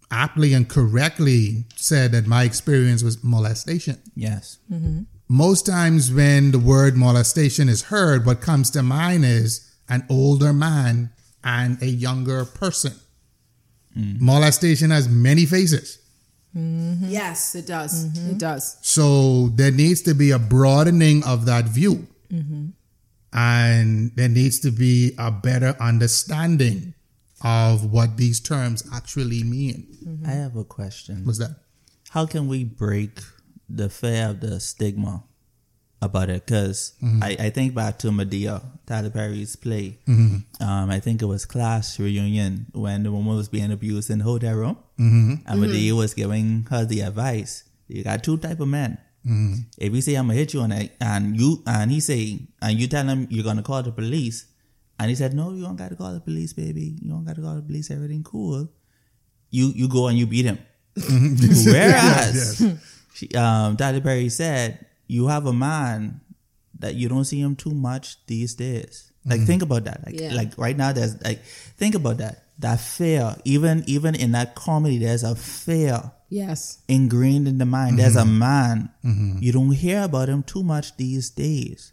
aptly 0.09 0.53
and 0.53 0.67
correctly 0.67 1.65
said 1.75 2.11
that 2.11 2.27
my 2.27 2.43
experience 2.43 3.03
was 3.03 3.23
molestation. 3.23 4.01
Yes. 4.15 4.57
Mm-hmm. 4.71 5.01
Most 5.27 5.65
times 5.65 6.11
when 6.11 6.51
the 6.51 6.59
word 6.59 6.97
molestation 6.97 7.69
is 7.69 7.83
heard, 7.83 8.25
what 8.25 8.41
comes 8.41 8.69
to 8.71 8.83
mind 8.83 9.23
is 9.23 9.69
an 9.87 10.05
older 10.09 10.51
man 10.51 11.11
and 11.43 11.81
a 11.81 11.87
younger 11.87 12.43
person. 12.43 12.93
Mm. 13.97 14.19
Molestation 14.19 14.91
has 14.91 15.07
many 15.07 15.45
faces. 15.45 15.99
Mm-hmm. 16.55 17.05
yes, 17.07 17.55
it 17.55 17.65
does. 17.65 18.07
Mm-hmm. 18.07 18.31
It 18.31 18.37
does. 18.37 18.77
So 18.81 19.47
there 19.55 19.71
needs 19.71 20.01
to 20.01 20.13
be 20.13 20.31
a 20.31 20.39
broadening 20.39 21.23
of 21.23 21.45
that 21.45 21.65
view. 21.65 22.07
And 23.33 24.11
there 24.15 24.29
needs 24.29 24.59
to 24.59 24.71
be 24.71 25.13
a 25.17 25.31
better 25.31 25.75
understanding 25.79 26.93
of 27.43 27.91
what 27.91 28.17
these 28.17 28.39
terms 28.39 28.83
actually 28.93 29.43
mean. 29.43 29.97
Mm-hmm. 30.05 30.25
I 30.25 30.33
have 30.33 30.55
a 30.55 30.63
question. 30.63 31.25
What's 31.25 31.39
that? 31.39 31.55
How 32.09 32.25
can 32.25 32.47
we 32.47 32.63
break 32.63 33.19
the 33.69 33.89
fear 33.89 34.29
of 34.29 34.41
the 34.41 34.59
stigma 34.59 35.23
about 36.01 36.29
it? 36.29 36.45
Because 36.45 36.93
mm-hmm. 37.01 37.23
I, 37.23 37.37
I 37.39 37.49
think 37.49 37.73
back 37.73 37.99
to 37.99 38.07
Madea, 38.07 38.61
Tyler 38.85 39.09
Perry's 39.09 39.55
play. 39.55 39.99
Mm-hmm. 40.07 40.61
Um, 40.61 40.89
I 40.89 40.99
think 40.99 41.21
it 41.21 41.25
was 41.25 41.45
class 41.45 41.99
reunion 41.99 42.67
when 42.73 43.03
the 43.03 43.11
woman 43.11 43.35
was 43.35 43.47
being 43.47 43.71
abused 43.71 44.09
in 44.09 44.19
the 44.19 44.25
hotel 44.25 44.55
room, 44.55 44.77
and 45.47 45.63
Madea 45.63 45.93
was 45.93 46.13
giving 46.13 46.67
her 46.69 46.83
the 46.83 46.99
advice: 46.99 47.63
you 47.87 48.03
got 48.03 48.23
two 48.23 48.37
type 48.37 48.59
of 48.59 48.67
men. 48.67 48.97
Mm-hmm. 49.25 49.53
If 49.77 49.93
he 49.93 50.01
say 50.01 50.15
I'm 50.15 50.27
gonna 50.27 50.39
hit 50.39 50.53
you 50.53 50.61
and 50.61 50.73
I, 50.73 50.89
and 50.99 51.39
you 51.39 51.61
and 51.67 51.91
he 51.91 51.99
say 51.99 52.39
and 52.61 52.79
you 52.79 52.87
tell 52.87 53.05
him 53.05 53.27
you're 53.29 53.43
gonna 53.43 53.61
call 53.63 53.83
the 53.83 53.91
police, 53.91 54.45
and 54.99 55.09
he 55.09 55.15
said 55.15 55.33
no, 55.33 55.51
you 55.51 55.63
don't 55.63 55.75
got 55.75 55.89
to 55.89 55.95
call 55.95 56.13
the 56.13 56.19
police, 56.19 56.53
baby. 56.53 56.97
You 57.01 57.09
don't 57.11 57.25
got 57.25 57.35
to 57.35 57.41
call 57.41 57.55
the 57.55 57.61
police. 57.61 57.91
Everything 57.91 58.23
cool. 58.23 58.69
You 59.49 59.71
you 59.75 59.87
go 59.87 60.07
and 60.07 60.17
you 60.17 60.25
beat 60.25 60.45
him. 60.45 60.59
Mm-hmm. 60.95 61.71
Whereas, 61.71 62.77
she, 63.13 63.29
um, 63.35 63.77
Tyler 63.77 64.01
Perry 64.01 64.29
said, 64.29 64.85
you 65.07 65.27
have 65.27 65.45
a 65.45 65.53
man 65.53 66.21
that 66.79 66.95
you 66.95 67.07
don't 67.09 67.25
see 67.25 67.39
him 67.39 67.55
too 67.55 67.71
much 67.73 68.25
these 68.25 68.55
days. 68.55 69.11
Like, 69.25 69.37
mm-hmm. 69.39 69.45
think 69.45 69.61
about 69.61 69.83
that. 69.85 70.01
Like, 70.05 70.19
Yeah. 70.19 70.33
like 70.33 70.57
right 70.57 70.75
now, 70.75 70.91
there's 70.93 71.21
like, 71.23 71.43
think 71.77 71.95
about 71.95 72.17
that. 72.17 72.43
That 72.59 72.79
fear, 72.79 73.35
even 73.45 73.83
even 73.87 74.13
in 74.15 74.33
that 74.33 74.53
comedy, 74.55 74.97
there's 74.99 75.23
a 75.23 75.35
fear 75.35 76.11
Yes. 76.31 76.79
ingrained 76.87 77.47
in 77.47 77.57
the 77.59 77.65
mind. 77.65 77.99
There's 77.99 78.15
a 78.15 78.21
mm-hmm. 78.21 78.39
man 78.39 78.89
mm-hmm. 79.03 79.37
you 79.43 79.51
don't 79.51 79.71
hear 79.71 80.01
about 80.03 80.29
him 80.29 80.43
too 80.43 80.63
much 80.63 80.95
these 80.95 81.29
days, 81.29 81.91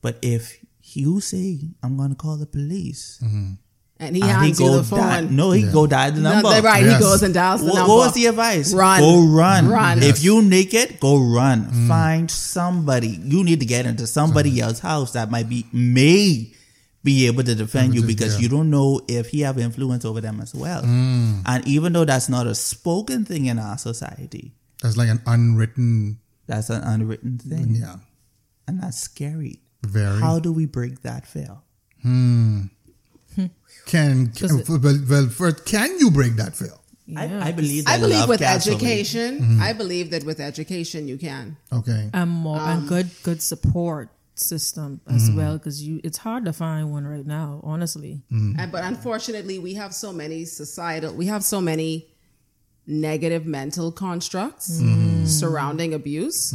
but 0.00 0.16
if 0.22 0.64
you 0.82 1.20
say, 1.20 1.68
"I'm 1.82 1.96
going 1.96 2.10
to 2.10 2.16
call 2.16 2.38
the 2.38 2.46
police," 2.46 3.20
mm-hmm. 3.22 3.54
And 4.00 4.14
he 4.14 4.22
and 4.22 4.30
hands 4.30 4.60
you 4.60 4.70
the 4.70 4.84
phone. 4.84 5.00
dial, 5.00 5.24
no, 5.24 5.50
he 5.50 5.64
go 5.64 5.86
dial 5.86 6.12
the 6.12 6.20
number. 6.20 6.50
they're 6.50 6.62
right. 6.62 6.84
Yes. 6.84 6.98
He 6.98 7.02
goes 7.02 7.22
and 7.24 7.34
dials 7.34 7.62
the 7.62 7.66
What, 7.66 7.74
number. 7.74 7.88
what 7.88 8.06
was 8.06 8.14
the 8.14 8.26
advice? 8.26 8.72
Run. 8.72 9.00
Go 9.00 9.26
run. 9.26 9.68
Run. 9.68 10.02
If 10.02 10.22
you 10.22 10.40
naked, 10.40 11.00
go 11.00 11.18
run. 11.18 11.66
Mm. 11.66 11.88
Find 11.88 12.30
somebody. 12.30 13.08
You 13.08 13.42
need 13.42 13.58
to 13.58 13.66
get 13.66 13.86
into 13.86 14.06
somebody 14.06 14.52
mm. 14.52 14.60
else's 14.62 14.80
house 14.80 15.12
that 15.14 15.32
might 15.32 15.48
be 15.48 15.66
may 15.72 16.52
be 17.04 17.26
able 17.26 17.44
to 17.44 17.54
defend 17.54 17.94
you 17.94 18.02
because 18.02 18.36
yeah. 18.36 18.42
you 18.42 18.48
don't 18.48 18.70
know 18.70 19.00
if 19.08 19.28
he 19.28 19.40
have 19.42 19.58
influence 19.58 20.04
over 20.04 20.20
them 20.20 20.40
as 20.40 20.54
well. 20.54 20.82
Mm. 20.82 21.42
And 21.46 21.66
even 21.66 21.92
though 21.92 22.04
that's 22.04 22.28
not 22.28 22.46
a 22.46 22.54
spoken 22.54 23.24
thing 23.24 23.46
in 23.46 23.58
our 23.58 23.78
society, 23.78 24.52
That's 24.82 24.96
like 24.96 25.08
an 25.08 25.22
unwritten, 25.26 26.18
that's 26.46 26.70
an 26.70 26.82
unwritten 26.82 27.38
thing, 27.38 27.76
yeah, 27.76 27.96
and 28.66 28.82
that's 28.82 28.98
scary. 28.98 29.60
very. 29.82 30.20
How 30.20 30.38
do 30.38 30.52
we 30.52 30.66
break 30.66 31.02
that 31.02 31.26
veil? 31.26 31.62
Hmm. 32.02 32.70
can, 33.86 34.32
can 34.36 34.62
well, 34.68 34.80
well, 35.08 35.28
first, 35.28 35.64
can 35.66 35.98
you 35.98 36.10
break 36.10 36.34
that 36.36 36.56
veil? 36.56 36.80
I, 37.16 37.48
I 37.48 37.52
believe. 37.52 37.84
I 37.86 37.98
believe 37.98 38.20
love 38.20 38.28
with 38.28 38.40
casts 38.40 38.68
education, 38.68 39.40
Mm-hmm. 39.40 39.62
I 39.62 39.72
believe 39.72 40.10
that 40.10 40.24
with 40.24 40.40
education 40.40 41.08
you 41.08 41.16
can. 41.16 41.56
Okay. 41.72 42.10
and 42.12 42.30
more 42.30 42.60
and 42.60 42.86
good 42.88 43.08
good 43.22 43.40
support 43.40 44.10
system 44.40 45.00
as 45.08 45.28
mm-hmm. 45.28 45.38
well 45.38 45.58
because 45.58 45.82
you 45.82 46.00
it's 46.04 46.18
hard 46.18 46.44
to 46.44 46.52
find 46.52 46.90
one 46.90 47.06
right 47.06 47.26
now 47.26 47.60
honestly. 47.62 48.22
Mm-hmm. 48.32 48.60
And, 48.60 48.72
but 48.72 48.84
unfortunately, 48.84 49.58
we 49.58 49.74
have 49.74 49.94
so 49.94 50.12
many 50.12 50.44
societal, 50.44 51.14
we 51.14 51.26
have 51.26 51.44
so 51.44 51.60
many 51.60 52.08
negative 52.86 53.46
mental 53.46 53.92
constructs 53.92 54.80
mm-hmm. 54.80 55.26
surrounding 55.26 55.94
abuse. 55.94 56.54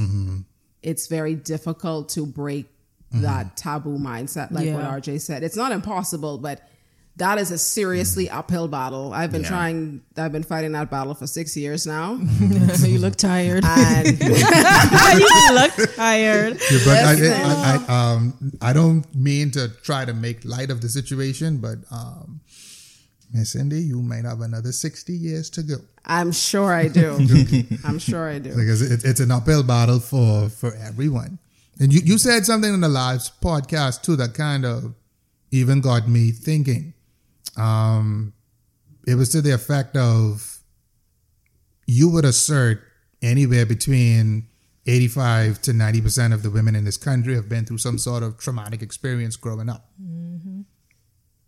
It's 0.82 1.08
very 1.08 1.36
difficult 1.36 2.10
to 2.10 2.26
break 2.26 2.68
that 3.12 3.56
taboo 3.56 3.98
mindset, 3.98 4.52
like 4.52 4.68
what 4.74 4.84
RJ 4.84 5.22
said. 5.22 5.44
It's 5.44 5.56
not 5.56 5.72
impossible, 5.72 6.40
but 6.40 6.68
that 7.18 7.38
is 7.38 7.52
a 7.52 7.58
seriously 7.58 8.28
uphill 8.30 8.68
battle. 8.68 9.14
I've 9.14 9.32
been 9.32 9.42
Yeah. 9.44 9.50
trying, 9.50 10.02
I've 10.18 10.32
been 10.32 10.42
fighting 10.44 10.72
that 10.72 10.90
battle 10.90 11.14
for 11.14 11.28
six 11.28 11.56
years 11.56 11.86
now. 11.86 12.20
So 12.76 12.88
you 12.88 12.98
look 13.00 13.16
tired 13.16 13.64
And 13.64 14.08
you 14.20 15.54
look 15.54 15.74
tired 15.96 16.54
Yeah, 16.72 16.80
but 16.86 16.98
I, 16.98 17.14
Yes, 17.14 17.46
I, 17.46 17.86
I, 17.88 18.12
um, 18.14 18.52
I 18.62 18.74
don't 18.74 19.06
mean 19.14 19.52
to 19.52 19.70
try 19.84 20.06
to 20.06 20.14
make 20.14 20.44
light 20.44 20.72
of 20.72 20.82
the 20.82 20.90
situation, 20.90 21.58
but 21.58 21.78
um, 21.92 22.42
Miss 23.32 23.52
Cindy, 23.52 23.82
you 23.82 24.02
might 24.02 24.26
have 24.26 24.42
another 24.42 24.72
60 24.72 25.14
years 25.14 25.50
to 25.52 25.64
go. 25.64 25.76
I'm 26.06 26.32
sure 26.32 26.74
I 26.74 26.88
do. 26.88 27.16
I'm 27.84 27.98
sure 28.00 28.30
I 28.30 28.40
do. 28.40 28.50
because 28.56 28.82
it, 28.82 29.04
it's 29.06 29.20
an 29.20 29.32
uphill 29.32 29.64
battle 29.64 30.00
for 30.00 30.50
for 30.50 30.74
everyone. 30.76 31.40
And 31.80 31.92
you, 31.94 32.02
you 32.04 32.18
said 32.18 32.46
something 32.46 32.74
in 32.74 32.82
the 32.82 32.90
last 32.90 33.40
podcast 33.42 34.02
too 34.04 34.16
that 34.18 34.34
kind 34.34 34.66
of 34.66 34.94
even 35.52 35.80
got 35.82 36.08
me 36.08 36.32
thinking. 36.32 36.94
Um, 37.58 38.34
it 39.08 39.16
was 39.16 39.30
to 39.30 39.42
the 39.42 39.52
effect 39.52 39.96
of 39.98 40.58
you 41.86 42.10
would 42.10 42.26
assert 42.26 42.82
anywhere 43.22 43.66
between 43.66 44.48
85 44.86 45.62
to 45.64 45.74
90 45.74 46.02
percent 46.02 46.34
of 46.34 46.44
the 46.44 46.50
women 46.50 46.76
in 46.76 46.84
this 46.86 46.98
country 46.98 47.36
have 47.36 47.48
been 47.50 47.66
through 47.66 47.78
some 47.78 47.98
sort 47.98 48.24
of 48.24 48.38
traumatic 48.38 48.82
experience 48.82 49.36
growing 49.36 49.70
up. 49.70 49.90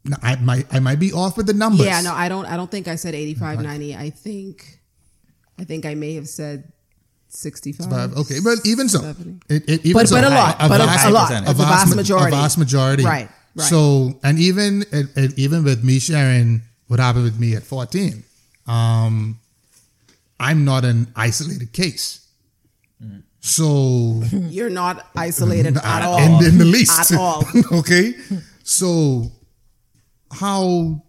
Now, 0.08 0.18
I 0.22 0.36
might 0.36 0.72
I 0.74 0.80
might 0.80 1.00
be 1.00 1.12
off 1.12 1.36
with 1.36 1.48
the 1.48 1.54
numbers. 1.54 1.86
Yeah, 1.88 2.02
no, 2.02 2.14
I 2.14 2.30
don't. 2.30 2.46
I 2.46 2.56
don't 2.58 2.70
think 2.70 2.88
I 2.88 2.96
said 2.96 3.16
85, 3.16 3.62
90. 3.62 3.96
I 3.96 4.12
think, 4.12 4.80
I 5.60 5.64
think 5.64 5.86
I 5.86 5.96
may 5.96 6.14
have 6.14 6.28
said 6.28 6.72
sixty-five. 7.30 7.90
But, 7.90 8.14
okay, 8.20 8.38
but 8.44 8.60
even 8.66 8.88
so, 8.88 9.00
70. 9.00 9.40
it, 9.50 9.64
it, 9.68 9.80
even 9.86 9.94
But- 9.94 10.08
so, 10.10 10.16
but 10.16 10.24
a 10.26 10.30
lot, 10.30 10.60
but 10.60 10.80
a- 10.80 10.86
vast- 10.86 11.08
a 11.08 11.10
lot. 11.10 11.32
a 11.32 11.42
vast, 11.54 11.58
vast 11.58 11.96
majority. 11.96 12.28
a 12.28 12.40
vast 12.40 12.58
majority, 12.60 13.04
Right, 13.04 13.30
right. 13.56 13.66
So, 13.68 14.20
and 14.24 14.38
even 14.40 14.84
it, 14.92 15.08
it, 15.16 15.40
even 15.40 15.64
with 15.64 15.84
me 15.84 16.00
sharing 16.00 16.62
what 16.88 17.00
happened 17.00 17.24
with 17.26 17.40
me 17.40 17.56
at 17.56 17.64
fourteen, 17.64 18.24
um, 18.68 19.40
I'm 20.40 20.66
not 20.66 20.86
an 20.86 21.08
isolated 21.16 21.72
case. 21.74 22.22
So, 23.42 24.24
You're 24.32 24.72
not 24.72 25.08
isolated 25.16 25.78
at 25.84 26.02
all. 26.02 26.18
in, 26.20 26.46
in 26.46 26.58
the 26.58 26.66
least, 26.66 27.12
At 27.12 27.18
all. 27.20 27.44
okay, 27.80 28.14
so 28.64 29.32
how 30.32 31.02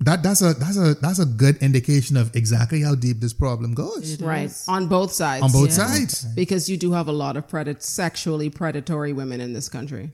that 0.00 0.22
that's 0.22 0.40
a 0.40 0.54
that's 0.54 0.76
a 0.78 0.94
that's 0.94 1.18
a 1.18 1.26
good 1.26 1.56
indication 1.56 2.16
of 2.16 2.34
exactly 2.36 2.80
how 2.82 2.94
deep 2.94 3.18
this 3.18 3.32
problem 3.32 3.74
goes 3.74 4.22
right 4.22 4.52
on 4.68 4.86
both 4.86 5.10
sides. 5.12 5.42
on 5.42 5.50
both 5.50 5.70
Yeah. 5.70 5.86
sides. 5.88 6.24
because 6.36 6.68
you 6.70 6.76
do 6.76 6.92
have 6.92 7.08
a 7.08 7.12
lot 7.12 7.36
of 7.36 7.48
predat- 7.48 7.82
sexually 7.82 8.48
predatory 8.48 9.12
women 9.12 9.40
in 9.40 9.52
this 9.52 9.68
country. 9.68 10.10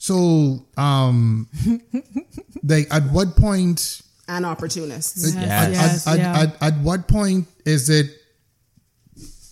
So, 0.00 0.64
um, 0.78 1.46
like, 2.64 2.88
at 2.90 3.02
what 3.12 3.36
point? 3.36 4.00
and 4.28 4.46
opportunists. 4.46 5.34
Yes, 5.34 5.50
At, 5.50 5.70
yes, 5.72 6.06
at, 6.06 6.18
yeah. 6.18 6.40
at, 6.40 6.62
at 6.62 6.78
what 6.80 7.06
point 7.06 7.48
is 7.66 7.90
it 7.90 8.06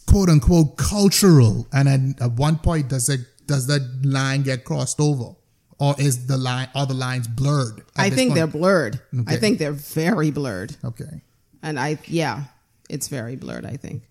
quote 0.07 0.31
unquote 0.31 0.79
cultural, 0.79 1.67
and 1.73 1.89
at, 1.89 2.23
at 2.23 2.33
one 2.33 2.57
point 2.59 2.89
does 2.89 3.11
it 3.11 3.21
does 3.47 3.67
that 3.67 3.83
line 4.05 4.43
get 4.43 4.65
crossed 4.65 5.01
over, 5.01 5.35
or 5.79 5.95
is 5.99 6.27
the 6.27 6.39
line 6.39 6.69
are 6.75 6.87
the 6.87 6.95
lines 6.95 7.29
blurred? 7.29 7.83
I 7.97 8.09
think 8.09 8.31
point? 8.31 8.35
they're 8.37 8.47
blurred. 8.47 9.01
I 9.27 9.37
think 9.37 9.59
they're 9.59 9.73
very 9.73 10.31
blurred. 10.31 10.77
okay. 10.83 11.23
And 11.63 11.79
I, 11.79 11.99
yeah, 12.07 12.45
it's 12.89 13.09
very 13.09 13.35
blurred, 13.37 13.67
I 13.67 13.77
think. 13.77 14.05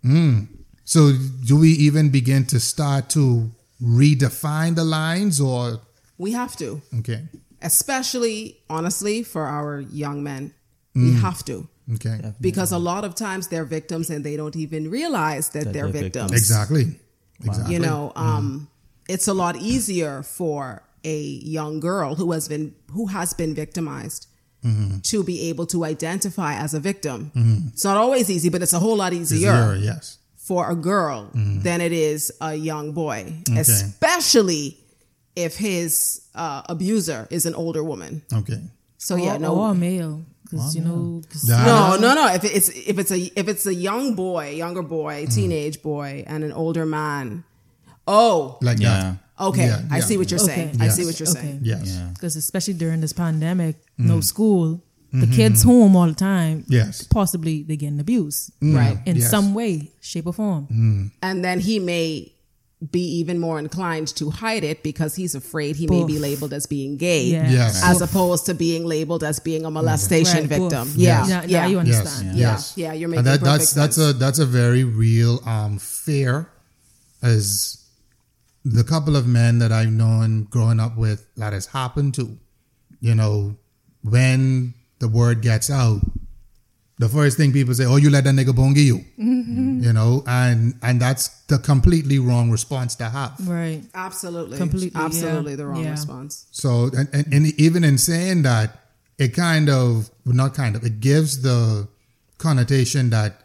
So, 0.84 1.14
do 1.46 1.58
we 1.58 1.70
even 1.70 2.10
begin 2.10 2.46
to 2.48 2.60
start 2.60 3.10
to 3.12 3.50
redefine 3.82 4.76
the 4.76 4.84
lines, 4.84 5.40
or 5.40 5.80
We 6.18 6.32
have 6.32 6.56
to, 6.58 6.82
okay, 7.00 7.24
especially, 7.62 8.58
honestly, 8.70 9.24
for 9.24 9.46
our 9.46 9.82
young 9.82 10.24
men. 10.24 10.54
We 10.96 11.12
mm. 11.12 11.22
have 11.22 11.46
to. 11.46 11.68
okay, 11.96 12.34
Because 12.42 12.72
a 12.72 12.80
lot 12.80 13.06
of 13.06 13.14
times 13.14 13.50
they're 13.50 13.66
victims 13.66 14.10
and 14.10 14.24
they 14.26 14.36
don't 14.36 14.56
even 14.56 14.90
realize 14.90 15.50
that, 15.50 15.66
That 15.66 15.74
they're, 15.74 15.92
they're 15.92 16.04
victims. 16.04 16.32
victims. 16.32 16.42
exactly, 16.42 17.00
exactly. 17.44 17.74
You 17.74 17.80
know, 17.80 18.14
mm. 18.16 18.22
um, 18.22 18.68
it's 19.08 19.28
a 19.28 19.34
lot 19.34 19.56
easier 19.58 20.24
for 20.24 20.82
a 21.04 21.20
young 21.58 21.80
girl 21.80 22.16
who 22.16 22.32
has 22.32 22.48
been 22.48 22.74
who 22.92 23.06
has 23.08 23.34
been 23.34 23.54
victimized 23.54 24.28
mm-hmm. 24.66 25.00
to 25.00 25.24
be 25.24 25.50
able 25.50 25.66
to 25.68 25.86
identify 25.86 26.56
as 26.56 26.74
a 26.74 26.80
victim. 26.80 27.32
Mm-hmm. 27.36 27.68
It's 27.74 27.84
not 27.84 27.98
always 27.98 28.30
easy, 28.30 28.50
but 28.50 28.62
it's 28.62 28.74
a 28.74 28.80
whole 28.80 28.98
lot 28.98 29.14
It's 29.14 29.32
easier 29.32 29.76
yes. 29.76 30.18
for 30.36 30.70
a 30.70 30.76
girl 30.76 31.30
mm-hmm. 31.34 31.62
than 31.62 31.82
it 31.82 31.92
is 31.92 32.32
a 32.42 32.56
young 32.56 32.92
boy, 32.92 33.34
Okay. 33.50 33.62
especially 33.62 34.78
if 35.46 35.56
his 35.58 36.22
uh, 36.36 36.62
abuser 36.74 37.28
is 37.30 37.46
an 37.46 37.54
older 37.56 37.84
woman. 37.84 38.22
Okay. 38.34 38.62
So 38.98 39.16
yeah, 39.16 39.38
no, 39.38 39.56
or 39.56 39.72
a 39.72 39.76
male 39.76 40.22
because 40.44 40.76
you 40.76 40.82
know 40.84 41.22
'cause- 41.30 41.44
That- 41.48 41.66
no, 41.68 41.98
no, 42.02 42.16
no. 42.16 42.26
If 42.34 42.44
it's 42.44 42.70
if 42.70 42.98
it's 43.02 43.12
a 43.12 43.20
if 43.40 43.48
it's 43.48 43.66
a 43.68 43.74
young 43.74 44.16
boy, 44.16 44.46
younger 44.64 44.82
boy, 44.84 45.26
Mm. 45.26 45.34
teenage 45.36 45.78
boy, 45.82 46.24
and 46.28 46.44
an 46.44 46.52
older 46.52 46.86
man. 46.86 47.44
Oh, 48.08 48.58
Like 48.62 48.80
Yeah. 48.80 48.88
that. 49.38 49.44
okay. 49.50 49.68
Yeah, 49.68 49.82
I 49.92 49.98
yeah. 49.98 50.04
see 50.06 50.18
what 50.18 50.32
you're 50.32 50.40
saying. 50.40 50.76
Okay. 50.76 50.86
I 50.86 50.90
see 50.90 51.06
what 51.06 51.20
you're 51.20 51.30
Okay. 51.30 51.42
saying. 51.42 51.60
Yes. 51.64 51.86
Yeah. 51.86 52.10
because 52.14 52.36
especially 52.36 52.74
during 52.74 53.02
this 53.02 53.14
pandemic, 53.14 53.76
no 53.98 54.22
school, 54.22 54.82
the 55.14 55.28
kids 55.28 55.64
home 55.64 55.96
all 55.96 56.08
the 56.08 56.14
time. 56.16 56.64
Yes. 56.68 57.04
possibly 57.04 57.64
they're 57.64 57.76
getting 57.86 58.00
abused, 58.00 58.52
Right. 58.62 58.98
In 59.06 59.18
Yes. 59.18 59.30
some 59.30 59.54
way, 59.54 59.92
shape, 60.02 60.28
or 60.28 60.34
form. 60.34 61.12
And 61.22 61.44
then 61.46 61.60
he 61.60 61.80
may 61.80 62.32
be 62.92 63.02
even 63.02 63.40
more 63.40 63.58
inclined 63.58 64.08
to 64.16 64.30
hide 64.30 64.64
it 64.64 64.84
because 64.84 65.16
he's 65.16 65.34
afraid 65.34 65.76
he 65.76 65.88
may 65.88 66.04
be 66.06 66.20
labeled 66.20 66.54
as 66.54 66.68
being 66.68 66.96
gay. 66.96 67.24
Yeah. 67.26 67.50
Yes. 67.50 67.82
As 67.84 68.02
opposed 68.02 68.46
to 68.46 68.54
being 68.54 68.86
labeled 68.86 69.24
as 69.24 69.40
being 69.40 69.66
a 69.66 69.72
molestation 69.72 70.42
Right, 70.42 70.50
victim. 70.50 70.88
oof. 70.90 70.96
Yeah. 70.96 71.20
Yes. 71.26 71.30
Now, 71.30 71.42
Yeah. 71.48 71.62
now 71.62 71.68
you 71.68 71.78
Yes. 71.78 71.98
understand. 71.98 72.38
Yeah. 72.38 72.52
Yes. 72.52 72.74
Yeah, 72.76 72.94
you're 72.94 73.06
And 73.08 73.12
making 73.12 73.24
that, 73.26 73.40
perfect 73.40 73.46
that's 73.74 73.74
that's 73.74 73.98
a 73.98 74.14
that's 74.14 74.38
a 74.40 74.46
very 74.46 74.84
real 74.84 75.42
um 75.48 75.80
fear 75.80 76.50
as 77.24 77.78
the 78.64 78.84
couple 78.84 79.16
of 79.16 79.26
men 79.26 79.58
that 79.60 79.72
I've 79.72 79.92
known 79.92 80.44
growing 80.50 80.80
up 80.80 80.98
with 80.98 81.26
that 81.36 81.54
has 81.54 81.68
happened 81.68 82.14
to, 82.16 82.38
you 83.00 83.16
know, 83.16 83.56
when 84.04 84.76
the 85.00 85.08
word 85.08 85.42
gets 85.42 85.70
out, 85.72 86.02
the 87.00 87.08
first 87.10 87.38
thing 87.38 87.52
people 87.54 87.74
say, 87.76 87.86
"Oh, 87.86 87.98
you 87.98 88.10
let 88.10 88.24
that 88.24 88.34
nigga 88.34 88.54
bongi 88.54 88.86
you," 88.86 88.98
Mm-hmm. 89.20 89.84
you 89.84 89.94
know, 89.94 90.24
and 90.28 90.74
and 90.82 91.00
that's 91.02 91.28
the 91.48 91.58
completely 91.60 92.18
wrong 92.20 92.50
response 92.52 92.96
to 92.96 93.06
have. 93.10 93.34
Right. 93.48 93.84
Absolutely. 93.94 94.58
Completely, 94.58 94.92
yeah. 95.00 95.06
Absolutely 95.06 95.56
the 95.56 95.66
wrong 95.68 95.84
Yeah. 95.84 95.92
response. 95.92 96.46
So, 96.52 96.90
and, 96.98 97.08
and, 97.14 97.26
and 97.34 97.60
even 97.60 97.84
in 97.84 97.98
saying 97.98 98.42
that, 98.44 98.80
it 99.18 99.34
kind 99.36 99.70
of, 99.70 100.10
not 100.26 100.54
kind 100.56 100.76
of, 100.76 100.84
it 100.84 101.00
gives 101.00 101.42
the 101.42 101.88
connotation 102.38 103.10
that 103.12 103.42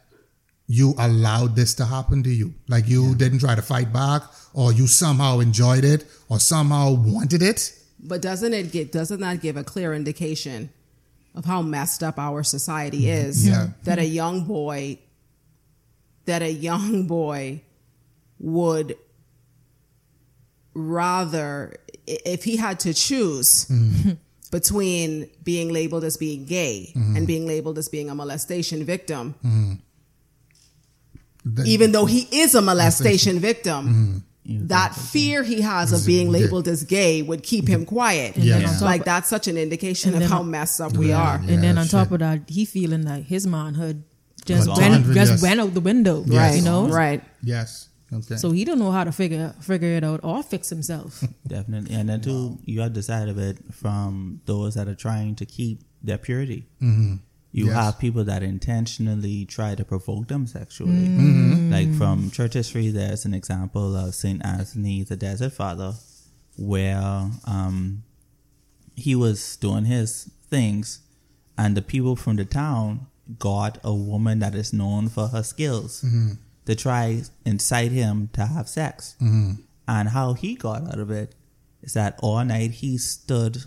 you 0.67 0.95
allowed 0.99 1.57
this 1.57 1.75
to 1.75 1.85
happen 1.85 2.23
to 2.23 2.31
you. 2.31 2.55
Like 2.69 2.89
you 2.89 3.15
didn't 3.15 3.41
try 3.41 3.55
to 3.55 3.63
fight 3.63 3.93
back, 3.93 4.23
or 4.55 4.73
you 4.73 4.87
somehow 4.87 5.41
enjoyed 5.41 5.85
it, 5.85 6.05
or 6.29 6.41
somehow 6.41 6.93
wanted 6.93 7.43
it. 7.43 7.73
But 8.05 8.23
doesn't 8.23 8.53
it 8.55 8.73
get 8.73 8.91
doesn't 8.93 9.21
that 9.21 9.41
give 9.43 9.57
a 9.57 9.65
clear 9.65 9.95
indication 9.95 10.71
of 11.35 11.45
how 11.45 11.63
messed 11.63 12.03
up 12.03 12.19
our 12.19 12.43
society 12.43 13.03
mm-hmm. 13.03 13.29
is? 13.29 13.49
Yeah. 13.49 13.69
That 13.85 13.99
a 13.99 14.05
young 14.05 14.45
boy 14.45 14.99
that 16.25 16.43
a 16.43 16.53
young 16.53 17.07
boy 17.07 17.63
would 18.39 18.97
rather 20.75 21.75
if 22.07 22.45
he 22.45 22.57
had 22.57 22.81
to 22.81 22.95
choose 22.95 23.67
mm-hmm. 23.67 24.13
between 24.51 25.29
being 25.43 25.73
labeled 25.73 26.05
as 26.05 26.17
being 26.17 26.45
gay 26.45 26.93
mm-hmm. 26.95 27.17
and 27.17 27.27
being 27.27 27.47
labeled 27.47 27.79
as 27.79 27.89
being 27.89 28.09
a 28.09 28.15
molestation 28.15 28.85
victim 28.85 29.35
Then- 31.45 31.67
even 31.67 31.93
though 31.93 32.07
he 32.07 32.29
is 32.31 32.55
a 32.55 32.63
molestation 32.63 33.39
victim 33.39 34.25
that 34.45 34.95
fear 34.95 35.43
he 35.45 35.61
has 35.61 35.93
of 35.93 36.05
being 36.05 36.31
labeled 36.31 36.67
as 36.67 36.83
gay 36.85 37.23
would 37.23 37.43
keep 37.43 37.69
him 37.69 37.85
quiet 37.87 38.37
Yeah. 38.37 38.59
then 38.59 38.67
on 38.69 38.73
top 38.75 38.83
like 38.83 39.05
that's 39.05 39.29
such 39.29 39.47
an 39.49 39.57
indication 39.57 40.15
of 40.15 40.23
how 40.29 40.43
messed 40.43 40.81
up 40.81 40.97
we 40.97 41.11
Yeah. 41.11 41.23
are 41.23 41.37
and 41.37 41.63
then 41.63 41.79
on 41.79 41.87
top 41.87 42.07
shit. 42.09 42.15
of 42.15 42.19
that, 42.21 42.41
he 42.49 42.65
feeling 42.65 43.05
like 43.05 43.25
his 43.25 43.47
manhood 43.47 44.03
just 44.45 44.67
Gone. 44.67 44.79
went 44.81 45.05
just 45.15 45.33
yes. 45.33 45.43
went 45.43 45.61
out 45.61 45.73
the 45.75 45.81
window. 45.81 46.25
Yes. 46.27 46.57
You 46.57 46.63
know? 46.63 46.89
right 46.89 47.23
Yes. 47.43 47.89
Okay. 48.13 48.37
So 48.37 48.51
he 48.51 48.65
don't 48.67 48.79
know 48.79 48.91
how 48.91 49.05
to 49.05 49.13
figure 49.13 49.55
figure 49.61 49.89
it 49.97 50.05
out 50.05 50.21
or 50.23 50.43
fix 50.43 50.69
himself. 50.69 51.23
Definitely. 51.47 51.95
And 51.95 52.09
then 52.11 52.21
too, 52.21 52.59
you 52.65 52.81
have 52.83 52.93
the 52.93 53.03
side 53.03 53.29
of 53.31 53.39
it 53.39 53.57
from 53.73 54.41
those 54.45 54.75
that 54.75 54.87
are 54.89 54.95
trying 54.95 55.37
to 55.37 55.47
keep 55.47 55.83
their 56.03 56.19
purity. 56.19 56.67
You 57.55 57.67
Yes. 57.67 57.75
have 57.75 57.99
people 57.99 58.25
that 58.25 58.43
intentionally 58.43 59.45
try 59.45 59.75
to 59.75 59.85
provoke 59.85 60.29
them 60.29 60.47
sexually. 60.47 60.93
Mm-hmm. 61.09 61.71
Like 61.71 61.93
from 61.95 62.31
church 62.31 62.55
history, 62.55 62.89
there's 62.89 63.25
an 63.27 63.35
example 63.35 63.95
of 63.95 64.15
Saint 64.15 64.45
Anthony, 64.45 65.03
the 65.05 65.17
Desert 65.17 65.53
Father, 65.53 65.93
where 66.57 67.31
um, 67.45 68.05
he 68.97 69.15
was 69.15 69.57
doing 69.57 69.85
his 69.85 70.31
things, 70.49 71.01
and 71.59 71.77
the 71.77 71.83
people 71.83 72.17
from 72.17 72.37
the 72.37 72.45
town 72.47 73.07
got 73.39 73.79
a 73.85 73.95
woman 73.95 74.39
that 74.41 74.55
is 74.55 74.73
known 74.73 75.09
for 75.09 75.29
her 75.29 75.43
skills 75.43 76.05
to 76.67 76.75
try 76.75 77.23
incite 77.45 77.93
him 77.93 78.29
to 78.33 78.47
have 78.47 78.69
sex. 78.69 79.15
And 79.21 80.09
how 80.09 80.33
he 80.35 80.55
got 80.55 80.87
out 80.89 80.99
of 80.99 81.11
it 81.11 81.35
is 81.83 81.93
that 81.95 82.19
all 82.23 82.43
night 82.45 82.71
he 82.83 82.97
stood 82.99 83.59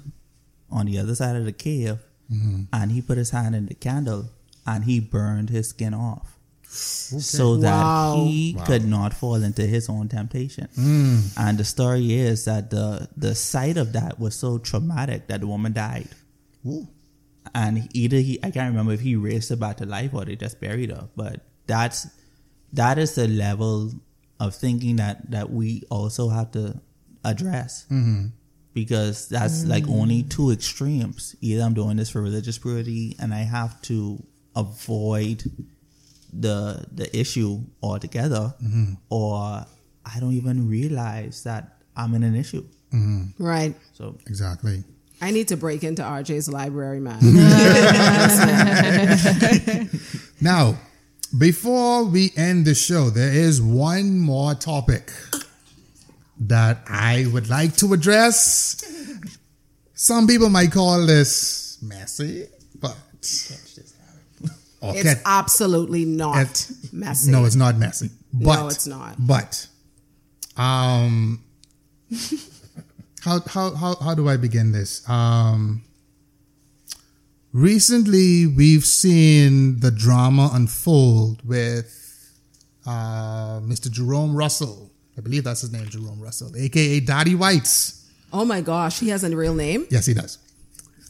on 0.72 0.88
the 0.88 0.98
other 0.98 1.14
side 1.16 1.36
of 1.36 1.46
the 1.46 1.52
cave 1.52 2.00
Mm-hmm. 2.32 2.64
and 2.74 2.92
he 2.92 3.02
put 3.02 3.18
his 3.20 3.30
hand 3.30 3.54
in 3.56 3.68
the 3.68 3.76
candle 3.76 4.30
and 4.66 4.86
he 4.86 5.00
burned 5.00 5.50
his 5.52 5.70
skin 5.70 5.94
off 5.94 6.40
so 6.68 7.58
that 7.58 7.72
Wow. 7.72 8.24
he 8.26 8.54
could 8.66 8.84
not 8.86 9.14
fall 9.14 9.36
into 9.44 9.62
his 9.66 9.88
own 9.90 10.10
temptation. 10.10 10.68
Mm. 10.78 11.38
And 11.38 11.58
the 11.58 11.64
story 11.64 12.14
is 12.14 12.46
that 12.46 12.70
the 12.72 13.08
the 13.16 13.36
sight 13.36 13.78
of 13.78 13.94
that 13.94 14.20
was 14.20 14.36
so 14.36 14.58
traumatic 14.58 15.28
that 15.28 15.42
the 15.42 15.48
woman 15.48 15.74
died. 15.74 16.10
Ooh. 16.66 16.88
And 17.54 17.88
either 17.94 18.18
he 18.18 18.40
I 18.44 18.50
can't 18.52 18.70
remember 18.72 18.94
if 18.94 19.02
he 19.02 19.16
raised 19.16 19.50
her 19.52 19.56
back 19.56 19.78
to 19.78 19.86
life 19.86 20.14
or 20.14 20.26
they 20.26 20.36
just 20.36 20.60
buried 20.60 20.90
her. 20.90 21.08
But 21.16 21.42
that's 21.68 22.08
that 22.74 22.98
is 22.98 23.16
the 23.16 23.28
level 23.28 23.92
of 24.40 24.56
thinking 24.56 24.96
that 24.98 25.30
that 25.32 25.52
we 25.52 25.84
also 25.90 26.30
have 26.30 26.52
to 26.52 26.82
address. 27.24 27.86
Mm-hmm. 27.92 28.28
Because 28.76 29.30
that's 29.30 29.66
like 29.66 29.88
only 29.88 30.22
mm. 30.22 30.30
two 30.30 30.52
extremes. 30.52 31.36
Either 31.42 31.64
I'm 31.64 31.74
doing 31.74 31.98
this 31.98 32.10
for 32.10 32.22
religious 32.22 32.60
purity 32.60 33.16
and 33.20 33.34
I 33.34 33.40
have 33.40 33.82
to 33.84 34.24
avoid 34.56 35.44
the 36.34 36.86
the 36.92 37.18
issue 37.18 37.62
altogether, 37.82 38.54
mm-hmm. 38.62 38.94
or 39.10 39.66
I 40.06 40.20
don't 40.20 40.34
even 40.34 40.70
realize 40.70 41.44
that 41.44 41.78
I'm 41.96 42.14
in 42.16 42.24
an 42.24 42.36
issue. 42.36 42.66
Mm-hmm. 42.94 43.44
Right. 43.44 43.74
So 43.94 44.18
Exactly. 44.28 44.84
I 45.22 45.32
need 45.32 45.48
to 45.48 45.58
break 45.58 45.86
into 45.86 46.04
RJ's 46.04 46.50
library, 46.50 47.00
man. 47.00 47.20
Now, 50.42 50.78
before 51.38 52.04
we 52.04 52.34
end 52.36 52.66
the 52.66 52.76
show, 52.76 53.10
there 53.10 53.32
is 53.32 53.62
one 53.62 54.20
more 54.20 54.54
topic 54.54 55.14
that 56.40 56.84
I 56.88 57.26
would 57.32 57.50
like 57.50 57.76
to 57.78 57.94
address. 57.94 58.84
Some 59.94 60.28
people 60.28 60.50
might 60.50 60.72
call 60.72 61.06
this 61.06 61.78
messy, 61.82 62.48
but 62.80 62.96
It's 63.22 65.22
absolutely 65.26 66.06
not 66.06 66.70
messy. 66.92 67.32
No, 67.32 67.46
it's 67.46 67.56
not 67.56 67.78
messy. 67.78 68.10
But 68.34 68.62
No, 68.62 68.68
it's 68.68 68.88
not. 68.88 69.16
But 69.18 69.68
um 70.58 71.44
how 73.22 73.40
how 73.48 73.74
how 73.76 73.96
how 73.96 74.14
do 74.16 74.30
I 74.30 74.38
begin 74.38 74.72
this? 74.72 75.08
Um 75.10 75.84
recently 77.52 78.46
we've 78.46 78.86
seen 78.86 79.80
the 79.80 79.92
drama 79.92 80.50
unfold 80.54 81.42
with 81.48 81.92
uh 82.86 83.60
Mr. 83.62 83.90
Jerome 83.90 84.36
Russell. 84.36 84.92
I 85.18 85.22
believe 85.22 85.44
that's 85.44 85.62
his 85.62 85.72
name, 85.72 85.88
Jerome 85.90 86.20
Russell, 86.20 86.56
aka 86.56 87.00
Daddy 87.00 87.36
Whites. 87.36 88.06
Oh 88.34 88.44
my 88.46 88.62
gosh, 88.62 89.00
he 89.00 89.10
has 89.10 89.24
a 89.24 89.36
real 89.36 89.54
name? 89.56 89.86
Yes, 89.90 90.06
he 90.06 90.14
does. 90.14 90.38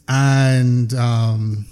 And 0.08 0.92
um 0.94 1.66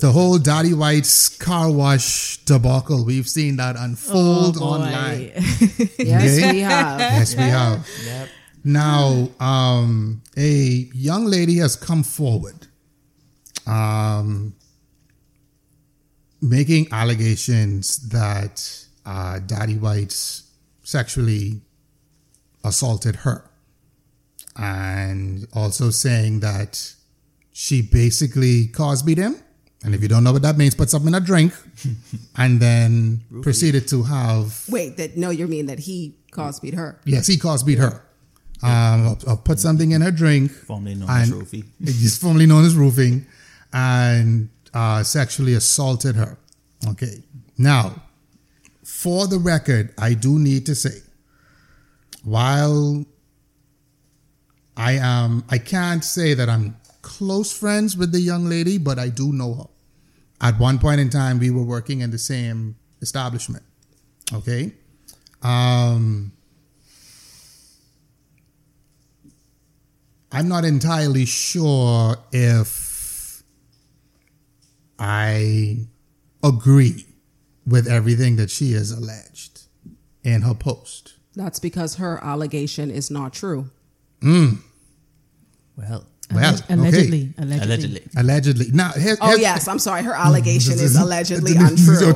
the 0.00 0.10
whole 0.10 0.38
Daddy 0.38 0.72
White's 0.74 1.28
car 1.28 1.70
wash 1.70 2.38
debacle, 2.44 3.04
we've 3.04 3.28
seen 3.28 3.56
that 3.56 3.76
unfold 3.76 4.56
Oh, 4.58 4.64
online. 4.64 5.32
Yes, 5.98 6.38
Okay. 6.38 6.52
we 6.52 6.60
have. 6.60 7.00
Yes, 7.00 7.36
we 7.36 7.42
have. 7.42 7.86
Yep. 8.06 8.28
Now, 8.64 9.28
um, 9.40 10.22
a 10.36 10.88
young 10.94 11.26
lady 11.26 11.56
has 11.58 11.76
come 11.76 12.02
forward, 12.04 12.66
um, 13.66 14.54
making 16.40 16.88
allegations 16.92 17.98
that 18.08 18.86
uh, 19.04 19.40
Daddy 19.40 19.76
White's 19.76 20.44
sexually 20.92 21.62
assaulted 22.64 23.16
her, 23.24 23.38
and 24.56 25.46
also 25.52 25.90
saying 25.90 26.40
that 26.40 26.94
she 27.52 27.82
basically 27.82 28.66
Cosby'd 28.68 29.18
him. 29.18 29.36
And 29.84 29.94
if 29.96 30.00
you 30.02 30.06
don't 30.08 30.22
know 30.22 30.32
what 30.32 30.42
that 30.42 30.56
means, 30.56 30.74
put 30.76 30.90
something 30.90 31.08
in 31.08 31.14
a 31.14 31.24
drink, 31.32 31.52
and 32.36 32.60
then 32.60 33.22
proceeded 33.42 33.88
to 33.88 34.04
have 34.04 34.46
Wait, 34.68 34.96
that 34.98 35.16
no, 35.16 35.30
you 35.30 35.48
mean 35.48 35.66
that 35.66 35.80
he 35.80 36.14
Cosby'd 36.30 36.74
her. 36.74 37.00
Yes, 37.04 37.26
he 37.26 37.36
Cosby'd 37.36 37.78
her. 37.78 37.94
Um, 38.62 38.70
I'll, 39.08 39.18
I'll 39.26 39.36
put 39.50 39.58
something 39.58 39.90
in 39.90 40.02
her 40.02 40.12
drink. 40.12 40.52
Formerly 40.52 40.94
known 40.94 41.10
as 41.10 41.30
and- 41.30 41.42
Roofie. 41.42 41.64
It's 41.80 42.16
formerly 42.18 42.46
known 42.46 42.64
as 42.64 42.76
roofing, 42.76 43.26
and 43.72 44.50
uh, 44.72 45.02
sexually 45.02 45.54
assaulted 45.54 46.14
her. 46.14 46.38
Okay. 46.90 47.22
Now, 47.58 48.02
for 49.02 49.26
the 49.26 49.38
record, 49.38 49.92
I 49.98 50.14
do 50.14 50.38
need 50.38 50.64
to 50.66 50.76
say, 50.76 51.02
while 52.22 53.04
I 54.76 54.92
am, 54.92 55.42
I 55.50 55.58
can't 55.58 56.04
say 56.04 56.34
that 56.34 56.48
I'm 56.48 56.76
close 57.02 57.52
friends 57.52 57.96
with 57.96 58.12
the 58.12 58.20
young 58.20 58.44
lady, 58.44 58.78
but 58.78 59.00
I 59.00 59.08
do 59.08 59.32
know 59.32 59.54
her. 59.54 59.66
At 60.40 60.60
one 60.60 60.78
point 60.78 61.00
in 61.00 61.10
time, 61.10 61.40
we 61.40 61.50
were 61.50 61.64
working 61.64 62.00
in 62.00 62.12
the 62.12 62.18
same 62.18 62.76
establishment. 63.00 63.64
Okay. 64.32 64.72
Um, 65.42 66.30
I'm 70.30 70.46
not 70.46 70.64
entirely 70.64 71.24
sure 71.24 72.18
if 72.30 73.42
I 74.96 75.88
agree 76.44 77.06
with 77.66 77.86
everything 77.86 78.36
that 78.36 78.50
she 78.50 78.72
has 78.72 78.90
alleged 78.90 79.62
in 80.24 80.42
her 80.42 80.54
post. 80.54 81.14
That's 81.34 81.58
because 81.58 81.96
her 81.96 82.18
allegation 82.22 82.90
is 82.90 83.10
not 83.10 83.32
true. 83.32 83.70
Well, 84.22 84.56
Well, 85.76 86.04
Alleg- 86.54 86.64
okay. 86.64 86.74
allegedly, 86.74 87.34
allegedly, 87.38 87.64
allegedly. 87.66 88.02
Allegedly. 88.16 88.66
Now, 88.72 88.92
here, 88.92 89.16
Oh 89.20 89.28
here- 89.30 89.38
yes, 89.38 89.68
I'm 89.68 89.78
sorry. 89.78 90.02
Her 90.02 90.14
allegation 90.14 90.74
is 90.74 90.96
allegedly 91.00 91.56
untrue. 91.56 92.14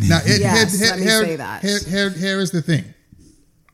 now, 0.00 0.18
here, 0.20 0.36
Yes, 0.38 0.78
here, 0.78 0.90
let 0.90 0.98
me 1.00 1.06
say 1.06 1.36
that. 1.36 1.62
Here, 1.62 1.78
here, 1.86 2.10
here 2.10 2.40
is 2.40 2.50
the 2.50 2.60
thing. 2.62 2.84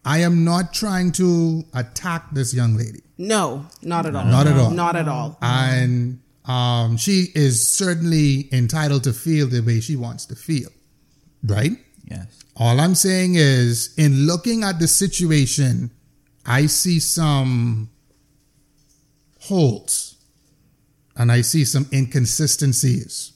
I 0.05 0.19
am 0.19 0.45
not 0.45 0.73
trying 0.73 1.13
to 1.13 1.65
attack 1.75 2.31
this 2.33 2.55
young 2.55 2.77
lady. 2.77 3.01
No, 3.19 3.67
not 3.83 4.07
at 4.07 4.15
all. 4.17 4.25
Not 4.25 4.47
at 4.47 4.57
all. 4.57 4.71
Not 4.71 4.97
at 4.97 5.09
all. 5.09 5.37
and 5.43 6.21
um, 6.47 6.97
she 6.97 7.27
is 7.35 7.69
certainly 7.69 8.49
entitled 8.53 9.05
to 9.05 9.13
feel 9.13 9.47
the 9.49 9.61
way 9.61 9.81
she 9.81 9.97
wants 9.97 10.25
to 10.27 10.35
feel, 10.35 10.71
right? 11.45 11.73
Yes. 12.05 12.27
All 12.57 12.81
I'm 12.81 12.95
saying 12.95 13.37
is, 13.37 13.95
in 13.97 14.27
looking 14.27 14.65
at 14.65 14.79
the 14.79 14.89
situation, 14.89 15.91
I 16.45 16.67
see 16.67 16.99
some 17.01 17.91
holes 19.41 20.17
and 21.17 21.31
I 21.31 21.41
see 21.43 21.65
some 21.65 21.87
inconsistencies, 21.93 23.33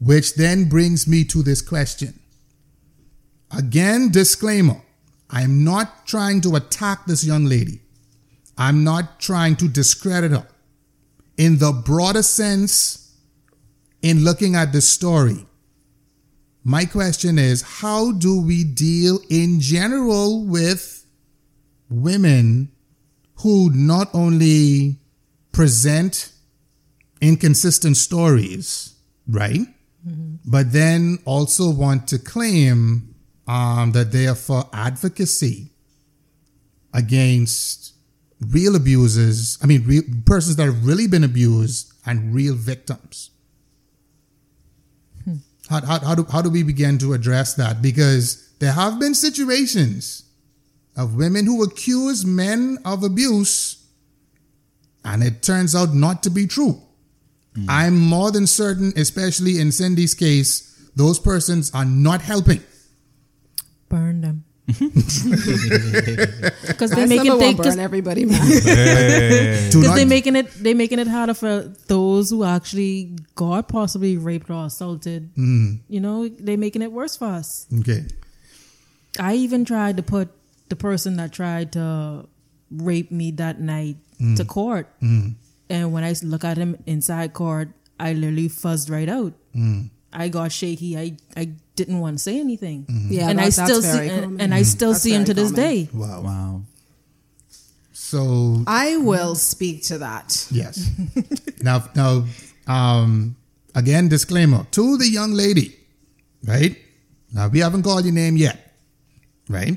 which 0.00 0.34
then 0.34 0.68
brings 0.68 1.06
me 1.06 1.24
to 1.24 1.42
this 1.42 1.60
question. 1.60 2.18
Again, 3.56 4.10
disclaimer 4.10 4.80
I'm 5.30 5.64
not 5.64 6.06
trying 6.06 6.42
to 6.42 6.54
attack 6.54 7.06
this 7.06 7.24
young 7.24 7.46
lady, 7.46 7.80
I'm 8.56 8.84
not 8.84 9.18
trying 9.20 9.56
to 9.56 9.68
discredit 9.68 10.30
her. 10.30 10.46
In 11.36 11.58
the 11.58 11.72
broader 11.72 12.22
sense, 12.22 13.16
in 14.00 14.22
looking 14.22 14.54
at 14.54 14.72
the 14.72 14.80
story, 14.80 15.46
my 16.64 16.86
question 16.86 17.38
is 17.38 17.62
how 17.62 18.12
do 18.12 18.40
we 18.40 18.64
deal 18.64 19.20
in 19.28 19.60
general 19.60 20.44
with 20.44 21.06
women 21.90 22.72
who 23.36 23.70
not 23.74 24.08
only 24.14 24.96
present 25.52 26.32
inconsistent 27.20 27.96
stories, 27.96 28.94
right? 29.28 29.60
But 30.46 30.72
then 30.72 31.18
also 31.24 31.70
want 31.70 32.08
to 32.08 32.18
claim 32.18 33.14
um, 33.46 33.92
that 33.92 34.12
they 34.12 34.26
are 34.26 34.34
for 34.34 34.68
advocacy 34.72 35.70
against 36.92 37.94
real 38.50 38.76
abusers, 38.76 39.58
I 39.62 39.66
mean, 39.66 39.84
real, 39.86 40.02
persons 40.26 40.56
that 40.56 40.64
have 40.64 40.86
really 40.86 41.06
been 41.06 41.24
abused 41.24 41.92
and 42.06 42.34
real 42.34 42.54
victims. 42.54 43.30
How, 45.68 45.80
how, 45.80 45.98
how, 46.00 46.14
do, 46.14 46.24
how 46.30 46.42
do 46.42 46.50
we 46.50 46.62
begin 46.62 46.98
to 46.98 47.12
address 47.14 47.54
that? 47.54 47.80
Because 47.80 48.52
there 48.58 48.72
have 48.72 48.98
been 48.98 49.14
situations 49.14 50.24
of 50.96 51.16
women 51.16 51.46
who 51.46 51.62
accuse 51.62 52.24
men 52.24 52.78
of 52.84 53.02
abuse, 53.02 53.84
and 55.04 55.22
it 55.22 55.42
turns 55.42 55.74
out 55.74 55.94
not 55.94 56.22
to 56.22 56.30
be 56.30 56.46
true. 56.46 56.80
Hmm. 57.54 57.66
I'm 57.68 57.98
more 57.98 58.30
than 58.30 58.46
certain, 58.46 58.92
especially 58.96 59.58
in 59.58 59.72
Cindy's 59.72 60.14
case, 60.14 60.70
those 60.94 61.18
persons 61.18 61.74
are 61.74 61.84
not 61.84 62.22
helping. 62.22 62.62
Burn 63.88 64.20
them. 64.20 64.44
Mm-hmm. 64.68 66.44
Because 66.66 66.90
they're 66.90 67.06
making 67.06 67.24
making 67.24 67.28
won't 67.28 67.40
they, 67.40 67.54
burn 67.54 67.64
cause, 67.64 67.78
everybody, 67.78 68.24
man. 68.26 68.40
Do 68.40 68.54
Because 68.54 69.74
not- 69.74 69.96
they're 69.96 70.06
making 70.06 70.36
it 70.36 70.50
they 70.52 70.74
making 70.74 70.98
it 70.98 71.06
harder 71.06 71.34
for 71.34 71.72
those 71.86 72.30
who 72.30 72.44
actually 72.44 73.16
got 73.34 73.68
possibly 73.68 74.16
raped 74.16 74.50
or 74.50 74.66
assaulted. 74.66 75.30
Mm-hmm. 75.32 75.74
You 75.88 76.00
know, 76.00 76.28
they're 76.28 76.56
making 76.56 76.82
it 76.82 76.92
worse 76.92 77.16
for 77.16 77.26
us. 77.26 77.66
okay. 77.80 78.06
I 79.18 79.34
even 79.34 79.64
tried 79.64 79.96
to 79.98 80.02
put 80.02 80.30
the 80.68 80.76
person 80.76 81.16
that 81.16 81.32
tried 81.32 81.72
to 81.72 82.26
rape 82.70 83.10
me 83.10 83.30
that 83.32 83.60
night 83.60 83.96
mm. 84.20 84.36
to 84.36 84.44
court. 84.44 84.88
Mm. 85.00 85.34
And 85.70 85.92
when 85.92 86.04
I 86.04 86.14
look 86.22 86.44
at 86.44 86.56
him 86.56 86.76
inside 86.86 87.32
court, 87.32 87.68
I 87.98 88.12
literally 88.12 88.48
fuzzed 88.48 88.90
right 88.90 89.08
out. 89.08 89.34
Mm. 89.54 89.90
I 90.12 90.28
got 90.28 90.52
shaky. 90.52 90.98
I, 90.98 91.16
I 91.36 91.52
didn't 91.76 91.98
want 92.00 92.18
to 92.18 92.22
say 92.22 92.38
anything. 92.38 92.86
Yeah, 93.10 93.28
and 93.30 93.40
I 93.40 93.50
that- 93.50 93.56
that's 93.56 93.70
still 93.70 93.82
very 93.82 94.08
see 94.08 94.14
and, 94.14 94.22
common. 94.24 94.40
and 94.40 94.54
I 94.54 94.62
still 94.62 94.92
That's 94.92 95.02
see 95.02 95.12
him 95.14 95.24
to 95.24 95.34
this 95.34 95.50
common. 95.50 95.64
day. 95.64 95.88
Wow. 95.92 96.20
Wow. 96.22 96.62
So 97.92 98.62
I 98.66 98.96
will 98.98 99.34
speak 99.34 99.82
to 99.84 99.98
that. 99.98 100.46
yes. 100.50 100.88
now 101.62 101.88
now 101.94 102.24
um 102.66 103.36
again 103.74 104.08
disclaimer 104.08 104.66
to 104.72 104.96
the 104.96 105.08
young 105.08 105.32
lady, 105.32 105.76
right? 106.44 106.76
Now 107.32 107.48
we 107.48 107.60
haven't 107.60 107.82
called 107.82 108.04
your 108.04 108.14
name 108.14 108.36
yet. 108.36 108.60
Right? 109.48 109.76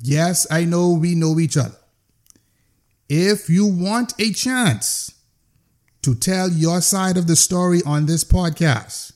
Yes, 0.00 0.46
I 0.50 0.64
know 0.64 0.92
we 0.92 1.14
know 1.14 1.38
each 1.40 1.56
other. 1.56 1.76
If 3.08 3.48
you 3.50 3.66
want 3.66 4.12
a 4.20 4.32
chance 4.32 5.10
to 6.02 6.14
tell 6.14 6.48
your 6.50 6.80
side 6.80 7.16
of 7.16 7.26
the 7.26 7.34
story 7.36 7.80
on 7.86 8.06
this 8.06 8.22
podcast, 8.24 9.12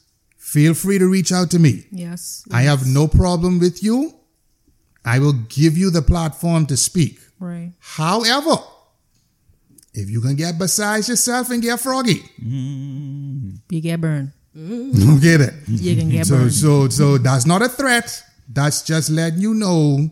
feel 0.52 0.74
free 0.74 0.98
to 0.98 1.06
reach 1.06 1.30
out 1.32 1.50
to 1.50 1.58
me. 1.58 1.84
Yes. 1.92 2.44
I 2.50 2.62
have 2.62 2.86
no 2.86 3.06
problem 3.06 3.58
with 3.58 3.82
you. 3.82 4.14
I 5.04 5.18
will 5.18 5.34
give 5.48 5.76
you 5.76 5.90
the 5.90 6.02
platform 6.02 6.66
to 6.66 6.76
speak. 6.76 7.18
Right. 7.38 7.72
However, 7.78 8.56
if 9.94 10.08
you 10.10 10.20
can 10.20 10.36
get 10.36 10.58
besides 10.58 11.08
yourself 11.08 11.50
and 11.50 11.62
get 11.62 11.80
froggy, 11.80 12.20
mm. 12.42 13.58
You 13.70 13.80
get 13.80 14.00
burned. 14.00 14.32
you 14.54 15.20
get 15.20 15.40
it. 15.40 15.54
You 15.68 15.96
can 15.96 16.08
get 16.10 16.26
So, 16.26 16.36
burned. 16.36 16.52
so, 16.54 16.88
so 16.88 17.18
that's 17.18 17.46
not 17.46 17.62
a 17.62 17.68
threat. 17.68 18.08
That's 18.48 18.82
just 18.82 19.10
letting 19.10 19.40
you 19.40 19.54
know 19.54 20.10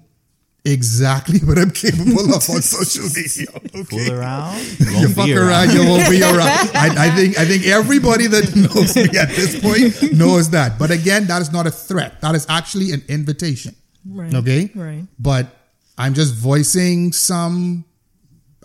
exactly 0.66 1.38
what 1.40 1.58
I'm 1.58 1.70
capable 1.70 2.34
of 2.34 2.42
on 2.50 2.62
social 2.62 3.04
media. 3.04 3.46
Fool 3.84 4.00
Okay. 4.00 4.12
around. 4.12 4.58
You 4.80 5.08
fuck 5.08 5.28
around, 5.30 5.70
you 5.72 5.84
won't 5.86 6.10
be 6.10 6.20
around. 6.22 6.70
I, 6.74 7.06
I 7.06 7.10
think 7.10 7.38
I 7.38 7.44
think 7.44 7.66
everybody 7.66 8.26
that 8.26 8.54
knows 8.56 8.96
me 8.96 9.04
at 9.18 9.28
this 9.30 9.58
point 9.60 10.12
knows 10.16 10.50
that. 10.50 10.78
But 10.78 10.90
again, 10.90 11.26
that 11.28 11.40
is 11.42 11.52
not 11.52 11.66
a 11.66 11.70
threat. 11.70 12.20
That 12.20 12.34
is 12.34 12.46
actually 12.48 12.92
an 12.92 13.02
invitation. 13.08 13.74
Right. 14.08 14.34
Okay. 14.34 14.70
Right. 14.74 15.04
But 15.18 15.46
I'm 15.98 16.14
just 16.14 16.34
voicing 16.34 17.12
some. 17.12 17.84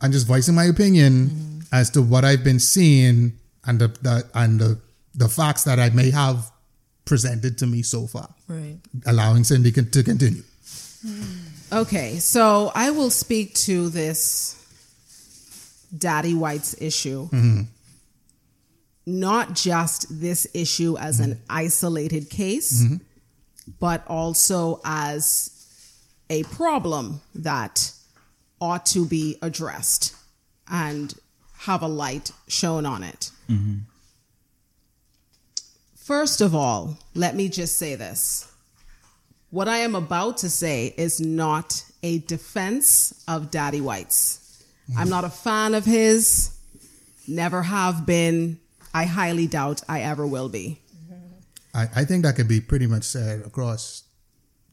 I'm 0.02 0.12
just 0.12 0.28
voicing 0.28 0.56
my 0.56 0.66
opinion 0.66 1.28
mm-hmm. 1.28 1.60
as 1.72 1.90
to 1.92 2.02
what 2.02 2.26
I've 2.26 2.44
been 2.44 2.60
seeing 2.60 3.34
and 3.66 3.80
the, 3.80 3.88
the 4.02 4.26
and 4.34 4.60
the 4.60 4.80
the 5.14 5.30
facts 5.30 5.64
that 5.66 5.80
I 5.80 5.90
may 5.92 6.10
have 6.12 6.50
presented 7.06 7.58
to 7.60 7.68
me 7.68 7.82
so 7.84 8.08
far, 8.08 8.30
Right. 8.48 8.78
allowing 9.06 9.44
Cindy 9.44 9.72
con- 9.72 9.90
to 9.90 10.04
continue. 10.04 10.44
Mm-hmm. 11.06 11.41
Okay, 11.72 12.18
so 12.18 12.72
I 12.76 12.92
will 12.92 13.10
speak 13.10 13.54
to 13.56 13.90
this 13.90 14.58
Daddy 15.98 16.34
White's 16.34 16.76
issue. 16.82 17.30
Mm-hmm. 17.30 17.62
Not 19.06 19.54
just 19.54 20.20
this 20.22 20.48
issue 20.54 20.98
as 20.98 21.20
an 21.20 21.32
mm-hmm. 21.32 21.44
isolated 21.50 22.30
case, 22.30 22.84
mm-hmm. 22.84 22.96
but 23.80 24.06
also 24.08 24.82
as 24.84 25.52
a 26.30 26.44
problem 26.44 27.22
that 27.36 27.94
ought 28.60 28.86
to 28.88 29.06
be 29.06 29.38
addressed 29.42 30.16
and 30.70 31.16
have 31.60 31.82
a 31.82 31.88
light 31.88 32.32
shown 32.48 32.86
on 32.86 33.04
it. 33.04 33.32
First 35.96 36.42
of 36.42 36.54
all, 36.54 36.98
let 37.16 37.36
me 37.36 37.48
just 37.50 37.78
say 37.78 37.96
this. 37.96 38.51
What 39.52 39.68
I 39.68 39.80
am 39.80 39.96
about 39.96 40.38
to 40.38 40.50
say 40.50 40.94
is 40.98 41.20
not 41.20 41.84
a 42.02 42.20
defense 42.20 43.24
of 43.28 43.52
Daddy 43.52 43.82
White's. 43.82 44.40
I'm 44.98 45.10
not 45.10 45.24
a 45.24 45.30
fan 45.30 45.76
of 45.76 45.86
his, 45.86 46.58
never 47.28 47.62
have 47.62 48.06
been. 48.06 48.60
I 48.94 49.06
highly 49.06 49.48
doubt 49.48 49.82
I 49.88 50.02
ever 50.02 50.28
will 50.28 50.50
be. 50.50 50.82
I, 51.74 51.88
I 51.96 52.06
think 52.06 52.24
that 52.24 52.36
could 52.36 52.48
be 52.48 52.60
pretty 52.60 52.88
much 52.88 53.04
said 53.04 53.46
across 53.46 54.04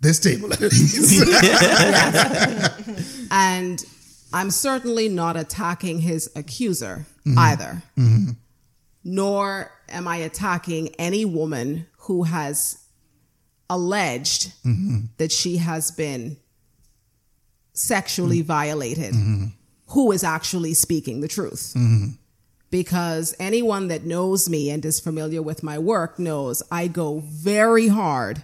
this 0.01 0.19
table. 0.19 0.51
And 3.31 3.85
I'm 4.33 4.51
certainly 4.51 5.09
not 5.09 5.37
attacking 5.37 6.01
his 6.01 6.31
accuser 6.35 7.07
mm-hmm. 7.27 7.39
either. 7.39 7.83
Mm-hmm. 7.97 8.33
Nor 9.05 9.71
am 9.89 10.09
I 10.09 10.17
attacking 10.17 10.89
any 10.97 11.25
woman 11.25 11.87
who 11.99 12.25
has 12.25 12.79
alleged 13.71 14.53
mm-hmm. 14.65 15.07
that 15.19 15.31
she 15.33 15.59
has 15.59 15.91
been 15.91 16.37
sexually 17.73 18.39
mm-hmm. 18.39 18.47
violated, 18.47 19.15
mm-hmm. 19.15 19.47
who 19.89 20.13
is 20.13 20.25
actually 20.25 20.75
speaking 20.75 21.21
the 21.21 21.29
truth. 21.29 21.77
Because 22.71 23.35
anyone 23.41 23.89
that 23.89 24.05
knows 24.05 24.49
me 24.51 24.69
and 24.71 24.85
is 24.85 25.01
familiar 25.01 25.41
with 25.41 25.63
my 25.63 25.79
work 25.79 26.19
knows 26.19 26.63
I 26.71 26.87
go 26.87 27.21
very 27.25 27.89
hard 27.89 28.43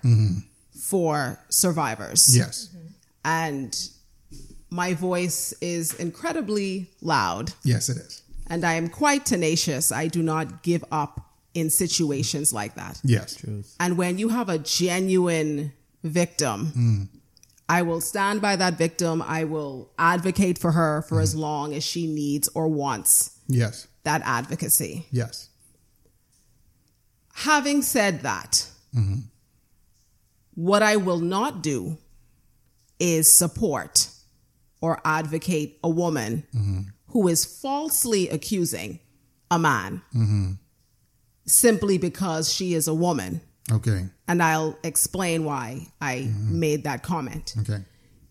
for 0.81 1.39
survivors. 1.51 2.35
Yes, 2.35 2.71
and 3.25 3.77
my 4.71 4.95
voice 4.95 5.53
is 5.61 5.95
incredibly 5.95 6.91
loud. 7.03 7.53
Yes, 7.65 7.89
it 7.89 7.99
is. 7.99 8.23
and 8.47 8.65
I 8.65 8.75
am 8.75 8.89
quite 8.89 9.27
tenacious. 9.27 9.93
I 9.93 10.09
do 10.09 10.23
not 10.23 10.63
give 10.63 10.85
up 10.91 11.24
in 11.55 11.71
situations 11.71 12.53
like 12.53 12.75
that. 12.75 13.01
Yes, 13.05 13.45
And 13.81 13.97
when 13.97 14.19
you 14.19 14.29
have 14.29 14.49
a 14.49 14.59
genuine 14.59 15.73
victim, 16.03 17.09
I 17.69 17.83
will 17.83 18.01
stand 18.01 18.43
by 18.43 18.57
that 18.57 18.75
victim. 18.77 19.23
I 19.23 19.45
will 19.45 19.91
advocate 19.99 20.59
for 20.59 20.73
her 20.73 21.03
for 21.03 21.21
as 21.21 21.35
long 21.35 21.73
as 21.75 21.83
she 21.85 22.07
needs 22.07 22.49
or 22.55 22.69
wants 22.69 23.39
yes, 23.49 23.87
that 24.03 24.21
advocacy. 24.25 25.07
yes. 25.11 25.49
Having 27.37 27.83
said 27.83 28.23
that, 28.23 28.69
what 30.55 30.83
I 30.83 30.97
will 30.97 31.19
not 31.19 31.63
do 31.63 31.99
is 33.01 33.33
support 33.37 34.09
or 34.81 35.01
advocate 35.05 35.79
a 35.83 35.89
woman 35.89 36.45
who 37.09 37.27
is 37.29 37.45
falsely 37.45 38.29
accusing 38.29 39.01
a 39.51 39.59
man 39.59 40.03
simply 41.47 41.99
because 41.99 42.53
she 42.53 42.75
is 42.75 42.89
a 42.89 42.95
woman. 42.95 43.41
Okay, 43.73 44.07
And 44.29 44.43
I'll 44.43 44.79
explain 44.83 45.45
why 45.45 45.87
I 46.01 46.29
mm-hmm. 46.29 46.61
made 46.61 46.85
that 46.85 47.03
comment. 47.03 47.55
okay, 47.61 47.83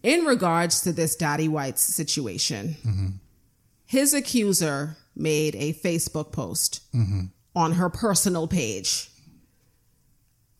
In 0.03 0.25
regards 0.25 0.81
to 0.81 0.93
this 0.93 1.15
Daddy 1.15 1.47
White's 1.47 1.81
situation, 1.81 2.75
mm-hmm. 2.85 3.07
his 3.85 4.13
accuser 4.13 4.97
made 5.15 5.55
a 5.55 5.73
Facebook 5.73 6.31
post 6.31 6.81
mm-hmm. 6.93 7.25
on 7.55 7.73
her 7.73 7.89
personal 7.89 8.47
page 8.47 9.09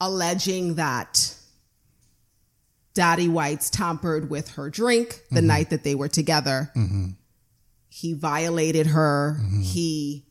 alleging 0.04 0.76
that 0.76 1.36
Daddy 2.94 3.30
White's 3.30 3.70
tampered 3.70 4.30
with 4.30 4.50
her 4.50 4.70
drink 4.70 5.22
the 5.32 5.42
night 5.42 5.70
that 5.70 5.84
they 5.84 5.96
were 5.96 6.10
together. 6.10 6.72
He 7.90 8.14
violated 8.14 8.88
her. 8.88 9.40
He 9.62 10.26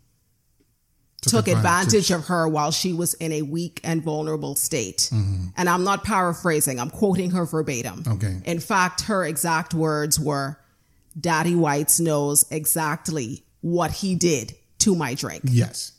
took, 1.22 1.48
advantage. 1.48 2.10
of 2.10 2.26
her 2.26 2.48
while 2.48 2.70
she 2.70 2.92
was 2.92 3.14
in 3.14 3.32
a 3.32 3.42
weak 3.42 3.80
and 3.84 4.02
vulnerable 4.02 4.54
state. 4.56 5.08
Mm-hmm. 5.12 5.46
And 5.56 5.68
I'm 5.68 5.84
not 5.84 6.04
paraphrasing, 6.04 6.78
I'm 6.78 6.90
quoting 6.90 7.30
her 7.30 7.46
verbatim. 7.46 8.02
Okay. 8.06 8.40
In 8.44 8.60
fact, 8.60 9.02
her 9.02 9.24
exact 9.24 9.72
words 9.72 10.18
were 10.18 10.58
Daddy 11.18 11.54
White's 11.54 12.00
knows 12.00 12.44
exactly 12.50 13.44
what 13.60 13.90
he 13.90 14.14
did 14.14 14.54
to 14.78 14.94
my 14.94 15.14
drink. 15.14 15.42
yes, 15.44 15.92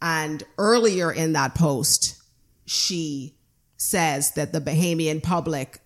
And 0.00 0.42
earlier 0.56 1.10
in 1.12 1.32
that 1.32 1.54
post, 1.54 2.16
she 2.64 3.34
says 3.76 4.32
that 4.32 4.52
the 4.52 4.60
Bahamian 4.60 5.22
public 5.22 5.80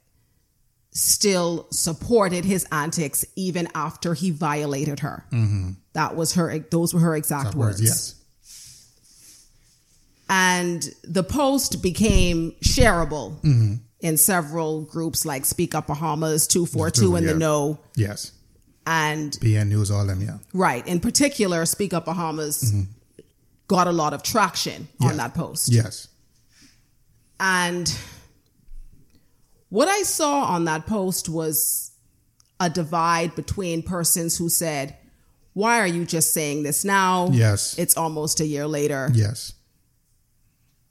still 0.91 1.67
supported 1.71 2.45
his 2.45 2.67
antics 2.71 3.25
even 3.35 3.69
after 3.75 4.13
he 4.13 4.31
violated 4.31 5.01
her. 5.01 5.25
Mm-hmm. 5.33 5.71
That 5.95 6.17
was 6.17 6.35
her, 6.35 6.59
those 6.59 6.93
were 6.93 7.01
her 7.01 7.17
exact 7.17 7.55
words. 7.55 7.81
words. 7.81 7.83
Yes, 7.83 8.15
And 10.35 10.89
the 11.05 11.23
post 11.23 11.83
became 11.83 12.53
shareable 12.65 13.39
mm-hmm. 13.43 13.75
in 14.01 14.17
several 14.17 14.81
groups 14.81 15.27
like 15.27 15.45
Speak 15.45 15.75
Up 15.75 15.89
Bahamas, 15.89 16.47
242 16.47 17.17
and 17.17 17.27
Yeah. 17.27 17.33
the 17.35 17.39
Know, 17.39 17.79
yes. 17.97 18.33
and 18.87 19.33
BN 19.33 19.69
News, 19.69 19.91
all 19.91 20.07
them. 20.07 20.23
Yeah, 20.23 20.39
Right. 20.55 20.87
In 20.87 21.01
particular, 21.01 21.67
Speak 21.67 21.93
Up 21.93 22.07
Bahamas 22.07 22.63
mm-hmm. 22.63 22.91
got 23.69 23.87
a 23.87 23.93
lot 23.93 24.15
of 24.15 24.23
traction 24.23 24.89
on 25.03 25.19
that 25.19 25.35
post. 25.35 25.71
Yes. 25.71 26.09
And 27.39 27.95
what 29.69 29.89
I 29.89 30.05
saw 30.05 30.45
on 30.45 30.65
that 30.65 30.87
post 30.87 31.29
was 31.29 31.91
a 32.59 32.71
divide 32.71 33.35
between 33.35 33.83
persons 33.83 34.39
who 34.39 34.49
said, 34.49 34.97
Why 35.53 35.81
are 35.81 35.87
you 35.87 36.07
just 36.07 36.33
saying 36.33 36.63
this 36.63 36.87
now? 36.87 37.29
Yes. 37.33 37.79
It's 37.79 37.99
almost 37.99 38.41
a 38.41 38.47
year 38.47 38.67
later. 38.67 39.11
Yes. 39.13 39.53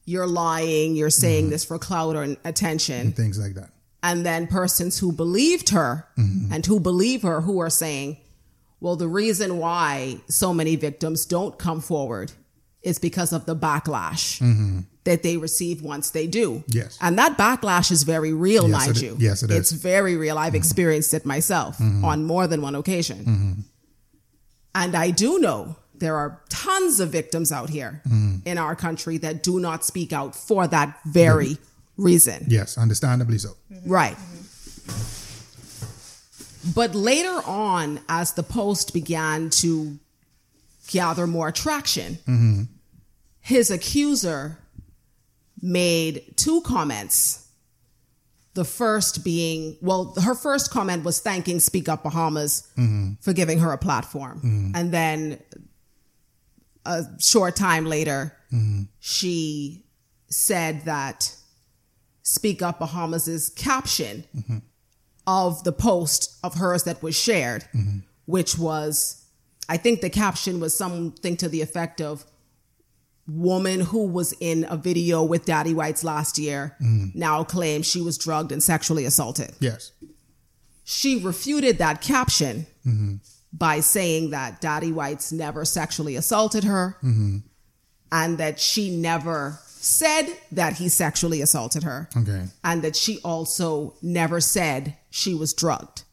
You're 0.05 0.27
lying. 0.27 0.95
You're 0.95 1.09
saying 1.09 1.43
Mm-hmm. 1.45 1.51
this 1.51 1.65
for 1.65 1.77
clout 1.79 2.15
or 2.15 2.23
attention. 2.43 3.11
Things 3.13 3.37
like 3.39 3.53
that. 3.55 3.69
And 4.03 4.25
then 4.25 4.47
persons 4.47 4.97
who 4.99 5.11
believed 5.11 5.69
her 5.69 6.07
Mm-hmm. 6.17 6.51
and 6.53 6.65
who 6.65 6.79
believe 6.79 7.21
her 7.21 7.41
who 7.41 7.59
are 7.59 7.69
saying, 7.69 8.17
Well, 8.79 8.95
the 8.95 9.07
reason 9.07 9.57
why 9.59 10.17
so 10.27 10.53
many 10.53 10.75
victims 10.75 11.25
don't 11.25 11.57
come 11.59 11.81
forward 11.81 12.31
is 12.81 12.97
because 12.97 13.31
of 13.31 13.45
the 13.45 13.55
backlash 13.55 14.41
that 15.03 15.21
they 15.23 15.37
receive 15.37 15.81
once 15.83 16.09
they 16.11 16.25
do. 16.27 16.47
Mm-hmm. 16.51 16.77
Yes. 16.77 16.97
And 16.99 17.17
that 17.19 17.37
backlash 17.37 17.91
is 17.91 18.01
very 18.03 18.33
real, 18.33 18.67
Yes, 18.67 18.85
mind 18.87 19.01
you. 19.01 19.15
yes, 19.19 19.43
it 19.43 19.51
is. 19.51 19.51
Mm-hmm. 19.51 19.59
It's 19.61 19.71
very 19.71 20.17
real. 20.17 20.37
I've 20.39 20.55
experienced 20.55 21.13
it 21.13 21.25
myself 21.25 21.79
on 21.79 22.23
more 22.25 22.47
than 22.47 22.61
one 22.63 22.73
occasion. 22.75 23.19
Mm-hmm. 23.19 23.51
And 24.73 24.95
I 24.95 25.11
do 25.11 25.37
know 25.39 25.75
there 26.01 26.17
are 26.17 26.41
tons 26.49 26.99
of 26.99 27.09
victims 27.09 27.51
out 27.53 27.69
here 27.69 28.01
Mm-hmm. 28.07 28.45
in 28.45 28.57
our 28.57 28.75
country 28.75 29.17
that 29.19 29.43
do 29.43 29.59
not 29.59 29.85
speak 29.85 30.11
out 30.11 30.35
for 30.35 30.67
that 30.67 30.99
very 31.05 31.55
mm-hmm. 31.55 32.03
reason. 32.03 32.45
Yes, 32.49 32.77
understandably 32.77 33.37
so. 33.37 33.49
Mm-hmm. 33.71 33.89
Right. 33.89 34.17
Mm-hmm. 34.17 34.41
But 36.75 36.93
later 36.93 37.41
on, 37.45 37.99
as 38.09 38.33
the 38.33 38.43
post 38.43 38.93
began 38.93 39.49
to 39.61 39.97
gather 40.89 41.25
more 41.25 41.51
traction, 41.51 42.67
his 43.39 43.71
accuser 43.71 44.57
made 45.61 46.33
two 46.35 46.61
comments. 46.61 47.47
The 48.53 48.65
first 48.65 49.23
being, 49.23 49.77
well, 49.81 50.13
her 50.21 50.35
first 50.35 50.71
comment 50.71 51.03
was 51.03 51.19
thanking 51.19 51.59
Speak 51.59 51.87
Up 51.89 52.03
Bahamas 52.03 52.67
for 53.21 53.33
giving 53.33 53.59
her 53.59 53.71
a 53.71 53.77
platform. 53.77 54.73
And 54.75 54.91
then 54.91 55.39
a 56.85 57.03
short 57.19 57.55
time 57.55 57.85
later, 57.85 58.35
mm-hmm. 58.51 58.83
she 58.99 59.85
said 60.27 60.85
that 60.85 61.35
Speak 62.23 62.61
Up 62.61 62.79
Bahamas's 62.79 63.49
caption 63.49 64.25
mm-hmm. 64.35 64.57
of 65.27 65.63
the 65.63 65.71
post 65.71 66.37
of 66.43 66.55
hers 66.55 66.83
that 66.83 67.01
was 67.03 67.15
shared, 67.15 67.65
mm-hmm. 67.75 67.99
which 68.25 68.57
was, 68.57 69.25
I 69.67 69.77
think 69.77 70.01
the 70.01 70.09
caption 70.09 70.59
was 70.59 70.75
something 70.75 71.37
to 71.37 71.49
the 71.49 71.61
effect 71.61 72.01
of, 72.01 72.25
woman 73.27 73.79
who 73.79 74.07
was 74.07 74.33
in 74.39 74.65
a 74.69 74.75
video 74.75 75.23
with 75.23 75.45
Daddy 75.45 75.73
Whites 75.73 76.03
last 76.03 76.37
year 76.37 76.75
now 77.13 77.43
claims 77.43 77.85
she 77.85 78.01
was 78.01 78.17
drugged 78.17 78.51
and 78.51 78.61
sexually 78.61 79.05
assaulted. 79.05 79.53
Yes. 79.59 79.91
She 80.83 81.23
refuted 81.23 81.77
that 81.77 82.01
caption 82.01 82.65
by 83.53 83.79
saying 83.79 84.29
that 84.31 84.61
Daddy 84.61 84.91
Whites 84.91 85.31
never 85.31 85.65
sexually 85.65 86.15
assaulted 86.15 86.63
her 86.63 86.97
mm-hmm. 87.03 87.37
and 88.11 88.37
that 88.37 88.59
she 88.59 88.95
never 88.95 89.59
said 89.65 90.27
that 90.51 90.73
he 90.73 90.87
sexually 90.87 91.41
assaulted 91.41 91.83
her 91.83 92.07
Okay. 92.15 92.45
and 92.63 92.81
that 92.83 92.95
she 92.95 93.19
also 93.23 93.95
never 94.01 94.39
said 94.39 94.95
she 95.09 95.33
was 95.33 95.53
drugged. 95.53 96.03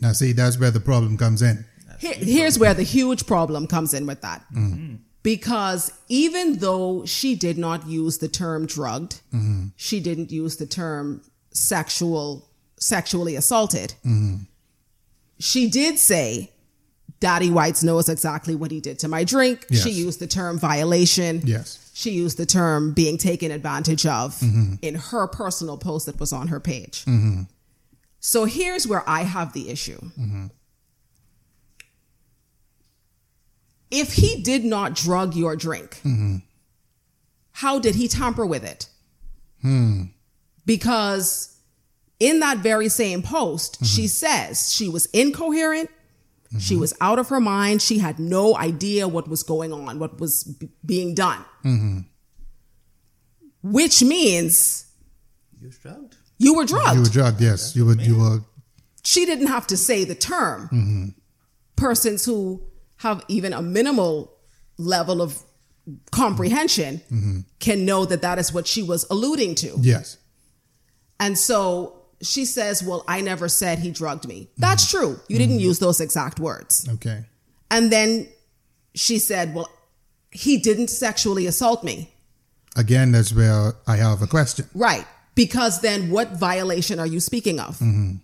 Now, 0.00 0.12
see, 0.12 0.32
that's 0.32 0.58
where 0.58 0.70
the 0.70 0.80
problem 0.80 1.18
comes 1.18 1.42
in. 1.42 1.64
Here- 1.98 2.14
here's 2.14 2.58
where 2.58 2.72
the 2.72 2.82
huge 2.82 3.26
problem 3.26 3.66
comes 3.66 3.92
in 3.92 4.06
with 4.06 4.22
that. 4.22 4.44
Mm-hmm. 4.54 4.94
Because 5.22 5.92
even 6.08 6.60
though 6.60 7.04
she 7.04 7.34
did 7.34 7.58
not 7.58 7.86
use 7.86 8.18
the 8.18 8.28
term 8.28 8.64
drugged, 8.64 9.20
mm-hmm. 9.34 9.66
she 9.76 10.00
didn't 10.00 10.32
use 10.32 10.56
the 10.56 10.64
term 10.64 11.20
sexual, 11.52 12.48
sexually 12.78 13.36
assaulted. 13.36 13.92
She 15.38 15.68
did 15.68 15.98
say, 15.98 16.52
Daddy 17.20 17.50
Whites 17.50 17.82
knows 17.82 18.08
exactly 18.08 18.54
what 18.54 18.70
he 18.70 18.80
did 18.80 18.98
to 19.00 19.08
my 19.08 19.24
drink. 19.24 19.66
Yes. 19.68 19.82
She 19.82 19.90
used 19.90 20.20
the 20.20 20.26
term 20.26 20.58
violation. 20.58 21.42
Yes. 21.44 21.90
She 21.94 22.12
used 22.12 22.38
the 22.38 22.46
term 22.46 22.92
being 22.92 23.18
taken 23.18 23.50
advantage 23.50 24.06
of 24.06 24.34
mm-hmm. 24.40 24.74
in 24.80 24.94
her 24.94 25.26
personal 25.26 25.76
post 25.76 26.06
that 26.06 26.18
was 26.18 26.32
on 26.32 26.48
her 26.48 26.58
page. 26.58 27.04
Mm-hmm. 27.04 27.42
So 28.20 28.46
here's 28.46 28.86
where 28.86 29.08
I 29.08 29.22
have 29.22 29.52
the 29.52 29.68
issue. 29.68 29.98
Mm-hmm. 30.00 30.46
If 33.90 34.14
he 34.14 34.40
did 34.42 34.64
not 34.64 34.94
drug 34.94 35.34
your 35.34 35.56
drink, 35.56 36.00
how 37.52 37.78
did 37.78 37.96
he 37.96 38.08
tamper 38.08 38.46
with 38.46 38.64
it? 38.64 38.88
Hmm. 39.62 40.04
Because 40.64 41.58
in 42.20 42.40
that 42.40 42.58
very 42.58 42.88
same 42.88 43.22
post, 43.22 43.84
she 43.84 44.06
says 44.06 44.72
she 44.72 44.88
was 44.88 45.06
incoherent. 45.06 45.90
She 46.58 46.74
was 46.74 46.92
out 47.00 47.20
of 47.20 47.28
her 47.28 47.38
mind. 47.38 47.80
She 47.80 47.98
had 47.98 48.18
no 48.18 48.56
idea 48.56 49.06
what 49.06 49.28
was 49.28 49.44
going 49.44 49.72
on, 49.72 50.00
what 50.00 50.18
was 50.18 50.42
b- 50.42 50.68
being 50.84 51.14
done. 51.14 51.44
Mm-hmm. 51.64 52.00
Which 53.62 54.02
means 54.02 54.86
You're 55.60 55.70
drugged. 55.70 56.16
you 56.38 56.54
were 56.56 56.64
drugged. 56.64 56.94
You 56.96 57.02
were 57.02 57.08
drugged, 57.08 57.40
yes. 57.40 57.76
You 57.76 57.86
were, 57.86 57.94
you 57.94 58.18
were, 58.18 58.40
she 59.04 59.26
didn't 59.26 59.46
have 59.46 59.66
to 59.68 59.76
say 59.76 60.04
the 60.04 60.16
term. 60.16 60.64
Mm-hmm. 60.64 61.04
Persons 61.76 62.24
who 62.24 62.62
have 62.96 63.22
even 63.28 63.52
a 63.52 63.62
minimal 63.62 64.36
level 64.76 65.22
of 65.22 65.40
comprehension 66.10 67.00
mm-hmm. 67.12 67.38
can 67.60 67.84
know 67.84 68.04
that 68.04 68.22
that 68.22 68.38
is 68.40 68.52
what 68.52 68.66
she 68.66 68.82
was 68.82 69.06
alluding 69.08 69.54
to. 69.56 69.76
yes. 69.80 70.16
And 71.20 71.36
so 71.38 71.99
she 72.22 72.44
says, 72.44 72.82
Well, 72.82 73.04
I 73.08 73.20
never 73.20 73.48
said 73.48 73.78
he 73.78 73.90
drugged 73.90 74.26
me. 74.26 74.48
That's 74.58 74.86
mm-hmm. 74.86 74.98
true. 74.98 75.20
You 75.28 75.38
didn't 75.38 75.56
mm-hmm. 75.56 75.66
use 75.66 75.78
those 75.78 76.00
exact 76.00 76.38
words. 76.38 76.88
Okay. 76.88 77.24
And 77.70 77.90
then 77.90 78.28
she 78.94 79.18
said, 79.18 79.54
Well, 79.54 79.68
he 80.30 80.58
didn't 80.58 80.88
sexually 80.88 81.46
assault 81.46 81.82
me. 81.84 82.12
Again, 82.76 83.12
that's 83.12 83.32
where 83.34 83.74
I 83.86 83.96
have 83.96 84.22
a 84.22 84.26
question. 84.26 84.66
Right. 84.74 85.06
Because 85.34 85.80
then 85.80 86.10
what 86.10 86.32
violation 86.32 87.00
are 87.00 87.06
you 87.06 87.20
speaking 87.20 87.58
of? 87.58 87.78
Mm-hmm. 87.78 88.16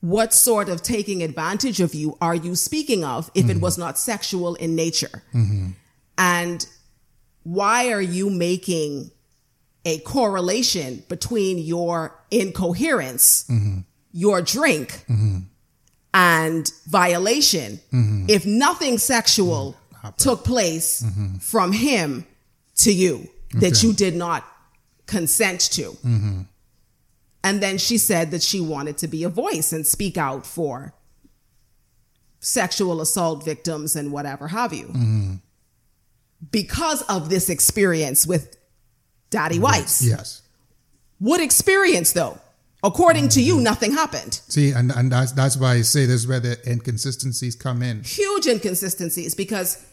What 0.00 0.34
sort 0.34 0.68
of 0.68 0.82
taking 0.82 1.22
advantage 1.22 1.80
of 1.80 1.94
you 1.94 2.16
are 2.20 2.34
you 2.34 2.54
speaking 2.56 3.04
of 3.04 3.30
if 3.34 3.48
it 3.48 3.58
was 3.58 3.78
not 3.78 3.98
sexual 3.98 4.54
in 4.56 4.76
nature? 4.76 5.22
And 6.18 6.66
why 7.42 7.90
are 7.90 8.02
you 8.02 8.28
making 8.28 9.10
a 9.84 9.98
correlation 10.00 11.02
between 11.08 11.58
your 11.58 12.14
incoherence, 12.30 13.50
your 14.12 14.40
drink, 14.42 15.04
and 16.12 16.70
violation 16.86 17.80
if 18.28 18.46
nothing 18.46 18.98
sexual 18.98 19.76
took 20.16 20.44
place 20.44 21.04
from 21.40 21.72
him 21.72 22.26
to 22.76 22.92
you 22.92 23.28
that 23.54 23.76
Okay. 23.76 23.86
you 23.86 23.92
did 23.92 24.16
not 24.16 24.44
consent 25.06 25.60
to? 25.72 25.96
And 27.42 27.62
then 27.62 27.76
she 27.78 27.98
said 27.98 28.30
that 28.30 28.42
she 28.42 28.60
wanted 28.60 28.96
to 28.98 29.06
be 29.08 29.22
a 29.22 29.28
voice 29.28 29.72
and 29.72 29.86
speak 29.86 30.16
out 30.16 30.46
for 30.46 30.94
sexual 32.40 33.00
assault 33.00 33.44
victims 33.44 33.96
and 33.96 34.12
whatever 34.12 34.48
have 34.48 34.72
you. 34.72 34.86
Mm-hmm. 34.86 35.34
Because 36.50 37.02
of 37.02 37.28
this 37.30 37.48
experience 37.48 38.26
with 38.26 38.56
Daddy 39.34 39.58
Whites. 39.58 40.00
Yes. 40.06 40.42
What 41.18 41.40
experience 41.40 42.12
though? 42.12 42.38
According 42.84 43.30
to 43.30 43.42
you, 43.42 43.54
mm-hmm. 43.54 43.64
nothing 43.64 43.92
happened. 43.92 44.40
See, 44.46 44.70
and, 44.70 44.92
and 44.92 45.10
that's, 45.10 45.32
that's 45.32 45.56
why 45.56 45.72
I 45.72 45.80
say 45.80 46.06
this 46.06 46.20
is 46.20 46.28
where 46.28 46.38
the 46.38 46.56
inconsistencies 46.70 47.56
come 47.56 47.82
in. 47.82 48.04
Huge 48.04 48.46
inconsistencies 48.46 49.34
because 49.34 49.84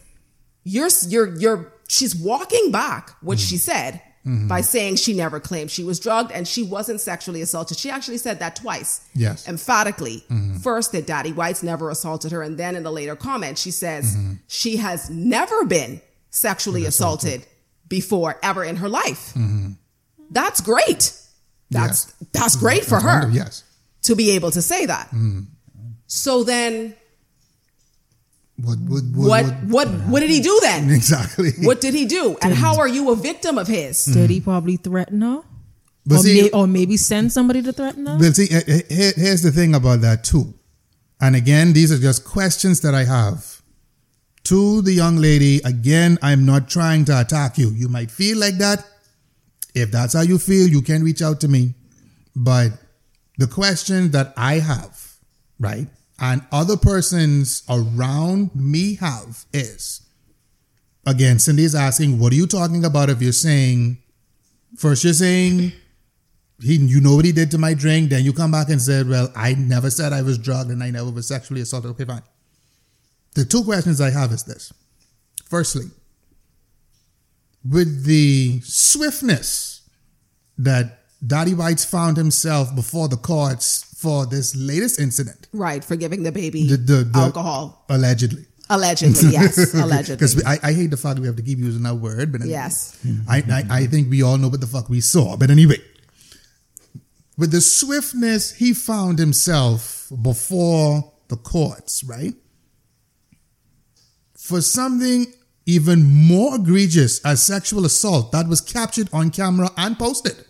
you're 0.62 0.90
you're 1.08 1.34
you're 1.36 1.72
she's 1.88 2.14
walking 2.14 2.70
back 2.70 3.16
what 3.20 3.40
she 3.40 3.56
mm-hmm. 3.56 3.72
said 3.72 4.02
mm-hmm. 4.24 4.46
by 4.46 4.60
saying 4.60 4.96
she 4.96 5.12
never 5.12 5.40
claimed 5.40 5.72
she 5.72 5.82
was 5.82 5.98
drugged 5.98 6.30
and 6.30 6.46
she 6.46 6.62
wasn't 6.62 7.00
sexually 7.00 7.42
assaulted. 7.42 7.78
She 7.78 7.90
actually 7.90 8.18
said 8.18 8.38
that 8.38 8.54
twice. 8.54 9.00
Yes. 9.14 9.48
Emphatically. 9.48 10.24
First 10.62 10.92
that 10.92 11.06
Daddy 11.06 11.32
White's 11.32 11.64
never 11.64 11.90
assaulted 11.90 12.30
her 12.30 12.42
and 12.42 12.56
then 12.56 12.76
in 12.76 12.86
a 12.86 12.90
later 12.92 13.16
comment 13.16 13.58
she 13.58 13.72
says 13.72 14.16
she 14.46 14.76
has 14.76 15.10
never 15.10 15.64
been 15.64 16.00
sexually 16.30 16.84
assaulted 16.84 17.44
before 17.92 18.38
ever 18.42 18.64
in 18.64 18.76
her 18.76 18.88
life. 18.88 19.22
Mm-hmm. 19.36 19.72
That's 20.30 20.60
great. 20.62 21.12
That's 21.70 22.00
Yes. 22.00 22.14
that's 22.32 22.54
mm-hmm. 22.56 22.64
great 22.66 22.84
for 22.84 22.96
That's 23.00 23.04
her 23.04 23.18
wonderful, 23.28 23.36
Yes. 23.36 23.64
to 24.08 24.16
be 24.16 24.30
able 24.32 24.50
to 24.50 24.62
say 24.62 24.86
that. 24.86 25.06
Mm-hmm. 25.08 25.40
So 26.06 26.42
then 26.44 26.94
What, 28.56 28.78
what, 28.88 29.02
what 29.14 29.44
what 29.74 29.88
what 30.12 30.20
did 30.20 30.30
he 30.30 30.40
do 30.40 30.54
then? 30.62 30.90
exactly. 31.00 31.50
What 31.68 31.80
did 31.84 31.94
he 31.94 32.04
do? 32.06 32.36
And 32.42 32.54
how 32.54 32.78
are 32.78 32.88
you 32.88 33.10
a 33.10 33.16
victim 33.16 33.58
of 33.58 33.66
his? 33.68 34.04
Did 34.06 34.30
he 34.30 34.40
probably 34.40 34.76
threaten 34.76 35.20
her? 35.22 35.40
But 36.06 36.18
or, 36.18 36.22
see- 36.22 36.42
may- 36.42 36.50
or 36.50 36.66
maybe 36.66 36.96
send 36.96 37.32
somebody 37.32 37.60
to 37.62 37.72
threaten 37.72 38.06
her? 38.06 38.18
But 38.18 38.36
see, 38.36 38.46
here- 38.48 39.12
here's 39.16 39.42
the 39.42 39.50
thing 39.52 39.74
about 39.74 40.00
that 40.02 40.24
too. 40.24 40.54
And 41.20 41.36
again, 41.36 41.72
these 41.72 41.90
are 41.92 41.98
just 41.98 42.24
questions 42.24 42.80
that 42.80 42.94
I 42.94 43.04
have. 43.04 43.61
To 44.44 44.82
the 44.82 44.92
young 44.92 45.16
lady, 45.16 45.60
again, 45.64 46.18
I'm 46.22 46.44
not 46.44 46.68
trying 46.68 47.04
to 47.06 47.20
attack 47.20 47.58
you. 47.58 47.70
You 47.70 47.88
might 47.88 48.10
feel 48.10 48.38
like 48.38 48.58
that. 48.58 48.84
If 49.74 49.90
that's 49.90 50.14
how 50.14 50.22
you 50.22 50.38
feel, 50.38 50.68
you 50.68 50.82
can 50.82 51.02
reach 51.02 51.22
out 51.22 51.40
to 51.40 51.48
me. 51.48 51.74
But 52.34 52.72
the 53.38 53.46
question 53.46 54.10
that 54.10 54.34
I 54.36 54.54
have, 54.54 55.16
right, 55.58 55.86
and 56.20 56.42
other 56.52 56.76
persons 56.76 57.62
around 57.68 58.54
me 58.54 58.96
have 58.96 59.44
is 59.52 60.02
again, 61.06 61.38
Cindy 61.38 61.64
is 61.64 61.74
asking, 61.74 62.18
what 62.18 62.32
are 62.32 62.36
you 62.36 62.46
talking 62.46 62.84
about 62.84 63.10
if 63.10 63.20
you're 63.20 63.32
saying, 63.32 63.98
first 64.76 65.04
you're 65.04 65.12
saying, 65.12 65.72
he, 66.60 66.76
you 66.76 67.00
know 67.00 67.16
what 67.16 67.24
he 67.24 67.32
did 67.32 67.50
to 67.50 67.58
my 67.58 67.74
drink, 67.74 68.10
then 68.10 68.24
you 68.24 68.32
come 68.32 68.52
back 68.52 68.68
and 68.68 68.80
said, 68.80 69.08
well, 69.08 69.32
I 69.34 69.54
never 69.54 69.90
said 69.90 70.12
I 70.12 70.22
was 70.22 70.38
drugged 70.38 70.70
and 70.70 70.82
I 70.82 70.90
never 70.90 71.10
was 71.10 71.26
sexually 71.26 71.60
assaulted. 71.60 71.90
Okay, 71.92 72.04
fine. 72.04 72.22
The 73.34 73.44
two 73.44 73.64
questions 73.64 74.00
I 74.00 74.10
have 74.10 74.32
is 74.32 74.44
this. 74.44 74.72
Firstly, 75.48 75.86
with 77.68 78.04
the 78.04 78.60
swiftness 78.62 79.88
that 80.58 80.98
Daddy 81.26 81.54
Whites 81.54 81.84
found 81.84 82.16
himself 82.16 82.74
before 82.74 83.08
the 83.08 83.16
courts 83.16 83.84
for 83.96 84.26
this 84.26 84.56
latest 84.56 84.98
incident, 85.00 85.46
Right, 85.52 85.84
for 85.84 85.96
giving 85.96 86.24
the 86.24 86.32
baby 86.32 86.66
the, 86.66 86.76
the, 86.76 87.04
the 87.04 87.18
alcohol. 87.18 87.84
allegedly. 87.88 88.46
Allegedly, 88.68 89.28
yes. 89.30 89.74
Allegedly. 89.74 90.16
Because 90.16 90.42
I, 90.44 90.58
I 90.62 90.72
hate 90.72 90.90
the 90.90 90.96
fact 90.96 91.18
we 91.20 91.26
have 91.26 91.36
to 91.36 91.42
keep 91.42 91.58
using 91.58 91.82
that 91.82 91.94
word, 91.96 92.32
but 92.32 92.40
anyway. 92.40 92.54
Yes. 92.54 92.98
I, 93.28 93.38
I, 93.38 93.64
I 93.82 93.86
think 93.86 94.10
we 94.10 94.22
all 94.22 94.38
know 94.38 94.48
what 94.48 94.60
the 94.60 94.66
fuck 94.66 94.88
we 94.88 95.00
saw. 95.00 95.36
But 95.36 95.50
anyway, 95.50 95.76
with 97.38 97.52
the 97.52 97.60
swiftness 97.60 98.54
he 98.54 98.72
found 98.72 99.18
himself 99.18 100.10
before 100.22 101.12
the 101.28 101.36
courts, 101.36 102.02
right? 102.04 102.34
For 104.42 104.60
something 104.60 105.26
even 105.66 106.02
more 106.02 106.56
egregious 106.56 107.24
as 107.24 107.40
sexual 107.40 107.84
assault 107.84 108.32
that 108.32 108.48
was 108.48 108.60
captured 108.60 109.08
on 109.12 109.30
camera 109.30 109.70
and 109.76 109.96
posted. 109.96 110.44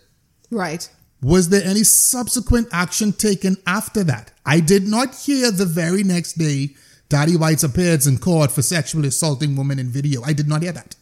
Right. 0.49 0.89
Was 1.21 1.49
there 1.49 1.63
any 1.63 1.83
subsequent 1.83 2.69
action 2.71 3.13
taken 3.13 3.55
after 3.67 4.03
that? 4.05 4.31
I 4.47 4.61
did 4.61 4.87
not 4.87 5.13
hear 5.13 5.51
the 5.51 5.67
very 5.67 6.03
next 6.03 6.39
day 6.39 6.71
Daddy 7.07 7.37
Whites 7.37 7.63
appeared 7.63 8.07
in 8.07 8.17
court 8.17 8.51
for 8.51 8.63
sexually 8.63 9.09
assaulting 9.09 9.55
women 9.55 9.77
in 9.77 9.89
video. 9.89 10.23
I 10.23 10.33
did 10.33 10.47
not 10.47 10.63
hear 10.63 10.71
that. 10.71 10.95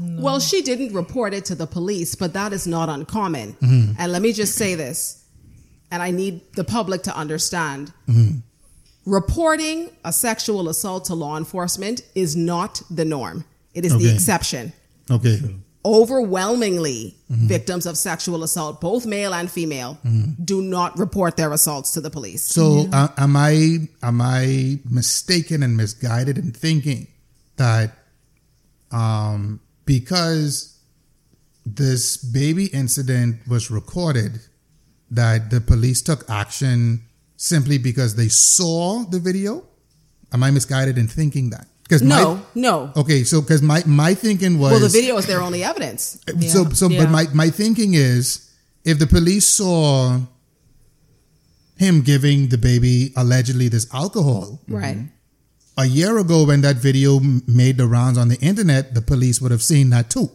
Well, 0.00 0.40
she 0.40 0.62
didn't 0.62 0.94
report 0.94 1.34
it 1.34 1.44
to 1.46 1.54
the 1.54 1.66
police, 1.66 2.14
but 2.14 2.32
that 2.32 2.54
is 2.54 2.66
not 2.66 2.88
uncommon. 2.88 3.52
Mm-hmm. 3.52 3.92
And 3.98 4.12
let 4.12 4.22
me 4.22 4.32
just 4.32 4.54
say 4.54 4.74
this, 4.74 5.22
and 5.90 6.02
I 6.02 6.10
need 6.10 6.40
the 6.54 6.64
public 6.64 7.02
to 7.02 7.14
understand. 7.14 7.92
Mm-hmm. 8.08 8.38
Reporting 9.06 9.90
a 10.04 10.12
sexual 10.12 10.68
assault 10.68 11.06
to 11.06 11.14
law 11.14 11.36
enforcement 11.36 12.02
is 12.14 12.36
not 12.36 12.82
the 12.90 13.04
norm. 13.04 13.44
It 13.74 13.84
is 13.84 13.96
the 13.96 14.12
exception. 14.12 14.72
Okay. 15.10 15.40
Overwhelmingly, 15.84 17.16
Mm-hmm. 17.30 17.46
victims 17.46 17.86
of 17.86 17.96
sexual 17.96 18.42
assault, 18.42 18.80
both 18.80 19.06
male 19.06 19.32
and 19.32 19.48
female, 19.48 19.96
do 20.44 20.60
not 20.62 20.98
report 20.98 21.36
their 21.36 21.52
assaults 21.52 21.92
to 21.92 22.00
the 22.00 22.10
police. 22.10 22.42
So 22.42 22.88
uh, 22.92 23.06
am 23.16 23.36
I 23.36 23.88
am 24.02 24.20
I 24.20 24.80
mistaken 24.90 25.62
and 25.62 25.76
misguided 25.76 26.38
in 26.38 26.50
thinking 26.50 27.06
that 27.56 27.92
um, 28.90 29.60
because 29.84 30.76
this 31.64 32.16
baby 32.16 32.66
incident 32.66 33.46
was 33.46 33.70
recorded, 33.70 34.40
that 35.12 35.50
the 35.50 35.60
police 35.60 36.02
took 36.02 36.28
action 36.28 37.02
simply 37.40 37.78
because 37.78 38.14
they 38.16 38.28
saw 38.28 39.02
the 39.04 39.18
video? 39.18 39.64
Am 40.32 40.42
I 40.42 40.50
misguided 40.50 40.98
in 40.98 41.08
thinking 41.08 41.50
that? 41.50 41.66
Because 41.82 42.02
no, 42.02 42.40
no. 42.54 42.92
okay, 42.96 43.24
so 43.24 43.40
because 43.40 43.62
my 43.62 43.82
my 43.86 44.14
thinking 44.14 44.58
was 44.60 44.70
Well, 44.72 44.80
the 44.80 44.88
video 44.88 45.16
is 45.16 45.26
their 45.26 45.40
only 45.42 45.64
evidence. 45.64 46.20
so 46.48 46.68
so 46.70 46.88
Yeah. 46.88 47.04
but 47.04 47.10
my 47.10 47.24
my 47.34 47.50
thinking 47.50 47.94
is 47.94 48.48
if 48.84 48.98
the 49.00 49.06
police 49.08 49.46
saw 49.46 50.20
him 51.76 52.02
giving 52.02 52.48
the 52.48 52.58
baby 52.58 53.12
allegedly 53.16 53.68
this 53.68 53.86
alcohol 53.92 54.60
Right. 54.68 54.96
Mm-hmm, 54.98 55.06
a 55.78 55.86
year 55.86 56.18
ago 56.18 56.44
when 56.44 56.60
that 56.60 56.76
video 56.76 57.18
made 57.46 57.76
the 57.78 57.86
rounds 57.86 58.18
on 58.18 58.28
the 58.28 58.38
internet 58.40 58.94
the 58.94 59.02
police 59.02 59.40
would 59.40 59.50
have 59.50 59.62
seen 59.62 59.90
that 59.90 60.10
too 60.10 60.30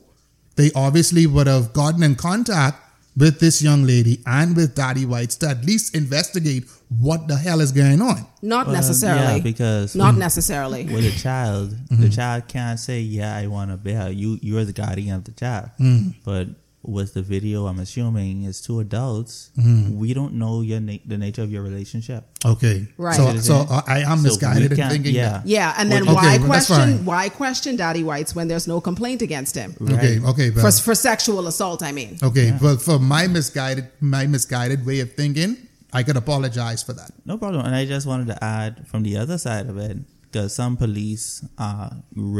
they 0.57 0.71
obviously 0.75 1.25
would 1.27 1.47
have 1.47 1.71
gotten 1.71 2.03
in 2.03 2.15
contact 2.15 2.77
with 3.17 3.39
this 3.39 3.61
young 3.61 3.83
lady 3.83 4.19
and 4.25 4.55
with 4.55 4.75
daddy 4.75 5.05
whites 5.05 5.35
to 5.37 5.47
at 5.49 5.63
least 5.65 5.95
investigate 5.95 6.65
what 6.99 7.27
the 7.27 7.35
hell 7.35 7.61
is 7.61 7.71
going 7.71 8.01
on 8.01 8.25
Not 8.41 8.67
Well, 8.67 8.75
necessarily. 8.75 9.37
yeah, 9.37 9.39
because 9.39 9.95
Not 9.95 10.15
necessarily. 10.17 10.83
with 10.85 11.05
a 11.05 11.17
child, 11.17 11.71
Mm-hmm. 11.71 12.01
the 12.01 12.09
child 12.09 12.47
can't 12.47 12.79
say, 12.79 12.99
"Yeah, 13.01 13.35
I 13.35 13.47
want 13.47 13.71
to 13.71 13.77
bear." 13.77 14.11
You, 14.11 14.37
you're 14.41 14.65
the 14.65 14.73
guardian 14.73 15.15
of 15.15 15.23
the 15.23 15.31
child. 15.31 15.69
Mm-hmm. 15.79 16.09
But 16.23 16.49
with 16.87 17.13
the 17.13 17.21
video, 17.21 17.65
I'm 17.67 17.79
assuming 17.79 18.43
it's 18.43 18.61
two 18.61 18.79
adults. 18.79 19.51
Mm-hmm. 19.57 19.97
We 19.97 20.13
don't 20.13 20.33
know 20.35 20.61
your 20.61 20.79
na- 20.79 21.01
the 21.05 21.17
nature 21.17 21.41
of 21.43 21.51
your 21.51 21.63
relationship. 21.63 22.23
okay 22.45 22.87
Right. 22.97 23.15
so 23.17 23.25
so 23.49 23.55
i 23.87 23.99
am 24.13 24.19
So 24.19 24.23
misguided 24.29 24.71
in 24.77 24.89
thinking 24.93 25.15
yeah. 25.15 25.29
that 25.29 25.47
Yeah, 25.47 25.73
and 25.79 25.91
then 25.91 26.03
Okay, 26.03 26.13
why 26.13 26.37
well, 26.37 26.47
question 26.51 27.05
why 27.09 27.23
question 27.29 27.71
Daddy 27.75 28.03
Whites 28.09 28.31
when 28.37 28.47
there's 28.51 28.67
no 28.73 28.77
complaint 28.89 29.21
against 29.27 29.53
him 29.61 29.69
okay 29.81 30.19
Right. 30.19 30.29
okay 30.31 30.47
for 30.51 30.61
but, 30.69 30.75
for 30.87 30.95
sexual 31.09 31.43
assault? 31.51 31.79
I 31.89 31.91
mean, 31.99 32.11
okay 32.29 32.47
but 32.65 32.77
for 32.87 32.97
my 33.15 33.23
misguided 33.37 33.85
my 34.15 34.23
misguided 34.35 34.85
way 34.89 34.99
of 35.05 35.09
thinking 35.21 35.51
i 35.99 36.01
could 36.05 36.17
apologize 36.23 36.81
for 36.87 36.93
that 36.99 37.11
No 37.31 37.35
problem. 37.43 37.61
And 37.65 37.73
I 37.81 37.83
just 37.95 38.05
wanted 38.11 38.27
to 38.33 38.37
add 38.57 38.71
from 38.89 39.01
the 39.07 39.15
other 39.23 39.37
side 39.47 39.67
of 39.73 39.77
it, 39.87 39.97
because 40.25 40.49
some 40.61 40.73
police 40.85 41.25
are 41.69 41.91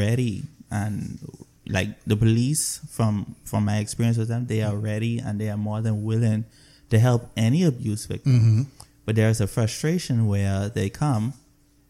ready 0.02 0.36
and 0.84 1.20
like 1.68 1.90
the 2.06 2.16
police 2.16 2.80
from 2.90 3.36
from 3.44 3.66
my 3.66 3.78
experience 3.80 4.18
with 4.18 4.28
them, 4.28 4.46
they 4.48 4.62
are 4.62 4.76
ready 4.76 5.20
and 5.20 5.40
they 5.40 5.50
are 5.50 5.58
more 5.58 5.82
than 5.82 6.04
willing 6.04 6.46
to 6.90 7.00
help 7.00 7.30
any 7.36 7.64
abuse 7.64 8.06
victim. 8.06 8.68
But 9.06 9.16
there's 9.16 9.42
a 9.42 9.48
frustration 9.48 10.28
where 10.28 10.70
they 10.70 10.90
come, 10.90 11.34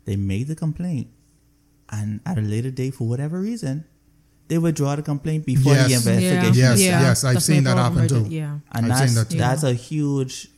they 0.05 0.15
make 0.15 0.47
the 0.47 0.55
complaint, 0.55 1.07
and 1.89 2.19
at 2.25 2.37
a 2.37 2.41
later 2.41 2.71
date, 2.71 2.95
for 2.95 3.07
whatever 3.07 3.39
reason, 3.39 3.85
they 4.47 4.57
withdraw 4.57 4.95
the 4.95 5.01
complaint 5.01 5.45
before 5.45 5.73
the 5.73 5.89
Yes. 5.89 6.05
investigation. 6.05 6.53
Yes, 6.55 6.81
yeah. 6.81 7.01
yes, 7.01 7.23
I've 7.23 7.33
That's 7.35 7.45
seen 7.45 7.63
that 7.63 7.77
happen 7.77 8.07
too. 8.07 8.25
it, 8.25 8.31
Yeah. 8.31 8.59
and 8.71 8.91
I've 8.91 9.09
seen 9.09 9.15
that's 9.15 9.29
that 9.29 9.29
too. 9.31 9.37
that's 9.37 9.63
a 9.63 9.73
huge 9.73 10.49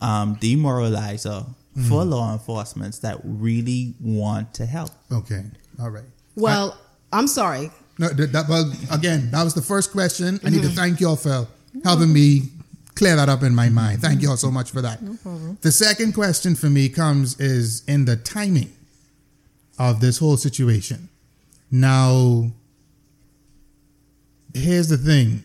um, 0.00 0.36
demoralizer 0.36 1.46
Mm. 1.76 1.88
for 1.88 2.04
law 2.04 2.32
enforcement 2.34 3.00
that 3.00 3.18
really 3.24 3.94
want 4.00 4.52
to 4.54 4.66
help. 4.66 4.90
Okay. 5.10 5.42
All 5.80 5.88
right. 5.90 6.04
well, 6.36 6.76
I'm 7.12 7.26
sorry. 7.26 7.70
No, 7.98 8.08
that, 8.08 8.32
that 8.32 8.48
well, 8.48 8.72
again, 8.90 9.30
that 9.30 9.42
was 9.42 9.54
the 9.54 9.62
first 9.62 9.92
question. 9.92 10.40
I 10.44 10.50
need 10.50 10.62
to 10.62 10.68
mm-hmm. 10.68 10.76
thank 10.76 11.00
y'all 11.00 11.16
for 11.16 11.46
helping 11.84 12.12
me 12.12 12.42
clear 12.94 13.16
that 13.16 13.28
up 13.28 13.42
in 13.42 13.54
my 13.54 13.68
mind. 13.68 14.00
Thank 14.00 14.22
y'all 14.22 14.36
so 14.36 14.50
much 14.50 14.70
for 14.70 14.82
that. 14.82 15.02
No 15.02 15.16
problem. 15.16 15.58
The 15.60 15.72
second 15.72 16.12
question 16.12 16.54
for 16.54 16.66
me 16.66 16.88
comes 16.88 17.38
is 17.40 17.84
in 17.86 18.04
the 18.04 18.16
timing 18.16 18.72
of 19.78 20.00
this 20.00 20.18
whole 20.18 20.36
situation. 20.36 21.08
Now, 21.70 22.52
here's 24.54 24.88
the 24.88 24.98
thing. 24.98 25.44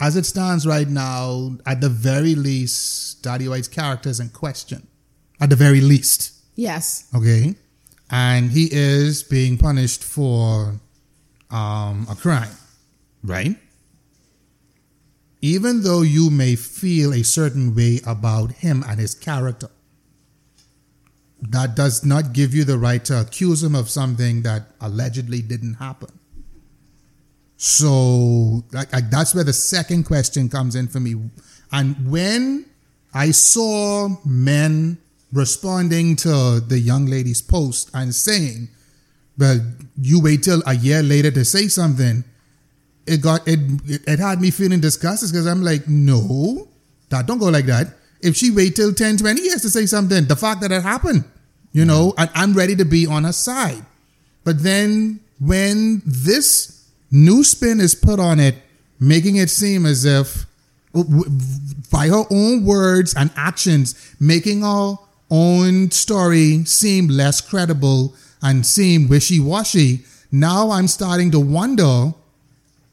As 0.00 0.16
it 0.16 0.26
stands 0.26 0.66
right 0.66 0.88
now, 0.88 1.56
at 1.64 1.80
the 1.80 1.88
very 1.88 2.34
least, 2.34 3.22
Daddy 3.22 3.48
White's 3.48 3.68
character 3.68 4.10
is 4.10 4.20
in 4.20 4.28
question. 4.28 4.86
At 5.40 5.50
the 5.50 5.56
very 5.56 5.80
least. 5.80 6.32
Yes. 6.56 7.08
Okay. 7.14 7.54
And 8.10 8.50
he 8.50 8.68
is 8.70 9.22
being 9.22 9.58
punished 9.58 10.04
for 10.04 10.74
um, 11.50 12.06
a 12.10 12.14
crime, 12.14 12.56
right? 13.22 13.56
Even 15.40 15.82
though 15.82 16.02
you 16.02 16.30
may 16.30 16.56
feel 16.56 17.12
a 17.12 17.22
certain 17.22 17.74
way 17.74 18.00
about 18.06 18.52
him 18.52 18.84
and 18.86 18.98
his 18.98 19.14
character, 19.14 19.68
that 21.40 21.74
does 21.76 22.04
not 22.04 22.32
give 22.32 22.54
you 22.54 22.64
the 22.64 22.78
right 22.78 23.04
to 23.04 23.20
accuse 23.20 23.62
him 23.62 23.74
of 23.74 23.90
something 23.90 24.42
that 24.42 24.70
allegedly 24.80 25.42
didn't 25.42 25.74
happen. 25.74 26.18
So 27.56 28.64
like, 28.72 28.92
like, 28.92 29.10
that's 29.10 29.34
where 29.34 29.44
the 29.44 29.52
second 29.52 30.04
question 30.04 30.48
comes 30.48 30.74
in 30.74 30.88
for 30.88 31.00
me. 31.00 31.16
And 31.72 32.10
when 32.10 32.66
I 33.12 33.30
saw 33.30 34.08
men 34.24 34.98
responding 35.34 36.16
to 36.16 36.60
the 36.60 36.78
young 36.78 37.06
lady's 37.06 37.42
post 37.42 37.90
and 37.92 38.14
saying, 38.14 38.68
"Well, 39.36 39.60
you 40.00 40.20
wait 40.20 40.42
till 40.44 40.62
a 40.66 40.74
year 40.74 41.02
later 41.02 41.30
to 41.32 41.44
say 41.44 41.68
something," 41.68 42.24
it 43.06 43.20
got 43.20 43.46
it. 43.46 43.60
It, 44.08 44.18
had 44.18 44.40
me 44.40 44.50
feeling 44.50 44.80
disgusted 44.80 45.30
because 45.30 45.46
I'm 45.46 45.62
like, 45.62 45.88
no, 45.88 46.68
that 47.10 47.26
don't 47.26 47.38
go 47.38 47.46
like 47.46 47.66
that. 47.66 47.88
If 48.20 48.36
she 48.36 48.50
wait 48.50 48.76
till 48.76 48.92
10, 48.92 49.18
20 49.18 49.40
years 49.42 49.62
to 49.62 49.70
say 49.70 49.86
something, 49.86 50.24
the 50.24 50.36
fact 50.36 50.62
that 50.62 50.72
it 50.72 50.82
happened, 50.82 51.24
you 51.72 51.82
mm-hmm. 51.82 51.88
know, 51.88 52.14
and 52.16 52.30
I'm 52.34 52.54
ready 52.54 52.74
to 52.76 52.84
be 52.84 53.06
on 53.06 53.24
her 53.24 53.32
side. 53.32 53.84
But 54.44 54.62
then 54.62 55.20
when 55.40 56.02
this 56.06 56.88
new 57.10 57.44
spin 57.44 57.80
is 57.80 57.94
put 57.94 58.18
on 58.18 58.40
it, 58.40 58.56
making 58.98 59.36
it 59.36 59.50
seem 59.50 59.84
as 59.84 60.04
if 60.04 60.46
by 61.90 62.08
her 62.08 62.24
own 62.30 62.64
words 62.64 63.14
and 63.14 63.30
actions, 63.36 64.14
making 64.20 64.62
her 64.62 64.96
own 65.30 65.90
story 65.90 66.64
seem 66.64 67.08
less 67.08 67.40
credible 67.40 68.14
and 68.42 68.66
seem 68.66 69.08
wishy 69.08 69.40
washy, 69.40 70.04
now 70.30 70.70
I'm 70.70 70.88
starting 70.88 71.30
to 71.30 71.40
wonder 71.40 72.12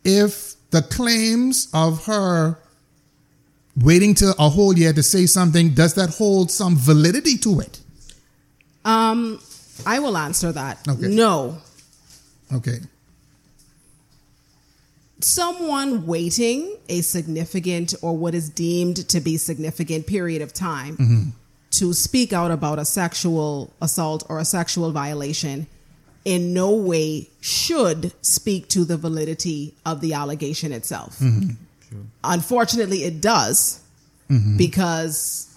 if 0.04 0.56
the 0.72 0.82
claims 0.82 1.68
of 1.74 2.06
her 2.06 2.58
waiting 3.78 4.14
to 4.16 4.34
a 4.40 4.50
whole 4.50 4.78
year 4.78 4.94
to 4.94 5.04
say 5.04 5.26
something, 5.26 5.74
does 5.74 5.94
that 5.96 6.10
hold 6.10 6.52
some 6.52 6.76
validity 6.76 7.38
to 7.38 7.60
it? 7.60 7.80
Um, 8.84 9.40
I 9.86 10.00
will 10.00 10.18
answer 10.18 10.52
that. 10.52 10.86
Okay. 10.88 11.08
No. 11.08 11.58
Okay. 12.54 12.80
Someone 15.20 16.08
waiting 16.08 16.78
a 16.90 17.02
significant 17.02 17.94
or 18.02 18.18
what 18.18 18.34
is 18.34 18.50
deemed 18.50 19.08
to 19.10 19.20
be 19.20 19.38
significant 19.38 20.08
period 20.08 20.42
of 20.42 20.54
time 20.54 20.98
Mm-hmm. 20.98 21.30
To 21.72 21.94
speak 21.94 22.34
out 22.34 22.52
about 22.52 22.80
a 22.80 22.86
sexual 22.86 23.74
assault 23.82 24.24
or 24.30 24.40
a 24.40 24.46
sexual 24.46 24.92
violation 24.92 25.68
in 26.24 26.54
no 26.54 26.72
way 26.72 27.28
should 27.40 28.14
speak 28.24 28.68
to 28.70 28.86
the 28.86 28.98
validity 28.98 29.74
of 29.86 30.02
the 30.02 30.14
allegation 30.14 30.72
itself. 30.72 31.18
Mm-hmm. 31.20 32.02
Unfortunately, 32.24 33.04
it 33.04 33.20
does 33.22 33.82
because 34.58 35.54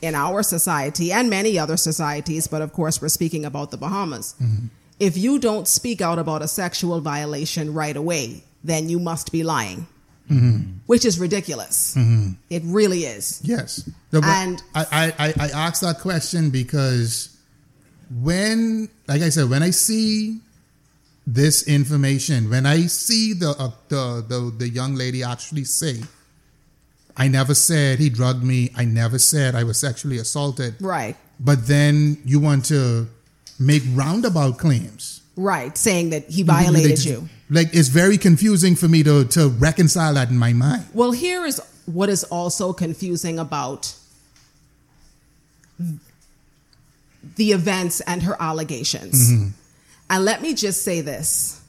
in 0.00 0.14
our 0.14 0.42
society 0.42 1.12
and 1.12 1.28
many 1.28 1.58
other 1.58 1.76
societies, 1.76 2.46
but 2.46 2.62
of 2.62 2.72
course, 2.72 3.02
we're 3.02 3.08
speaking 3.08 3.44
about 3.44 3.70
the 3.70 3.76
Bahamas. 3.76 4.34
If 4.98 5.18
you 5.18 5.38
don't 5.38 5.68
speak 5.68 6.00
out 6.00 6.18
about 6.18 6.40
a 6.40 6.48
sexual 6.48 7.00
violation 7.00 7.74
right 7.74 7.96
away, 7.96 8.42
then 8.64 8.88
you 8.88 8.98
must 8.98 9.32
be 9.32 9.42
lying, 9.42 9.86
which 10.86 11.04
is 11.04 11.18
ridiculous. 11.18 11.96
It 12.50 12.62
really 12.64 13.04
is. 13.04 13.40
Yes. 13.44 13.88
No, 14.12 14.20
And- 14.24 14.62
I, 14.74 14.86
I, 14.90 15.28
I, 15.28 15.34
I 15.40 15.48
asked 15.66 15.82
that 15.82 16.00
question 16.00 16.50
because 16.50 17.36
when, 18.22 18.88
like 19.08 19.22
I 19.22 19.28
said, 19.30 19.48
when 19.50 19.62
I 19.62 19.70
see 19.70 20.40
this 21.26 21.66
information, 21.66 22.50
when 22.50 22.66
I 22.66 22.82
see 22.86 23.32
the, 23.34 23.50
uh, 23.50 23.70
the, 23.88 24.24
the, 24.28 24.52
the 24.58 24.68
young 24.68 24.94
lady 24.94 25.22
actually 25.22 25.64
say, 25.64 26.00
I 27.16 27.28
never 27.28 27.54
said 27.54 27.98
he 27.98 28.10
drugged 28.10 28.44
me. 28.44 28.70
I 28.76 28.84
never 28.84 29.18
said 29.18 29.54
I 29.54 29.64
was 29.64 29.78
sexually 29.80 30.18
assaulted. 30.18 30.74
Right. 30.80 31.16
But 31.40 31.66
then 31.66 32.18
you 32.24 32.40
want 32.40 32.66
to 32.66 33.08
make 33.58 33.82
roundabout 33.94 34.58
claims. 34.58 35.22
Right. 35.36 35.76
Saying 35.76 36.10
that 36.10 36.28
he 36.30 36.42
violated 36.42 37.04
you. 37.04 37.28
Like 37.50 37.68
it's 37.72 37.88
very 37.88 38.18
confusing 38.18 38.74
for 38.74 38.88
me 38.88 39.02
to, 39.02 39.24
to 39.26 39.48
reconcile 39.48 40.14
that 40.14 40.30
in 40.30 40.38
my 40.38 40.52
mind. 40.52 40.86
Well, 40.94 41.12
here 41.12 41.44
is 41.44 41.60
what 41.84 42.08
is 42.08 42.24
also 42.24 42.72
confusing 42.72 43.38
about 43.38 43.94
the 47.36 47.52
events 47.52 48.00
and 48.00 48.22
her 48.22 48.36
allegations. 48.40 49.30
Mm-hmm. 49.32 49.48
And 50.10 50.24
let 50.24 50.42
me 50.42 50.54
just 50.54 50.82
say 50.82 51.00
this 51.00 51.60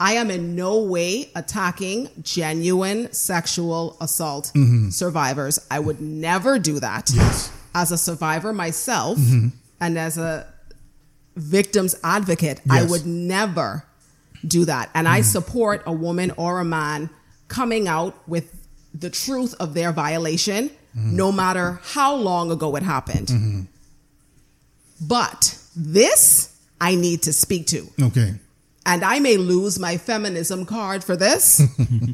I 0.00 0.14
am 0.14 0.30
in 0.30 0.54
no 0.54 0.80
way 0.82 1.30
attacking 1.34 2.10
genuine 2.22 3.12
sexual 3.12 3.96
assault 4.00 4.52
mm-hmm. 4.54 4.90
survivors. 4.90 5.58
I 5.70 5.78
would 5.78 6.00
never 6.00 6.58
do 6.58 6.80
that. 6.80 7.10
Yes. 7.14 7.52
As 7.74 7.92
a 7.92 7.98
survivor 7.98 8.52
myself 8.52 9.18
mm-hmm. 9.18 9.48
and 9.80 9.98
as 9.98 10.18
a 10.18 10.46
victim's 11.38 11.94
advocate, 12.02 12.60
I 12.70 12.84
would 12.84 13.06
never 13.06 13.84
do 14.46 14.64
that. 14.66 14.90
And 14.94 15.08
I 15.08 15.20
mm. 15.20 15.24
support 15.24 15.82
a 15.86 15.92
woman 15.92 16.32
or 16.36 16.60
a 16.60 16.64
man 16.64 17.10
coming 17.48 17.88
out 17.88 18.16
with 18.28 18.54
the 18.94 19.10
truth 19.10 19.54
of 19.60 19.74
their 19.74 19.92
violation, 19.92 20.68
mm-hmm. 20.68 21.16
no 21.16 21.32
matter 21.32 21.80
how 21.82 22.14
long 22.14 22.50
ago 22.50 22.74
it 22.76 22.82
happened. 22.82 23.28
Mm-hmm. 23.28 23.60
But 25.00 25.58
this 25.76 26.56
I 26.80 26.94
need 26.94 27.22
to 27.22 27.32
speak 27.32 27.66
to. 27.68 27.86
Okay. 28.02 28.34
And 28.86 29.04
I 29.04 29.20
may 29.20 29.36
lose 29.36 29.78
my 29.78 29.96
feminism 29.96 30.64
card 30.64 31.04
for 31.04 31.16
this, 31.16 31.62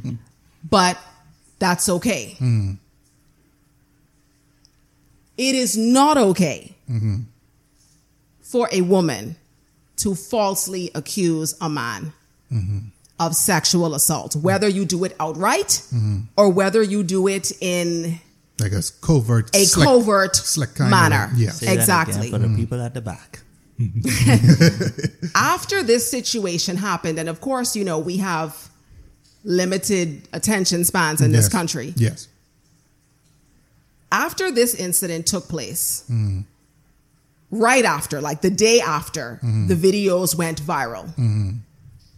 but 0.71 0.99
that's 1.59 1.89
okay. 1.89 2.37
Mm. 2.41 2.79
It 5.37 5.55
is 5.55 5.77
not 5.77 6.17
okay 6.17 6.75
mm-hmm. 6.91 7.23
For 8.55 8.69
a 8.71 8.83
woman 8.83 9.35
to 9.97 10.15
falsely 10.15 10.89
accuse 10.95 11.57
a 11.61 11.69
man 11.69 12.13
of 13.19 13.35
sexual 13.35 13.97
assault, 13.97 14.37
whether 14.37 14.69
you 14.69 14.85
do 14.85 15.03
it 15.03 15.13
outright 15.19 15.83
mm-hmm. 15.93 16.21
or 16.37 16.51
whether 16.51 16.81
you 16.81 17.03
do 17.03 17.27
it 17.27 17.51
in 17.61 18.21
Like 18.61 18.71
a 18.71 18.83
covert, 19.01 19.51
a 19.57 19.65
slick- 19.65 19.89
covert 19.89 20.37
slick 20.37 20.77
kind 20.77 20.87
of- 20.87 21.01
manner. 21.01 21.33
yeah. 21.35 21.51
Say 21.51 21.75
exactly. 21.75 22.31
for 22.31 22.39
the 22.39 22.55
people 22.55 22.81
at 22.81 22.95
the 22.95 23.01
back. 23.01 23.41
after 25.35 25.83
this 25.83 26.09
situation 26.09 26.77
happened, 26.77 27.19
and 27.19 27.29
of 27.29 27.41
course, 27.41 27.75
you 27.75 27.85
know, 27.85 27.99
we 27.99 28.19
have 28.19 28.71
limited 29.43 30.29
attention 30.33 30.85
spans 30.85 31.21
in 31.21 31.33
this 31.33 31.49
country. 31.49 31.93
Yes. 31.97 32.29
After 34.13 34.53
this 34.53 34.77
incident 34.77 35.27
took 35.27 35.49
place, 35.49 36.05
mm. 36.09 36.45
Right 37.55 37.85
after, 37.85 38.21
like 38.21 38.41
the 38.41 38.51
day 38.51 38.81
after, 38.81 39.39
mm-hmm. 39.43 39.69
the 39.69 39.75
videos 39.75 40.37
went 40.37 40.61
viral. 40.61 41.07
Mm-hmm. 41.11 41.51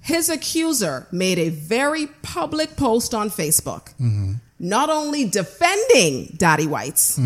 His 0.00 0.28
accuser 0.28 1.06
made 1.12 1.38
a 1.38 1.48
very 1.50 2.06
public 2.22 2.76
post 2.76 3.12
on 3.12 3.28
Facebook, 3.28 3.92
mm-hmm. 4.00 4.34
not 4.58 4.88
only 4.88 5.24
defending 5.24 6.34
Daddy 6.36 6.66
Whites, 6.66 7.20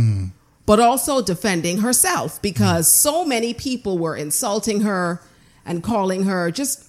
but 0.64 0.80
also 0.80 1.20
defending 1.20 1.78
herself 1.78 2.40
because 2.40 2.88
so 2.88 3.24
many 3.24 3.52
people 3.54 3.98
were 3.98 4.16
insulting 4.16 4.80
her 4.80 5.20
and 5.66 5.82
calling 5.82 6.24
her 6.24 6.50
just 6.50 6.86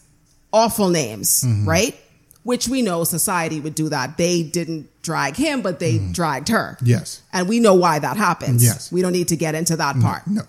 awful 0.53 0.89
names, 0.89 1.43
right? 1.65 1.99
Which 2.43 2.67
we 2.69 2.81
know 2.81 3.03
society 3.03 3.59
would 3.59 3.75
do 3.75 3.89
that. 3.89 4.17
They 4.17 4.43
didn't 4.43 4.89
drag 5.01 5.35
him, 5.35 5.61
but 5.61 5.79
they 5.79 5.99
dragged 5.99 6.47
her. 6.49 6.77
Yes. 6.81 7.21
And 7.33 7.49
we 7.49 7.59
know 7.59 7.75
why 7.75 7.99
that 7.99 8.17
happens. 8.17 8.63
Yes. 8.63 8.91
We 8.91 9.01
don't 9.01 9.11
need 9.11 9.27
to 9.27 9.35
get 9.35 9.55
into 9.55 9.75
that 9.75 9.99
part. 9.99 10.25
No. 10.25 10.43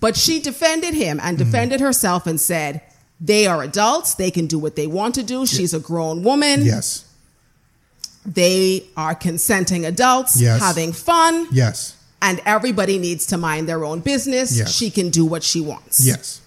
But 0.00 0.16
she 0.16 0.40
defended 0.40 0.94
him 0.94 1.18
and 1.22 1.38
defended 1.38 1.80
herself 1.80 2.26
and 2.26 2.40
said, 2.40 2.82
they 3.20 3.46
are 3.46 3.62
adults. 3.62 4.14
They 4.14 4.30
can 4.30 4.46
do 4.46 4.58
what 4.58 4.76
they 4.76 4.86
want 4.86 5.14
to 5.14 5.22
do. 5.22 5.46
She's 5.46 5.72
a 5.72 5.80
grown 5.80 6.22
woman. 6.22 6.64
Yes. 6.64 7.04
They 8.26 8.84
are 8.96 9.14
consenting 9.14 9.86
adults 9.86 10.40
Yes. 10.40 10.60
having 10.60 10.92
fun. 10.92 11.48
Yes. 11.50 11.96
And 12.20 12.40
everybody 12.44 12.98
needs 12.98 13.26
to 13.26 13.38
mind 13.38 13.68
their 13.68 13.84
own 13.84 14.00
business. 14.00 14.58
Yes. 14.58 14.74
She 14.74 14.90
can 14.90 15.10
do 15.10 15.24
what 15.24 15.42
she 15.42 15.60
wants. 15.60 16.04
Yes. 16.04 16.40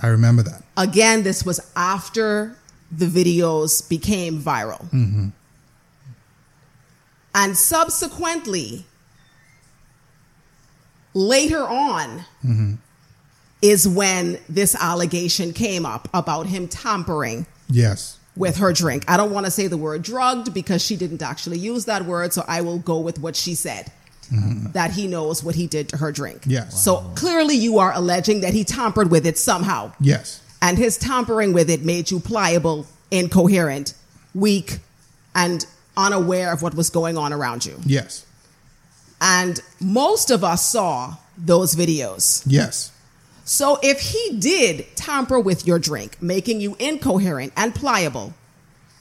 I 0.00 0.08
remember 0.08 0.42
that. 0.42 0.62
Again, 0.76 1.24
this 1.24 1.44
was 1.44 1.60
after 1.76 2.56
the 2.90 3.06
videos 3.06 3.86
became 3.88 4.40
viral. 4.40 4.82
Mm-hmm. 4.90 5.28
And 7.34 7.56
subsequently, 7.56 8.84
later 11.14 11.66
on, 11.66 12.24
mm-hmm. 12.44 12.74
Is 13.64 13.88
when 13.88 14.38
this 14.48 14.74
allegation 14.74 15.52
came 15.54 15.86
up 15.86 16.06
about 16.12 16.46
him 16.46 16.68
tampering 16.68 17.46
Yes. 17.70 18.18
with 18.36 18.58
her 18.58 18.72
drink. 18.74 19.04
I 19.08 19.16
don't 19.16 19.32
want 19.32 19.46
to 19.46 19.50
say 19.50 19.68
the 19.68 19.78
word 19.78 20.02
drugged 20.02 20.52
because 20.52 20.84
she 20.84 20.96
didn't 20.96 21.22
actually 21.22 21.58
use 21.58 21.86
that 21.86 22.04
word, 22.04 22.34
so 22.34 22.44
I 22.46 22.60
will 22.60 22.78
go 22.78 22.98
with 23.00 23.18
what 23.18 23.34
she 23.36 23.54
said. 23.54 23.90
Mm-hmm. 24.32 24.72
That 24.72 24.90
he 24.90 25.06
knows 25.06 25.42
what 25.44 25.54
he 25.54 25.66
did 25.66 25.88
to 25.90 25.96
her 25.98 26.10
drink. 26.12 26.42
Yes. 26.46 26.82
So 26.82 26.96
clearly 27.14 27.56
you 27.56 27.78
are 27.78 27.92
alleging 27.94 28.40
that 28.40 28.52
he 28.54 28.64
tampered 28.64 29.10
with 29.10 29.26
it 29.26 29.36
somehow. 29.38 29.92
Yes. 30.00 30.40
And 30.62 30.78
his 30.78 30.96
tampering 30.98 31.52
with 31.52 31.68
it 31.70 31.82
made 31.84 32.10
you 32.10 32.20
pliable, 32.20 32.86
incoherent, 33.10 33.94
weak, 34.34 34.78
and 35.34 35.66
unaware 35.96 36.52
of 36.52 36.62
what 36.62 36.74
was 36.74 36.88
going 36.90 37.16
on 37.18 37.32
around 37.32 37.64
you. 37.66 37.78
Yes. 37.84 38.24
And 39.20 39.60
most 39.80 40.30
of 40.30 40.42
us 40.42 40.66
saw 40.66 41.16
those 41.36 41.74
videos. 41.74 42.42
Yes. 42.46 42.90
So 43.44 43.78
if 43.82 44.00
he 44.00 44.38
did 44.38 44.86
tamper 44.96 45.38
with 45.38 45.66
your 45.66 45.78
drink, 45.78 46.20
making 46.20 46.60
you 46.60 46.76
incoherent 46.78 47.52
and 47.56 47.74
pliable, 47.74 48.32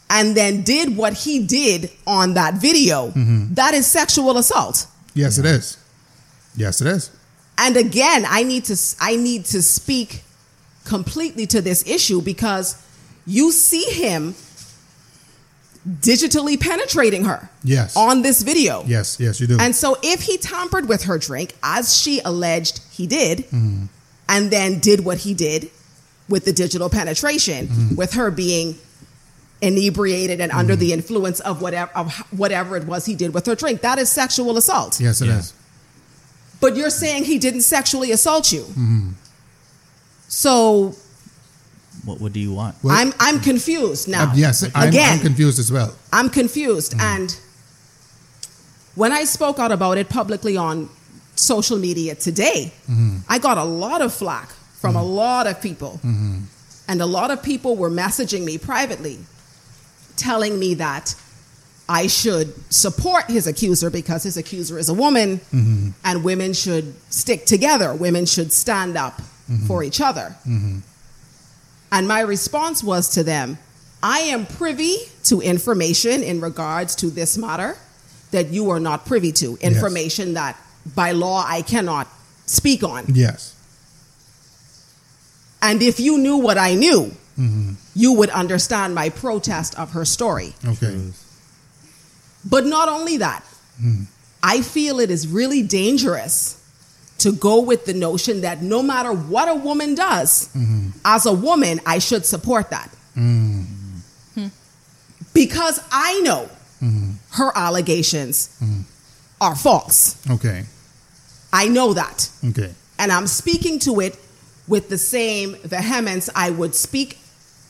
and 0.10 0.36
then 0.36 0.62
did 0.64 0.98
what 0.98 1.14
he 1.14 1.46
did 1.46 1.90
on 2.06 2.34
that 2.34 2.56
video, 2.56 3.08
mm-hmm. 3.08 3.54
that 3.54 3.74
is 3.74 3.88
sexual 3.88 4.38
assault. 4.38 4.88
Yes, 5.14 5.38
it 5.38 5.46
is. 5.46 5.78
Yes, 6.56 6.82
it 6.82 6.88
is. 6.88 7.10
And 7.58 7.78
again, 7.78 8.26
I 8.28 8.44
need 8.44 8.66
to 8.66 8.78
I 9.00 9.16
need 9.16 9.46
to 9.46 9.62
speak 9.62 10.24
completely 10.86 11.48
to 11.48 11.62
this 11.62 11.88
issue 11.88 12.22
because 12.22 12.82
you 13.26 13.52
see 13.52 13.86
him 13.86 14.36
digitally 15.88 16.60
penetrating 16.60 17.26
her 17.26 17.50
Yes. 17.64 17.96
on 17.96 18.22
this 18.22 18.42
video. 18.42 18.84
Yes. 18.86 19.18
Yes, 19.20 19.40
you 19.40 19.48
do. 19.48 19.58
And 19.60 19.76
so 19.76 19.98
if 20.02 20.22
he 20.22 20.38
tampered 20.38 20.88
with 20.88 21.04
her 21.04 21.18
drink, 21.18 21.56
as 21.62 21.96
she 21.96 22.22
alleged 22.24 22.82
he 22.92 23.08
did, 23.08 23.40
mm-hmm. 23.40 23.86
And 24.30 24.52
then 24.52 24.80
did 24.80 25.04
what 25.06 25.20
he 25.20 25.34
did 25.34 25.70
with 26.30 26.46
the 26.46 26.54
digital 26.54 26.90
penetration, 26.90 27.68
mm-hmm. 27.68 27.96
with 27.96 28.14
her 28.14 28.32
being 28.32 28.76
inebriated 29.62 30.42
and 30.42 30.52
under 30.52 30.74
mm-hmm. 30.74 30.80
the 30.82 30.94
influence 30.94 31.40
of 31.42 31.62
whatever 31.62 31.92
of 31.96 32.14
whatever 32.38 32.76
it 32.76 32.86
was 32.86 33.06
he 33.06 33.16
did 33.16 33.34
with 33.34 33.46
her 33.46 33.56
drink, 33.56 33.82
that 33.82 33.98
is 33.98 34.12
sexual 34.12 34.58
assault. 34.58 35.00
yes, 35.00 35.22
it 35.22 35.30
is. 35.30 35.52
Yeah. 35.52 35.60
But 36.60 36.76
you're 36.78 36.90
saying 36.90 37.26
he 37.26 37.40
didn't 37.40 37.62
sexually 37.62 38.12
assault 38.12 38.52
you. 38.52 38.62
Mm-hmm. 38.62 39.10
So 40.28 40.96
What, 42.06 42.20
what 42.20 42.34
do 42.34 42.40
you 42.40 42.54
want? 42.54 42.76
Well- 42.84 42.96
I'm 42.96 43.14
I'm 43.20 43.40
confused 43.40 44.08
now. 44.08 44.32
Uh, 44.32 44.34
yes, 44.36 44.64
I'm, 44.76 44.90
again, 44.90 45.18
I'm 45.18 45.20
confused 45.20 45.60
as 45.60 45.72
well. 45.72 45.94
I'm 46.12 46.30
confused. 46.30 46.96
And 47.00 47.38
when 48.96 49.12
I 49.12 49.24
spoke 49.26 49.60
out 49.60 49.72
about 49.72 49.98
it 49.98 50.10
publicly 50.10 50.58
on 50.58 50.90
social 51.36 51.78
media 51.78 52.16
today, 52.16 52.72
I 53.30 53.40
got 53.40 53.58
a 53.58 53.64
lot 53.64 54.02
of 54.02 54.14
flack 54.14 54.50
from 54.82 54.96
a 54.96 55.04
lot 55.04 55.48
of 55.48 55.62
people. 55.62 56.00
And 56.88 57.02
a 57.02 57.06
lot 57.06 57.32
of 57.32 57.42
people 57.42 57.76
were 57.76 57.90
messaging 57.90 58.44
me 58.44 58.58
privately 58.58 59.20
telling 60.16 60.60
me 60.60 60.76
that 60.76 61.16
I 61.90 62.08
should 62.08 62.54
support 62.72 63.26
his 63.30 63.48
accuser 63.48 63.90
because 63.90 64.24
his 64.24 64.38
accuser 64.38 64.78
is 64.78 64.90
a 64.90 64.94
woman 64.94 65.42
and 66.04 66.24
women 66.24 66.54
should 66.54 66.94
stick 67.12 67.46
together. 67.46 67.94
Women 67.94 68.26
should 68.26 68.52
stand 68.54 68.98
up 68.98 69.22
for 69.68 69.84
each 69.84 70.00
other. 70.02 70.36
And 71.92 72.08
my 72.08 72.22
response 72.22 72.84
was 72.84 73.10
to 73.16 73.24
them 73.24 73.58
I 74.02 74.20
am 74.20 74.46
privy 74.46 74.98
to 75.26 75.40
information 75.42 76.24
in 76.24 76.42
regards 76.42 76.96
to 76.98 77.10
this 77.10 77.38
matter 77.38 77.78
that 78.32 78.48
you 78.50 78.70
are 78.72 78.80
not 78.80 79.06
privy 79.06 79.32
to, 79.34 79.58
information 79.62 80.34
that 80.34 80.58
by 80.96 81.12
law 81.12 81.44
I 81.48 81.62
cannot 81.62 82.08
speak 82.46 82.84
on. 82.84 83.06
Yes. 83.08 83.56
And 85.62 85.82
if 85.82 86.00
you 86.00 86.18
knew 86.18 86.38
what 86.38 86.58
I 86.58 86.76
knew, 86.76 87.16
mm-hmm. 87.38 87.74
you 87.96 88.14
would 88.14 88.30
understand 88.30 88.94
my 88.94 89.10
protest 89.10 89.78
of 89.80 89.92
her 89.92 90.06
story. 90.06 90.54
Okay. 90.66 91.12
But 92.44 92.66
not 92.66 92.90
only 92.90 93.18
that, 93.18 93.46
hmm. 93.80 94.04
I 94.42 94.62
feel 94.62 95.00
it 95.00 95.10
is 95.10 95.26
really 95.26 95.64
dangerous 95.64 96.60
to 97.20 97.32
go 97.32 97.62
with 97.62 97.86
the 97.86 97.94
notion 97.94 98.42
that 98.42 98.62
no 98.62 98.84
matter 98.84 99.14
what 99.14 99.48
a 99.48 99.56
woman 99.56 99.96
does, 99.96 100.50
mm-hmm. 100.50 100.90
as 101.06 101.26
a 101.26 101.32
woman, 101.32 101.80
I 101.86 102.00
should 102.00 102.26
support 102.26 102.72
that. 102.72 102.90
Mm-hmm. 103.16 104.48
Because 105.34 105.80
I 105.92 106.20
know 106.20 106.50
her 107.32 107.52
allegations 107.56 108.56
are 109.40 109.56
false. 109.56 110.18
Okay. 110.30 110.66
I 111.54 111.68
know 111.70 111.94
that. 111.94 112.30
Okay. 112.50 112.74
And 113.00 113.12
I'm 113.12 113.28
speaking 113.28 113.80
to 113.80 114.02
it 114.02 114.18
with 114.68 114.90
the 114.90 114.98
same 114.98 115.56
vehemence 115.64 116.30
I 116.36 116.50
would 116.50 116.76
speak 116.76 117.20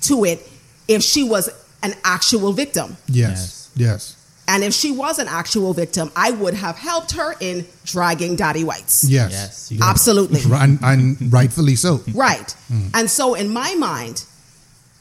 to 0.02 0.26
it 0.26 0.48
if 0.88 1.04
she 1.04 1.24
was 1.24 1.50
an 1.84 1.94
actual 2.04 2.54
victim. 2.54 2.98
Yes. 3.08 3.70
Yes. 3.76 4.20
And 4.48 4.64
if 4.64 4.74
she 4.74 4.92
was 4.92 5.20
an 5.20 5.28
actual 5.28 5.74
victim, 5.74 6.12
I 6.16 6.32
would 6.32 6.54
have 6.54 6.78
helped 6.78 7.12
her 7.14 7.34
in 7.40 7.66
dragging 7.86 8.36
Daddy 8.36 8.64
Whites. 8.64 9.04
Yes. 9.04 9.32
Yes, 9.32 9.72
you- 9.72 9.80
Absolutely. 9.82 10.42
And, 10.54 10.80
and 10.82 11.32
rightfully 11.34 11.76
so. 11.76 12.02
Right. 12.14 12.56
Mm. 12.72 12.92
And 12.94 13.10
so, 13.10 13.34
in 13.36 13.50
my 13.50 13.74
mind, 13.76 14.26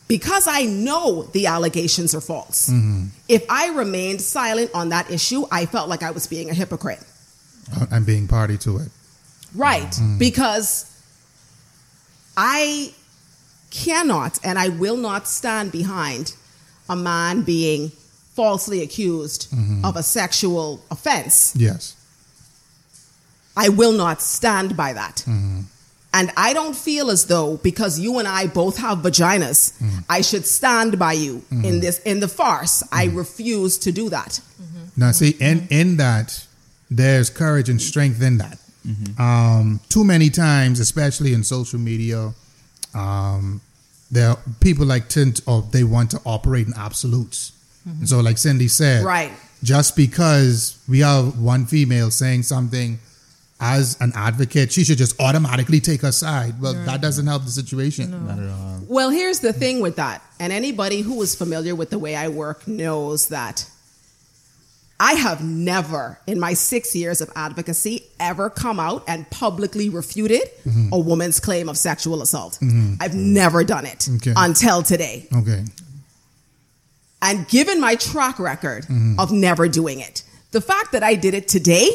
because 0.08 0.46
I 0.46 0.62
know 0.62 1.24
the 1.32 1.46
allegations 1.46 2.14
are 2.14 2.20
false, 2.20 2.68
mm-hmm. 2.68 3.06
if 3.28 3.44
I 3.48 3.70
remained 3.70 4.20
silent 4.20 4.70
on 4.74 4.90
that 4.90 5.10
issue, 5.10 5.44
I 5.50 5.66
felt 5.66 5.88
like 5.88 6.02
I 6.02 6.10
was 6.10 6.26
being 6.26 6.50
a 6.50 6.54
hypocrite. 6.54 7.02
Uh, 7.74 7.86
and 7.90 8.04
being 8.04 8.26
party 8.26 8.58
to 8.58 8.78
it. 8.78 8.88
Right. 9.54 9.90
Mm. 9.90 10.18
Because 10.18 10.90
I 12.36 12.92
cannot 13.70 14.38
and 14.44 14.58
I 14.58 14.68
will 14.68 14.96
not 14.96 15.28
stand 15.28 15.72
behind 15.72 16.34
a 16.88 16.96
man 16.96 17.42
being 17.42 17.90
falsely 18.34 18.82
accused 18.82 19.50
mm-hmm. 19.50 19.84
of 19.84 19.96
a 19.96 20.02
sexual 20.02 20.82
offense. 20.90 21.54
Yes. 21.56 21.96
I 23.56 23.68
will 23.68 23.92
not 23.92 24.22
stand 24.22 24.76
by 24.76 24.94
that. 24.94 25.16
Mm-hmm. 25.26 25.60
And 26.14 26.30
I 26.36 26.52
don't 26.52 26.76
feel 26.76 27.10
as 27.10 27.26
though 27.26 27.56
because 27.58 27.98
you 27.98 28.18
and 28.18 28.28
I 28.28 28.46
both 28.46 28.76
have 28.78 28.98
vaginas, 28.98 29.78
mm. 29.78 30.04
I 30.10 30.20
should 30.20 30.44
stand 30.44 30.98
by 30.98 31.14
you 31.14 31.42
in 31.50 31.62
mm-hmm. 31.62 31.80
this 31.80 32.00
in 32.00 32.20
the 32.20 32.28
farce. 32.28 32.82
I 32.92 33.06
refuse 33.06 33.78
to 33.78 33.92
do 33.92 34.10
that. 34.10 34.40
Now, 34.96 35.12
see, 35.12 35.30
in 35.40 35.66
in 35.70 35.96
that, 35.96 36.46
there's 36.96 37.30
courage 37.30 37.68
and 37.68 37.80
strength 37.80 38.22
in 38.22 38.38
that. 38.38 38.58
Um, 39.18 39.80
too 39.88 40.02
many 40.04 40.28
times, 40.28 40.80
especially 40.80 41.32
in 41.34 41.44
social 41.44 41.78
media, 41.78 42.32
um, 42.94 43.60
there 44.10 44.30
are 44.30 44.38
people 44.60 44.84
like 44.86 45.08
tend 45.08 45.40
or 45.46 45.62
they 45.70 45.84
want 45.84 46.10
to 46.10 46.20
operate 46.26 46.66
in 46.66 46.74
absolutes. 46.76 47.52
And 47.84 48.08
so, 48.08 48.20
like 48.20 48.38
Cindy 48.38 48.68
said, 48.68 49.04
Right. 49.04 49.32
just 49.62 49.96
because 49.96 50.78
we 50.88 51.00
have 51.00 51.38
one 51.38 51.66
female 51.66 52.10
saying 52.10 52.42
something 52.44 52.98
as 53.60 53.96
an 54.00 54.12
advocate, 54.16 54.72
she 54.72 54.82
should 54.84 54.98
just 54.98 55.18
automatically 55.20 55.78
take 55.80 56.02
her 56.02 56.12
side. 56.12 56.60
Well, 56.60 56.74
that 56.74 57.00
doesn't 57.00 57.26
help 57.26 57.44
the 57.44 57.50
situation. 57.50 58.10
Not 58.26 58.38
at 58.38 58.48
all. 58.50 58.80
Well, 58.88 59.10
here's 59.10 59.38
the 59.40 59.52
thing 59.52 59.80
with 59.80 59.96
that. 59.96 60.22
And 60.40 60.52
anybody 60.52 61.00
who 61.02 61.22
is 61.22 61.34
familiar 61.36 61.74
with 61.76 61.90
the 61.90 61.98
way 61.98 62.16
I 62.16 62.28
work 62.28 62.66
knows 62.66 63.28
that 63.28 63.64
I 65.02 65.14
have 65.14 65.42
never, 65.42 66.20
in 66.28 66.38
my 66.38 66.54
six 66.54 66.94
years 66.94 67.20
of 67.20 67.28
advocacy, 67.34 68.04
ever 68.20 68.48
come 68.48 68.78
out 68.78 69.02
and 69.08 69.28
publicly 69.30 69.88
refuted 69.88 70.42
a 70.92 70.98
woman's 70.98 71.40
claim 71.40 71.68
of 71.68 71.76
sexual 71.76 72.22
assault. 72.22 72.52
Mm-hmm. 72.62 72.94
I've 73.00 73.12
never 73.12 73.64
done 73.64 73.84
it 73.84 74.08
Okay. 74.16 74.32
until 74.36 74.80
today. 74.84 75.26
Okay. 75.34 75.64
And 77.20 77.48
given 77.48 77.80
my 77.80 77.96
track 77.96 78.38
record 78.38 78.84
mm-hmm. 78.84 79.18
of 79.18 79.32
never 79.32 79.66
doing 79.66 79.98
it, 79.98 80.22
the 80.52 80.60
fact 80.60 80.92
that 80.92 81.02
I 81.02 81.16
did 81.16 81.34
it 81.34 81.48
today 81.48 81.88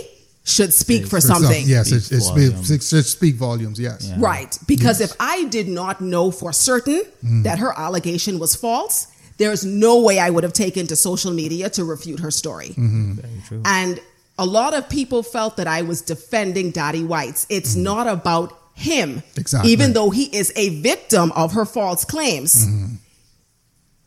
should 0.44 0.74
speak 0.74 1.04
for, 1.04 1.12
For 1.12 1.22
some- 1.22 1.44
something. 1.44 1.66
yes, 1.66 1.94
it, 1.94 2.02
Speaks 2.02 2.26
it, 2.28 2.34
volumes. 2.34 3.08
speak 3.10 3.36
volumes. 3.36 3.80
Yes. 3.80 4.06
Yeah. 4.10 4.16
Right. 4.20 4.58
Because 4.68 5.00
Yes. 5.00 5.12
if 5.12 5.18
I 5.22 5.46
did 5.46 5.70
not 5.70 6.02
know 6.02 6.30
for 6.32 6.52
certain 6.52 7.04
mm-hmm. 7.04 7.44
that 7.44 7.60
her 7.60 7.72
allegation 7.78 8.38
was 8.38 8.54
false, 8.54 9.08
there's 9.38 9.64
no 9.66 10.02
way 10.02 10.20
I 10.20 10.30
would 10.30 10.44
have 10.44 10.54
taken 10.54 10.88
to 10.88 10.96
social 10.96 11.32
media 11.32 11.70
to 11.72 11.84
refute 11.84 12.20
her 12.20 12.32
story. 12.32 12.70
Mm-hmm. 12.70 13.40
True. 13.48 13.62
And 13.66 14.00
a 14.40 14.46
lot 14.46 14.74
of 14.74 14.90
people 14.90 15.24
felt 15.24 15.58
that 15.58 15.68
I 15.68 15.82
was 15.82 16.02
defending 16.02 16.72
Daddy 16.72 17.04
Whites. 17.04 17.46
It's 17.50 17.74
mm-hmm. 17.74 17.84
not 17.84 18.08
about 18.08 18.58
him. 18.76 19.24
Exactly. 19.36 19.72
Even 19.72 19.94
though 19.94 20.10
he 20.10 20.26
is 20.26 20.54
a 20.56 20.70
victim 20.82 21.32
of 21.34 21.54
her 21.54 21.66
false 21.66 22.06
claims. 22.06 22.68
Mm-hmm. 22.68 22.96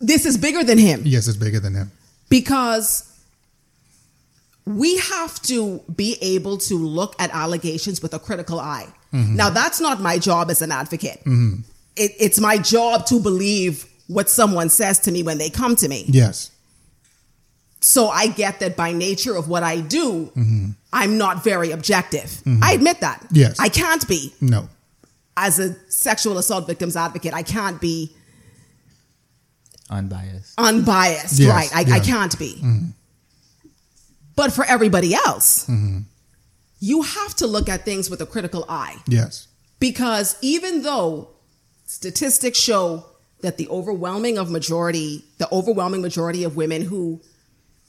This 0.01 0.25
is 0.25 0.39
bigger 0.39 0.65
than 0.65 0.79
him 0.79 1.03
Yes, 1.05 1.29
it's 1.29 1.37
bigger 1.37 1.61
than 1.61 1.75
him. 1.75 1.91
because 2.31 3.07
we 4.65 4.97
have 4.97 5.43
to 5.43 5.81
be 5.95 6.17
able 6.23 6.57
to 6.57 6.75
look 6.75 7.15
at 7.21 7.31
allegations 7.33 8.01
with 8.01 8.15
a 8.15 8.19
critical 8.19 8.59
eye. 8.59 8.87
Now, 9.13 9.51
that's 9.51 9.81
not 9.81 10.01
my 10.01 10.19
job 10.19 10.51
as 10.51 10.63
an 10.63 10.71
advocate. 10.71 11.21
It, 11.27 12.13
it's 12.19 12.39
my 12.39 12.57
job 12.59 13.07
to 13.07 13.19
believe 13.19 13.90
what 14.11 14.29
someone 14.29 14.69
says 14.69 14.99
to 15.01 15.13
me 15.13 15.23
when 15.23 15.39
they 15.39 15.49
come 15.51 15.77
to 15.77 15.89
me. 15.89 16.05
Yes. 16.09 16.51
So 17.81 18.09
I 18.09 18.27
get 18.27 18.59
that 18.61 18.77
by 18.77 18.93
nature 18.93 19.37
of 19.37 19.49
what 19.49 19.63
I 19.63 19.81
do, 19.81 20.33
I'm 20.93 21.17
not 21.17 21.45
very 21.45 21.71
objective. 21.71 22.25
Mm-hmm. 22.45 22.63
I 22.63 22.73
admit 22.73 23.01
that. 23.01 23.25
Yes. 23.31 23.59
I 23.61 23.69
can't 23.69 24.07
be. 24.09 24.35
No. 24.41 24.69
As 25.37 25.59
a 25.61 25.75
sexual 25.91 26.39
assault 26.39 26.67
victims 26.67 26.97
advocate, 26.97 27.33
I 27.33 27.43
can't 27.43 27.81
be 27.81 28.13
Unbiased. 29.89 30.55
unbiased, 30.59 31.39
Yes, 31.41 31.49
right? 31.51 31.71
I, 31.75 31.97
I 31.97 32.01
can't 32.01 32.39
be. 32.39 32.55
Mm-hmm. 32.55 32.87
But 34.37 34.53
for 34.53 34.65
everybody 34.65 35.15
else, 35.15 35.65
mm-hmm. 35.67 36.01
you 36.81 37.03
have 37.03 37.35
to 37.37 37.47
look 37.47 37.69
at 37.69 37.85
things 37.85 38.11
with 38.11 38.21
a 38.21 38.27
critical 38.27 38.65
eye 38.69 38.97
Yes. 39.07 39.49
because 39.79 40.37
even 40.43 40.83
though 40.83 41.29
statistics 41.87 42.59
show 42.59 43.07
that 43.43 43.57
the 43.57 43.69
overwhelming 43.69 44.39
of 44.39 44.51
majority, 44.51 45.25
the 45.39 45.49
overwhelming 45.53 46.03
majority 46.03 46.45
of 46.45 46.57
women 46.57 46.83
who 46.83 47.21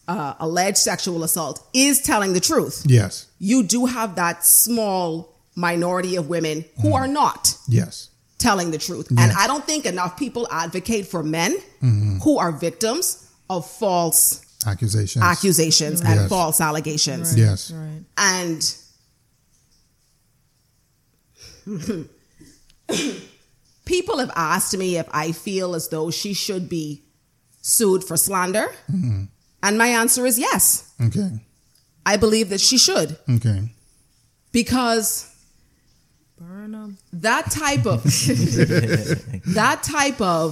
uh, 0.08 0.34
allege 0.40 0.78
sexual 0.78 1.24
assault 1.24 1.66
is 1.74 2.02
telling 2.02 2.34
the 2.34 2.40
truth, 2.40 2.84
Yes. 2.86 3.28
you 3.40 3.64
do 3.64 3.86
have 3.86 4.16
that 4.16 4.46
small 4.46 5.36
minority 5.56 6.16
of 6.16 6.28
women 6.30 6.66
who 6.82 6.94
are 6.94 7.08
not 7.08 7.56
Yes. 7.68 8.10
telling 8.40 8.72
the 8.72 8.78
truth. 8.78 9.10
And 9.12 9.32
I 9.34 9.48
don't 9.48 9.66
think 9.66 9.86
enough 9.86 10.18
people 10.18 10.48
advocate 10.52 11.08
for 11.08 11.22
men 11.24 11.56
who 12.24 12.38
are 12.40 12.52
victims 12.52 13.28
of 13.50 13.70
false 13.70 14.42
Accusations. 14.66 15.24
accusations 15.24 16.02
and 16.02 16.22
Yes. 16.22 16.30
false 16.30 16.60
allegations. 16.62 17.36
Yes. 17.38 17.72
Right. 17.72 18.04
And 18.18 18.76
people 23.92 24.18
have 24.20 24.32
asked 24.36 24.76
me 24.78 24.90
if 24.98 25.08
I 25.12 25.34
feel 25.34 25.76
as 25.76 25.90
though 25.90 26.10
she 26.12 26.34
should 26.34 26.70
be 26.70 27.04
sued 27.62 28.04
for 28.04 28.16
slander. 28.18 28.68
Mm-hmm. 28.90 29.24
And 29.64 29.78
my 29.78 29.88
answer 29.88 30.26
is 30.26 30.40
yes. 30.40 30.92
Okay. 31.08 31.30
I 32.06 32.18
believe 32.18 32.50
that 32.50 32.62
she 32.62 32.78
should 32.78 33.10
Okay. 33.38 33.60
because 34.52 35.28
Burn 36.40 36.74
'em. 36.74 36.98
that 37.14 37.52
type 37.52 37.86
of 37.86 38.02
that 39.62 39.84
type 39.84 40.20
of 40.22 40.50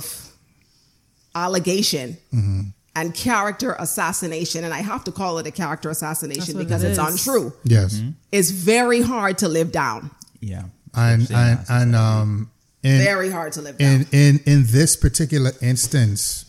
allegation 1.34 2.18
mm-hmm. 2.34 2.62
and 2.96 3.14
character 3.16 3.76
assassination 3.80 4.64
and 4.64 4.74
I 4.74 4.82
have 4.92 5.04
to 5.06 5.12
call 5.12 5.40
it 5.40 5.48
a 5.48 5.52
character 5.52 5.90
assassination 5.90 6.58
because 6.58 6.84
it 6.84 6.90
it's 6.90 7.00
untrue 7.00 7.54
Yes. 7.64 8.02
it's 8.32 8.52
very 8.52 9.02
hard 9.02 9.40
to 9.40 9.48
live 9.48 9.72
down. 9.72 10.12
Yeah. 10.42 10.66
And 10.94 11.32
and 11.32 11.60
and 11.70 11.96
um 11.96 12.52
in, 12.84 13.00
Very 13.00 13.30
hard 13.30 13.54
to 13.54 13.62
live 13.62 13.78
down. 13.78 14.02
in 14.02 14.08
in 14.12 14.40
in 14.46 14.64
this 14.68 14.96
particular 14.96 15.52
instance, 15.62 16.46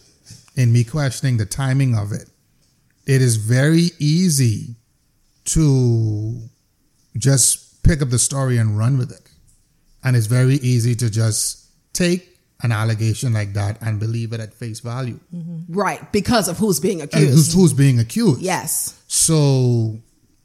in 0.56 0.72
me 0.72 0.84
questioning 0.84 1.38
the 1.38 1.46
timing 1.46 1.96
of 1.96 2.12
it, 2.12 2.28
it 3.06 3.20
is 3.20 3.36
very 3.36 3.90
easy 3.98 4.76
to 5.46 6.40
just 7.16 7.82
pick 7.82 8.00
up 8.02 8.10
the 8.10 8.18
story 8.18 8.58
and 8.58 8.78
run 8.78 8.98
with 8.98 9.10
it, 9.10 9.28
and 10.04 10.14
it's 10.16 10.26
very 10.26 10.54
easy 10.56 10.94
to 10.94 11.10
just 11.10 11.66
take 11.92 12.38
an 12.62 12.72
allegation 12.72 13.32
like 13.32 13.54
that 13.54 13.80
and 13.80 13.98
believe 13.98 14.32
it 14.32 14.40
at 14.40 14.52
face 14.54 14.80
value. 14.80 15.18
Mm-hmm. 15.34 15.72
right, 15.74 16.12
because 16.12 16.46
of 16.46 16.58
who's 16.58 16.78
being 16.78 17.00
accused. 17.00 17.30
who's, 17.32 17.52
who's 17.54 17.72
being 17.72 17.98
accused? 17.98 18.40
yes. 18.40 19.02
So, 19.08 19.98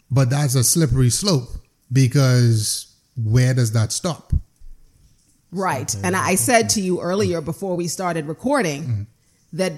but 0.09 0.29
that's 0.29 0.55
a 0.55 0.63
slippery 0.63 1.09
slope 1.11 1.49
because 1.91 2.95
where 3.15 3.53
does 3.53 3.73
that 3.73 3.91
stop? 3.91 4.33
Right. 5.55 5.95
And 6.03 6.15
I 6.15 6.35
said 6.35 6.69
to 6.71 6.81
you 6.81 6.99
earlier 7.01 7.41
before 7.41 7.75
we 7.75 7.87
started 7.87 8.25
recording 8.27 8.81
Mm-hmm. 8.83 9.03
that 9.53 9.73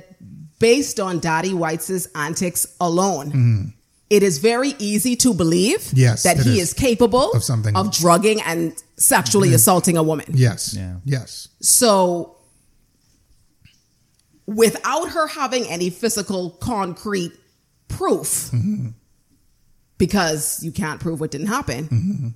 based 0.59 0.99
on 0.99 1.19
Daddy 1.19 1.53
White's 1.53 2.07
antics 2.15 2.65
alone, 2.81 3.27
Mm-hmm. 3.27 3.63
it 4.09 4.23
is 4.23 4.39
very 4.39 4.73
easy 4.79 5.15
to 5.17 5.33
believe 5.33 5.91
Yes, 5.93 6.23
that 6.23 6.37
he 6.37 6.59
is. 6.59 6.69
is. 6.69 6.73
capable 6.73 7.31
Of 7.33 7.43
something. 7.43 7.73
Mm-hmm. 7.75 7.87
of 7.89 7.93
drugging 7.93 8.41
and 8.41 8.73
sexually 8.97 9.53
assaulting 9.53 9.97
a 9.97 10.03
woman. 10.03 10.25
Yes. 10.33 10.73
Yeah. 10.73 10.95
Yes. 11.05 11.47
So 11.61 12.35
without 14.45 15.09
her 15.09 15.27
having 15.27 15.65
any 15.67 15.89
physical 15.89 16.51
concrete 16.59 17.33
proof, 17.87 18.49
Mm-hmm. 18.51 18.89
because 19.97 20.63
you 20.63 20.71
can't 20.71 20.99
prove 20.99 21.19
what 21.19 21.31
didn't 21.31 21.47
happen, 21.47 21.85
Mm-hmm. 21.85 22.27
s- 22.27 22.33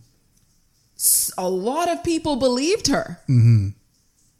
a 1.38 1.49
lot 1.49 1.90
of 1.90 2.03
people 2.03 2.36
believed 2.36 2.88
her. 2.88 3.19
Mm-hmm. 3.30 3.69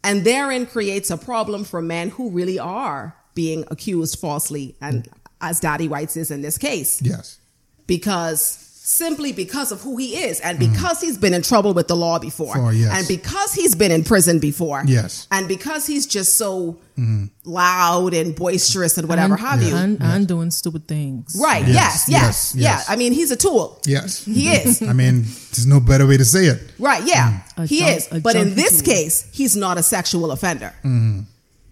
And 0.04 0.24
therein 0.24 0.66
creates 0.66 1.10
a 1.10 1.16
problem 1.16 1.64
for 1.64 1.80
men 1.82 2.10
who 2.10 2.30
really 2.30 2.58
are 2.58 3.14
being 3.34 3.64
accused 3.70 4.18
falsely, 4.18 4.76
and 4.80 5.08
as 5.40 5.60
Daddy 5.60 5.88
Whites 5.88 6.16
is 6.16 6.30
in 6.30 6.42
this 6.42 6.58
case 6.58 7.00
Yes. 7.02 7.38
because 7.86 8.61
simply 8.84 9.32
because 9.32 9.70
of 9.70 9.80
who 9.80 9.96
he 9.96 10.16
is 10.16 10.40
and 10.40 10.58
mm-hmm. 10.58 10.72
because 10.72 11.00
he's 11.00 11.16
been 11.16 11.32
in 11.32 11.40
trouble 11.40 11.72
with 11.72 11.86
the 11.86 11.94
law 11.94 12.18
before 12.18 12.52
For, 12.56 12.72
yes. 12.72 12.92
and 12.98 13.06
because 13.06 13.54
he's 13.54 13.76
been 13.76 13.92
in 13.92 14.02
prison 14.02 14.40
before 14.40 14.82
Yes. 14.84 15.28
and 15.30 15.46
because 15.46 15.86
he's 15.86 16.04
just 16.04 16.36
so 16.36 16.80
mm-hmm. 16.98 17.26
loud 17.44 18.12
and 18.12 18.34
boisterous 18.34 18.98
and 18.98 19.08
whatever 19.08 19.34
and, 19.34 19.40
have 19.40 19.62
you. 19.62 19.76
And, 19.76 20.02
and 20.02 20.26
doing 20.26 20.50
stupid 20.50 20.88
things. 20.88 21.38
right. 21.40 21.64
Yes, 21.64 22.08
yes. 22.08 22.08
Yes, 22.08 22.54
yes, 22.56 22.84
yeah. 22.88 22.92
I 22.92 22.96
mean 22.96 23.12
he's 23.12 23.30
a 23.30 23.36
tool. 23.36 23.80
Yes. 23.86 24.24
he 24.24 24.46
mm-hmm. 24.46 24.68
is. 24.68 24.82
I 24.82 24.92
mean, 24.92 25.22
there's 25.22 25.64
no 25.66 25.78
better 25.78 26.04
way 26.04 26.16
to 26.16 26.24
say 26.24 26.46
it. 26.46 26.72
right. 26.80 27.06
Yeah. 27.06 27.40
A 27.56 27.66
he 27.66 27.78
junk- 27.78 27.96
is. 27.96 28.20
but 28.20 28.34
in 28.34 28.56
this 28.56 28.82
tool. 28.82 28.92
case 28.92 29.28
he's 29.32 29.54
not 29.54 29.78
a 29.78 29.82
sexual 29.84 30.32
offender. 30.32 30.74
And 30.82 31.26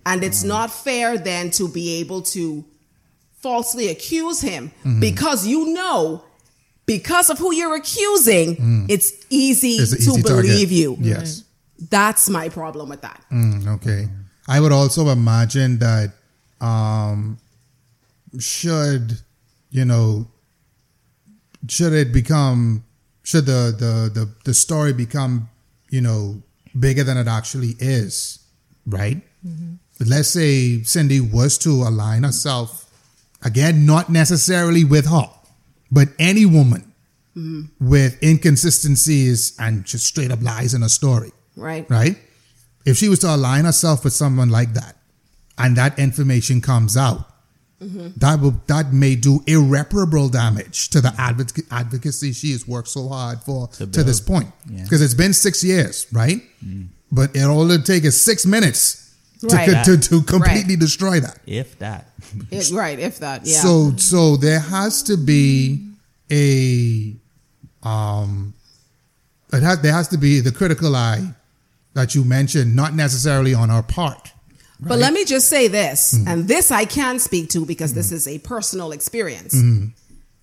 it's 0.07 0.45
not 0.45 0.71
fair 0.71 1.19
then 1.19 1.51
to 1.53 1.69
be 1.69 1.99
able 2.01 2.23
to 2.23 2.65
falsely 3.41 3.89
accuse 3.89 4.41
him 4.41 4.71
because 5.01 5.45
you 5.45 5.75
know 5.75 6.25
because 6.95 7.29
of 7.33 7.37
who 7.43 7.51
you're 7.59 7.77
accusing 7.83 8.49
it's 8.95 9.11
easy 9.31 9.75
It's 9.83 9.93
an 9.93 9.99
to 9.99 10.11
easy 10.11 10.23
target. 10.23 10.45
believe 10.47 10.71
you 10.81 10.89
Yes. 11.01 11.45
that's 11.97 12.25
my 12.39 12.47
problem 12.61 12.89
with 12.93 13.03
that 13.09 13.21
Mm, 13.33 13.67
okay. 13.77 14.03
I 14.49 14.59
would 14.63 14.73
also 14.81 15.03
imagine 15.11 15.79
that 15.79 16.09
um, 16.61 17.39
should 18.39 19.19
you 19.71 19.85
know 19.85 20.27
should 21.69 21.93
it 21.93 22.13
become 22.13 22.85
should 23.23 23.47
the, 23.47 23.63
the 23.79 23.93
the 24.17 24.25
the 24.45 24.55
story 24.55 24.93
become 24.93 25.49
you 25.91 26.01
know 26.01 26.43
bigger 26.79 27.05
than 27.05 27.17
it 27.17 27.29
actually 27.29 27.75
is, 27.79 28.39
right? 28.87 29.21
Let's 30.01 30.29
say 30.29 30.83
Cindy 30.85 31.21
was 31.21 31.59
to 31.59 31.71
align 31.91 32.23
herself 32.25 32.71
again, 33.43 33.85
not 33.87 34.09
necessarily 34.09 34.85
with 34.85 35.07
her, 35.07 35.29
but 35.91 36.09
any 36.19 36.47
woman 36.47 36.93
mm-hmm. 37.37 37.63
with 37.81 38.23
inconsistencies 38.23 39.57
and 39.59 39.85
just 39.85 40.07
straight 40.07 40.31
up 40.31 40.43
lies 40.43 40.75
in 40.75 40.83
a 40.83 40.89
story 40.89 41.33
right 41.57 41.89
right? 41.91 42.17
If 42.87 42.97
she 42.97 43.09
was 43.09 43.19
to 43.21 43.35
align 43.35 43.67
herself 43.67 44.05
with 44.05 44.15
someone 44.15 44.49
like 44.49 44.73
that, 44.73 44.97
and 45.59 45.77
that 45.77 45.99
information 45.99 46.63
comes 46.63 46.97
out, 46.97 47.29
mm-hmm. 47.81 48.09
that 48.17 48.41
will 48.41 48.55
that 48.67 48.93
may 48.93 49.15
do 49.17 49.41
irreparable 49.47 50.29
damage 50.31 50.89
to 50.91 51.01
the 51.01 51.11
advoc- 51.11 51.67
advocacy 51.71 52.33
she 52.33 52.53
has 52.53 52.67
worked 52.67 52.89
so 52.89 53.09
hard 53.09 53.41
for 53.43 53.69
to, 53.69 53.87
build. 53.87 54.07
this 54.07 54.21
point. 54.21 54.49
Yeah. 54.69 54.85
Because 54.85 55.03
it's 55.03 55.15
been 55.15 55.35
six 55.35 55.63
years, 55.63 56.07
right? 56.13 56.41
Mm. 56.65 56.89
But 57.13 57.37
it 57.37 57.43
all 57.45 57.71
it 57.71 57.85
take 57.85 58.05
is 58.05 58.21
six 58.21 58.47
minutes 58.47 59.15
to, 59.41 59.49
Right. 59.49 59.69
co- 59.69 59.83
to, 59.97 59.99
to 59.99 60.23
completely 60.23 60.77
destroy 60.77 61.21
that. 61.21 61.39
If 61.47 61.79
that. 61.81 62.10
It- 62.51 62.71
right 62.73 62.99
if 62.99 63.19
that 63.21 63.47
yeah 63.47 63.61
So 63.63 63.93
so 63.97 64.37
there 64.37 64.61
has 64.61 65.03
to 65.05 65.17
be 65.17 65.87
a 66.31 67.15
um 67.83 68.55
it 69.53 69.63
has 69.63 69.81
there 69.81 69.93
has 69.93 70.09
to 70.09 70.19
be 70.19 70.41
the 70.41 70.53
critical 70.53 70.95
eye 70.95 71.35
that 71.95 72.15
you 72.15 72.23
mentioned, 72.25 72.77
not 72.77 72.95
necessarily 72.95 73.53
on 73.53 73.69
our 73.69 73.83
part. 73.83 74.31
But 74.79 74.99
let 75.01 75.13
me 75.13 75.25
just 75.25 75.49
say 75.49 75.67
this, 75.69 76.15
Mm-hmm. 76.15 76.29
and 76.29 76.49
this 76.49 76.71
I 76.71 76.85
can 76.85 77.19
speak 77.19 77.49
to 77.51 77.67
because 77.67 77.93
this 77.95 78.13
is 78.13 78.29
a 78.29 78.39
personal 78.39 78.93
experience. 78.93 79.55
Mm-hmm. 79.55 79.87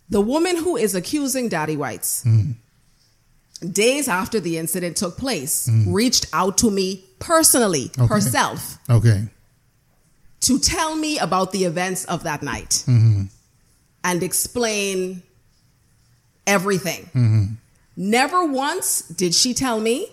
The 0.09 0.21
woman 0.21 0.57
who 0.57 0.75
is 0.77 0.93
accusing 0.93 1.47
Daddy 1.49 1.77
Whites, 1.77 2.23
Mm-hmm. 2.25 2.51
days 3.71 4.07
after 4.09 4.39
the 4.41 4.57
incident 4.57 4.97
took 4.97 5.17
place, 5.17 5.69
reached 5.87 6.25
out 6.33 6.57
to 6.59 6.69
me 6.69 7.03
personally, 7.19 7.91
Okay. 7.97 8.07
herself, 8.13 8.77
Okay. 8.89 9.27
To 10.41 10.59
tell 10.59 10.95
me 10.95 11.17
about 11.19 11.51
the 11.51 11.65
events 11.65 12.05
of 12.05 12.23
that 12.23 12.41
night 12.43 12.83
Mm-hmm. 12.87 13.23
and 14.03 14.23
explain 14.23 15.23
everything. 16.45 17.03
Mm-hmm. 17.13 17.43
Never 17.95 18.45
once 18.45 19.01
did 19.01 19.33
she 19.33 19.53
tell 19.53 19.79
me 19.79 20.07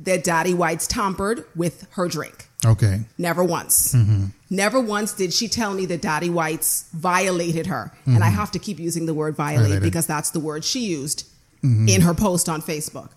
that 0.00 0.24
Daddy 0.24 0.54
Whites 0.54 0.86
tampered 0.86 1.44
with 1.54 1.86
her 1.92 2.08
drink. 2.08 2.48
Okay. 2.64 3.02
Never 3.18 3.44
once. 3.44 3.94
Mm-hmm. 3.94 4.26
Never 4.50 4.80
once 4.80 5.12
did 5.14 5.32
she 5.32 5.48
tell 5.48 5.72
me 5.74 5.86
that 5.86 6.02
Daddy 6.02 6.30
Whites 6.30 6.88
violated 6.92 7.66
her. 7.66 7.92
And 8.06 8.22
I 8.24 8.28
have 8.28 8.50
to 8.52 8.58
keep 8.58 8.78
using 8.78 9.06
the 9.06 9.14
word 9.14 9.36
violate 9.36 9.52
Mm-hmm. 9.52 9.62
Violated. 9.62 9.76
Mm-hmm. 9.78 9.84
because 9.88 10.06
that's 10.06 10.30
the 10.30 10.40
word 10.40 10.64
she 10.64 10.80
used 10.86 11.26
in 11.62 12.00
her 12.00 12.14
post 12.14 12.48
on 12.48 12.60
Facebook. 12.60 13.10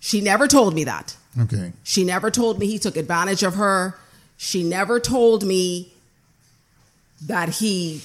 She 0.00 0.20
never 0.20 0.48
told 0.48 0.74
me 0.74 0.84
that. 0.84 1.16
Okay. 1.40 1.72
She 1.84 2.04
never 2.04 2.30
told 2.30 2.58
me 2.58 2.66
he 2.66 2.78
took 2.78 2.96
advantage 2.96 3.42
of 3.44 3.54
her. 3.54 3.96
She 4.36 4.62
never 4.62 5.00
told 5.00 5.44
me 5.44 5.92
that 7.26 7.48
he 7.48 8.02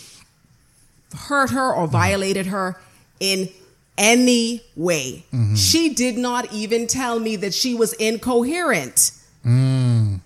hurt 1.15 1.51
her 1.51 1.73
or 1.73 1.87
violated 1.87 2.47
her 2.47 2.79
in 3.19 3.49
any 3.97 4.61
way. 4.75 5.25
Mm-hmm. 5.33 5.55
She 5.55 5.93
did 5.93 6.17
not 6.17 6.51
even 6.53 6.87
tell 6.87 7.19
me 7.19 7.35
that 7.37 7.53
she 7.53 7.75
was 7.75 7.93
incoherent. 7.93 9.11
Mm. 9.45 10.21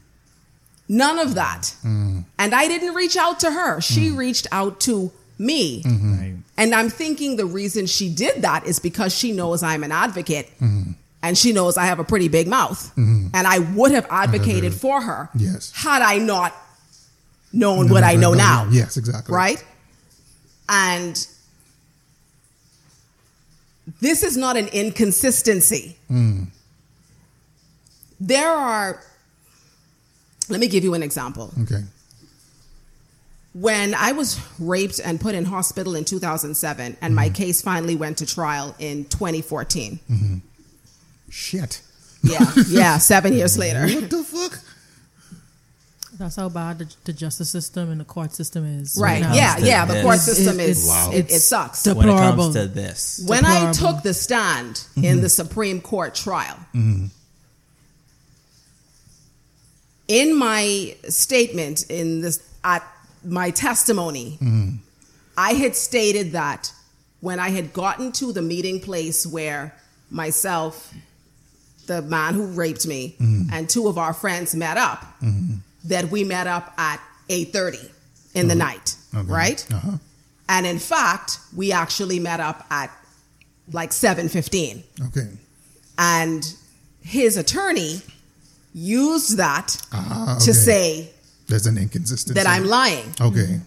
None 0.87 1.19
of 1.19 1.35
that. 1.35 1.73
Mm. 1.83 2.25
And 2.37 2.53
I 2.53 2.67
didn't 2.67 2.93
reach 2.93 3.17
out 3.17 3.39
to 3.41 3.51
her. 3.51 3.81
She 3.81 4.09
mm. 4.09 4.17
reached 4.17 4.47
out 4.51 4.79
to 4.81 5.11
me. 5.39 5.81
Mm-hmm. 5.83 6.19
Right. 6.19 6.35
And 6.57 6.75
I'm 6.75 6.89
thinking 6.89 7.35
the 7.35 7.45
reason 7.45 7.87
she 7.87 8.13
did 8.13 8.43
that 8.43 8.67
is 8.67 8.79
because 8.79 9.15
she 9.17 9.31
knows 9.31 9.63
I'm 9.63 9.83
an 9.83 9.91
advocate 9.91 10.51
mm-hmm. 10.61 10.91
And 11.23 11.35
she 11.37 11.53
knows 11.53 11.77
I 11.77 11.85
have 11.85 11.97
a 11.99 12.03
pretty 12.03 12.27
big 12.27 12.47
mouth. 12.47 12.91
And 12.97 13.31
I 13.35 13.59
would 13.59 13.91
have 13.91 14.05
advocated 14.09 14.73
for 14.73 15.01
her 15.01 15.29
Yes. 15.35 15.71
had 15.73 16.01
I 16.03 16.17
not 16.19 16.53
known 17.51 17.89
what 17.89 18.03
I 18.03 18.15
know 18.15 18.33
now. 18.33 18.67
Yes, 18.69 18.97
exactly. 18.97 19.33
Right? 19.33 19.63
And 20.69 21.15
this 24.01 24.23
is 24.23 24.37
not 24.37 24.57
an 24.57 24.67
inconsistency. 24.67 25.97
There 28.19 28.49
are, 28.49 29.01
let 30.49 30.59
me 30.59 30.67
give 30.67 30.83
you 30.83 30.93
an 30.93 31.03
example. 31.03 31.51
Okay. 31.63 31.83
When 33.53 33.93
I 33.93 34.13
was 34.13 34.39
raped 34.59 34.99
and 35.03 35.19
put 35.21 35.35
in 35.35 35.45
hospital 35.45 35.95
in 35.95 36.05
2007, 36.05 36.97
and 37.01 37.15
my 37.15 37.29
case 37.29 37.61
finally 37.61 37.95
went 37.95 38.17
to 38.19 38.25
trial 38.25 38.75
in 38.79 39.05
2014. 39.05 39.99
Shit. 41.33 41.81
Yeah, 42.21 42.45
yeah, 42.67 42.97
seven 42.99 43.33
years 43.33 43.57
later. 43.57 43.87
What 44.01 44.09
the 44.09 44.23
fuck? 44.23 44.59
That's 46.19 46.35
how 46.35 46.47
bad 46.47 46.77
the, 46.77 46.95
the 47.05 47.13
justice 47.13 47.49
system 47.49 47.89
and 47.89 47.99
the 47.99 48.05
court 48.05 48.35
system 48.35 48.63
is. 48.65 48.99
Right, 49.01 49.21
now. 49.21 49.33
yeah, 49.33 49.55
to 49.55 49.65
yeah, 49.65 49.85
the 49.85 50.03
court 50.03 50.17
It's- 50.17 50.25
system 50.25 50.59
it's- 50.59 50.77
is, 50.77 50.87
Wow. 50.87 51.09
it, 51.11 51.31
it 51.31 51.39
sucks. 51.39 51.83
the- 51.83 51.95
When 51.95 52.07
it 52.07 52.11
Deplorable. 52.11 52.43
comes 52.43 52.55
to 52.55 52.67
this. 52.67 53.23
when 53.25 53.45
I 53.45 53.71
took 53.73 54.03
the 54.03 54.13
stand 54.13 54.85
in 54.95 55.01
the 55.01 55.09
mm-hmm. 55.09 55.27
Supreme 55.27 55.81
Court 55.81 56.13
trial, 56.13 56.55
mm-hmm. 56.75 57.07
in 60.07 60.37
my 60.37 60.95
statement 61.09 61.89
in 61.89 62.21
this 62.21 62.41
at 62.63 62.87
my 63.25 63.49
testimony, 63.49 64.37
mm-hmm. 64.39 64.75
I 65.35 65.53
had 65.53 65.75
stated 65.75 66.33
that 66.33 66.71
when 67.21 67.39
I 67.39 67.49
had 67.49 67.73
gotten 67.73 68.11
to 68.13 68.31
the 68.31 68.43
meeting 68.43 68.79
place 68.79 69.25
where 69.25 69.73
myself 70.11 70.93
the 71.87 72.01
man 72.01 72.33
who 72.33 72.45
raped 72.47 72.85
me, 72.87 73.15
and 73.51 73.69
two 73.69 73.87
of 73.87 73.97
our 73.97 74.13
friends 74.13 74.55
met 74.55 74.77
up, 74.77 75.05
that 75.85 76.09
we 76.09 76.23
met 76.23 76.47
up 76.47 76.73
at 76.77 76.99
8.30 77.29 77.89
in 78.35 78.47
the 78.47 78.55
night, 78.55 78.95
Okay. 79.15 79.27
right? 79.31 79.65
Uh-huh. 79.71 79.97
And 80.49 80.65
in 80.65 80.79
fact, 80.79 81.39
we 81.55 81.71
actually 81.71 82.19
met 82.19 82.39
up 82.39 82.65
at 82.69 82.89
like 83.71 83.91
7.15. 83.91 84.83
Okay. 85.07 85.29
And 85.97 86.43
his 87.01 87.37
attorney 87.37 88.01
used 88.73 89.37
that 89.37 89.77
Ah, 89.91 90.37
to 90.43 90.53
say 90.53 91.09
There's 91.47 91.65
an 91.67 91.77
inconsistency. 91.77 92.33
that 92.33 92.47
I'm 92.47 92.65
lying. 92.65 93.13
Okay. 93.21 93.59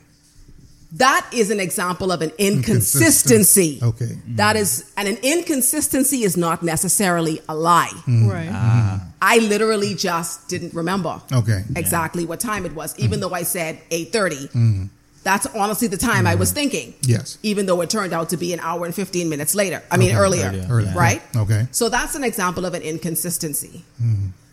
That 0.93 1.29
is 1.33 1.51
an 1.51 1.61
example 1.61 2.13
of 2.13 2.23
an 2.23 2.31
inconsistency. 2.39 3.81
Okay. 3.83 4.19
That 4.29 4.57
is, 4.57 4.91
and 4.97 5.09
an 5.09 5.19
inconsistency 5.23 6.23
is 6.23 6.37
not 6.37 6.63
necessarily 6.63 7.41
a 7.49 7.55
lie. 7.57 7.91
Mm-hmm. 7.93 8.29
Right. 8.29 8.49
Ah. 8.53 9.07
I 9.21 9.39
literally 9.39 9.95
just 9.95 10.49
didn't 10.49 10.75
remember 10.75 11.21
Okay. 11.33 11.65
exactly 11.75 12.25
what 12.25 12.39
time 12.41 12.65
it 12.67 12.75
was, 12.75 12.97
even 12.99 13.19
mm-hmm. 13.21 13.29
though 13.29 13.35
I 13.35 13.43
said 13.43 13.79
8.30. 13.91 14.31
Mm-hmm. 14.31 14.85
That's 15.25 15.47
honestly 15.57 15.89
the 15.89 15.97
time 15.97 16.25
I 16.25 16.37
was 16.37 16.53
thinking. 16.53 16.95
Yes. 17.03 17.37
Even 17.43 17.67
though 17.67 17.81
it 17.81 17.91
turned 17.91 18.13
out 18.13 18.29
to 18.29 18.37
be 18.37 18.53
an 18.53 18.61
hour 18.61 18.85
and 18.87 18.95
15 18.95 19.29
minutes 19.29 19.57
later. 19.57 19.83
I 19.91 19.97
mean, 19.97 20.11
Okay. 20.11 20.19
earlier. 20.19 20.47
Earlier, 20.47 20.67
Earlier. 20.71 20.93
Right? 20.95 21.23
Okay. 21.35 21.67
So 21.73 21.89
that's 21.89 22.15
an 22.15 22.23
example 22.23 22.65
of 22.65 22.75
an 22.75 22.83
inconsistency. 22.83 23.83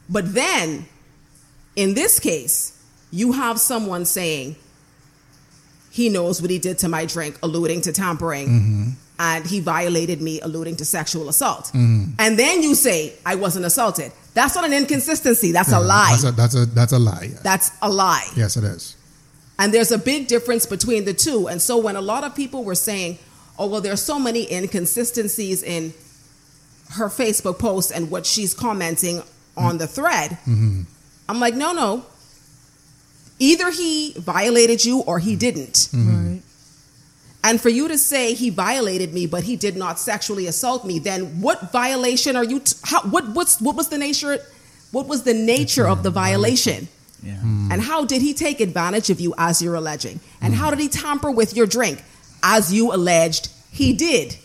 But 0.09 0.33
then, 0.33 0.87
in 1.75 1.93
this 1.93 2.19
case, 2.19 2.73
you 3.11 3.33
have 3.33 3.59
someone 3.59 4.05
saying 4.05 4.55
he 5.93 6.09
knows 6.09 6.41
what 6.41 6.49
he 6.49 6.57
did 6.57 6.79
to 6.79 6.89
my 6.89 7.05
drink, 7.05 7.37
alluding 7.43 7.81
to 7.81 7.93
tampering, 7.93 8.47
mm-hmm. 8.47 8.89
and 9.19 9.45
he 9.45 9.59
violated 9.59 10.23
me, 10.23 10.41
alluding 10.41 10.75
to 10.77 10.85
sexual 10.85 11.29
assault. 11.29 11.65
Mm-hmm. 11.65 12.13
And 12.17 12.39
then 12.39 12.63
you 12.63 12.73
say, 12.73 13.13
I 13.27 13.35
wasn't 13.35 13.65
assaulted. 13.65 14.11
That's 14.33 14.55
not 14.55 14.65
an 14.65 14.73
inconsistency. 14.73 15.51
That's 15.51 15.71
a 15.71 15.79
lie. 15.79 16.09
That's 16.09 16.23
a 16.23 16.31
that's 16.31 16.55
a 16.55 16.65
that's 16.65 16.91
a 16.93 16.97
lie. 16.97 17.27
Yes, 17.29 17.39
That's 17.41 17.71
a 17.83 17.89
lie. 17.91 18.27
yes 18.35 18.57
it 18.57 18.63
is. 18.63 18.95
And 19.59 19.71
there's 19.71 19.91
a 19.91 19.99
big 19.99 20.27
difference 20.27 20.65
between 20.65 21.05
the 21.05 21.13
two. 21.13 21.47
And 21.47 21.61
so 21.61 21.77
when 21.77 21.95
a 21.95 22.01
lot 22.01 22.23
of 22.23 22.35
people 22.35 22.63
were 22.63 22.73
saying, 22.73 23.19
oh, 23.59 23.67
well, 23.67 23.79
there's 23.79 24.01
so 24.01 24.17
many 24.17 24.51
inconsistencies 24.51 25.61
in 25.61 25.93
her 26.93 27.07
Facebook 27.07 27.59
post 27.59 27.91
and 27.91 28.09
what 28.09 28.25
she's 28.25 28.55
commenting 28.55 29.17
mm-hmm. 29.17 29.63
on 29.63 29.77
the 29.77 29.85
thread, 29.85 30.39
I'm 31.29 31.39
like, 31.39 31.53
no, 31.53 31.71
no. 31.71 32.03
Either 33.43 33.71
he 33.71 34.13
violated 34.13 34.85
you 34.85 35.01
or 35.01 35.19
he 35.19 35.35
didn't. 35.35 35.89
Right. 35.93 36.41
And 37.43 37.59
for 37.59 37.67
you 37.67 37.89
to 37.89 37.97
say 37.97 38.33
he 38.33 38.49
violated 38.49 39.13
me, 39.13 39.27
but 39.27 39.43
he 39.43 39.57
did 39.57 39.75
not 39.75 39.99
sexually 39.99 40.47
assault 40.47 40.85
me, 40.85 40.97
then 40.97 41.41
what 41.41 41.69
violation 41.73 42.37
are 42.37 42.45
you? 42.45 42.61
T- 42.61 42.77
how, 42.83 43.01
what 43.01 43.27
what's 43.35 43.59
what 43.59 43.75
was 43.75 43.89
the 43.89 43.97
nature? 43.97 44.37
What 44.91 45.07
was 45.07 45.23
the 45.23 45.33
nature 45.33 45.85
of 45.89 46.03
the 46.03 46.09
violation? 46.09 46.87
Yeah. 47.21 47.35
Hmm. 47.35 47.69
And 47.69 47.81
how 47.81 48.05
did 48.05 48.21
he 48.21 48.33
take 48.33 48.61
advantage 48.61 49.09
of 49.09 49.19
you 49.19 49.33
as 49.37 49.61
you're 49.61 49.75
alleging? 49.75 50.21
And 50.39 50.53
how 50.53 50.69
did 50.69 50.79
he 50.79 50.87
tamper 50.87 51.31
with 51.31 51.53
your 51.53 51.67
drink 51.67 52.01
as 52.43 52.71
you 52.71 52.93
alleged 52.93 53.49
he 53.71 53.91
did? 53.91 54.37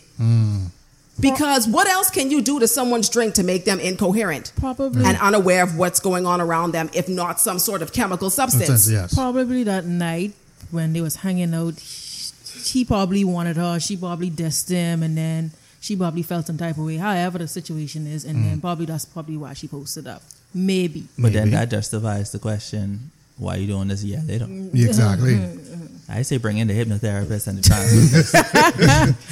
Because 1.19 1.67
what 1.67 1.87
else 1.87 2.09
can 2.09 2.31
you 2.31 2.41
do 2.41 2.59
to 2.59 2.67
someone's 2.67 3.09
drink 3.09 3.33
to 3.35 3.43
make 3.43 3.65
them 3.65 3.79
incoherent 3.79 4.51
Probably. 4.57 5.05
and 5.05 5.17
unaware 5.17 5.63
of 5.63 5.75
what's 5.77 5.99
going 5.99 6.25
on 6.25 6.39
around 6.41 6.71
them, 6.71 6.89
if 6.93 7.09
not 7.09 7.39
some 7.39 7.59
sort 7.59 7.81
of 7.81 7.91
chemical 7.93 8.29
substance? 8.29 8.89
yes. 8.89 9.13
Probably 9.13 9.63
that 9.63 9.85
night 9.85 10.33
when 10.71 10.93
they 10.93 11.01
was 11.01 11.17
hanging 11.17 11.53
out, 11.53 11.79
he 11.79 12.85
probably 12.85 13.23
wanted 13.23 13.57
her. 13.57 13.79
She 13.79 13.97
probably 13.97 14.29
dissed 14.29 14.69
him, 14.69 15.03
and 15.03 15.17
then 15.17 15.51
she 15.81 15.95
probably 15.95 16.23
felt 16.23 16.47
some 16.47 16.57
type 16.57 16.77
of 16.77 16.85
way. 16.85 16.97
However, 16.97 17.37
the 17.39 17.47
situation 17.47 18.05
is, 18.07 18.25
and 18.25 18.43
then 18.45 18.61
probably 18.61 18.85
that's 18.85 19.05
probably 19.05 19.37
why 19.37 19.53
she 19.53 19.67
posted 19.67 20.07
up. 20.07 20.21
Maybe. 20.53 21.07
But 21.17 21.33
then 21.33 21.51
that 21.51 21.69
justifies 21.69 22.31
the 22.31 22.39
question, 22.39 23.11
why 23.39 23.55
are 23.55 23.57
you 23.59 23.67
doing 23.67 23.87
this 23.87 24.03
Yeah, 24.03 24.21
they 24.23 24.37
don't. 24.37 24.69
Exactly. 24.75 25.33
Mm-hmm. 25.35 25.73
Mm-hmm. 25.73 26.11
I 26.11 26.21
say 26.23 26.37
bring 26.37 26.57
in 26.57 26.67
the 26.67 26.73
hypnotherapist 26.73 27.47
and 27.47 27.57
the 27.59 27.63
trance. 27.69 28.33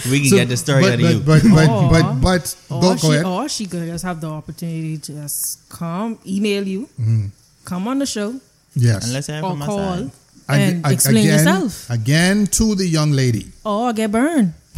we 0.12 0.22
can 0.22 0.30
So, 0.30 0.36
get 0.38 0.48
the 0.50 0.58
story 0.58 0.82
but, 0.84 0.94
out 0.94 1.00
of 1.02 1.10
you. 1.12 1.20
but, 1.20 1.42
but, 1.44 1.54
but, 1.54 1.70
Or- 1.70 1.90
but, 1.90 2.22
but, 2.22 2.56
Or 2.70 2.82
go, 2.82 2.96
she, 2.96 3.02
go 3.08 3.12
ahead. 3.14 3.26
or 3.26 3.50
she 3.50 3.66
could 3.66 3.88
just 3.88 4.04
have 4.06 4.22
the 4.22 4.28
opportunity 4.30 4.98
to 5.00 5.12
just 5.14 5.68
come, 5.70 6.20
email 6.26 6.68
you, 6.68 6.86
mm-hmm. 7.00 7.26
come 7.66 7.88
on 7.88 7.98
the 8.00 8.06
show, 8.06 8.40
yes. 8.76 9.04
and 9.06 9.14
let's 9.14 9.28
hear 9.28 9.44
or 9.44 9.52
from 9.58 9.62
call 9.62 9.78
side. 9.98 10.12
and 10.50 10.86
Ag- 10.86 10.94
explain 10.94 11.18
again, 11.18 11.34
yourself, 11.40 11.90
Again 11.90 12.46
to 12.48 12.76
the 12.76 12.86
young 12.88 13.12
lady. 13.12 13.48
or 13.66 13.92
get 13.94 14.12
burned. 14.12 14.54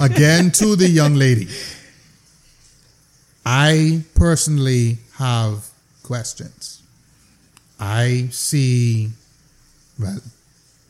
Again 0.00 0.50
to 0.52 0.76
the 0.76 0.86
young 0.88 1.14
lady. 1.14 1.48
I 3.46 4.02
personally 4.14 4.98
have 5.16 5.66
questions. 6.02 6.73
I 7.78 8.28
see, 8.30 9.10
well, 9.98 10.18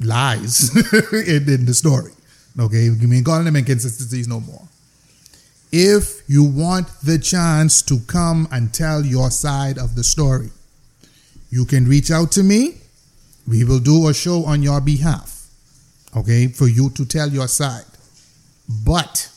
lies 0.01 0.70
in, 1.12 1.48
in 1.48 1.66
the 1.66 1.74
story. 1.74 2.12
Okay, 2.59 2.85
you 2.85 3.09
mean 3.09 3.24
calling 3.24 3.44
them 3.44 3.56
inconsistencies 3.56 4.28
no 4.28 4.40
more. 4.40 4.62
If 5.73 6.23
you 6.28 6.44
want 6.44 6.86
the 7.02 7.19
chance 7.19 7.82
to 7.82 7.98
come 8.06 8.47
and 8.52 8.73
tell 8.73 9.05
your 9.05 9.31
side 9.31 9.77
of 9.77 9.97
the 9.97 10.05
story, 10.05 10.51
you 11.51 11.65
can 11.65 11.89
reach 11.89 12.11
out 12.11 12.31
to 12.32 12.43
me. 12.43 12.77
We 13.48 13.65
will 13.65 13.81
do 13.81 14.09
a 14.09 14.15
show 14.15 14.44
on 14.44 14.62
your 14.62 14.81
behalf. 14.81 15.48
Okay, 16.16 16.47
for 16.47 16.69
you 16.69 16.90
to 16.90 17.05
tell 17.05 17.28
your 17.28 17.48
side. 17.48 17.85
But 18.86 19.31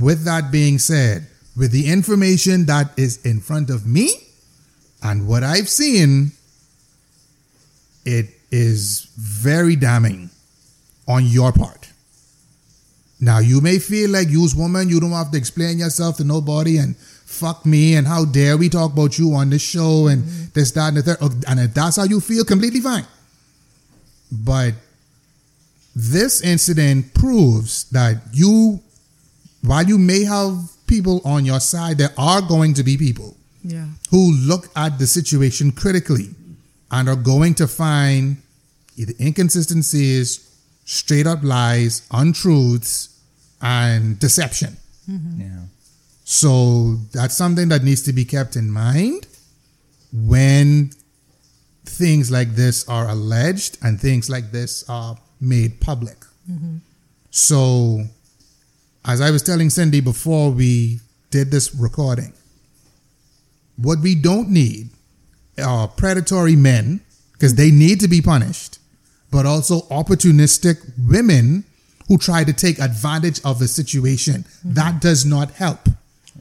with 0.00 0.24
that 0.24 0.50
being 0.50 0.78
said, 0.78 1.26
with 1.56 1.70
the 1.70 1.92
information 1.92 2.64
that 2.66 2.98
is 2.98 3.24
in 3.26 3.40
front 3.40 3.68
of 3.70 3.86
me 3.86 4.23
and 5.04 5.28
what 5.28 5.44
I've 5.44 5.68
seen, 5.68 6.32
it 8.06 8.26
is 8.50 9.06
very 9.16 9.76
damning 9.76 10.30
on 11.06 11.26
your 11.26 11.52
part. 11.52 11.90
Now, 13.20 13.38
you 13.38 13.60
may 13.60 13.78
feel 13.78 14.10
like 14.10 14.28
you's 14.30 14.54
woman, 14.56 14.88
you 14.88 15.00
don't 15.00 15.12
have 15.12 15.30
to 15.30 15.38
explain 15.38 15.78
yourself 15.78 16.16
to 16.16 16.24
nobody 16.24 16.78
and 16.78 16.96
fuck 16.96 17.66
me 17.66 17.96
and 17.96 18.06
how 18.06 18.24
dare 18.24 18.56
we 18.56 18.68
talk 18.70 18.92
about 18.94 19.18
you 19.18 19.34
on 19.34 19.50
this 19.50 19.62
show 19.62 20.08
and 20.08 20.24
mm-hmm. 20.24 20.44
this, 20.54 20.70
that, 20.72 20.88
and 20.88 20.96
the 20.96 21.02
third. 21.02 21.18
Oh, 21.20 21.30
And 21.48 21.60
if 21.60 21.74
that's 21.74 21.96
how 21.96 22.04
you 22.04 22.20
feel, 22.20 22.44
completely 22.44 22.80
fine. 22.80 23.06
But 24.32 24.74
this 25.94 26.42
incident 26.42 27.12
proves 27.12 27.84
that 27.90 28.22
you, 28.32 28.80
while 29.62 29.84
you 29.84 29.98
may 29.98 30.24
have 30.24 30.56
people 30.86 31.20
on 31.24 31.44
your 31.44 31.60
side, 31.60 31.98
there 31.98 32.12
are 32.16 32.40
going 32.40 32.74
to 32.74 32.82
be 32.82 32.96
people 32.96 33.36
Yeah. 33.64 33.86
who 34.10 34.32
look 34.32 34.68
at 34.76 34.98
the 34.98 35.06
situation 35.06 35.72
critically 35.72 36.30
and 36.90 37.08
are 37.08 37.16
going 37.16 37.54
to 37.54 37.66
find 37.66 38.36
either 38.96 39.14
inconsistencies, 39.18 40.54
straight 40.84 41.26
up 41.26 41.42
lies, 41.42 42.06
untruths, 42.10 43.08
and 43.62 44.18
deception. 44.18 44.76
Mm-hmm. 45.10 45.40
Yeah. 45.40 45.60
So 46.24 46.96
that's 47.12 47.34
something 47.34 47.68
that 47.70 47.82
needs 47.82 48.02
to 48.02 48.12
be 48.12 48.24
kept 48.24 48.56
in 48.56 48.70
mind 48.70 49.26
when 50.12 50.90
things 51.84 52.30
like 52.30 52.54
this 52.54 52.88
are 52.88 53.08
alleged 53.08 53.78
and 53.82 54.00
things 54.00 54.30
like 54.30 54.52
this 54.52 54.88
are 54.88 55.16
made 55.40 55.80
public. 55.80 56.18
Mm-hmm. 56.50 56.76
So, 57.30 58.04
as 59.04 59.20
I 59.20 59.30
was 59.30 59.42
telling 59.42 59.70
Cindy 59.70 60.00
before 60.00 60.50
we 60.50 61.00
did 61.30 61.50
this 61.50 61.74
recording, 61.74 62.32
what 63.76 64.00
we 64.00 64.14
don't 64.14 64.50
need 64.50 64.90
are 65.62 65.88
predatory 65.88 66.56
men 66.56 67.00
because 67.32 67.54
they 67.54 67.70
need 67.70 68.00
to 68.00 68.08
be 68.08 68.20
punished, 68.20 68.78
but 69.30 69.46
also 69.46 69.80
opportunistic 69.82 70.76
women 71.08 71.64
who 72.08 72.18
try 72.18 72.44
to 72.44 72.52
take 72.52 72.78
advantage 72.78 73.40
of 73.44 73.58
the 73.58 73.68
situation. 73.68 74.44
Mm-hmm. 74.44 74.74
That 74.74 75.00
does 75.00 75.24
not 75.24 75.50
help. 75.52 75.88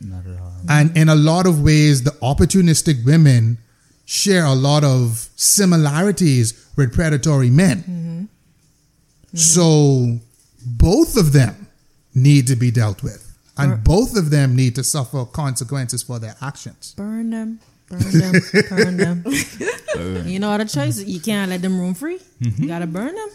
Not 0.02 0.26
at 0.26 0.40
all. 0.40 0.54
And 0.70 0.96
in 0.98 1.10
a 1.10 1.16
lot 1.16 1.46
of 1.46 1.62
ways, 1.62 2.04
the 2.04 2.12
opportunistic 2.12 3.06
women 3.06 3.58
share 4.06 4.46
a 4.46 4.54
lot 4.54 4.84
of 4.84 5.30
similarities 5.36 6.70
with 6.76 6.94
predatory 6.94 7.50
men. 7.50 7.78
Mm-hmm. 7.78 8.22
Mm-hmm. 8.22 9.38
So 9.38 10.20
both 10.66 11.18
of 11.18 11.34
them 11.34 11.68
need 12.14 12.48
to 12.48 12.56
be 12.56 12.72
dealt 12.72 13.02
with. 13.04 13.23
And 13.58 13.84
both 13.84 14.18
of 14.18 14.30
them 14.30 14.56
need 14.56 14.76
to 14.76 14.84
suffer 14.84 15.26
consequences 15.26 16.02
for 16.04 16.20
their 16.20 16.36
actions. 16.42 16.94
Burn 16.98 17.30
them. 17.30 17.60
Burn 17.88 18.12
them. 18.12 18.34
burn 18.70 18.98
them. 18.98 20.28
You 20.28 20.40
know 20.40 20.50
what 20.50 20.62
a 20.62 20.66
choice? 20.66 20.98
Is? 20.98 21.06
You 21.06 21.20
can't 21.20 21.52
let 21.52 21.62
them 21.62 21.80
room 21.80 21.94
free. 21.94 22.20
Mm-hmm. 22.42 22.62
You 22.64 22.68
gotta 22.68 22.88
burn 22.88 23.14
them. 23.14 23.30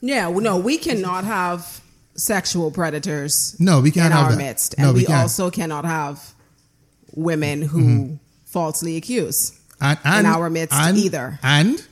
Yeah, 0.00 0.28
well, 0.28 0.40
no, 0.40 0.58
we 0.58 0.76
cannot 0.76 1.24
have 1.24 1.80
sexual 2.16 2.70
predators 2.70 3.56
No, 3.58 3.80
we 3.80 3.90
can't 3.90 4.06
in 4.06 4.12
have 4.12 4.24
our 4.26 4.30
that. 4.32 4.38
midst. 4.38 4.78
No, 4.78 4.86
And 4.88 4.94
we 4.94 5.00
we, 5.00 5.06
can't. 5.06 5.22
also 5.22 5.50
cannot 5.50 5.84
have 5.84 6.34
women 7.14 7.62
who 7.62 7.80
mm-hmm. 7.80 8.14
falsely 8.44 8.96
accuse. 8.96 9.58
And, 9.80 9.98
in 10.04 10.26
our 10.26 10.50
midst 10.50 10.74
and- 10.78 10.96
either. 10.96 11.38
And 11.42 11.84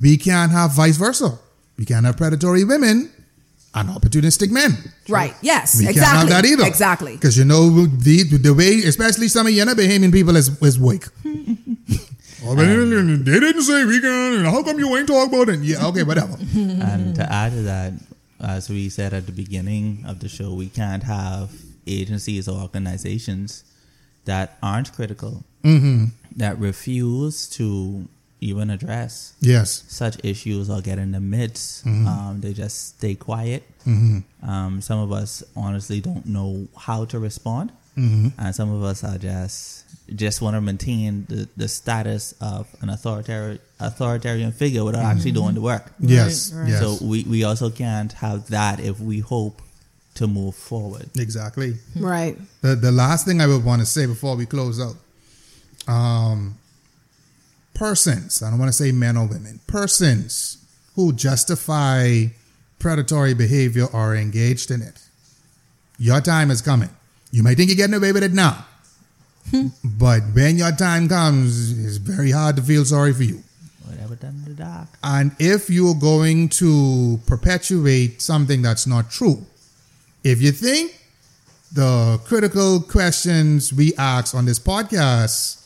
we 0.00 0.16
can't 0.16 0.52
have 0.52 0.72
vice 0.72 0.96
versa. 0.96 1.38
We 1.78 1.84
can't 1.84 2.04
have 2.06 2.16
predatory 2.16 2.64
women 2.64 3.10
and 3.74 3.88
opportunistic 3.88 4.50
man. 4.50 4.72
Right. 5.08 5.34
Yes. 5.42 5.78
We 5.78 5.88
exactly. 5.88 6.02
can't 6.02 6.18
have 6.18 6.28
that 6.28 6.44
either. 6.48 6.66
Exactly. 6.66 7.14
Because 7.14 7.38
you 7.38 7.44
know 7.44 7.86
the 7.86 8.24
the 8.24 8.54
way, 8.54 8.80
especially 8.86 9.28
some 9.28 9.46
of 9.46 9.52
you 9.52 9.64
know 9.64 9.74
Bahamian 9.74 10.12
people 10.12 10.36
is 10.36 10.60
is 10.62 10.78
weak. 10.78 11.04
oh, 12.44 12.56
but 12.56 12.66
um, 12.66 13.24
they 13.24 13.40
didn't 13.40 13.62
say 13.62 13.84
we 13.84 14.00
can. 14.00 14.44
How 14.44 14.62
come 14.62 14.78
you 14.78 14.96
ain't 14.96 15.06
talk 15.08 15.28
about 15.28 15.48
it? 15.48 15.60
Yeah. 15.60 15.86
Okay. 15.88 16.02
Whatever. 16.02 16.36
and 16.54 17.14
to 17.14 17.32
add 17.32 17.52
to 17.52 17.62
that, 17.62 17.92
as 18.40 18.68
we 18.68 18.88
said 18.88 19.14
at 19.14 19.26
the 19.26 19.32
beginning 19.32 20.04
of 20.06 20.20
the 20.20 20.28
show, 20.28 20.52
we 20.52 20.68
can't 20.68 21.04
have 21.04 21.52
agencies 21.86 22.48
or 22.48 22.60
organizations 22.60 23.64
that 24.24 24.58
aren't 24.62 24.92
critical, 24.92 25.44
mm-hmm. 25.64 26.06
that 26.36 26.58
refuse 26.58 27.48
to 27.48 28.08
even 28.40 28.70
address 28.70 29.34
Yes. 29.40 29.84
such 29.88 30.16
issues 30.24 30.70
or 30.70 30.80
get 30.80 30.98
in 30.98 31.12
the 31.12 31.20
midst. 31.20 31.84
Um, 31.86 32.38
they 32.40 32.52
just 32.52 32.96
stay 32.96 33.14
quiet. 33.14 33.62
Um, 33.86 34.80
some 34.80 34.98
of 34.98 35.12
us 35.12 35.42
honestly 35.56 36.00
don't 36.00 36.26
know 36.26 36.66
how 36.76 37.04
to 37.06 37.18
respond, 37.18 37.72
and 37.96 38.54
some 38.54 38.72
of 38.72 38.82
us 38.82 39.04
are 39.04 39.18
just 39.18 39.84
just 40.16 40.42
want 40.42 40.54
to 40.56 40.60
maintain 40.60 41.24
the, 41.28 41.48
the 41.56 41.68
status 41.68 42.34
of 42.40 42.66
an 42.80 42.88
authoritarian 42.90 43.58
authoritarian 43.78 44.52
figure 44.52 44.84
without 44.84 45.04
actually 45.04 45.32
doing 45.32 45.54
the 45.54 45.60
work. 45.60 45.92
Yes. 46.00 46.52
right. 46.52 46.68
Yes. 46.68 46.80
So 46.80 47.04
we, 47.04 47.22
we 47.24 47.44
also 47.44 47.70
can't 47.70 48.12
have 48.14 48.48
that 48.50 48.80
if 48.80 48.98
we 49.00 49.20
hope 49.20 49.62
to 50.14 50.26
move 50.26 50.54
forward. 50.56 51.08
exactly. 51.16 51.74
Right. 51.94 52.36
The 52.62 52.74
the 52.74 52.90
last 52.90 53.24
thing 53.26 53.40
I 53.40 53.46
would 53.46 53.64
want 53.64 53.80
to 53.82 53.86
say 53.86 54.06
before 54.06 54.34
we 54.36 54.46
close 54.46 54.80
out, 54.80 54.96
um, 55.86 56.56
persons. 57.80 58.42
I 58.42 58.50
don't 58.50 58.58
want 58.58 58.68
to 58.68 58.74
say 58.74 58.92
men 58.92 59.16
or 59.16 59.26
women. 59.26 59.58
Persons 59.66 60.58
who 60.96 61.14
justify 61.14 62.26
predatory 62.78 63.32
behavior 63.32 63.86
or 63.86 64.12
are 64.12 64.16
engaged 64.16 64.70
in 64.70 64.82
it. 64.82 65.00
Your 65.98 66.20
time 66.20 66.50
is 66.50 66.60
coming. 66.60 66.90
You 67.32 67.42
might 67.42 67.56
think 67.56 67.70
you're 67.70 67.78
getting 67.78 67.94
away 67.94 68.12
with 68.12 68.22
it 68.22 68.32
now, 68.32 68.66
hmm. 69.50 69.68
but 69.82 70.20
when 70.34 70.58
your 70.58 70.72
time 70.72 71.08
comes, 71.08 71.72
it's 71.86 71.96
very 71.96 72.32
hard 72.32 72.56
to 72.56 72.62
feel 72.62 72.84
sorry 72.84 73.14
for 73.14 73.22
you. 73.22 73.42
Whatever 73.86 74.16
done 74.16 74.42
in 74.44 74.56
the 74.56 74.62
dark. 74.62 74.88
And 75.02 75.32
if 75.38 75.70
you're 75.70 75.94
going 75.94 76.50
to 76.60 77.18
perpetuate 77.26 78.20
something 78.20 78.60
that's 78.60 78.86
not 78.86 79.10
true, 79.10 79.46
if 80.22 80.42
you 80.42 80.52
think 80.52 81.00
the 81.72 82.20
critical 82.26 82.82
questions 82.82 83.72
we 83.72 83.94
ask 83.96 84.34
on 84.34 84.44
this 84.44 84.58
podcast 84.58 85.59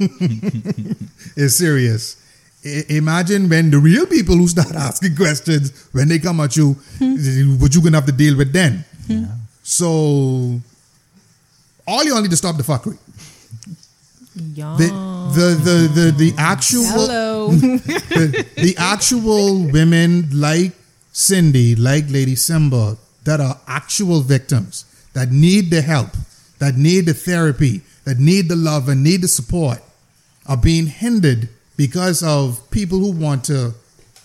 is 1.36 1.56
serious, 1.56 2.16
I- 2.64 2.84
imagine 2.88 3.48
when 3.48 3.70
the 3.70 3.78
real 3.78 4.06
people 4.06 4.36
who 4.36 4.48
start 4.48 4.74
asking 4.74 5.16
questions, 5.16 5.88
when 5.92 6.08
they 6.08 6.18
come 6.18 6.40
at 6.40 6.56
you, 6.56 6.74
hmm. 6.98 7.58
what 7.58 7.74
you 7.74 7.82
gonna 7.82 7.96
have 7.96 8.06
to 8.06 8.12
deal 8.12 8.36
with 8.36 8.52
then. 8.52 8.84
Yeah. 9.06 9.18
Hmm. 9.18 9.24
So, 9.62 10.60
all 11.86 12.04
you 12.04 12.14
all 12.14 12.22
need 12.22 12.30
to 12.30 12.36
stop 12.36 12.56
the 12.56 12.62
fuckery. 12.62 12.98
The 14.36 14.88
the 15.34 15.46
the 15.64 16.00
the, 16.00 16.10
the 16.10 16.34
actual 16.36 16.84
Hello. 16.84 17.48
the, 17.52 18.46
the 18.56 18.74
actual 18.76 19.66
women 19.66 20.28
like 20.32 20.72
Cindy, 21.12 21.74
like 21.74 22.04
Lady 22.10 22.34
Simba, 22.36 22.98
that 23.24 23.40
are 23.40 23.58
actual 23.66 24.20
victims 24.20 24.84
that 25.14 25.30
need 25.30 25.70
the 25.70 25.80
help, 25.80 26.10
that 26.58 26.76
need 26.76 27.06
the 27.06 27.14
therapy, 27.14 27.80
that 28.06 28.18
need 28.18 28.48
the 28.48 28.56
love 28.56 28.88
and 28.88 29.02
need 29.04 29.20
the 29.20 29.28
support, 29.28 29.82
are 30.46 30.56
being 30.56 30.86
hindered 30.86 31.48
because 31.76 32.22
of 32.22 32.60
people 32.70 32.98
who 32.98 33.10
want 33.12 33.44
to 33.44 33.74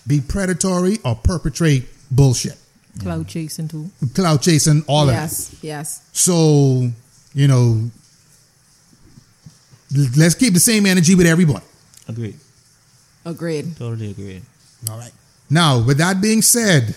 be 0.06 0.20
predatory 0.20 0.96
or 1.04 1.14
perpetrate 1.16 1.84
bullshit, 2.10 2.56
Cloud 3.00 3.28
chasing 3.28 3.68
too. 3.68 3.90
cloud 4.14 4.40
chasing, 4.40 4.82
all 4.88 5.04
of 5.04 5.10
it. 5.10 5.12
yes. 5.12 5.56
Yes. 5.62 6.08
So, 6.12 6.88
you 7.34 7.46
know, 7.48 7.90
let's 10.16 10.34
keep 10.34 10.54
the 10.54 10.60
same 10.60 10.86
energy 10.86 11.14
with 11.14 11.26
everybody. 11.26 11.64
Agreed. 12.08 12.36
Agreed. 13.24 13.76
Totally 13.76 14.10
agreed. 14.10 14.42
All 14.90 14.98
right. 14.98 15.12
Now, 15.50 15.82
with 15.84 15.98
that 15.98 16.20
being 16.20 16.42
said, 16.42 16.96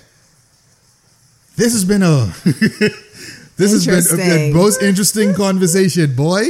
this 1.56 1.74
has 1.74 1.86
been 1.86 2.02
a 2.03 2.34
this 3.57 3.72
has 3.72 3.86
been 4.11 4.19
a, 4.19 4.52
a 4.52 4.53
most 4.53 4.82
interesting 4.82 5.34
conversation, 5.34 6.15
boy. 6.15 6.44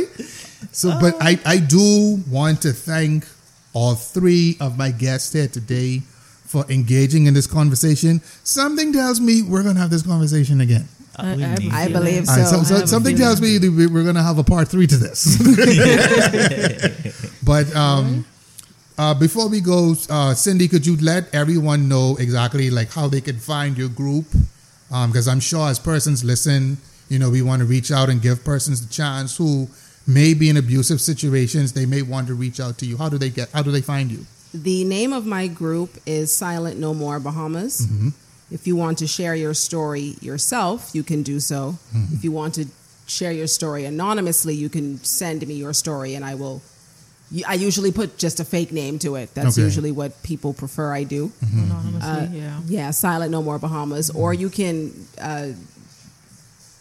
So, 0.71 0.97
but 0.99 1.15
I 1.21 1.39
I 1.45 1.57
do 1.57 2.21
want 2.29 2.61
to 2.63 2.73
thank 2.73 3.25
all 3.73 3.95
three 3.95 4.57
of 4.59 4.77
my 4.77 4.91
guests 4.91 5.33
here 5.33 5.47
today 5.47 6.01
for 6.45 6.65
engaging 6.69 7.25
in 7.27 7.33
this 7.33 7.47
conversation. 7.47 8.21
Something 8.43 8.93
tells 8.93 9.19
me 9.19 9.41
we're 9.41 9.63
gonna 9.63 9.79
have 9.79 9.89
this 9.89 10.03
conversation 10.03 10.61
again. 10.61 10.87
I- 11.17 11.31
I 11.31 11.35
need 11.55 11.71
I 11.71 11.87
believe 11.87 12.27
All 12.27 12.35
right, 12.35 12.45
so. 12.47 12.63
so, 12.63 12.63
so 12.63 12.75
I 12.83 12.85
something 12.85 13.15
tells 13.15 13.39
me 13.41 13.57
that 13.57 13.71
we- 13.71 13.87
we're 13.87 14.03
going 14.03 14.15
to 14.15 14.23
have 14.23 14.37
a 14.37 14.43
part 14.43 14.67
three 14.67 14.85
to 14.87 14.97
this. 14.97 15.37
but 17.43 17.73
um, 17.75 18.25
uh, 18.97 19.13
before 19.13 19.47
we 19.47 19.61
go, 19.61 19.95
uh, 20.09 20.33
Cindy, 20.33 20.67
could 20.67 20.85
you 20.85 20.97
let 20.97 21.33
everyone 21.33 21.87
know 21.87 22.17
exactly 22.19 22.69
like 22.69 22.91
how 22.91 23.07
they 23.07 23.21
can 23.21 23.37
find 23.39 23.77
your 23.77 23.89
group? 23.89 24.25
Because 24.89 25.27
I'm 25.27 25.39
sure 25.39 25.69
as 25.69 25.79
persons 25.79 26.23
listen, 26.23 26.77
you 27.15 27.19
know, 27.19 27.29
we 27.29 27.41
want 27.41 27.61
to 27.61 27.65
reach 27.65 27.91
out 27.93 28.09
and 28.09 28.21
give 28.21 28.43
persons 28.43 28.85
the 28.85 28.93
chance 28.93 29.37
who 29.37 29.69
may 30.05 30.33
be 30.33 30.49
in 30.49 30.57
abusive 30.57 30.99
situations. 30.99 31.71
They 31.71 31.85
may 31.85 32.01
want 32.01 32.27
to 32.27 32.33
reach 32.33 32.59
out 32.59 32.77
to 32.79 32.85
you. 32.85 32.97
How 32.97 33.07
do 33.07 33.17
they 33.17 33.29
get? 33.29 33.49
How 33.53 33.63
do 33.63 33.71
they 33.71 33.79
find 33.79 34.11
you? 34.11 34.25
The 34.53 34.83
name 34.83 35.13
of 35.13 35.25
my 35.25 35.47
group 35.47 35.91
is 36.05 36.35
Silent 36.35 36.77
No 36.77 36.93
More 36.93 37.21
Bahamas. 37.21 37.87
Mm-hmm. 37.87 38.09
If 38.51 38.67
you 38.67 38.75
want 38.75 38.97
to 38.97 39.07
share 39.07 39.33
your 39.33 39.53
story 39.53 40.15
yourself, 40.19 40.91
you 40.93 41.03
can 41.03 41.23
do 41.23 41.39
so. 41.39 41.77
Mm-hmm. 41.95 42.15
If 42.15 42.23
you 42.25 42.33
want 42.33 42.55
to 42.55 42.65
share 43.07 43.31
your 43.31 43.47
story 43.47 43.85
anonymously, 43.85 44.55
you 44.55 44.67
can 44.67 45.01
send 45.05 45.47
me 45.47 45.53
your 45.53 45.73
story 45.73 46.15
and 46.15 46.25
I 46.25 46.35
will. 46.35 46.61
I 47.47 47.53
usually 47.55 47.91
put 47.93 48.17
just 48.17 48.39
a 48.41 48.45
fake 48.45 48.71
name 48.73 48.99
to 48.99 49.15
it. 49.15 49.33
That's 49.33 49.57
Okay. 49.57 49.63
usually 49.63 49.91
what 49.91 50.21
people 50.21 50.53
prefer 50.53 50.93
I 50.93 51.03
do. 51.05 51.29
Mm-hmm. 51.29 51.63
Anonymously, 51.63 52.39
uh, 52.39 52.41
yeah. 52.43 52.59
Yeah, 52.67 52.91
Silent 52.91 53.31
No 53.31 53.41
More 53.41 53.57
Bahamas. 53.57 54.09
Or 54.11 54.33
you 54.33 54.49
can 54.49 54.91
uh, 55.19 55.47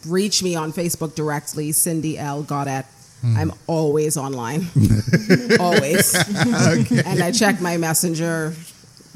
reach 0.07 0.43
me 0.43 0.55
on 0.55 0.73
Facebook 0.73 1.15
directly, 1.15 1.73
Cindy 1.73 2.19
L. 2.19 2.43
Goddard. 2.43 2.85
Hmm. 3.21 3.37
I'm 3.37 3.53
always 3.67 4.17
online. 4.17 4.67
always. 5.61 6.15
And 6.15 7.23
I 7.23 7.33
check 7.33 7.61
my 7.61 7.77
messenger 7.77 8.55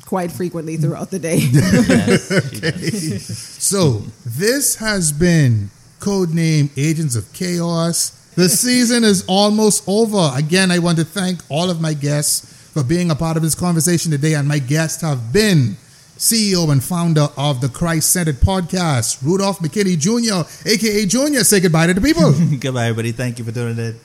quite 0.08 0.32
frequently 0.32 0.76
throughout 0.78 1.10
the 1.10 1.18
day. 1.18 1.38
Yes, 1.52 2.50
she 2.50 3.10
does. 3.10 3.38
So 3.62 4.02
this 4.24 4.76
has 4.76 5.12
been 5.12 5.70
codename 6.00 6.70
Agents 6.76 7.16
of 7.16 7.30
Chaos. 7.32 8.10
The 8.34 8.48
season 8.48 9.04
is 9.04 9.24
almost 9.26 9.84
over. 9.86 10.30
Again, 10.34 10.70
I 10.70 10.78
want 10.78 10.98
to 10.98 11.04
thank 11.04 11.40
all 11.50 11.70
of 11.70 11.80
my 11.80 11.92
guests 11.92 12.70
for 12.72 12.82
being 12.82 13.10
a 13.10 13.14
part 13.14 13.36
of 13.36 13.42
this 13.42 13.54
conversation 13.54 14.10
today. 14.10 14.34
And 14.34 14.48
my 14.48 14.58
guests 14.58 15.02
have 15.02 15.32
been 15.32 15.76
CEO 16.18 16.70
and 16.70 16.82
founder 16.82 17.28
of 17.36 17.60
the 17.60 17.68
Christ 17.68 18.10
Centered 18.10 18.36
Podcast, 18.40 19.22
Rudolph 19.22 19.60
McKinney 19.60 19.96
Jr., 19.96 20.68
aka 20.68 21.06
Junior. 21.06 21.44
Say 21.44 21.60
goodbye 21.60 21.86
to 21.86 21.94
the 21.94 22.00
people. 22.00 22.32
Goodbye, 22.58 22.86
everybody. 22.86 23.12
Thank 23.12 23.38
you 23.38 23.44
for 23.44 23.52
doing 23.52 23.78
it. 23.78 23.96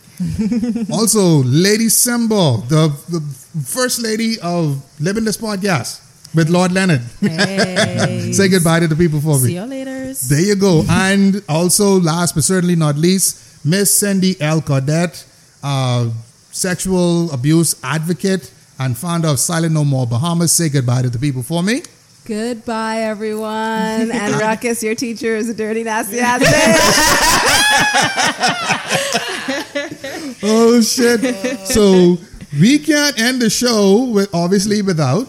also, 0.91 1.43
Lady 1.43 1.89
Simba, 1.89 2.61
the, 2.67 2.89
the 3.09 3.19
first 3.65 3.99
lady 3.99 4.39
of 4.41 4.83
Limitless 5.01 5.37
Podcast 5.37 6.01
with 6.35 6.49
Lord 6.49 6.71
Leonard. 6.71 7.01
Hey. 7.19 8.31
Say 8.33 8.47
goodbye 8.47 8.81
to 8.81 8.87
the 8.87 8.95
people 8.95 9.19
for 9.19 9.39
me. 9.39 9.47
See 9.47 9.55
you 9.55 9.63
later. 9.63 10.13
There 10.13 10.41
you 10.41 10.55
go. 10.55 10.83
And 10.87 11.41
also, 11.49 11.99
last 11.99 12.35
but 12.35 12.43
certainly 12.43 12.75
not 12.75 12.95
least, 12.95 13.65
Miss 13.65 13.91
Cindy 13.91 14.39
L. 14.39 14.61
Caudette, 14.61 15.25
uh, 15.63 16.11
sexual 16.51 17.31
abuse 17.31 17.75
advocate 17.83 18.51
and 18.77 18.95
founder 18.95 19.29
of 19.29 19.39
Silent 19.39 19.73
No 19.73 19.83
More 19.83 20.05
Bahamas. 20.05 20.51
Say 20.51 20.69
goodbye 20.69 21.01
to 21.01 21.09
the 21.09 21.19
people 21.19 21.41
for 21.41 21.63
me. 21.63 21.81
Goodbye, 22.25 22.99
everyone. 23.01 24.11
And 24.11 24.35
Ruckus, 24.35 24.81
your 24.81 24.95
teacher 24.95 25.35
is 25.35 25.49
a 25.49 25.53
dirty, 25.53 25.83
nasty 25.83 26.19
ass 26.19 26.41
bitch. 26.41 26.79
Oh 30.45 30.81
shit! 30.81 31.21
so 31.65 32.17
we 32.59 32.77
can't 32.79 33.17
end 33.19 33.41
the 33.41 33.49
show 33.49 34.09
with 34.11 34.33
obviously 34.33 34.81
without. 34.81 35.27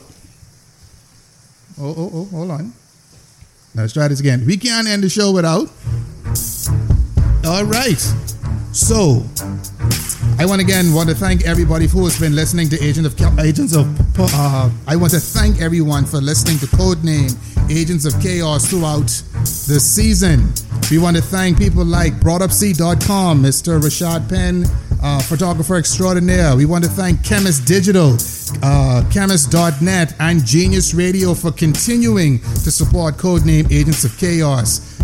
Oh 1.80 1.94
oh 1.96 2.10
oh! 2.14 2.24
Hold 2.32 2.50
on. 2.50 2.72
Let's 3.74 3.92
try 3.92 4.08
this 4.08 4.20
again. 4.20 4.44
We 4.46 4.56
can't 4.56 4.88
end 4.88 5.02
the 5.04 5.08
show 5.08 5.30
without. 5.32 5.68
All 7.46 7.64
right. 7.64 8.00
So 8.72 9.22
I 10.36 10.46
want 10.46 10.60
again 10.60 10.92
want 10.92 11.08
to 11.08 11.14
thank 11.14 11.46
everybody 11.46 11.86
who 11.86 12.04
has 12.04 12.18
been 12.18 12.34
listening 12.34 12.68
to 12.70 12.82
Agent 12.82 13.06
of 13.06 13.38
Agents 13.38 13.74
of. 13.74 13.86
Uh, 14.18 14.68
I 14.86 14.96
want 14.96 15.12
to 15.12 15.20
thank 15.20 15.60
everyone 15.60 16.04
for 16.04 16.18
listening 16.18 16.58
to 16.58 16.66
Codename 16.66 17.32
Agents 17.70 18.04
of 18.04 18.20
Chaos 18.20 18.68
throughout 18.68 19.06
the 19.68 19.78
season. 19.80 20.52
We 20.90 20.98
want 20.98 21.16
to 21.16 21.22
thank 21.22 21.56
people 21.56 21.84
like 21.84 22.14
BroughtUpC.com, 22.14 23.42
Mr. 23.42 23.80
Rashad 23.80 24.28
Penn, 24.28 24.64
uh, 25.02 25.20
photographer 25.22 25.76
extraordinaire. 25.76 26.56
We 26.56 26.66
want 26.66 26.84
to 26.84 26.90
thank 26.90 27.24
Chemist 27.24 27.64
Digital, 27.64 28.16
uh, 28.62 29.04
Chemist.net, 29.12 30.14
and 30.18 30.44
Genius 30.44 30.94
Radio 30.94 31.34
for 31.34 31.52
continuing 31.52 32.40
to 32.40 32.70
support 32.72 33.16
Codename 33.16 33.70
Agents 33.70 34.04
of 34.04 34.16
Chaos. 34.18 34.98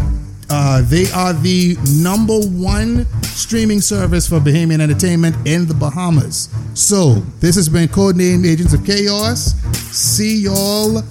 Uh, 0.51 0.83
they 0.83 1.11
are 1.12 1.33
the 1.33 1.77
number 2.03 2.39
one 2.41 3.07
streaming 3.23 3.81
service 3.81 4.29
for 4.29 4.41
Bahamian 4.41 4.81
entertainment 4.81 5.37
in 5.47 5.67
the 5.67 5.75
Bahamas. 5.75 6.49
So, 6.75 7.15
this 7.41 7.55
has 7.55 7.69
been 7.69 7.89
Codename 7.89 8.45
Agents 8.47 8.75
of 8.75 8.85
Chaos. 8.85 9.55
See 9.93 10.43
y'all 10.43 11.03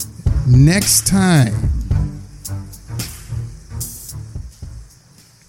next 0.46 1.08
time. 1.08 1.79